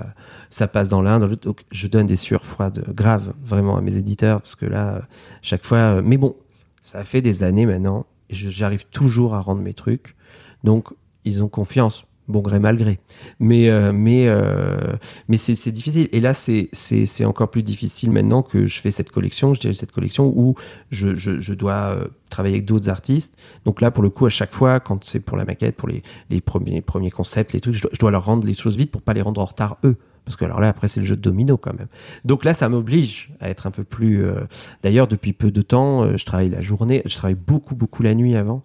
ça 0.50 0.66
passe 0.66 0.88
dans 0.88 1.00
l'un, 1.00 1.20
dans 1.20 1.28
l'autre. 1.28 1.46
Donc, 1.46 1.62
je 1.70 1.86
donne 1.86 2.08
des 2.08 2.16
sueurs 2.16 2.44
froides 2.44 2.84
graves, 2.92 3.32
vraiment, 3.44 3.76
à 3.76 3.80
mes 3.80 3.94
éditeurs, 3.94 4.42
parce 4.42 4.56
que 4.56 4.66
là, 4.66 5.02
chaque 5.42 5.64
fois. 5.64 6.02
mais 6.02 6.16
bon, 6.16 6.34
ça 6.82 7.04
fait 7.04 7.22
des 7.22 7.44
années 7.44 7.66
maintenant, 7.66 8.04
et 8.30 8.34
j'arrive 8.34 8.86
toujours 8.86 9.34
à 9.36 9.40
rendre 9.40 9.62
mes 9.62 9.74
trucs. 9.74 10.16
Donc, 10.64 10.88
ils 11.24 11.42
ont 11.44 11.48
confiance. 11.48 12.04
Bon 12.30 12.40
gré 12.40 12.58
mal 12.58 12.76
gré. 12.76 12.98
Mais 13.38 13.68
euh, 13.68 13.92
mais 13.92 14.26
euh, 14.28 14.92
mais 15.28 15.36
c'est 15.36 15.70
difficile. 15.70 16.08
Et 16.12 16.20
là 16.20 16.34
c'est 16.34 17.24
encore 17.24 17.50
plus 17.50 17.62
difficile 17.62 18.10
maintenant 18.10 18.42
que 18.42 18.66
je 18.66 18.80
fais 18.80 18.90
cette 18.90 19.10
collection. 19.10 19.54
Je 19.54 19.60
dirais 19.60 19.74
cette 19.74 19.92
collection 19.92 20.32
où 20.34 20.54
je 20.90 21.14
je, 21.14 21.40
je 21.40 21.54
dois 21.54 21.94
euh, 21.94 22.08
travailler 22.30 22.56
avec 22.56 22.66
d'autres 22.66 22.88
artistes. 22.88 23.34
Donc 23.64 23.80
là 23.80 23.90
pour 23.90 24.02
le 24.02 24.10
coup 24.10 24.26
à 24.26 24.30
chaque 24.30 24.54
fois 24.54 24.80
quand 24.80 25.04
c'est 25.04 25.20
pour 25.20 25.36
la 25.36 25.44
maquette, 25.44 25.76
pour 25.76 25.88
les 25.88 26.02
les 26.30 26.40
premiers 26.40 26.80
premiers 26.80 27.10
concepts, 27.10 27.52
les 27.52 27.60
trucs, 27.60 27.74
je 27.74 27.82
dois, 27.82 27.90
je 27.92 27.98
dois 27.98 28.10
leur 28.10 28.24
rendre 28.24 28.46
les 28.46 28.54
choses 28.54 28.76
vite 28.76 28.90
pour 28.90 29.02
pas 29.02 29.12
les 29.12 29.22
rendre 29.22 29.40
en 29.40 29.46
retard 29.46 29.78
eux. 29.84 29.96
Parce 30.24 30.36
que 30.36 30.44
alors 30.44 30.60
là, 30.60 30.68
après, 30.68 30.86
c'est 30.88 31.00
le 31.00 31.06
jeu 31.06 31.16
de 31.16 31.20
domino 31.22 31.56
quand 31.56 31.72
même. 31.76 31.88
Donc 32.24 32.44
là, 32.44 32.54
ça 32.54 32.68
m'oblige 32.68 33.30
à 33.40 33.48
être 33.50 33.66
un 33.66 33.70
peu 33.70 33.82
plus. 33.84 34.24
euh, 34.24 34.34
D'ailleurs, 34.82 35.08
depuis 35.08 35.32
peu 35.32 35.50
de 35.50 35.62
temps, 35.62 36.02
euh, 36.04 36.16
je 36.16 36.24
travaille 36.24 36.48
la 36.50 36.60
journée. 36.60 37.02
Je 37.06 37.16
travaille 37.16 37.34
beaucoup, 37.34 37.74
beaucoup 37.74 38.02
la 38.02 38.14
nuit 38.14 38.36
avant, 38.36 38.62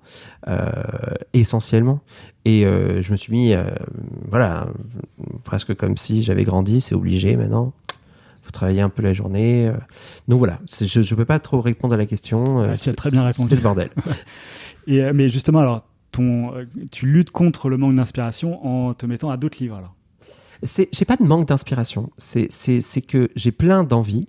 euh, 0.47 0.69
essentiellement. 1.33 2.01
Et 2.47 2.61
je 2.63 3.11
me 3.11 3.17
suis 3.17 3.33
mis, 3.33 3.55
voilà, 4.29 4.67
presque 5.43 5.73
comme 5.75 5.97
si 5.97 6.21
j'avais 6.21 6.43
grandi. 6.43 6.79
C'est 6.79 6.93
obligé 6.93 7.35
maintenant. 7.35 7.73
Faut 8.43 8.51
travailler 8.51 8.81
un 8.81 8.89
peu 8.89 9.01
la 9.01 9.13
journée. 9.13 9.71
Donc 10.27 10.37
voilà, 10.37 10.59
je 10.79 10.99
ne 10.99 11.15
peux 11.17 11.25
pas 11.25 11.39
trop 11.39 11.59
répondre 11.61 11.95
à 11.95 11.97
la 11.97 12.05
question. 12.05 12.57
Ouais, 12.59 12.65
tu 12.67 12.71
as 12.73 12.77
c'est- 12.77 12.93
très 12.93 13.09
bien 13.09 13.23
répondu. 13.23 13.49
C'est 13.49 13.55
le 13.55 13.61
bordel. 13.61 13.89
Et, 14.87 15.11
mais 15.13 15.29
justement, 15.29 15.57
alors, 15.59 15.87
ton, 16.11 16.53
tu 16.91 17.07
luttes 17.07 17.31
contre 17.31 17.69
le 17.69 17.77
manque 17.77 17.95
d'inspiration 17.95 18.63
en 18.63 18.93
te 18.93 19.07
mettant 19.07 19.31
à 19.31 19.37
d'autres 19.37 19.57
livres. 19.59 19.77
Alors. 19.77 19.95
C'est, 20.63 20.89
j'ai 20.91 21.05
pas 21.05 21.17
de 21.17 21.23
manque 21.23 21.47
d'inspiration. 21.47 22.11
C'est, 22.17 22.47
c'est, 22.51 23.01
que 23.01 23.29
j'ai 23.35 23.51
plein 23.51 23.83
d'envie. 23.83 24.27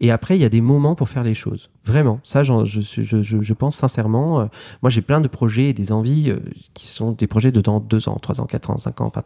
Et 0.00 0.12
après, 0.12 0.36
il 0.38 0.40
y 0.40 0.44
a 0.44 0.48
des 0.48 0.60
moments 0.60 0.94
pour 0.94 1.08
faire 1.08 1.24
les 1.24 1.34
choses. 1.34 1.68
Vraiment. 1.84 2.20
Ça, 2.22 2.44
je, 2.44 2.64
je, 2.64 3.02
je, 3.02 3.42
je 3.42 3.52
pense 3.54 3.76
sincèrement. 3.76 4.40
euh, 4.40 4.46
moi, 4.82 4.90
j'ai 4.90 5.02
plein 5.02 5.20
de 5.20 5.26
projets 5.26 5.70
et 5.70 5.72
des 5.72 5.90
envies 5.90 6.30
euh, 6.30 6.38
qui 6.74 6.86
sont 6.86 7.10
des 7.10 7.26
projets 7.26 7.50
de 7.50 7.60
dans 7.60 7.80
deux 7.80 8.08
ans, 8.08 8.16
trois 8.22 8.40
ans, 8.40 8.46
quatre 8.46 8.70
ans, 8.70 8.78
cinq 8.78 9.00
ans. 9.00 9.10
Enfin, 9.14 9.22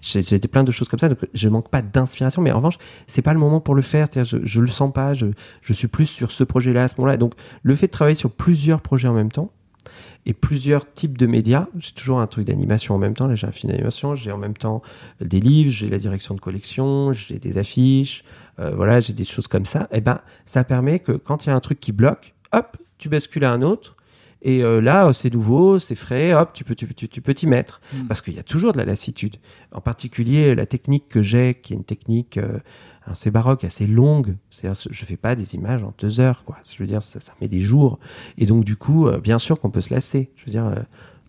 j'ai, 0.00 0.38
plein 0.38 0.62
de 0.62 0.70
choses 0.70 0.88
comme 0.88 1.00
ça. 1.00 1.08
Donc, 1.08 1.18
je 1.34 1.48
manque 1.48 1.70
pas 1.70 1.82
d'inspiration. 1.82 2.40
Mais 2.40 2.52
en 2.52 2.56
revanche, 2.58 2.78
c'est 3.08 3.22
pas 3.22 3.32
le 3.34 3.40
moment 3.40 3.60
pour 3.60 3.74
le 3.74 3.82
faire. 3.82 4.06
C'est-à-dire, 4.08 4.38
je, 4.40 4.46
je 4.46 4.60
le 4.60 4.68
sens 4.68 4.92
pas. 4.92 5.12
Je, 5.14 5.26
je 5.60 5.72
suis 5.72 5.88
plus 5.88 6.06
sur 6.06 6.30
ce 6.30 6.44
projet-là 6.44 6.84
à 6.84 6.88
ce 6.88 6.94
moment-là. 6.98 7.16
Donc, 7.16 7.34
le 7.64 7.74
fait 7.74 7.86
de 7.86 7.92
travailler 7.92 8.14
sur 8.14 8.30
plusieurs 8.30 8.80
projets 8.80 9.08
en 9.08 9.14
même 9.14 9.32
temps, 9.32 9.50
et 10.26 10.32
plusieurs 10.32 10.90
types 10.92 11.18
de 11.18 11.26
médias. 11.26 11.68
J'ai 11.78 11.92
toujours 11.92 12.20
un 12.20 12.26
truc 12.26 12.46
d'animation 12.46 12.94
en 12.94 12.98
même 12.98 13.14
temps. 13.14 13.26
Là, 13.26 13.34
j'ai 13.34 13.46
un 13.46 13.52
film 13.52 13.72
d'animation. 13.72 14.14
J'ai 14.14 14.32
en 14.32 14.38
même 14.38 14.56
temps 14.56 14.82
des 15.20 15.40
livres, 15.40 15.70
j'ai 15.70 15.88
la 15.88 15.98
direction 15.98 16.34
de 16.34 16.40
collection, 16.40 17.12
j'ai 17.12 17.38
des 17.38 17.58
affiches, 17.58 18.24
euh, 18.58 18.70
voilà, 18.74 19.00
j'ai 19.00 19.12
des 19.12 19.24
choses 19.24 19.48
comme 19.48 19.66
ça. 19.66 19.88
Et 19.92 20.00
ben, 20.00 20.20
ça 20.46 20.64
permet 20.64 20.98
que 20.98 21.12
quand 21.12 21.44
il 21.44 21.50
y 21.50 21.52
a 21.52 21.56
un 21.56 21.60
truc 21.60 21.80
qui 21.80 21.92
bloque, 21.92 22.34
hop, 22.52 22.76
tu 22.98 23.08
bascules 23.08 23.44
à 23.44 23.52
un 23.52 23.62
autre. 23.62 23.96
Et 24.46 24.62
euh, 24.62 24.82
là, 24.82 25.10
c'est 25.14 25.32
nouveau, 25.32 25.78
c'est 25.78 25.94
frais, 25.94 26.34
hop, 26.34 26.52
tu 26.52 26.64
peux, 26.64 26.74
tu, 26.74 26.86
tu, 26.94 27.08
tu 27.08 27.22
peux 27.22 27.32
t'y 27.32 27.46
mettre. 27.46 27.80
Mm. 27.92 28.06
Parce 28.08 28.20
qu'il 28.20 28.34
y 28.34 28.38
a 28.38 28.42
toujours 28.42 28.74
de 28.74 28.78
la 28.78 28.84
lassitude. 28.84 29.36
En 29.72 29.80
particulier, 29.80 30.54
la 30.54 30.66
technique 30.66 31.08
que 31.08 31.22
j'ai, 31.22 31.54
qui 31.54 31.72
est 31.72 31.76
une 31.76 31.84
technique 31.84 32.36
euh, 32.36 32.58
assez 33.06 33.30
baroque, 33.30 33.64
assez 33.64 33.86
longue. 33.86 34.36
C'est-à-dire, 34.50 34.80
je 34.90 35.04
fais 35.04 35.16
pas 35.16 35.34
des 35.34 35.54
images 35.54 35.82
en 35.82 35.92
deux 35.98 36.20
heures, 36.20 36.42
quoi. 36.44 36.56
Je 36.64 36.76
veux 36.78 36.86
dire, 36.86 37.02
ça, 37.02 37.20
ça 37.20 37.32
met 37.40 37.48
des 37.48 37.60
jours. 37.60 37.98
Et 38.38 38.46
donc, 38.46 38.64
du 38.64 38.76
coup, 38.76 39.06
euh, 39.08 39.18
bien 39.20 39.38
sûr 39.38 39.60
qu'on 39.60 39.70
peut 39.70 39.80
se 39.82 39.92
lasser. 39.92 40.30
Je 40.36 40.46
veux 40.46 40.50
dire, 40.52 40.66
euh, 40.66 40.76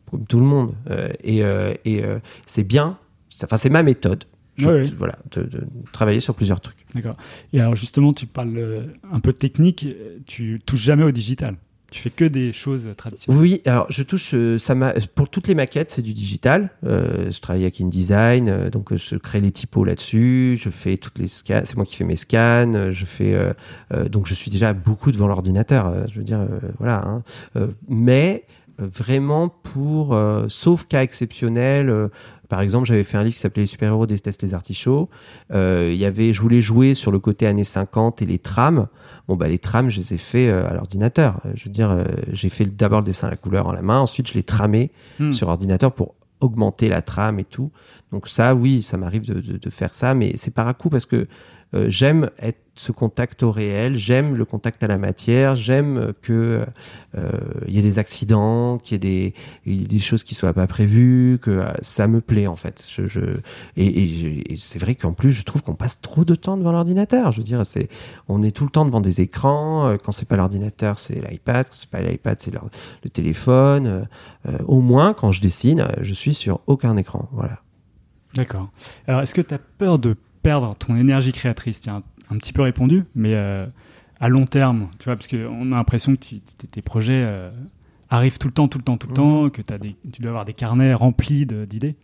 comme 0.09 0.25
tout 0.25 0.39
le 0.39 0.45
monde. 0.45 0.73
Euh, 0.89 1.09
et 1.23 1.39
et 1.85 2.03
c'est 2.45 2.63
bien. 2.63 2.97
Enfin, 3.43 3.57
c'est 3.57 3.69
ma 3.69 3.83
méthode. 3.83 4.23
Je- 4.57 4.67
ouais. 4.67 4.85
Voilà, 4.97 5.17
de, 5.31 5.43
de 5.43 5.67
travailler 5.91 6.21
sur 6.21 6.33
plusieurs 6.33 6.61
trucs. 6.61 6.77
D'accord. 6.95 7.17
Et 7.51 7.59
alors, 7.59 7.75
justement, 7.75 8.13
tu 8.13 8.25
parles 8.25 8.87
un 9.11 9.19
peu 9.19 9.33
de 9.33 9.37
technique. 9.37 9.85
Tu 10.25 10.61
touches 10.65 10.79
jamais 10.81 11.03
au 11.03 11.11
digital. 11.11 11.55
Tu 11.95 12.01
fais 12.01 12.09
que 12.09 12.25
des 12.25 12.51
choses 12.51 12.89
traditionnelles. 12.97 13.41
Oui, 13.41 13.61
alors 13.65 13.85
je 13.89 14.03
touche, 14.03 14.33
euh, 14.33 14.59
ça 14.59 14.75
pour 15.15 15.29
toutes 15.29 15.47
les 15.47 15.55
maquettes, 15.55 15.91
c'est 15.91 16.01
du 16.01 16.13
digital. 16.13 16.69
Euh, 16.85 17.31
je 17.31 17.39
travaille 17.39 17.61
avec 17.61 17.79
InDesign, 17.79 18.49
euh, 18.49 18.69
donc 18.69 18.91
euh, 18.91 18.97
je 18.97 19.15
crée 19.15 19.39
les 19.39 19.51
typos 19.51 19.85
là-dessus, 19.85 20.59
je 20.61 20.69
fais 20.69 20.97
toutes 20.97 21.17
les 21.19 21.29
scans, 21.29 21.61
c'est 21.63 21.77
moi 21.77 21.85
qui 21.85 21.95
fais 21.95 22.03
mes 22.03 22.17
scans, 22.17 22.91
je 22.91 23.05
fais, 23.05 23.33
donc 24.11 24.27
je 24.27 24.33
suis 24.33 24.51
déjà 24.51 24.73
beaucoup 24.73 25.13
devant 25.13 25.27
l'ordinateur, 25.27 26.05
je 26.11 26.17
veux 26.17 26.25
dire, 26.25 26.45
voilà. 26.79 27.01
hein. 27.55 27.69
Mais 27.87 28.43
vraiment 28.77 29.49
pour, 29.49 30.13
euh, 30.13 30.45
sauf 30.49 30.85
cas 30.87 31.01
exceptionnel. 31.01 31.89
euh, 31.89 32.09
par 32.47 32.61
exemple, 32.61 32.85
j'avais 32.87 33.03
fait 33.03 33.17
un 33.17 33.23
livre 33.23 33.35
qui 33.35 33.41
s'appelait 33.41 33.63
Les 33.63 33.67
super-héros 33.67 34.05
détestent 34.07 34.41
les 34.41 34.53
artichauts. 34.53 35.09
Euh, 35.53 35.89
Il 35.93 35.97
y 35.97 36.05
avait, 36.05 36.33
je 36.33 36.41
voulais 36.41 36.61
jouer 36.61 36.93
sur 36.93 37.11
le 37.11 37.19
côté 37.19 37.47
années 37.47 37.63
50 37.63 38.21
et 38.21 38.25
les 38.25 38.39
trames. 38.39 38.87
Bon, 39.27 39.35
bah, 39.35 39.47
les 39.47 39.59
trames, 39.59 39.89
je 39.89 39.99
les 39.99 40.13
ai 40.13 40.17
fait 40.17 40.49
euh, 40.49 40.67
à 40.69 40.73
l'ordinateur. 40.73 41.39
Euh, 41.45 41.51
Je 41.55 41.65
veux 41.65 41.71
dire, 41.71 42.05
j'ai 42.31 42.49
fait 42.49 42.65
d'abord 42.65 42.99
le 43.01 43.05
dessin 43.05 43.27
à 43.27 43.31
la 43.31 43.37
couleur 43.37 43.67
en 43.67 43.71
la 43.73 43.81
main, 43.81 43.99
ensuite 43.99 44.27
je 44.29 44.33
l'ai 44.33 44.43
tramé 44.43 44.91
Hmm. 45.19 45.31
sur 45.31 45.47
ordinateur 45.47 45.91
pour 45.93 46.15
augmenter 46.41 46.89
la 46.89 47.01
trame 47.01 47.39
et 47.39 47.45
tout. 47.45 47.71
Donc 48.11 48.27
ça, 48.27 48.53
oui, 48.53 48.83
ça 48.83 48.97
m'arrive 48.97 49.25
de, 49.25 49.39
de- 49.39 49.57
de 49.57 49.69
faire 49.69 49.93
ça, 49.93 50.13
mais 50.13 50.33
c'est 50.35 50.51
par 50.53 50.67
à 50.67 50.73
coup 50.73 50.89
parce 50.89 51.05
que 51.05 51.27
euh, 51.73 51.85
j'aime 51.89 52.29
être 52.39 52.59
ce 52.77 52.91
contact 52.91 53.41
au 53.41 53.51
réel, 53.51 53.95
j'aime 53.95 54.35
le 54.35 54.43
contact 54.43 54.83
à 54.83 54.87
la 54.87 54.97
matière, 54.97 55.55
j'aime 55.55 55.97
euh, 55.97 56.13
que 56.21 56.65
euh, 57.17 57.31
il 57.67 57.73
y 57.73 57.79
ait 57.79 57.81
des 57.81 57.99
accidents, 57.99 58.77
qu'il 58.77 59.03
y 59.05 59.25
ait 59.25 59.33
des, 59.65 59.99
choses 59.99 60.23
qui 60.23 60.35
soient 60.35 60.51
pas 60.51 60.67
prévues, 60.67 61.39
que 61.41 61.51
euh, 61.51 61.73
ça 61.81 62.07
me 62.07 62.19
plaît 62.19 62.47
en 62.47 62.57
fait. 62.57 62.85
Et, 63.77 64.55
c'est 64.57 64.79
vrai 64.79 64.95
qu'en 64.95 65.13
plus, 65.13 65.31
je 65.31 65.43
trouve 65.43 65.63
qu'on 65.63 65.75
passe 65.75 66.01
trop 66.01 66.25
de 66.25 66.35
temps 66.35 66.57
devant 66.57 66.73
l'ordinateur. 66.73 67.31
Je 67.31 67.37
veux 67.37 67.43
dire, 67.43 67.65
c'est, 67.65 67.87
on 68.27 68.43
est 68.43 68.51
tout 68.51 68.65
le 68.65 68.69
temps 68.69 68.85
devant 68.85 69.01
des 69.01 69.21
écrans. 69.21 69.87
euh, 69.87 69.97
Quand 69.97 70.11
c'est 70.11 70.27
pas 70.27 70.35
l'ordinateur, 70.35 70.99
c'est 70.99 71.15
l'iPad. 71.15 71.67
Quand 71.67 71.75
c'est 71.75 71.89
pas 71.89 72.01
l'iPad, 72.01 72.37
c'est 72.41 72.53
le, 72.53 73.09
téléphone. 73.09 73.87
euh, 73.87 74.05
euh, 74.47 74.57
au 74.67 74.81
moins, 74.81 75.13
quand 75.13 75.31
je 75.31 75.41
dessine, 75.41 75.81
euh, 75.81 75.87
je 76.01 76.13
suis 76.13 76.33
sur 76.35 76.61
aucun 76.67 76.97
écran. 76.97 77.29
Voilà. 77.31 77.59
D'accord. 78.35 78.69
Alors, 79.07 79.21
est-ce 79.21 79.33
que 79.33 79.41
tu 79.41 79.53
as 79.53 79.59
peur 79.59 79.97
de 79.97 80.15
perdre 80.45 80.75
ton 80.75 80.95
énergie 80.95 81.31
créatrice 81.31 81.81
Tu 81.81 81.89
as 81.89 81.95
un, 81.95 82.03
un 82.29 82.37
petit 82.37 82.53
peu 82.53 82.61
répondu, 82.61 83.03
mais 83.15 83.33
euh, 83.33 83.65
à 84.19 84.29
long 84.29 84.45
terme, 84.45 84.89
tu 84.99 85.05
vois, 85.05 85.15
parce 85.15 85.27
qu'on 85.27 85.71
a 85.71 85.75
l'impression 85.75 86.15
que 86.15 86.21
tu- 86.21 86.39
tes- 86.71 86.81
projets 86.83 87.23
euh, 87.25 87.49
arrivent 88.11 88.37
tout 88.37 88.47
le 88.47 88.53
temps, 88.53 88.67
tout 88.67 88.77
le 88.77 88.83
temps, 88.83 88.97
tout 88.97 89.07
le 89.07 89.13
temps, 89.13 89.49
que 89.49 89.61
t'as 89.63 89.77
des, 89.79 89.95
tu 90.13 90.21
dois 90.21 90.29
avoir 90.29 90.45
des 90.45 90.53
carnets 90.53 90.93
remplis 90.93 91.45
d'idées. 91.47 91.95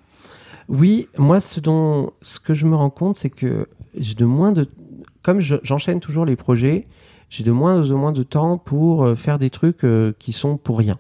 Oui, 0.70 1.08
moi, 1.18 1.40
ce 1.40 1.60
dont, 1.60 2.12
ce 2.24 2.40
que 2.40 2.54
je 2.54 2.66
me 2.66 2.76
rends 2.76 2.90
compte, 2.90 3.16
c'est 3.16 3.30
que 3.30 3.68
j'ai 3.98 4.16
de 4.16 4.26
moins 4.26 4.52
de, 4.52 4.68
comme 5.22 5.40
je- 5.40 5.58
j'enchaîne 5.64 6.00
toujours 6.00 6.26
les 6.26 6.36
projets, 6.36 6.88
j'ai 7.30 7.44
de 7.44 7.52
moins 7.52 7.90
en 7.92 7.98
moins 7.98 8.12
de 8.12 8.24
temps 8.24 8.58
pour 8.58 9.04
euh, 9.06 9.16
faire 9.16 9.38
des 9.38 9.50
trucs 9.52 9.84
euh, 9.84 10.14
qui 10.20 10.32
sont 10.34 10.58
pour 10.58 10.78
rien. 10.80 10.98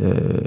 Euh, 0.00 0.40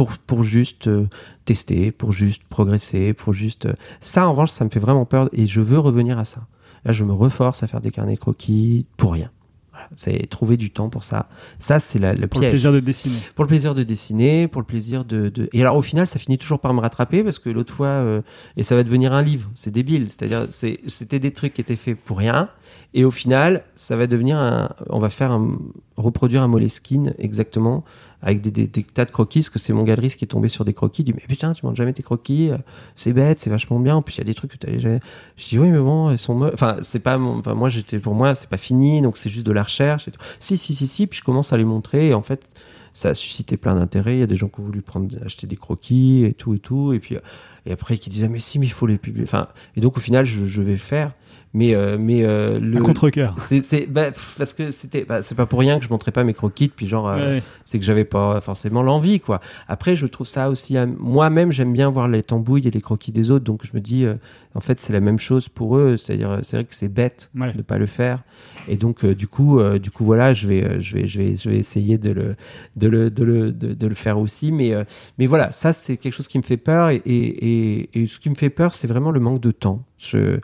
pour, 0.00 0.16
pour 0.16 0.42
juste 0.44 0.86
euh, 0.88 1.06
tester, 1.44 1.90
pour 1.92 2.10
juste 2.10 2.42
progresser, 2.48 3.12
pour 3.12 3.34
juste. 3.34 3.66
euh, 3.66 3.74
Ça, 4.00 4.26
en 4.26 4.30
revanche, 4.30 4.50
ça 4.50 4.64
me 4.64 4.70
fait 4.70 4.80
vraiment 4.80 5.04
peur 5.04 5.28
et 5.34 5.46
je 5.46 5.60
veux 5.60 5.78
revenir 5.78 6.18
à 6.18 6.24
ça. 6.24 6.46
Là, 6.86 6.92
je 6.92 7.04
me 7.04 7.12
reforce 7.12 7.62
à 7.62 7.66
faire 7.66 7.82
des 7.82 7.90
carnets 7.90 8.14
de 8.14 8.18
croquis 8.18 8.86
pour 8.96 9.12
rien. 9.12 9.30
Voilà, 9.72 9.88
c'est 9.96 10.26
trouver 10.30 10.56
du 10.56 10.70
temps 10.70 10.88
pour 10.88 11.02
ça. 11.02 11.28
Ça, 11.58 11.80
c'est 11.80 11.98
la- 11.98 12.14
le 12.14 12.28
Pour 12.28 12.40
le 12.40 12.48
plaisir 12.48 12.72
de 12.72 12.80
dessiner. 12.80 13.18
Pour 13.34 13.44
le 13.44 13.48
plaisir 13.48 13.74
de 13.74 13.82
dessiner, 13.82 14.48
pour 14.48 14.62
le 14.62 14.66
plaisir 14.66 15.04
de, 15.04 15.28
de... 15.28 15.50
Et 15.52 15.60
alors 15.60 15.76
au 15.76 15.82
final, 15.82 16.06
ça 16.06 16.18
finit 16.18 16.38
toujours 16.38 16.60
par 16.60 16.72
me 16.72 16.80
rattraper 16.80 17.22
parce 17.22 17.38
que 17.38 17.50
l'autre 17.50 17.74
fois, 17.74 17.88
euh, 17.88 18.22
et 18.56 18.62
ça 18.62 18.74
va 18.76 18.82
devenir 18.82 19.12
un 19.12 19.20
livre, 19.20 19.50
c'est 19.54 19.70
débile. 19.70 20.06
C'est-à-dire, 20.08 20.46
c'est- 20.48 20.78
c'était 20.88 21.18
des 21.18 21.32
trucs 21.32 21.52
qui 21.52 21.60
étaient 21.60 21.76
faits 21.76 21.98
pour 21.98 22.16
rien, 22.16 22.48
et 22.94 23.04
au 23.04 23.10
final, 23.10 23.64
ça 23.74 23.96
va 23.96 24.06
devenir 24.06 24.38
un... 24.38 24.70
On 24.88 24.98
va 24.98 25.10
faire 25.10 25.30
un... 25.32 25.58
reproduire 25.98 26.40
un 26.42 26.48
Moleskine 26.48 27.12
exactement 27.18 27.84
avec 28.22 28.40
des, 28.40 28.68
tas 28.68 29.04
de 29.04 29.10
croquis, 29.10 29.40
parce 29.40 29.50
que 29.50 29.58
c'est 29.58 29.72
mon 29.72 29.84
galeriste 29.84 30.18
qui 30.18 30.24
est 30.24 30.28
tombé 30.28 30.48
sur 30.48 30.64
des 30.64 30.74
croquis, 30.74 31.02
il 31.02 31.04
dit 31.06 31.12
mais 31.14 31.24
putain 31.26 31.52
tu 31.52 31.64
montres 31.64 31.76
jamais 31.76 31.92
tes 31.92 32.02
croquis, 32.02 32.50
euh, 32.50 32.58
c'est 32.94 33.12
bête, 33.12 33.40
c'est 33.40 33.50
vachement 33.50 33.80
bien, 33.80 33.96
en 33.96 34.02
plus 34.02 34.16
il 34.16 34.18
y 34.18 34.20
a 34.20 34.24
des 34.24 34.34
trucs 34.34 34.52
que 34.52 34.66
tu 34.66 34.80
jamais... 34.80 35.00
Je 35.36 35.48
dis 35.48 35.58
oui 35.58 35.70
mais 35.70 35.78
bon, 35.78 36.10
ils 36.10 36.18
sont 36.18 36.42
enfin 36.52 36.76
c'est 36.82 36.98
pas 37.00 37.18
enfin 37.18 37.54
moi 37.54 37.68
j'étais 37.70 37.98
pour 37.98 38.14
moi 38.14 38.34
c'est 38.34 38.48
pas 38.48 38.58
fini, 38.58 39.00
donc 39.00 39.16
c'est 39.16 39.30
juste 39.30 39.46
de 39.46 39.52
la 39.52 39.62
recherche 39.62 40.08
et 40.08 40.10
tout. 40.10 40.20
Si 40.38 40.58
si 40.58 40.74
si 40.74 40.86
si, 40.86 41.06
puis 41.06 41.18
je 41.18 41.24
commence 41.24 41.52
à 41.52 41.56
les 41.56 41.64
montrer 41.64 42.08
et 42.08 42.14
en 42.14 42.22
fait 42.22 42.46
ça 42.92 43.10
a 43.10 43.14
suscité 43.14 43.56
plein 43.56 43.74
d'intérêt, 43.74 44.16
il 44.16 44.20
y 44.20 44.24
a 44.24 44.26
des 44.26 44.36
gens 44.36 44.48
qui 44.48 44.60
ont 44.60 44.64
voulu 44.64 44.82
prendre 44.82 45.08
acheter 45.24 45.46
des 45.46 45.56
croquis 45.56 46.24
et 46.24 46.34
tout 46.34 46.54
et 46.54 46.58
tout 46.58 46.92
et 46.92 46.98
puis 46.98 47.16
euh, 47.16 47.20
et 47.66 47.72
après 47.72 47.96
qui 47.98 48.10
disaient 48.10 48.28
mais 48.28 48.40
si 48.40 48.58
mais 48.58 48.66
il 48.66 48.72
faut 48.72 48.86
les 48.86 48.98
publier. 48.98 49.24
Enfin 49.24 49.48
et 49.76 49.80
donc 49.80 49.96
au 49.96 50.00
final 50.00 50.26
je, 50.26 50.44
je 50.44 50.60
vais 50.60 50.76
faire 50.76 51.12
mais 51.52 51.74
euh, 51.74 51.96
mais 51.98 52.22
euh, 52.24 52.60
le 52.60 52.78
Un 52.78 52.82
contre-cœur. 52.82 53.34
c'est 53.40 53.86
bah, 53.88 54.10
parce 54.38 54.54
que 54.54 54.70
c'était 54.70 55.04
bah, 55.04 55.20
c'est 55.22 55.34
pas 55.34 55.46
pour 55.46 55.58
rien 55.58 55.78
que 55.80 55.84
je 55.84 55.90
montrais 55.90 56.12
pas 56.12 56.22
mes 56.22 56.32
croquis 56.34 56.68
puis 56.68 56.86
genre 56.86 57.08
euh, 57.08 57.16
Ouais. 57.38 57.42
c'est 57.64 57.78
que 57.80 57.84
j'avais 57.84 58.04
pas 58.04 58.40
forcément 58.40 58.82
l'envie 58.82 59.18
quoi 59.18 59.40
après 59.66 59.96
je 59.96 60.06
trouve 60.06 60.28
ça 60.28 60.48
aussi 60.48 60.76
moi-même 60.98 61.50
j'aime 61.50 61.72
bien 61.72 61.90
voir 61.90 62.06
les 62.06 62.22
tambouilles 62.22 62.68
et 62.68 62.70
les 62.70 62.80
croquis 62.80 63.10
des 63.10 63.32
autres 63.32 63.44
donc 63.44 63.66
je 63.66 63.72
me 63.74 63.80
dis 63.80 64.06
en 64.54 64.60
fait 64.60 64.80
c'est 64.80 64.92
la 64.92 65.00
même 65.00 65.18
chose 65.18 65.48
pour 65.48 65.76
eux 65.76 65.96
c'est-à-dire 65.96 66.38
c'est 66.42 66.56
vrai 66.56 66.64
que 66.64 66.74
c'est 66.74 66.88
bête 66.88 67.30
Ouais. 67.36 67.52
de 67.52 67.62
pas 67.62 67.78
le 67.78 67.86
faire 67.86 68.22
et 68.68 68.76
donc 68.76 69.04
du 69.04 69.26
coup 69.26 69.60
du 69.82 69.90
coup 69.90 70.04
voilà 70.04 70.34
je 70.34 70.46
vais 70.46 70.80
je 70.80 70.94
vais 70.96 71.06
je 71.08 71.18
vais 71.18 71.36
je 71.36 71.48
vais 71.50 71.58
essayer 71.58 71.98
de 71.98 72.10
le 72.10 72.36
de 72.76 72.88
le 72.88 73.10
de 73.10 73.24
le 73.24 73.50
de, 73.52 73.74
de 73.74 73.86
le 73.88 73.94
faire 73.96 74.18
aussi 74.20 74.52
mais 74.52 74.72
mais 75.18 75.26
voilà 75.26 75.50
ça 75.50 75.72
c'est 75.72 75.96
quelque 75.96 76.12
chose 76.14 76.28
qui 76.28 76.38
me 76.38 76.44
fait 76.44 76.56
peur 76.56 76.90
et 76.90 77.02
et, 77.04 77.80
et, 77.80 78.02
et 78.02 78.06
ce 78.06 78.20
qui 78.20 78.30
me 78.30 78.36
fait 78.36 78.50
peur 78.50 78.72
c'est 78.72 78.86
vraiment 78.86 79.10
le 79.10 79.18
manque 79.18 79.40
de 79.40 79.50
temps 79.50 79.82
je 79.98 80.38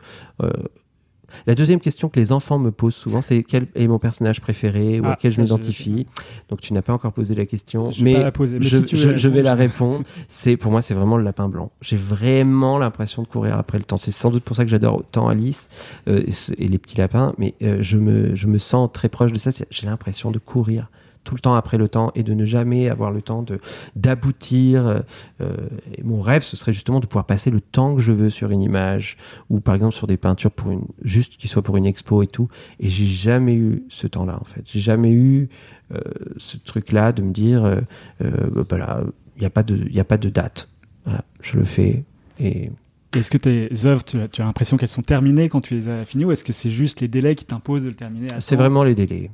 La 1.45 1.55
deuxième 1.55 1.79
question 1.79 2.09
que 2.09 2.19
les 2.19 2.31
enfants 2.31 2.59
me 2.59 2.71
posent 2.71 2.95
souvent, 2.95 3.21
c'est 3.21 3.43
quel 3.43 3.65
est 3.75 3.87
mon 3.87 3.99
personnage 3.99 4.41
préféré 4.41 4.99
ou 4.99 5.05
Ah, 5.05 5.11
à 5.11 5.15
quel 5.15 5.31
je 5.31 5.41
m'identifie. 5.41 6.05
Donc 6.49 6.61
tu 6.61 6.73
n'as 6.73 6.81
pas 6.81 6.93
encore 6.93 7.13
posé 7.13 7.35
la 7.35 7.45
question, 7.45 7.91
Je 7.91 8.03
mais, 8.03 8.21
la 8.21 8.31
poser, 8.31 8.59
mais 8.59 8.65
je, 8.65 8.77
si 8.77 8.83
tu 8.85 8.95
veux 8.95 9.01
je- 9.01 9.09
la 9.09 9.15
je 9.17 9.29
vais 9.29 9.41
la 9.41 9.55
répondre. 9.55 10.03
C'est 10.29 10.57
pour 10.57 10.71
moi, 10.71 10.81
c'est 10.81 10.93
vraiment 10.93 11.17
le 11.17 11.23
lapin 11.23 11.49
blanc. 11.49 11.71
J'ai 11.81 11.97
vraiment 11.97 12.77
l'impression 12.77 13.23
de 13.23 13.27
courir 13.27 13.57
après 13.57 13.77
le 13.77 13.83
temps. 13.83 13.97
C'est 13.97 14.11
sans 14.11 14.31
doute 14.31 14.43
pour 14.43 14.55
ça 14.55 14.63
que 14.63 14.69
j'adore 14.69 14.95
autant 14.97 15.27
Alice 15.27 15.69
euh, 16.07 16.23
et, 16.57 16.67
les 16.67 16.77
petits 16.77 16.97
lapins, 16.97 17.33
mais 17.37 17.55
euh, 17.61 17.77
je 17.81 17.97
me 17.97 18.35
je 18.35 18.47
me 18.47 18.57
sens 18.57 18.89
très 18.91 19.09
proche 19.09 19.31
de 19.31 19.37
ça. 19.37 19.51
J'ai 19.69 19.87
l'impression 19.87 20.31
de 20.31 20.39
courir 20.39 20.89
tout 21.27 21.35
le 21.35 21.41
temps 21.41 21.55
après 21.55 21.77
le 21.77 21.89
temps 21.89 22.11
et 22.15 22.23
de 22.23 22.33
ne 22.33 22.45
jamais 22.45 22.89
avoir 22.89 23.11
le 23.11 23.21
temps 23.21 23.43
de 23.43 23.59
d'aboutir. 23.95 24.87
euh, 24.87 24.99
euh, 25.41 25.55
mon 26.03 26.21
rêve, 26.21 26.41
ce 26.41 26.55
serait 26.55 26.71
justement 26.71 27.01
de 27.01 27.05
pouvoir 27.05 27.25
passer 27.25 27.51
le 27.51 27.59
temps 27.59 27.95
que 27.95 28.01
je 28.01 28.13
veux 28.13 28.29
sur 28.29 28.49
une 28.49 28.61
image 28.61 29.17
ou 29.49 29.59
par 29.59 29.75
exemple 29.75 29.93
sur 29.93 30.07
des 30.07 30.15
peintures 30.15 30.51
pour 30.51 30.71
une 30.71 30.85
juste 31.03 31.35
qui 31.35 31.49
soit 31.49 31.61
pour 31.61 31.75
une 31.75 31.85
expo 31.85 32.23
et 32.23 32.27
tout. 32.27 32.47
Et 32.79 32.87
j'ai 32.87 33.05
jamais 33.05 33.55
eu 33.55 33.83
ce 33.89 34.07
temps-là 34.07 34.37
en 34.39 34.45
fait. 34.45 34.61
J'ai 34.65 34.79
jamais 34.79 35.11
eu 35.11 35.49
euh, 35.93 35.99
ce 36.37 36.57
truc-là 36.57 37.11
de 37.11 37.21
me 37.21 37.33
dire 37.33 37.65
euh, 37.65 37.81
euh, 38.21 38.31
bah, 38.51 38.63
voilà, 38.69 39.03
il 39.35 39.41
n'y 39.41 39.45
a 39.45 39.49
pas 39.49 39.63
de 39.63 39.75
il 39.75 39.93
y 39.93 39.99
a 39.99 40.05
pas 40.05 40.17
de 40.17 40.29
date. 40.29 40.69
Voilà, 41.03 41.25
je 41.41 41.57
le 41.57 41.65
fais 41.65 42.03
et 42.39 42.71
Est-ce 43.13 43.31
que 43.31 43.37
tes 43.37 43.69
œuvres, 43.85 44.03
tu 44.03 44.17
as, 44.17 44.45
l'impression 44.45 44.77
qu'elles 44.77 44.87
sont 44.87 45.01
terminées 45.01 45.49
quand 45.49 45.61
tu 45.61 45.75
les 45.75 45.89
as 45.89 46.05
finies 46.05 46.25
ou 46.25 46.31
est-ce 46.31 46.43
que 46.43 46.53
c'est 46.53 46.69
juste 46.69 47.01
les 47.01 47.09
délais 47.09 47.35
qui 47.35 47.45
t'imposent 47.45 47.83
de 47.83 47.89
le 47.89 47.95
terminer 47.95 48.27
c'est 48.39 48.55
vraiment 48.55 48.83
les 48.83 48.95
délais. 48.95 49.31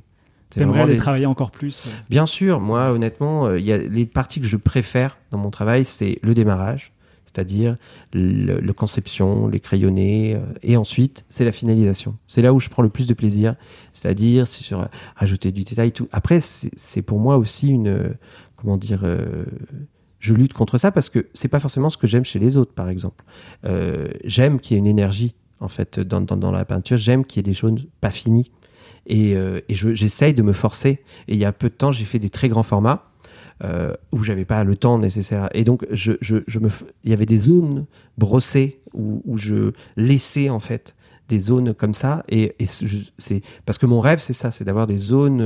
T'aimerais 0.50 0.78
vraiment 0.78 0.92
les 0.92 0.96
travailler 0.96 1.26
encore 1.26 1.50
plus 1.50 1.86
euh, 1.86 1.90
Bien 2.08 2.26
sûr, 2.26 2.60
moi 2.60 2.90
honnêtement, 2.92 3.46
euh, 3.46 3.58
il 3.58 3.64
y 3.64 3.72
a 3.72 3.78
les 3.78 4.06
parties 4.06 4.40
que 4.40 4.46
je 4.46 4.56
préfère 4.56 5.18
dans 5.30 5.38
mon 5.38 5.50
travail, 5.50 5.84
c'est 5.84 6.18
le 6.22 6.34
démarrage, 6.34 6.94
c'est-à-dire 7.34 7.76
le, 8.12 8.60
le 8.60 8.72
conception, 8.72 9.48
les 9.48 9.60
crayonnés, 9.60 10.36
euh, 10.36 10.40
et 10.62 10.76
ensuite 10.76 11.24
c'est 11.28 11.44
la 11.44 11.52
finalisation. 11.52 12.16
C'est 12.26 12.42
là 12.42 12.52
où 12.52 12.60
je 12.60 12.68
prends 12.68 12.82
le 12.82 12.88
plus 12.88 13.08
de 13.08 13.14
plaisir, 13.14 13.56
c'est-à-dire 13.92 14.46
c'est 14.46 14.62
sur 14.62 14.80
euh, 14.80 14.86
rajouter 15.16 15.50
du 15.50 15.64
détail, 15.64 15.92
tout. 15.92 16.08
Après, 16.12 16.38
c'est 16.40 17.02
pour 17.02 17.18
moi 17.18 17.36
aussi 17.36 17.68
une, 17.68 17.88
euh, 17.88 18.08
comment 18.56 18.76
dire, 18.76 19.04
je 20.20 20.32
lutte 20.32 20.52
contre 20.52 20.78
ça 20.78 20.90
parce 20.90 21.08
que 21.08 21.26
c'est 21.34 21.48
pas 21.48 21.60
forcément 21.60 21.90
ce 21.90 21.96
que 21.96 22.06
j'aime 22.06 22.24
chez 22.24 22.38
les 22.38 22.56
autres, 22.56 22.72
par 22.72 22.88
exemple. 22.88 23.24
J'aime 24.24 24.58
qu'il 24.60 24.74
y 24.74 24.76
ait 24.76 24.78
une 24.78 24.86
énergie 24.86 25.34
en 25.60 25.68
fait 25.68 26.00
dans, 26.00 26.20
dans, 26.20 26.36
dans 26.36 26.50
la 26.50 26.64
peinture, 26.64 26.96
j'aime 26.96 27.24
qu'il 27.24 27.40
y 27.40 27.40
ait 27.40 27.50
des 27.50 27.54
choses 27.54 27.86
pas 28.00 28.10
finies. 28.10 28.50
Et, 29.06 29.34
euh, 29.36 29.60
et 29.68 29.74
je- 29.74 29.94
j'essaye 29.94 30.34
de 30.34 30.42
me 30.42 30.52
forcer. 30.52 31.00
Et 31.28 31.34
il 31.34 31.38
y 31.38 31.44
a 31.44 31.52
peu 31.52 31.68
de 31.68 31.74
temps, 31.74 31.92
j'ai 31.92 32.04
fait 32.04 32.18
des 32.18 32.30
très 32.30 32.48
grands 32.48 32.62
formats 32.62 33.10
euh, 33.62 33.94
où 34.12 34.22
j'avais 34.24 34.44
pas 34.44 34.64
le 34.64 34.76
temps 34.76 34.98
nécessaire. 34.98 35.48
Et 35.54 35.64
donc, 35.64 35.86
je, 35.90 36.12
je, 36.20 36.38
je 36.46 36.58
me, 36.58 36.68
f- 36.68 36.84
il 37.04 37.10
y 37.10 37.12
avait 37.12 37.26
des 37.26 37.38
zones 37.38 37.86
brossées 38.18 38.80
où, 38.94 39.22
où 39.24 39.36
je 39.36 39.72
laissais 39.96 40.48
en 40.50 40.58
fait 40.60 40.94
des 41.28 41.38
zones 41.38 41.72
comme 41.72 41.94
ça. 41.94 42.22
Et, 42.28 42.54
et 42.58 42.66
c'est 42.66 43.42
parce 43.64 43.78
que 43.78 43.86
mon 43.86 44.00
rêve, 44.00 44.18
c'est 44.18 44.32
ça, 44.34 44.50
c'est 44.50 44.64
d'avoir 44.64 44.86
des 44.86 44.98
zones 44.98 45.40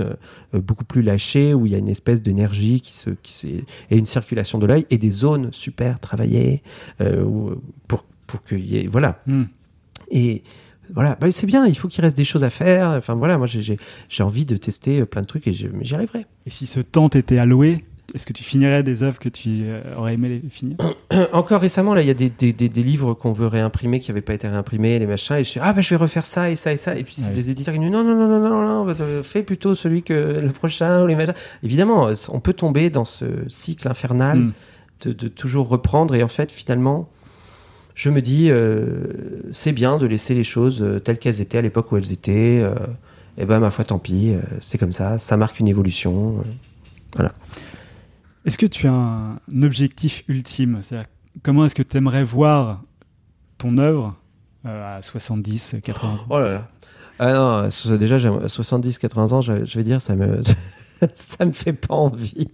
euh, 0.55 0.61
beaucoup 0.61 0.85
plus 0.85 1.03
lâchées 1.03 1.55
où 1.55 1.67
il 1.67 1.73
y 1.73 1.75
a 1.75 1.79
une 1.79 1.89
espèce 1.89 2.21
d'énergie 2.23 2.81
qui 2.81 2.95
se, 2.95 3.11
qui 3.11 3.33
se, 3.33 3.47
et 3.47 3.65
une 3.97 4.07
circulation 4.07 4.59
de 4.59 4.67
l'œil 4.67 4.87
et 4.91 4.99
des 4.99 5.11
zones 5.11 5.53
super 5.53 6.01
travaillées 6.01 6.63
euh, 7.01 7.55
pour 7.87 8.05
pour 8.27 8.43
qu'il 8.43 8.65
y 8.67 8.77
ait 8.79 8.87
voilà 8.89 9.23
hmm. 9.27 9.45
et 10.11 10.43
voilà, 10.95 11.17
bah, 11.21 11.31
c'est 11.31 11.47
bien, 11.47 11.67
il 11.67 11.77
faut 11.77 11.89
qu'il 11.89 12.03
reste 12.05 12.17
des 12.17 12.25
choses 12.25 12.45
à 12.45 12.51
faire. 12.51 12.91
Enfin 12.91 13.15
voilà, 13.15 13.39
moi 13.39 13.47
j'ai- 13.47 13.79
envie 14.21 14.45
de 14.47 14.57
tester 14.57 15.01
euh, 15.01 15.07
plein 15.07 15.23
de 15.23 15.27
trucs 15.27 15.47
et 15.47 15.53
je- 15.53 15.69
mais 15.73 15.85
j'y 15.85 15.95
arriverai. 15.95 16.27
Et 16.47 16.51
si 16.51 16.67
ce 16.67 16.81
temps 16.81 17.09
t'était 17.09 17.39
alloué, 17.39 17.85
est-ce 18.15 18.25
que 18.25 18.33
tu 18.33 18.43
finirais 18.43 18.83
des 18.83 19.03
œuvres 19.03 19.19
que 19.19 19.29
tu 19.29 19.61
euh, 19.65 19.83
aurais 19.97 20.15
aimé 20.15 20.29
les 20.43 20.49
finir? 20.51 20.77
Encore 21.35 21.61
récemment, 21.61 21.93
là, 21.95 22.01
il 22.01 22.09
y 22.09 22.11
a 22.11 22.15
des, 22.15 22.31
des, 22.31 22.53
des, 22.55 22.69
des 22.71 22.83
livres 22.83 23.13
qu'on 23.13 23.33
veut 23.33 23.47
réimprimer 23.47 24.01
qui 24.01 24.11
n'avaient 24.11 24.23
pas 24.23 24.33
été 24.35 24.49
réimprimés, 24.49 24.99
les 24.99 25.07
machins, 25.07 25.37
et 25.37 25.45
je 25.45 25.53
dis, 25.53 25.59
ah 25.61 25.73
bah 25.75 25.83
je 25.83 25.91
vais 25.91 25.97
refaire 25.97 26.25
ça 26.25 26.51
et 26.51 26.57
ça 26.57 26.73
et 26.73 26.79
ça. 26.79 26.97
Et 26.97 27.05
puis 27.05 27.17
Ouais. 27.23 27.35
les 27.35 27.51
éditeurs 27.51 27.75
ils 27.75 27.81
disent, 27.81 27.91
non, 27.91 28.03
non, 28.05 28.15
non, 28.17 28.29
non, 28.29 28.41
non, 28.41 28.85
non, 28.87 28.95
euh, 29.01 29.23
fais 29.23 29.43
plutôt 29.43 29.75
celui 29.75 30.03
que 30.03 30.41
le 30.41 30.51
prochain 30.53 31.03
ou 31.03 31.07
les 31.07 31.17
machins. 31.17 31.35
Évidemment, 31.63 32.09
on 32.31 32.41
peut 32.41 32.55
tomber 32.55 32.89
dans 32.89 33.05
ce 33.05 33.27
cycle 33.49 33.87
infernal 33.89 34.39
Hmm. 34.39 34.53
de, 35.05 35.13
de 35.13 35.29
toujours 35.29 35.69
reprendre 35.69 36.15
et 36.15 36.23
en 36.23 36.29
fait, 36.29 36.51
finalement, 36.51 37.09
je 37.99 38.11
me 38.11 38.23
dis, 38.23 38.49
euh, 38.49 39.09
c'est 39.51 39.73
bien 39.73 39.99
de 39.99 40.07
laisser 40.07 40.33
les 40.33 40.45
choses 40.45 40.81
euh, 40.83 41.01
telles 41.01 41.19
qu'elles 41.19 41.41
étaient 41.41 41.59
à 41.59 41.63
l'époque 41.63 41.91
où 41.91 41.97
elles 41.97 42.13
étaient. 42.13 42.61
euh, 42.63 42.75
et 43.37 43.45
ben 43.45 43.59
ma 43.59 43.73
foi, 43.73 43.85
tant 43.85 43.99
pis, 43.99 44.35
euh, 44.35 44.41
c'est 44.61 44.79
comme 44.79 44.93
ça, 44.93 45.19
ça 45.19 45.37
marque 45.37 45.59
une 45.59 45.67
évolution. 45.67 46.45
euh. 47.19 47.29
Est-ce 48.45 48.57
que 48.57 48.67
tu 48.67 48.87
as 48.87 48.93
un 48.93 49.41
objectif 49.63 50.23
ultime? 50.29 50.79
C'est-à-dire, 50.83 51.09
comment 51.43 51.65
est-ce 51.65 51.75
que 51.75 51.83
tu 51.83 51.97
aimerais 51.97 52.23
voir 52.23 52.83
ton 53.59 53.77
œuvre 53.79 54.15
à 54.65 55.01
70, 55.03 55.77
80 55.83 56.09
ans? 56.09 56.17
Oh 56.31 56.39
là 56.39 56.51
là. 56.51 56.69
Ah 57.19 57.33
non, 57.33 57.97
déjà, 57.99 58.17
j'ai 58.19 58.31
70, 58.47 58.99
80 58.99 59.33
ans, 59.33 59.41
je, 59.41 59.65
je 59.65 59.77
vais 59.77 59.83
dire, 59.83 60.01
ça 60.01 60.15
me, 60.15 60.41
ça 61.15 61.45
me 61.45 61.53
fait 61.53 61.73
pas 61.73 61.95
envie. 61.95 62.49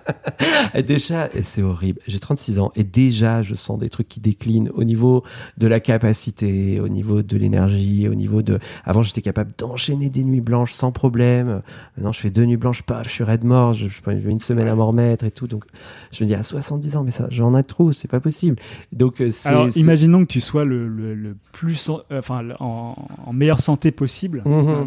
et 0.74 0.82
déjà, 0.82 1.28
c'est 1.42 1.62
horrible, 1.62 2.00
j'ai 2.06 2.18
36 2.18 2.58
ans 2.58 2.72
et 2.76 2.84
déjà, 2.84 3.42
je 3.42 3.54
sens 3.54 3.78
des 3.78 3.88
trucs 3.88 4.08
qui 4.08 4.20
déclinent 4.20 4.70
au 4.74 4.84
niveau 4.84 5.22
de 5.58 5.66
la 5.66 5.80
capacité, 5.80 6.80
au 6.80 6.88
niveau 6.88 7.22
de 7.22 7.36
l'énergie, 7.36 8.08
au 8.08 8.14
niveau 8.14 8.42
de. 8.42 8.58
Avant, 8.84 9.02
j'étais 9.02 9.22
capable 9.22 9.52
d'enchaîner 9.58 10.10
des 10.10 10.24
nuits 10.24 10.40
blanches 10.40 10.72
sans 10.72 10.92
problème. 10.92 11.62
Maintenant, 11.96 12.12
je 12.12 12.20
fais 12.20 12.30
deux 12.30 12.44
nuits 12.44 12.56
blanches, 12.56 12.82
paf, 12.82 13.06
je 13.08 13.12
suis 13.12 13.24
raide 13.24 13.44
mort, 13.44 13.72
je, 13.74 13.88
je 13.88 14.28
une 14.28 14.40
semaine 14.40 14.68
à 14.68 14.74
m'en 14.74 14.88
remettre 14.88 15.24
et 15.24 15.30
tout. 15.30 15.46
Donc, 15.46 15.64
je 16.12 16.22
me 16.24 16.28
dis, 16.28 16.34
à 16.34 16.42
70 16.42 16.96
ans, 16.96 17.04
mais 17.04 17.10
ça, 17.10 17.26
j'en 17.30 17.56
ai 17.56 17.64
trop, 17.64 17.92
c'est 17.92 18.08
pas 18.08 18.20
possible. 18.20 18.56
Donc, 18.92 19.20
euh. 19.20 19.30
Alors, 19.44 19.66
imaginons 19.80 20.20
que 20.24 20.32
tu 20.32 20.40
sois 20.40 20.64
le, 20.64 20.88
le- 20.88 21.14
le 21.14 21.36
plus, 21.52 21.88
en, 21.88 22.00
euh, 22.12 22.18
enfin, 22.18 22.42
en, 22.60 22.94
en 23.26 23.32
meilleure 23.32 23.60
santé 23.60 23.90
possible. 23.90 24.42
Euh, 24.46 24.84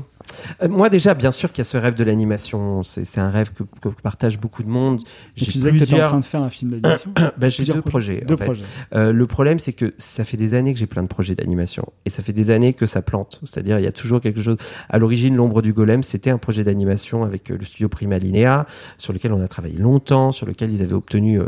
Moi 0.67 0.89
déjà, 0.89 1.13
bien 1.13 1.31
sûr 1.31 1.51
qu'il 1.51 1.59
y 1.59 1.67
a 1.67 1.69
ce 1.69 1.77
rêve 1.77 1.95
de 1.95 2.03
l'animation. 2.03 2.83
C'est 2.83 3.19
un 3.19 3.29
rêve 3.29 3.51
que, 3.53 3.63
que 3.81 3.89
partagent 4.01 4.39
beaucoup 4.39 4.63
de 4.63 4.69
monde. 4.69 5.01
J'ai 5.35 5.45
tu 5.45 5.51
disais 5.53 5.71
que 5.71 5.83
tu 5.83 5.95
en 5.95 6.07
train 6.07 6.19
de 6.19 6.25
faire 6.25 6.41
un 6.41 6.49
film 6.49 6.71
d'animation. 6.71 7.13
Ben, 7.37 7.49
j'ai 7.49 7.65
deux 7.65 7.81
projets. 7.81 8.21
en 8.23 8.27
Deux 8.27 8.35
fait. 8.35 8.45
projets. 8.45 8.63
Euh, 8.95 9.11
le 9.11 9.27
problème, 9.27 9.59
c'est 9.59 9.73
que 9.73 9.93
ça 9.97 10.23
fait 10.23 10.37
des 10.37 10.53
années 10.53 10.73
que 10.73 10.79
j'ai 10.79 10.87
plein 10.87 11.03
de 11.03 11.07
projets 11.07 11.35
d'animation. 11.35 11.85
Et 12.05 12.09
ça 12.09 12.21
fait 12.21 12.33
des 12.33 12.49
années 12.51 12.73
que 12.73 12.85
ça 12.85 13.01
plante. 13.01 13.39
C'est-à-dire, 13.43 13.79
il 13.79 13.83
y 13.83 13.87
a 13.87 13.91
toujours 13.91 14.21
quelque 14.21 14.41
chose. 14.41 14.57
À 14.89 14.99
l'origine, 14.99 15.35
L'ombre 15.35 15.61
du 15.61 15.73
golem, 15.73 16.03
c'était 16.03 16.29
un 16.29 16.37
projet 16.37 16.63
d'animation 16.63 17.23
avec 17.23 17.49
euh, 17.49 17.57
le 17.57 17.65
studio 17.65 17.89
Prima 17.89 18.17
Linea, 18.19 18.65
sur 18.97 19.13
lequel 19.13 19.33
on 19.33 19.41
a 19.41 19.47
travaillé 19.47 19.77
longtemps, 19.77 20.31
sur 20.31 20.45
lequel 20.45 20.71
ils 20.71 20.81
avaient 20.81 20.93
obtenu 20.93 21.39
euh, 21.39 21.47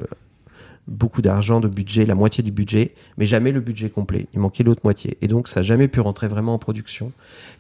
beaucoup 0.88 1.22
d'argent, 1.22 1.60
de 1.60 1.68
budget, 1.68 2.06
la 2.06 2.16
moitié 2.16 2.44
du 2.44 2.52
budget, 2.52 2.94
mais 3.18 3.26
jamais 3.26 3.52
le 3.52 3.60
budget 3.60 3.90
complet. 3.90 4.28
Il 4.34 4.40
manquait 4.40 4.64
l'autre 4.64 4.82
moitié. 4.84 5.18
Et 5.22 5.28
donc, 5.28 5.48
ça 5.48 5.62
n'a 5.62 5.64
jamais 5.64 5.88
pu 5.88 6.00
rentrer 6.00 6.28
vraiment 6.28 6.54
en 6.54 6.60
production. 6.60 7.12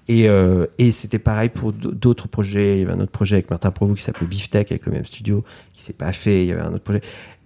Et, 0.07 0.29
euh, 0.29 0.67
et 0.77 0.91
c'était 0.91 1.19
pareil 1.19 1.49
pour 1.49 1.73
d'autres 1.73 2.27
projets. 2.27 2.77
Il 2.77 2.79
y 2.81 2.83
avait 2.83 2.93
un 2.93 2.99
autre 2.99 3.11
projet 3.11 3.35
avec 3.35 3.49
Martin 3.49 3.71
Provost 3.71 3.97
qui 3.97 4.03
s'appelait 4.03 4.27
Beeftek, 4.27 4.71
avec 4.71 4.85
le 4.85 4.91
même 4.91 5.05
studio, 5.05 5.43
qui 5.73 5.81
s'est 5.81 5.93
pas 5.93 6.13
fait. 6.13 6.43
Il 6.43 6.47
y 6.47 6.51
avait 6.51 6.61
un 6.61 6.73
autre 6.73 6.83
projet. 6.83 7.01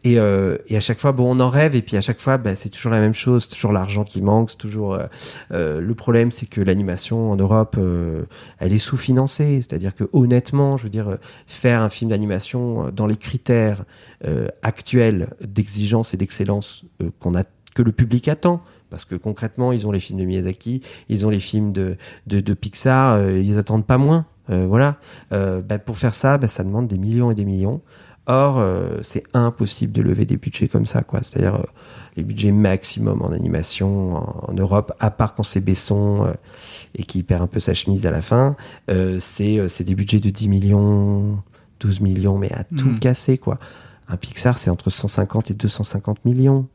Et, 0.05 0.17
euh, 0.17 0.57
et 0.67 0.77
à 0.77 0.79
chaque 0.79 0.97
fois, 0.97 1.11
bon, 1.11 1.35
on 1.35 1.39
en 1.41 1.49
rêve, 1.49 1.75
et 1.75 1.81
puis 1.81 1.97
à 1.97 2.01
chaque 2.01 2.21
fois, 2.21 2.37
bah, 2.37 2.55
c'est 2.55 2.69
toujours 2.69 2.91
la 2.91 3.01
même 3.01 3.13
chose, 3.13 3.49
toujours 3.49 3.73
l'argent 3.73 4.05
qui 4.05 4.21
manque, 4.21 4.51
c'est 4.51 4.57
toujours. 4.57 4.93
euh, 4.93 5.07
euh, 5.51 5.81
le 5.81 5.93
problème, 5.93 6.31
c'est 6.31 6.45
que 6.45 6.61
l'animation 6.61 7.31
en 7.31 7.35
Europe, 7.35 7.75
euh, 7.77 8.23
elle 8.59 8.71
est 8.71 8.79
sous-financée. 8.79 9.61
C'est-à-dire 9.61 9.93
que 9.93 10.05
honnêtement, 10.13 10.77
je 10.77 10.83
veux 10.83 10.89
dire, 10.89 11.09
euh, 11.09 11.17
faire 11.47 11.81
un 11.81 11.89
film 11.89 12.11
d'animation 12.11 12.87
euh, 12.87 12.91
dans 12.91 13.07
les 13.07 13.17
critères 13.17 13.83
actuels 14.63 15.29
d'exigence 15.41 16.13
et 16.13 16.17
d'excellence 16.17 16.83
qu'on 17.19 17.35
a, 17.35 17.43
que 17.73 17.81
le 17.81 17.93
public 17.93 18.27
attend. 18.27 18.61
Parce 18.89 19.05
que 19.05 19.15
concrètement, 19.15 19.71
ils 19.71 19.87
ont 19.87 19.91
les 19.91 19.99
films 20.01 20.19
de 20.19 20.25
Miyazaki, 20.25 20.81
ils 21.07 21.25
ont 21.25 21.29
les 21.29 21.39
films 21.39 21.71
de, 21.71 21.95
de, 22.27 22.41
de 22.41 22.53
Pixar, 22.53 23.29
ils 23.29 23.57
attendent 23.57 23.85
pas 23.85 23.97
moins. 23.97 24.25
Voilà. 24.49 24.97
Bah, 25.31 25.79
pour 25.79 25.97
faire 25.99 26.13
ça, 26.13 26.37
bah, 26.37 26.49
ça 26.49 26.63
demande 26.65 26.87
des 26.87 26.97
millions 26.97 27.31
et 27.31 27.35
des 27.35 27.45
millions. 27.45 27.81
Or, 28.31 28.59
euh, 28.59 28.99
c'est 29.01 29.23
impossible 29.33 29.91
de 29.91 30.03
lever 30.03 30.25
des 30.25 30.37
budgets 30.37 30.67
comme 30.67 30.85
ça, 30.85 31.01
quoi. 31.01 31.21
C'est-à-dire 31.23 31.55
euh, 31.55 31.63
les 32.15 32.21
budgets 32.23 32.51
maximum 32.51 33.23
en 33.23 33.31
animation 33.31 34.15
en, 34.17 34.45
en 34.49 34.53
Europe, 34.53 34.93
à 34.99 35.09
part 35.09 35.33
quand 35.33 35.41
c'est 35.41 35.61
Besson 35.61 36.27
euh, 36.27 36.33
et 36.93 37.03
qui 37.03 37.23
perd 37.23 37.41
un 37.41 37.47
peu 37.47 37.59
sa 37.59 37.73
chemise 37.73 38.05
à 38.05 38.11
la 38.11 38.21
fin, 38.21 38.55
euh, 38.91 39.17
c'est 39.19 39.57
euh, 39.57 39.67
c'est 39.67 39.83
des 39.83 39.95
budgets 39.95 40.19
de 40.19 40.29
10 40.29 40.47
millions, 40.47 41.39
12 41.79 42.01
millions, 42.01 42.37
mais 42.37 42.51
à 42.53 42.63
tout 42.65 42.89
Mhm. 42.89 42.99
casser, 42.99 43.37
quoi. 43.39 43.57
Un 44.07 44.15
Pixar, 44.17 44.59
c'est 44.59 44.69
entre 44.69 44.91
150 44.91 45.49
et 45.49 45.53
250 45.55 46.23
millions. 46.23 46.67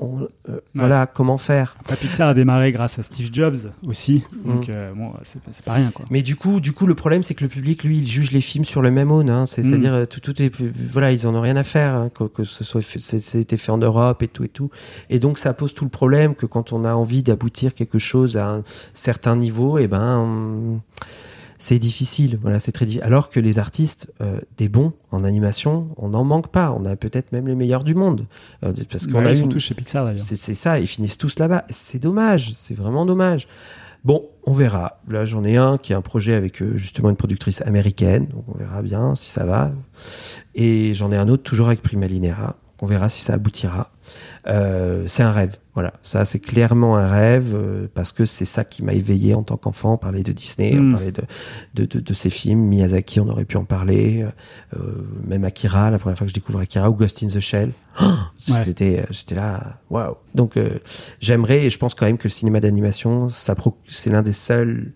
Donc, 0.00 0.28
on- 0.46 0.50
euh, 0.52 0.60
voilà, 0.74 1.06
comment 1.06 1.38
faire 1.38 1.76
Après, 1.80 1.96
Pixar 1.96 2.28
a 2.28 2.34
démarré 2.34 2.70
grâce 2.72 2.98
à 2.98 3.02
Steve 3.02 3.30
Jobs 3.32 3.72
aussi. 3.86 4.24
Donc, 4.44 4.68
Mhm. 4.68 4.74
euh, 4.74 4.92
bon, 4.94 5.12
c'est 5.22 5.40
pas- 5.64 5.72
rien, 5.72 5.90
quoi. 5.90 6.04
Mais 6.10 6.22
du 6.22 6.36
coup, 6.36 6.60
du 6.60 6.72
coup, 6.72 6.86
le 6.86 6.94
problème, 6.94 7.22
c'est 7.22 7.34
que 7.34 7.42
le 7.44 7.48
public, 7.48 7.82
lui, 7.84 7.98
il 7.98 8.06
juge 8.06 8.30
les 8.32 8.40
films 8.42 8.64
sur 8.64 8.82
le 8.82 8.90
même 8.90 9.10
aune. 9.10 9.30
Hein. 9.30 9.46
C'est- 9.46 9.62
Mm. 9.62 9.68
C'est-à-dire, 9.70 9.94
euh, 9.94 10.04
tout, 10.04 10.20
tout 10.20 10.40
est, 10.42 10.52
voilà, 10.90 11.12
ils 11.12 11.26
en 11.26 11.34
ont 11.34 11.40
rien 11.40 11.56
à 11.56 11.64
faire 11.64 11.94
hein, 11.94 12.10
que, 12.14 12.24
que 12.24 12.44
ce 12.44 12.62
soit, 12.64 12.82
c'était 12.82 13.56
fait 13.56 13.72
en 13.72 13.78
Europe 13.78 14.22
et 14.22 14.28
tout 14.28 14.44
et 14.44 14.48
tout. 14.48 14.70
Et 15.10 15.18
donc, 15.18 15.38
ça 15.38 15.54
pose 15.54 15.72
tout 15.74 15.84
le 15.84 15.90
problème 15.90 16.34
que 16.34 16.46
quand 16.46 16.72
on 16.72 16.84
a 16.84 16.94
envie 16.94 17.22
d'aboutir 17.22 17.74
quelque 17.74 17.98
chose 17.98 18.36
à 18.36 18.48
un 18.56 18.62
certain 18.92 19.34
niveau, 19.36 19.78
et 19.78 19.88
ben, 19.88 20.18
on- 20.18 20.80
c'est 21.58 21.78
difficile. 21.78 22.38
Voilà, 22.42 22.60
c'est 22.60 22.72
très 22.72 22.84
difficile. 22.86 23.04
Alors 23.04 23.28
que 23.30 23.40
les 23.40 23.58
artistes, 23.58 24.10
euh, 24.20 24.40
des 24.58 24.68
bons 24.68 24.92
en 25.10 25.24
animation, 25.24 25.88
on 25.96 26.10
n'en 26.10 26.24
manque 26.24 26.48
pas. 26.48 26.72
On 26.72 26.84
a 26.84 26.96
peut-être 26.96 27.32
même 27.32 27.48
les 27.48 27.54
meilleurs 27.54 27.84
du 27.84 27.94
monde, 27.94 28.26
Euh, 28.64 28.72
parce 28.90 29.06
qu'on 29.06 29.18
Ouais, 29.20 29.26
a 29.28 29.30
ils 29.32 29.36
sont 29.38 29.44
une- 29.44 29.50
tous 29.52 29.58
chez 29.60 29.74
Pixar 29.74 30.04
d'ailleurs. 30.04 30.18
c'est 30.24 30.54
ça, 30.54 30.78
ils 30.80 30.86
finissent 30.86 31.18
tous 31.18 31.38
là-bas. 31.38 31.64
C'est 31.70 31.98
dommage, 31.98 32.52
c'est 32.56 32.74
vraiment 32.74 33.06
dommage. 33.06 33.48
Bon, 34.04 34.24
on 34.44 34.52
verra. 34.52 35.00
Là, 35.08 35.24
j'en 35.24 35.44
ai 35.44 35.56
un 35.56 35.78
qui 35.78 35.92
est 35.92 35.96
un 35.96 36.00
projet 36.02 36.34
avec 36.34 36.62
euh, 36.62 36.76
justement 36.76 37.10
une 37.10 37.16
productrice 37.16 37.60
américaine, 37.62 38.26
donc 38.28 38.44
on 38.54 38.56
verra 38.56 38.80
bien 38.82 39.14
si 39.16 39.28
ça 39.30 39.44
va. 39.44 39.72
Et 40.54 40.94
j'en 40.94 41.10
ai 41.12 41.16
un 41.16 41.28
autre 41.28 41.42
toujours 41.42 41.66
avec 41.66 41.82
Prima 41.82 42.06
Linera, 42.06 42.56
on 42.80 42.86
verra 42.86 43.08
si 43.08 43.22
ça 43.22 43.34
aboutira. 43.34 43.90
Euh, 44.48 45.04
c'est 45.08 45.22
un 45.24 45.32
rêve, 45.32 45.56
voilà. 45.74 45.92
Ça, 46.02 46.24
c'est 46.24 46.38
clairement 46.38 46.96
un 46.96 47.08
rêve 47.08 47.52
euh, 47.54 47.88
parce 47.94 48.12
que 48.12 48.24
c'est 48.24 48.44
ça 48.44 48.64
qui 48.64 48.84
m'a 48.84 48.92
éveillé 48.92 49.34
en 49.34 49.42
tant 49.42 49.56
qu'enfant. 49.56 49.94
On 49.94 49.98
parlait 49.98 50.22
de 50.22 50.32
Disney, 50.32 50.74
Mm. 50.74 50.88
on 50.88 50.92
parlait 50.92 51.12
de, 51.12 51.22
de, 51.74 51.84
de, 51.86 52.00
de 52.00 52.14
ces 52.14 52.30
films. 52.30 52.60
Miyazaki, 52.60 53.18
on 53.20 53.28
aurait 53.28 53.44
pu 53.44 53.56
en 53.56 53.64
parler. 53.64 54.24
Euh, 54.76 54.78
même 55.26 55.44
Akira, 55.44 55.90
la 55.90 55.98
première 55.98 56.16
fois 56.16 56.26
que 56.26 56.30
je 56.30 56.34
découvre 56.34 56.60
Akira, 56.60 56.88
ou 56.90 56.94
Ghost 56.94 57.22
in 57.22 57.26
the 57.26 57.40
Shell. 57.40 57.72
Oh, 58.00 58.04
Ouais. 58.48 58.62
C'était, 58.64 59.04
j'étais 59.10 59.34
là, 59.34 59.78
waouh. 59.90 60.14
Donc, 60.34 60.56
euh, 60.56 60.78
j'aimerais 61.20 61.64
et 61.66 61.70
je 61.70 61.78
pense 61.78 61.94
quand 61.94 62.06
même 62.06 62.18
que 62.18 62.28
le 62.28 62.32
cinéma 62.32 62.60
d'animation, 62.60 63.28
ça 63.28 63.54
c'est 63.88 64.10
l'un 64.10 64.22
des 64.22 64.32
seuls 64.32 64.92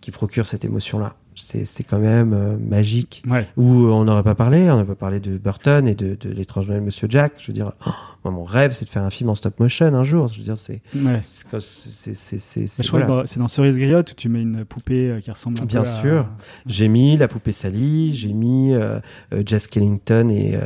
qui 0.00 0.10
procure 0.10 0.46
cette 0.46 0.64
émotion-là. 0.64 1.14
C'est, 1.34 1.64
c'est 1.64 1.82
quand 1.84 1.98
même 1.98 2.32
euh, 2.34 2.56
magique. 2.58 3.22
Ouais. 3.28 3.46
Où 3.56 3.64
on 3.86 4.04
n'aurait 4.04 4.22
pas 4.22 4.34
parlé, 4.34 4.70
on 4.70 4.76
n'a 4.76 4.84
pas 4.84 4.94
parlé 4.94 5.18
de 5.20 5.36
Burton 5.38 5.86
et 5.88 5.94
de, 5.94 6.14
de 6.14 6.30
l'étrange 6.30 6.68
Monsieur 6.70 7.06
Jack. 7.10 7.32
Je 7.38 7.46
veux 7.48 7.52
dire, 7.52 7.72
oh, 7.86 7.90
moi, 8.24 8.32
mon 8.32 8.44
rêve, 8.44 8.72
c'est 8.72 8.84
de 8.84 8.90
faire 8.90 9.02
un 9.02 9.10
film 9.10 9.30
en 9.30 9.34
stop 9.34 9.58
motion 9.60 9.86
un 9.86 10.04
jour. 10.04 10.28
Je 10.28 10.38
veux 10.38 10.44
dire, 10.44 10.56
c'est, 10.56 10.80
Ouais. 10.94 11.20
c'est, 11.24 12.88
voilà. 12.90 13.06
dans- 13.06 13.26
c'est 13.26 13.38
dans 13.38 13.48
Cerise 13.48 13.76
Griotte 13.78 14.12
où 14.12 14.14
tu 14.14 14.28
mets 14.28 14.42
une 14.42 14.64
poupée 14.64 15.08
euh, 15.10 15.20
qui 15.20 15.30
ressemble 15.30 15.58
un 15.60 15.64
Bien 15.64 15.82
peu 15.82 15.88
à- 15.88 16.00
sûr. 16.00 16.28
J'ai 16.66 16.88
mis 16.88 17.16
la 17.16 17.28
poupée 17.28 17.52
Sally, 17.52 18.12
j'ai 18.14 18.32
mis 18.32 18.72
euh, 18.72 18.98
euh, 19.32 19.42
Jess 19.44 19.66
Kellington 19.66 20.28
et 20.28 20.54
euh, 20.54 20.60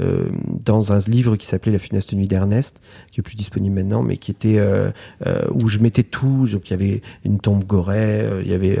euh, 0.00 0.28
dans 0.64 0.92
un 0.92 0.98
livre 0.98 1.36
qui 1.36 1.46
s'appelait 1.46 1.72
La 1.72 1.78
funeste 1.78 2.12
nuit 2.12 2.28
d'Ernest, 2.28 2.80
qui 3.10 3.20
est 3.20 3.22
plus 3.22 3.36
disponible 3.36 3.74
maintenant, 3.74 4.02
mais 4.02 4.16
qui 4.16 4.30
était 4.30 4.60
où 5.54 5.68
je 5.68 5.78
mettais 5.78 6.02
tout. 6.02 6.46
Donc 6.50 6.68
il 6.68 6.72
y 6.72 6.74
avait 6.74 7.02
une 7.24 7.40
tombe 7.40 7.64
Goret, 7.64 8.28
il 8.42 8.48
y 8.50 8.54
avait 8.54 8.78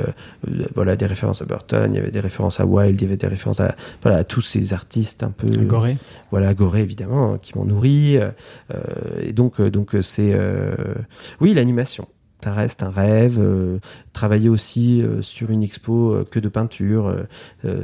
voilà 0.74 0.96
des 0.96 1.06
références 1.06 1.42
à 1.42 1.44
Burton, 1.44 1.90
il 1.92 1.96
y 1.96 1.98
avait 1.98 2.10
des 2.10 2.20
références 2.20 2.60
à 2.60 2.66
Wilde, 2.66 3.00
il 3.00 3.04
y 3.04 3.06
avait 3.06 3.16
des 3.16 3.26
références 3.26 3.60
à 3.60 3.74
voilà 4.02 4.18
à 4.18 4.24
tous 4.24 4.40
ces 4.42 4.72
artistes 4.72 5.22
un 5.22 5.30
peu 5.30 5.46
Un 5.48 5.64
Gorée. 5.64 5.98
voilà 6.30 6.54
Goré 6.54 6.80
évidemment 6.82 7.34
hein, 7.34 7.38
qui 7.40 7.56
m'ont 7.56 7.64
euh, 7.84 8.30
euh, 8.74 8.80
et 9.22 9.32
donc 9.32 9.60
euh, 9.60 9.70
donc 9.70 9.96
c'est 10.02 10.34
oui 11.40 11.54
l'animation. 11.54 12.06
Ça 12.42 12.54
reste 12.54 12.82
un 12.82 12.90
rêve 12.90 13.38
travailler 14.14 14.48
aussi 14.48 15.04
sur 15.20 15.50
une 15.50 15.62
expo 15.62 16.24
que 16.30 16.40
de 16.40 16.48
peinture 16.48 17.14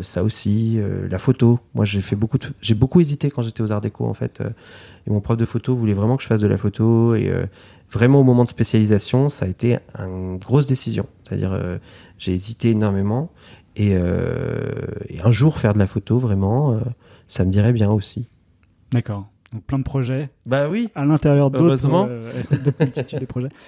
ça 0.01 0.25
aussi 0.25 0.81
la 1.11 1.19
photo. 1.19 1.61
Moi 1.75 1.85
j'ai 1.85 2.01
fait 2.01 2.17
beaucoup 2.17 2.39
j'ai 2.63 2.75
beaucoup 2.75 3.01
hésité 3.01 3.31
quand 3.31 3.43
j'étais 3.43 3.61
aux 3.61 3.71
arts 3.71 3.83
déco 3.83 4.07
en 4.07 4.15
fait 4.15 4.43
et 5.07 5.11
mon 5.11 5.21
prof 5.21 5.37
de 5.37 5.45
photo 5.45 5.77
voulait 5.77 5.93
vraiment 5.93 6.17
que 6.17 6.23
je 6.23 6.29
fasse 6.29 6.41
de 6.41 6.47
la 6.47 6.57
photo 6.57 7.15
et 7.15 7.31
vraiment 7.91 8.21
au 8.21 8.25
moment 8.25 8.45
de 8.45 8.49
spécialisation 8.49 9.29
ça 9.29 9.45
a 9.45 9.49
été 9.49 9.77
une 9.99 10.39
grosse 10.39 10.65
décision. 10.65 11.05
C'est-à-dire 11.25 11.79
j'ai 12.17 12.33
hésité 12.33 12.71
énormément 12.71 13.31
et, 13.77 13.95
un 13.95 15.33
jour 15.33 15.59
faire 15.59 15.75
de 15.75 15.79
la 15.79 15.87
photo 15.87 16.19
vraiment 16.19 16.81
ça 17.29 17.45
me 17.45 17.51
dirait 17.51 17.75
bien 17.75 17.91
aussi. 17.91 18.31
D'accord. 18.91 19.29
Donc 19.57 19.65
plein 19.65 19.79
de 19.79 19.85
projets 19.85 20.29
bah 20.45 20.69
oui 20.69 20.91
à 20.95 21.07
l'intérieur 21.07 21.51
d'autres 21.51 21.65
Heureusement. 21.65 22.07
euh, 22.11 22.31
d'autres 22.63 22.77
multitudes 22.85 23.21
de 23.21 23.25
projets. 23.25 23.49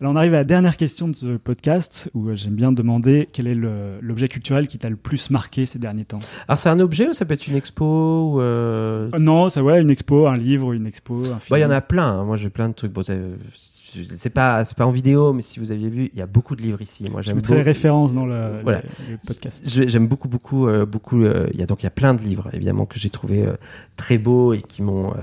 Alors 0.00 0.12
on 0.12 0.16
arrive 0.16 0.34
à 0.34 0.38
la 0.38 0.44
dernière 0.44 0.76
question 0.76 1.06
de 1.08 1.14
ce 1.14 1.36
podcast 1.36 2.10
où 2.14 2.28
euh, 2.28 2.34
j'aime 2.34 2.54
bien 2.56 2.72
demander 2.72 3.28
quel 3.32 3.46
est 3.46 3.54
l'objet 3.54 4.28
culturel 4.28 4.66
qui 4.66 4.76
t'a 4.76 4.90
le 4.90 4.96
plus 4.96 5.30
marqué 5.30 5.66
ces 5.66 5.78
derniers 5.78 6.04
temps. 6.04 6.18
Alors 6.48 6.58
c'est 6.58 6.68
un 6.68 6.80
objet 6.80 7.08
ou 7.08 7.14
ça 7.14 7.24
peut 7.24 7.34
être 7.34 7.46
une 7.46 7.54
expo 7.56 8.32
ou 8.34 8.40
euh... 8.40 9.08
Euh, 9.14 9.18
non, 9.18 9.48
ça 9.50 9.62
ouais, 9.62 9.80
une 9.80 9.90
expo, 9.90 10.26
un 10.26 10.36
livre, 10.36 10.72
une 10.72 10.86
expo, 10.86 11.20
un 11.32 11.38
film. 11.38 11.52
Ouais, 11.52 11.60
il 11.60 11.62
y 11.62 11.64
en 11.66 11.70
a 11.70 11.80
plein. 11.80 12.08
hein. 12.20 12.24
Moi 12.24 12.36
j'ai 12.36 12.50
plein 12.50 12.68
de 12.68 12.74
trucs. 12.74 12.92
Bon, 12.92 13.02
c'est- 13.04 14.30
pas 14.30 14.64
c'est 14.64 14.76
pas 14.76 14.86
en 14.86 14.90
vidéo, 14.90 15.32
mais 15.32 15.42
si 15.42 15.60
vous 15.60 15.70
aviez 15.70 15.88
vu, 15.88 16.10
il 16.12 16.18
y 16.18 16.22
a 16.22 16.26
beaucoup 16.26 16.56
de 16.56 16.62
livres 16.62 16.82
ici. 16.82 17.06
Moi 17.12 17.22
j'aime 17.22 17.36
mettrai 17.36 17.54
les 17.54 17.60
beaucoup- 17.60 17.66
références 17.68 18.12
dans 18.12 18.26
le, 18.26 18.60
Voilà. 18.64 18.78
le- 19.08 19.12
le 19.12 19.18
podcast. 19.24 19.62
J'aime 19.64 20.08
beaucoup, 20.08 20.26
beaucoup, 20.26 20.66
euh, 20.66 20.84
beaucoup. 20.84 21.22
euh, 21.22 21.46
Il 21.54 21.60
y 21.60 21.62
a 21.62 21.66
donc 21.66 21.82
il 21.82 21.86
y 21.86 21.86
a 21.86 21.90
plein 21.92 22.12
de 22.14 22.20
livres 22.20 22.50
évidemment 22.52 22.84
que 22.86 22.98
j'ai 22.98 23.10
trouvé 23.10 23.46
euh, 23.46 23.52
très 23.96 24.18
beaux 24.18 24.52
et 24.54 24.62
qui 24.62 24.82
m'ont 24.82 25.14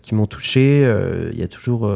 qui 0.00 0.14
m'ont 0.14 0.26
touché. 0.26 0.80
Il 1.32 1.38
y 1.38 1.42
a 1.42 1.48
toujours 1.48 1.86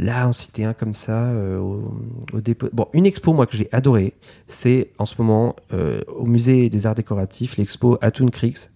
là 0.00 0.26
en 0.26 0.32
cité 0.32 0.64
un 0.64 0.72
comme 0.72 0.94
ça 0.94 1.24
euh, 1.24 1.58
au, 1.58 1.94
au 2.32 2.40
dépôt. 2.40 2.68
Bon, 2.72 2.88
une 2.92 3.06
expo 3.06 3.32
moi 3.32 3.46
que 3.46 3.56
j'ai 3.56 3.68
adoré, 3.70 4.14
c'est 4.48 4.90
en 4.98 5.06
ce 5.06 5.14
moment 5.18 5.54
euh, 5.72 6.00
au 6.08 6.24
musée 6.24 6.70
des 6.70 6.86
arts 6.86 6.94
décoratifs 6.94 7.56
l'expo 7.58 7.98
Atun 8.00 8.28
Creeks. 8.28 8.70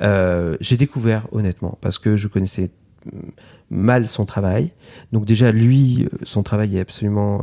Euh, 0.00 0.56
j'ai 0.60 0.76
découvert 0.76 1.28
honnêtement 1.32 1.78
parce 1.80 1.98
que 1.98 2.16
je 2.16 2.28
connaissais 2.28 2.70
mm, 3.04 3.18
mal 3.70 4.08
son 4.08 4.24
travail. 4.24 4.72
Donc 5.12 5.26
déjà 5.26 5.52
lui, 5.52 6.08
son 6.22 6.42
travail 6.42 6.78
est 6.78 6.80
absolument 6.80 7.42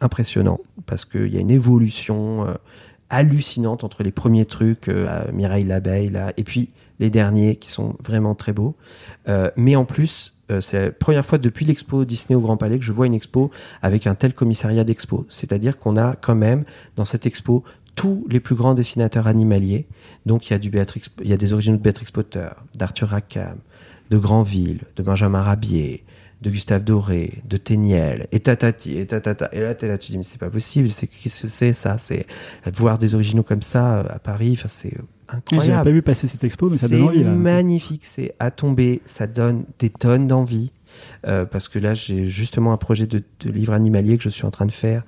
impressionnant 0.00 0.60
parce 0.86 1.04
qu'il 1.04 1.28
y 1.28 1.36
a 1.36 1.40
une 1.40 1.50
évolution 1.50 2.46
hallucinante 3.10 3.84
entre 3.84 4.02
les 4.02 4.12
premiers 4.12 4.46
trucs 4.46 4.88
à 4.88 5.30
Mireille 5.32 5.64
l'abeille 5.64 6.08
là 6.08 6.32
et 6.36 6.44
puis 6.44 6.70
les 6.98 7.10
derniers 7.10 7.56
qui 7.56 7.70
sont 7.70 7.96
vraiment 8.02 8.34
très 8.34 8.52
beaux. 8.52 8.76
Mais 9.56 9.76
en 9.76 9.84
plus, 9.84 10.31
euh, 10.50 10.60
c'est 10.60 10.80
la 10.80 10.92
première 10.92 11.24
fois 11.24 11.38
depuis 11.38 11.64
l'expo 11.64 12.04
Disney 12.04 12.34
au 12.34 12.40
Grand 12.40 12.56
Palais 12.56 12.78
que 12.78 12.84
je 12.84 12.92
vois 12.92 13.06
une 13.06 13.14
expo 13.14 13.50
avec 13.80 14.06
un 14.06 14.14
tel 14.14 14.34
commissariat 14.34 14.84
d'expo. 14.84 15.26
C'est-à-dire 15.28 15.78
qu'on 15.78 15.96
a 15.96 16.14
quand 16.14 16.34
même 16.34 16.64
dans 16.96 17.04
cette 17.04 17.26
expo 17.26 17.64
tous 17.94 18.26
les 18.28 18.40
plus 18.40 18.54
grands 18.54 18.74
dessinateurs 18.74 19.26
animaliers. 19.26 19.86
Donc 20.26 20.48
il 20.48 20.52
y 20.52 20.56
a 20.56 20.58
du 20.58 20.70
des 21.36 21.52
originaux 21.52 21.76
de 21.76 21.82
Béatrix 21.82 22.06
Potter, 22.12 22.48
d'Arthur 22.76 23.08
Rackham, 23.08 23.58
de 24.10 24.18
Granville, 24.18 24.80
de 24.96 25.02
Benjamin 25.02 25.42
Rabier, 25.42 26.04
de 26.42 26.50
Gustave 26.50 26.82
Doré, 26.82 27.42
de 27.48 27.56
Téniel, 27.56 28.26
et 28.32 28.40
tatati, 28.40 28.98
et 28.98 29.06
tatata. 29.06 29.48
Et 29.52 29.60
là, 29.60 29.74
tu 29.74 30.10
dis, 30.10 30.18
mais 30.18 30.24
c'est 30.24 30.38
pas 30.38 30.50
possible, 30.50 30.90
c'est, 30.90 31.06
que 31.06 31.14
c'est 31.28 31.72
ça? 31.72 31.98
C'est, 31.98 32.26
voir 32.74 32.98
des 32.98 33.14
originaux 33.14 33.44
comme 33.44 33.62
ça 33.62 34.00
euh, 34.00 34.04
à 34.08 34.18
Paris, 34.18 34.58
c'est 34.66 34.94
incroyable. 35.36 35.84
pas 35.84 35.90
vu 35.90 36.02
passer 36.02 36.26
cette 36.26 36.44
expo, 36.44 36.68
mais 36.68 36.76
ça 36.76 36.88
C'est 36.88 36.96
donne 36.98 37.08
envie 37.08 37.24
là. 37.24 37.30
magnifique, 37.30 38.04
c'est 38.04 38.34
à 38.38 38.50
tomber, 38.50 39.00
ça 39.04 39.26
donne 39.26 39.64
des 39.78 39.90
tonnes 39.90 40.26
d'envie. 40.26 40.72
Euh, 41.26 41.46
parce 41.46 41.68
que 41.68 41.78
là, 41.78 41.94
j'ai 41.94 42.26
justement 42.26 42.74
un 42.74 42.76
projet 42.76 43.06
de, 43.06 43.22
de 43.40 43.50
livre 43.50 43.72
animalier 43.72 44.18
que 44.18 44.22
je 44.24 44.28
suis 44.28 44.44
en 44.44 44.50
train 44.50 44.66
de 44.66 44.72
faire. 44.72 45.04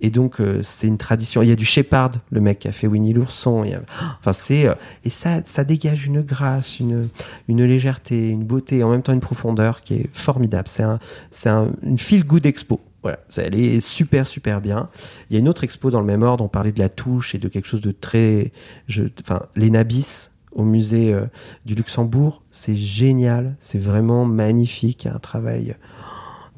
Et 0.00 0.10
donc, 0.10 0.40
euh, 0.40 0.62
c'est 0.64 0.88
une 0.88 0.98
tradition. 0.98 1.42
Il 1.42 1.48
y 1.48 1.52
a 1.52 1.56
du 1.56 1.64
Shepard, 1.64 2.10
le 2.30 2.40
mec 2.40 2.58
qui 2.58 2.66
a 2.68 2.72
fait 2.72 2.88
Winnie 2.88 3.12
l'ourson. 3.12 3.62
A- 3.62 4.14
Enfin, 4.18 4.32
c'est 4.32 4.66
euh, 4.66 4.74
et 5.04 5.10
ça, 5.10 5.40
ça 5.44 5.62
dégage 5.62 6.06
une 6.06 6.22
grâce, 6.22 6.80
une 6.80 7.08
une 7.46 7.64
légèreté, 7.64 8.30
une 8.30 8.42
beauté, 8.44 8.82
en 8.82 8.90
même 8.90 9.02
temps 9.02 9.12
une 9.12 9.20
profondeur 9.20 9.82
qui 9.82 9.94
est 9.94 10.10
formidable. 10.12 10.66
C'est 10.68 10.82
un, 10.82 10.98
c'est 11.30 11.50
un, 11.50 11.68
une 11.84 11.98
feel 11.98 12.24
good 12.24 12.44
expo. 12.44 12.80
Voilà, 13.02 13.20
ça, 13.28 13.44
est 13.44 13.80
super 13.80 14.26
super 14.26 14.60
bien. 14.60 14.88
Il 15.30 15.34
y 15.34 15.36
a 15.36 15.38
une 15.40 15.48
autre 15.48 15.64
expo 15.64 15.90
dans 15.90 16.00
le 16.00 16.06
même 16.06 16.22
ordre. 16.22 16.44
On 16.44 16.48
parlait 16.48 16.72
de 16.72 16.80
la 16.80 16.88
touche 16.88 17.34
et 17.34 17.38
de 17.38 17.48
quelque 17.48 17.66
chose 17.66 17.80
de 17.80 17.92
très, 17.92 18.52
je, 18.88 19.04
enfin, 19.20 19.42
les 19.54 19.70
Nabis 19.70 20.30
au 20.52 20.64
musée 20.64 21.12
euh, 21.12 21.26
du 21.64 21.74
Luxembourg, 21.74 22.42
c'est 22.50 22.74
génial, 22.74 23.54
c'est 23.60 23.78
vraiment 23.78 24.24
magnifique, 24.24 25.06
un 25.06 25.18
travail 25.18 25.76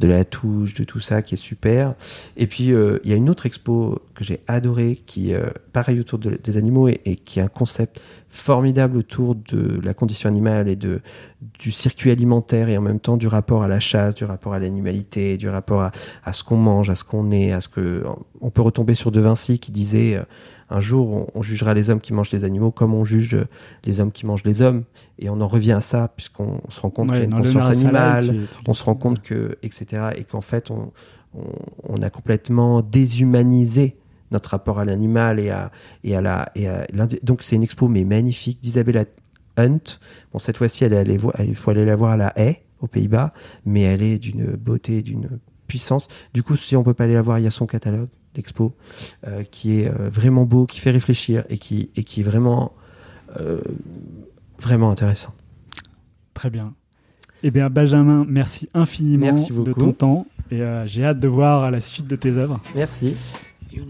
de 0.01 0.09
la 0.09 0.24
touche, 0.24 0.74
de 0.74 0.82
tout 0.84 0.98
ça 0.98 1.22
qui 1.22 1.34
est 1.34 1.38
super. 1.38 1.94
Et 2.36 2.46
puis 2.46 2.72
euh, 2.72 2.98
il 3.05 3.11
y 3.11 3.12
a 3.12 3.16
une 3.16 3.28
autre 3.30 3.46
expo 3.46 4.01
que 4.14 4.24
j'ai 4.24 4.40
adorée 4.48 4.98
qui 5.07 5.34
euh, 5.34 5.46
pareil 5.72 6.01
autour 6.01 6.18
de- 6.18 6.38
des 6.42 6.57
animaux 6.57 6.88
et, 6.88 7.16
qui 7.24 7.38
a 7.38 7.44
un 7.44 7.48
concept 7.48 8.01
formidable 8.30 8.96
autour 8.96 9.34
de 9.34 9.78
la 9.82 9.92
condition 9.94 10.28
animale 10.28 10.68
et 10.68 10.76
de 10.76 11.01
du 11.59 11.70
circuit 11.72 12.11
alimentaire 12.11 12.68
et 12.68 12.76
en 12.78 12.82
même 12.82 13.01
temps 13.01 13.16
du 13.16 13.26
rapport 13.26 13.62
à 13.62 13.68
la 13.68 13.80
chasse, 13.80 14.14
du 14.14 14.24
rapport 14.24 14.53
à 14.55 14.59
l'animalité, 14.59 15.36
du 15.36 15.48
rapport 15.48 15.82
à, 15.82 15.92
à 16.24 16.32
ce 16.32 16.44
qu'on 16.44 16.57
mange, 16.57 16.90
à 16.90 16.96
ce 16.96 17.05
qu'on 17.05 17.30
est, 17.30 17.53
à 17.53 17.61
ce 17.61 17.68
que 17.68 18.05
on 18.40 18.51
peut 18.51 18.62
retomber 18.62 18.94
sur 18.94 19.11
De 19.11 19.20
Vinci 19.20 19.59
qui 19.59 19.70
disait 19.70 20.16
euh, 20.16 20.22
un 20.71 20.81
jour 20.81 21.11
on, 21.11 21.27
on 21.35 21.43
jugera 21.43 21.75
les 21.75 21.91
hommes 21.91 22.01
qui 22.01 22.12
mangent 22.12 22.31
les 22.31 22.45
animaux 22.45 22.71
comme 22.71 22.95
on 22.95 23.05
juge 23.05 23.35
euh, 23.35 23.45
les 23.85 24.01
hommes 24.01 24.12
qui 24.12 24.25
mangent 24.25 24.45
les 24.45 24.62
hommes 24.62 24.85
et 25.18 25.29
on 25.29 25.41
en 25.41 25.49
revient 25.49 25.73
à 25.73 25.81
ça 25.81 26.09
puisqu'on 26.16 26.61
se 26.68 26.81
rend 26.81 26.91
compte 26.91 27.11
Ouais, 27.11 27.16
qu'il 27.16 27.21
y 27.21 27.23
a 27.23 27.37
une 27.37 27.43
conscience 27.43 27.64
animale, 27.85 28.25
tu- 28.49 28.57
tu- 28.57 28.64
on 28.68 28.75
se 28.75 28.85
rend 28.85 28.95
compte 28.95 29.21
que, 29.21 29.59
etc., 29.62 30.03
et 30.16 30.25
qu'en 30.25 30.41
fait, 30.41 30.71
on, 30.71 30.93
on, 31.37 31.43
on 31.89 32.03
a 32.03 32.09
complètement 32.11 32.83
déshumanisé 32.83 33.97
notre 34.31 34.51
rapport 34.51 34.79
à 34.79 34.85
l'animal 34.85 35.41
et 35.41 35.51
à, 35.51 35.71
et 36.05 36.14
à 36.16 36.21
la, 36.21 36.51
et 36.55 36.68
à 36.68 36.87
l'indi- 36.93 37.18
donc 37.23 37.43
c'est 37.43 37.57
une 37.57 37.62
expo 37.64 37.89
mais 37.89 38.05
magnifique 38.05 38.61
d'Isabella 38.61 39.05
Hunt. 39.57 39.99
Bon, 40.33 40.39
cette 40.39 40.57
fois-ci, 40.57 40.85
elle 40.85 40.93
est 40.93 41.18
il 41.45 41.57
faut 41.57 41.71
aller 41.71 41.85
la 41.85 41.97
voir 41.97 42.12
à 42.12 42.16
la 42.16 42.33
haie, 42.39 42.62
aux 42.81 42.87
Pays-Bas, 42.87 43.33
mais 43.66 43.83
elle 43.83 44.03
est 44.03 44.18
d'une 44.18 44.53
beauté, 44.57 45.03
d'une 45.03 45.29
puissance. 45.66 46.09
Du 46.33 46.43
coup, 46.43 46.57
si 46.57 46.77
on 46.77 46.83
peut 46.85 46.95
pas 46.95 47.05
aller 47.05 47.14
la 47.14 47.23
voir, 47.23 47.39
il 47.39 47.45
y 47.45 47.49
a 47.49 47.51
son 47.51 47.66
catalogue 47.66 48.09
d'expo 48.35 48.74
euh, 49.26 49.43
qui 49.45 49.81
est 49.81 49.89
euh, 49.89 50.09
vraiment 50.09 50.45
beau, 50.45 50.66
qui 50.66 50.81
fait 50.81 50.91
réfléchir 50.91 51.45
et 51.49 51.59
qui, 51.59 51.91
et 51.97 52.05
qui 52.05 52.20
est 52.20 52.24
vraiment, 52.24 52.72
euh, 53.41 53.61
vraiment 54.59 54.91
intéressant. 54.91 55.35
Très 56.35 56.51
bien. 56.51 56.74
Eh 57.43 57.51
bien, 57.51 57.70
Benjamin, 57.70 58.24
merci 58.28 58.68
infiniment 58.74 59.33
Merci 59.33 59.53
de 59.53 59.72
ton 59.72 59.93
temps 59.93 60.26
et 60.51 60.61
euh, 60.61 60.87
j'ai 60.87 61.04
hâte 61.04 61.21
de 61.21 61.29
voir 61.29 61.71
la 61.71 61.80
suite 61.80 62.07
de 62.07 62.17
tes 62.17 62.37
œuvres. 62.37 62.61
Merci. 62.75 63.17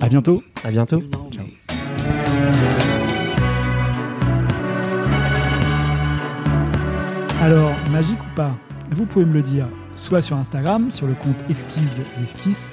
À 0.00 0.08
bientôt. 0.08 0.42
À 0.62 0.70
bientôt. 0.70 1.02
Ciao. 1.30 1.44
Alors, 7.40 7.72
magique 7.90 8.20
ou 8.20 8.36
pas 8.36 8.54
Vous 8.90 9.06
pouvez 9.06 9.24
me 9.24 9.32
le 9.32 9.42
dire 9.42 9.66
soit 9.94 10.22
sur 10.22 10.36
Instagram, 10.36 10.90
sur 10.90 11.06
le 11.06 11.14
compte 11.14 11.36
Esquisses 11.48 12.00
Esquisses, 12.22 12.72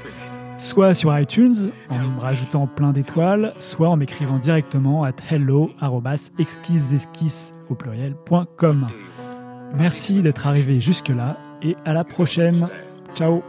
soit 0.57 0.93
sur 0.93 1.17
iTunes 1.17 1.71
en 1.89 1.97
me 1.99 2.19
rajoutant 2.19 2.67
plein 2.67 2.91
d'étoiles, 2.91 3.53
soit 3.59 3.89
en 3.89 3.97
m'écrivant 3.97 4.39
directement 4.39 5.03
à 5.03 5.11
hello 5.29 5.71
au 7.69 7.75
pluriel.com. 7.75 8.87
Merci 9.73 10.21
d'être 10.21 10.47
arrivé 10.47 10.79
jusque-là 10.79 11.37
et 11.61 11.75
à 11.85 11.93
la 11.93 12.03
prochaine. 12.03 12.67
Ciao 13.15 13.43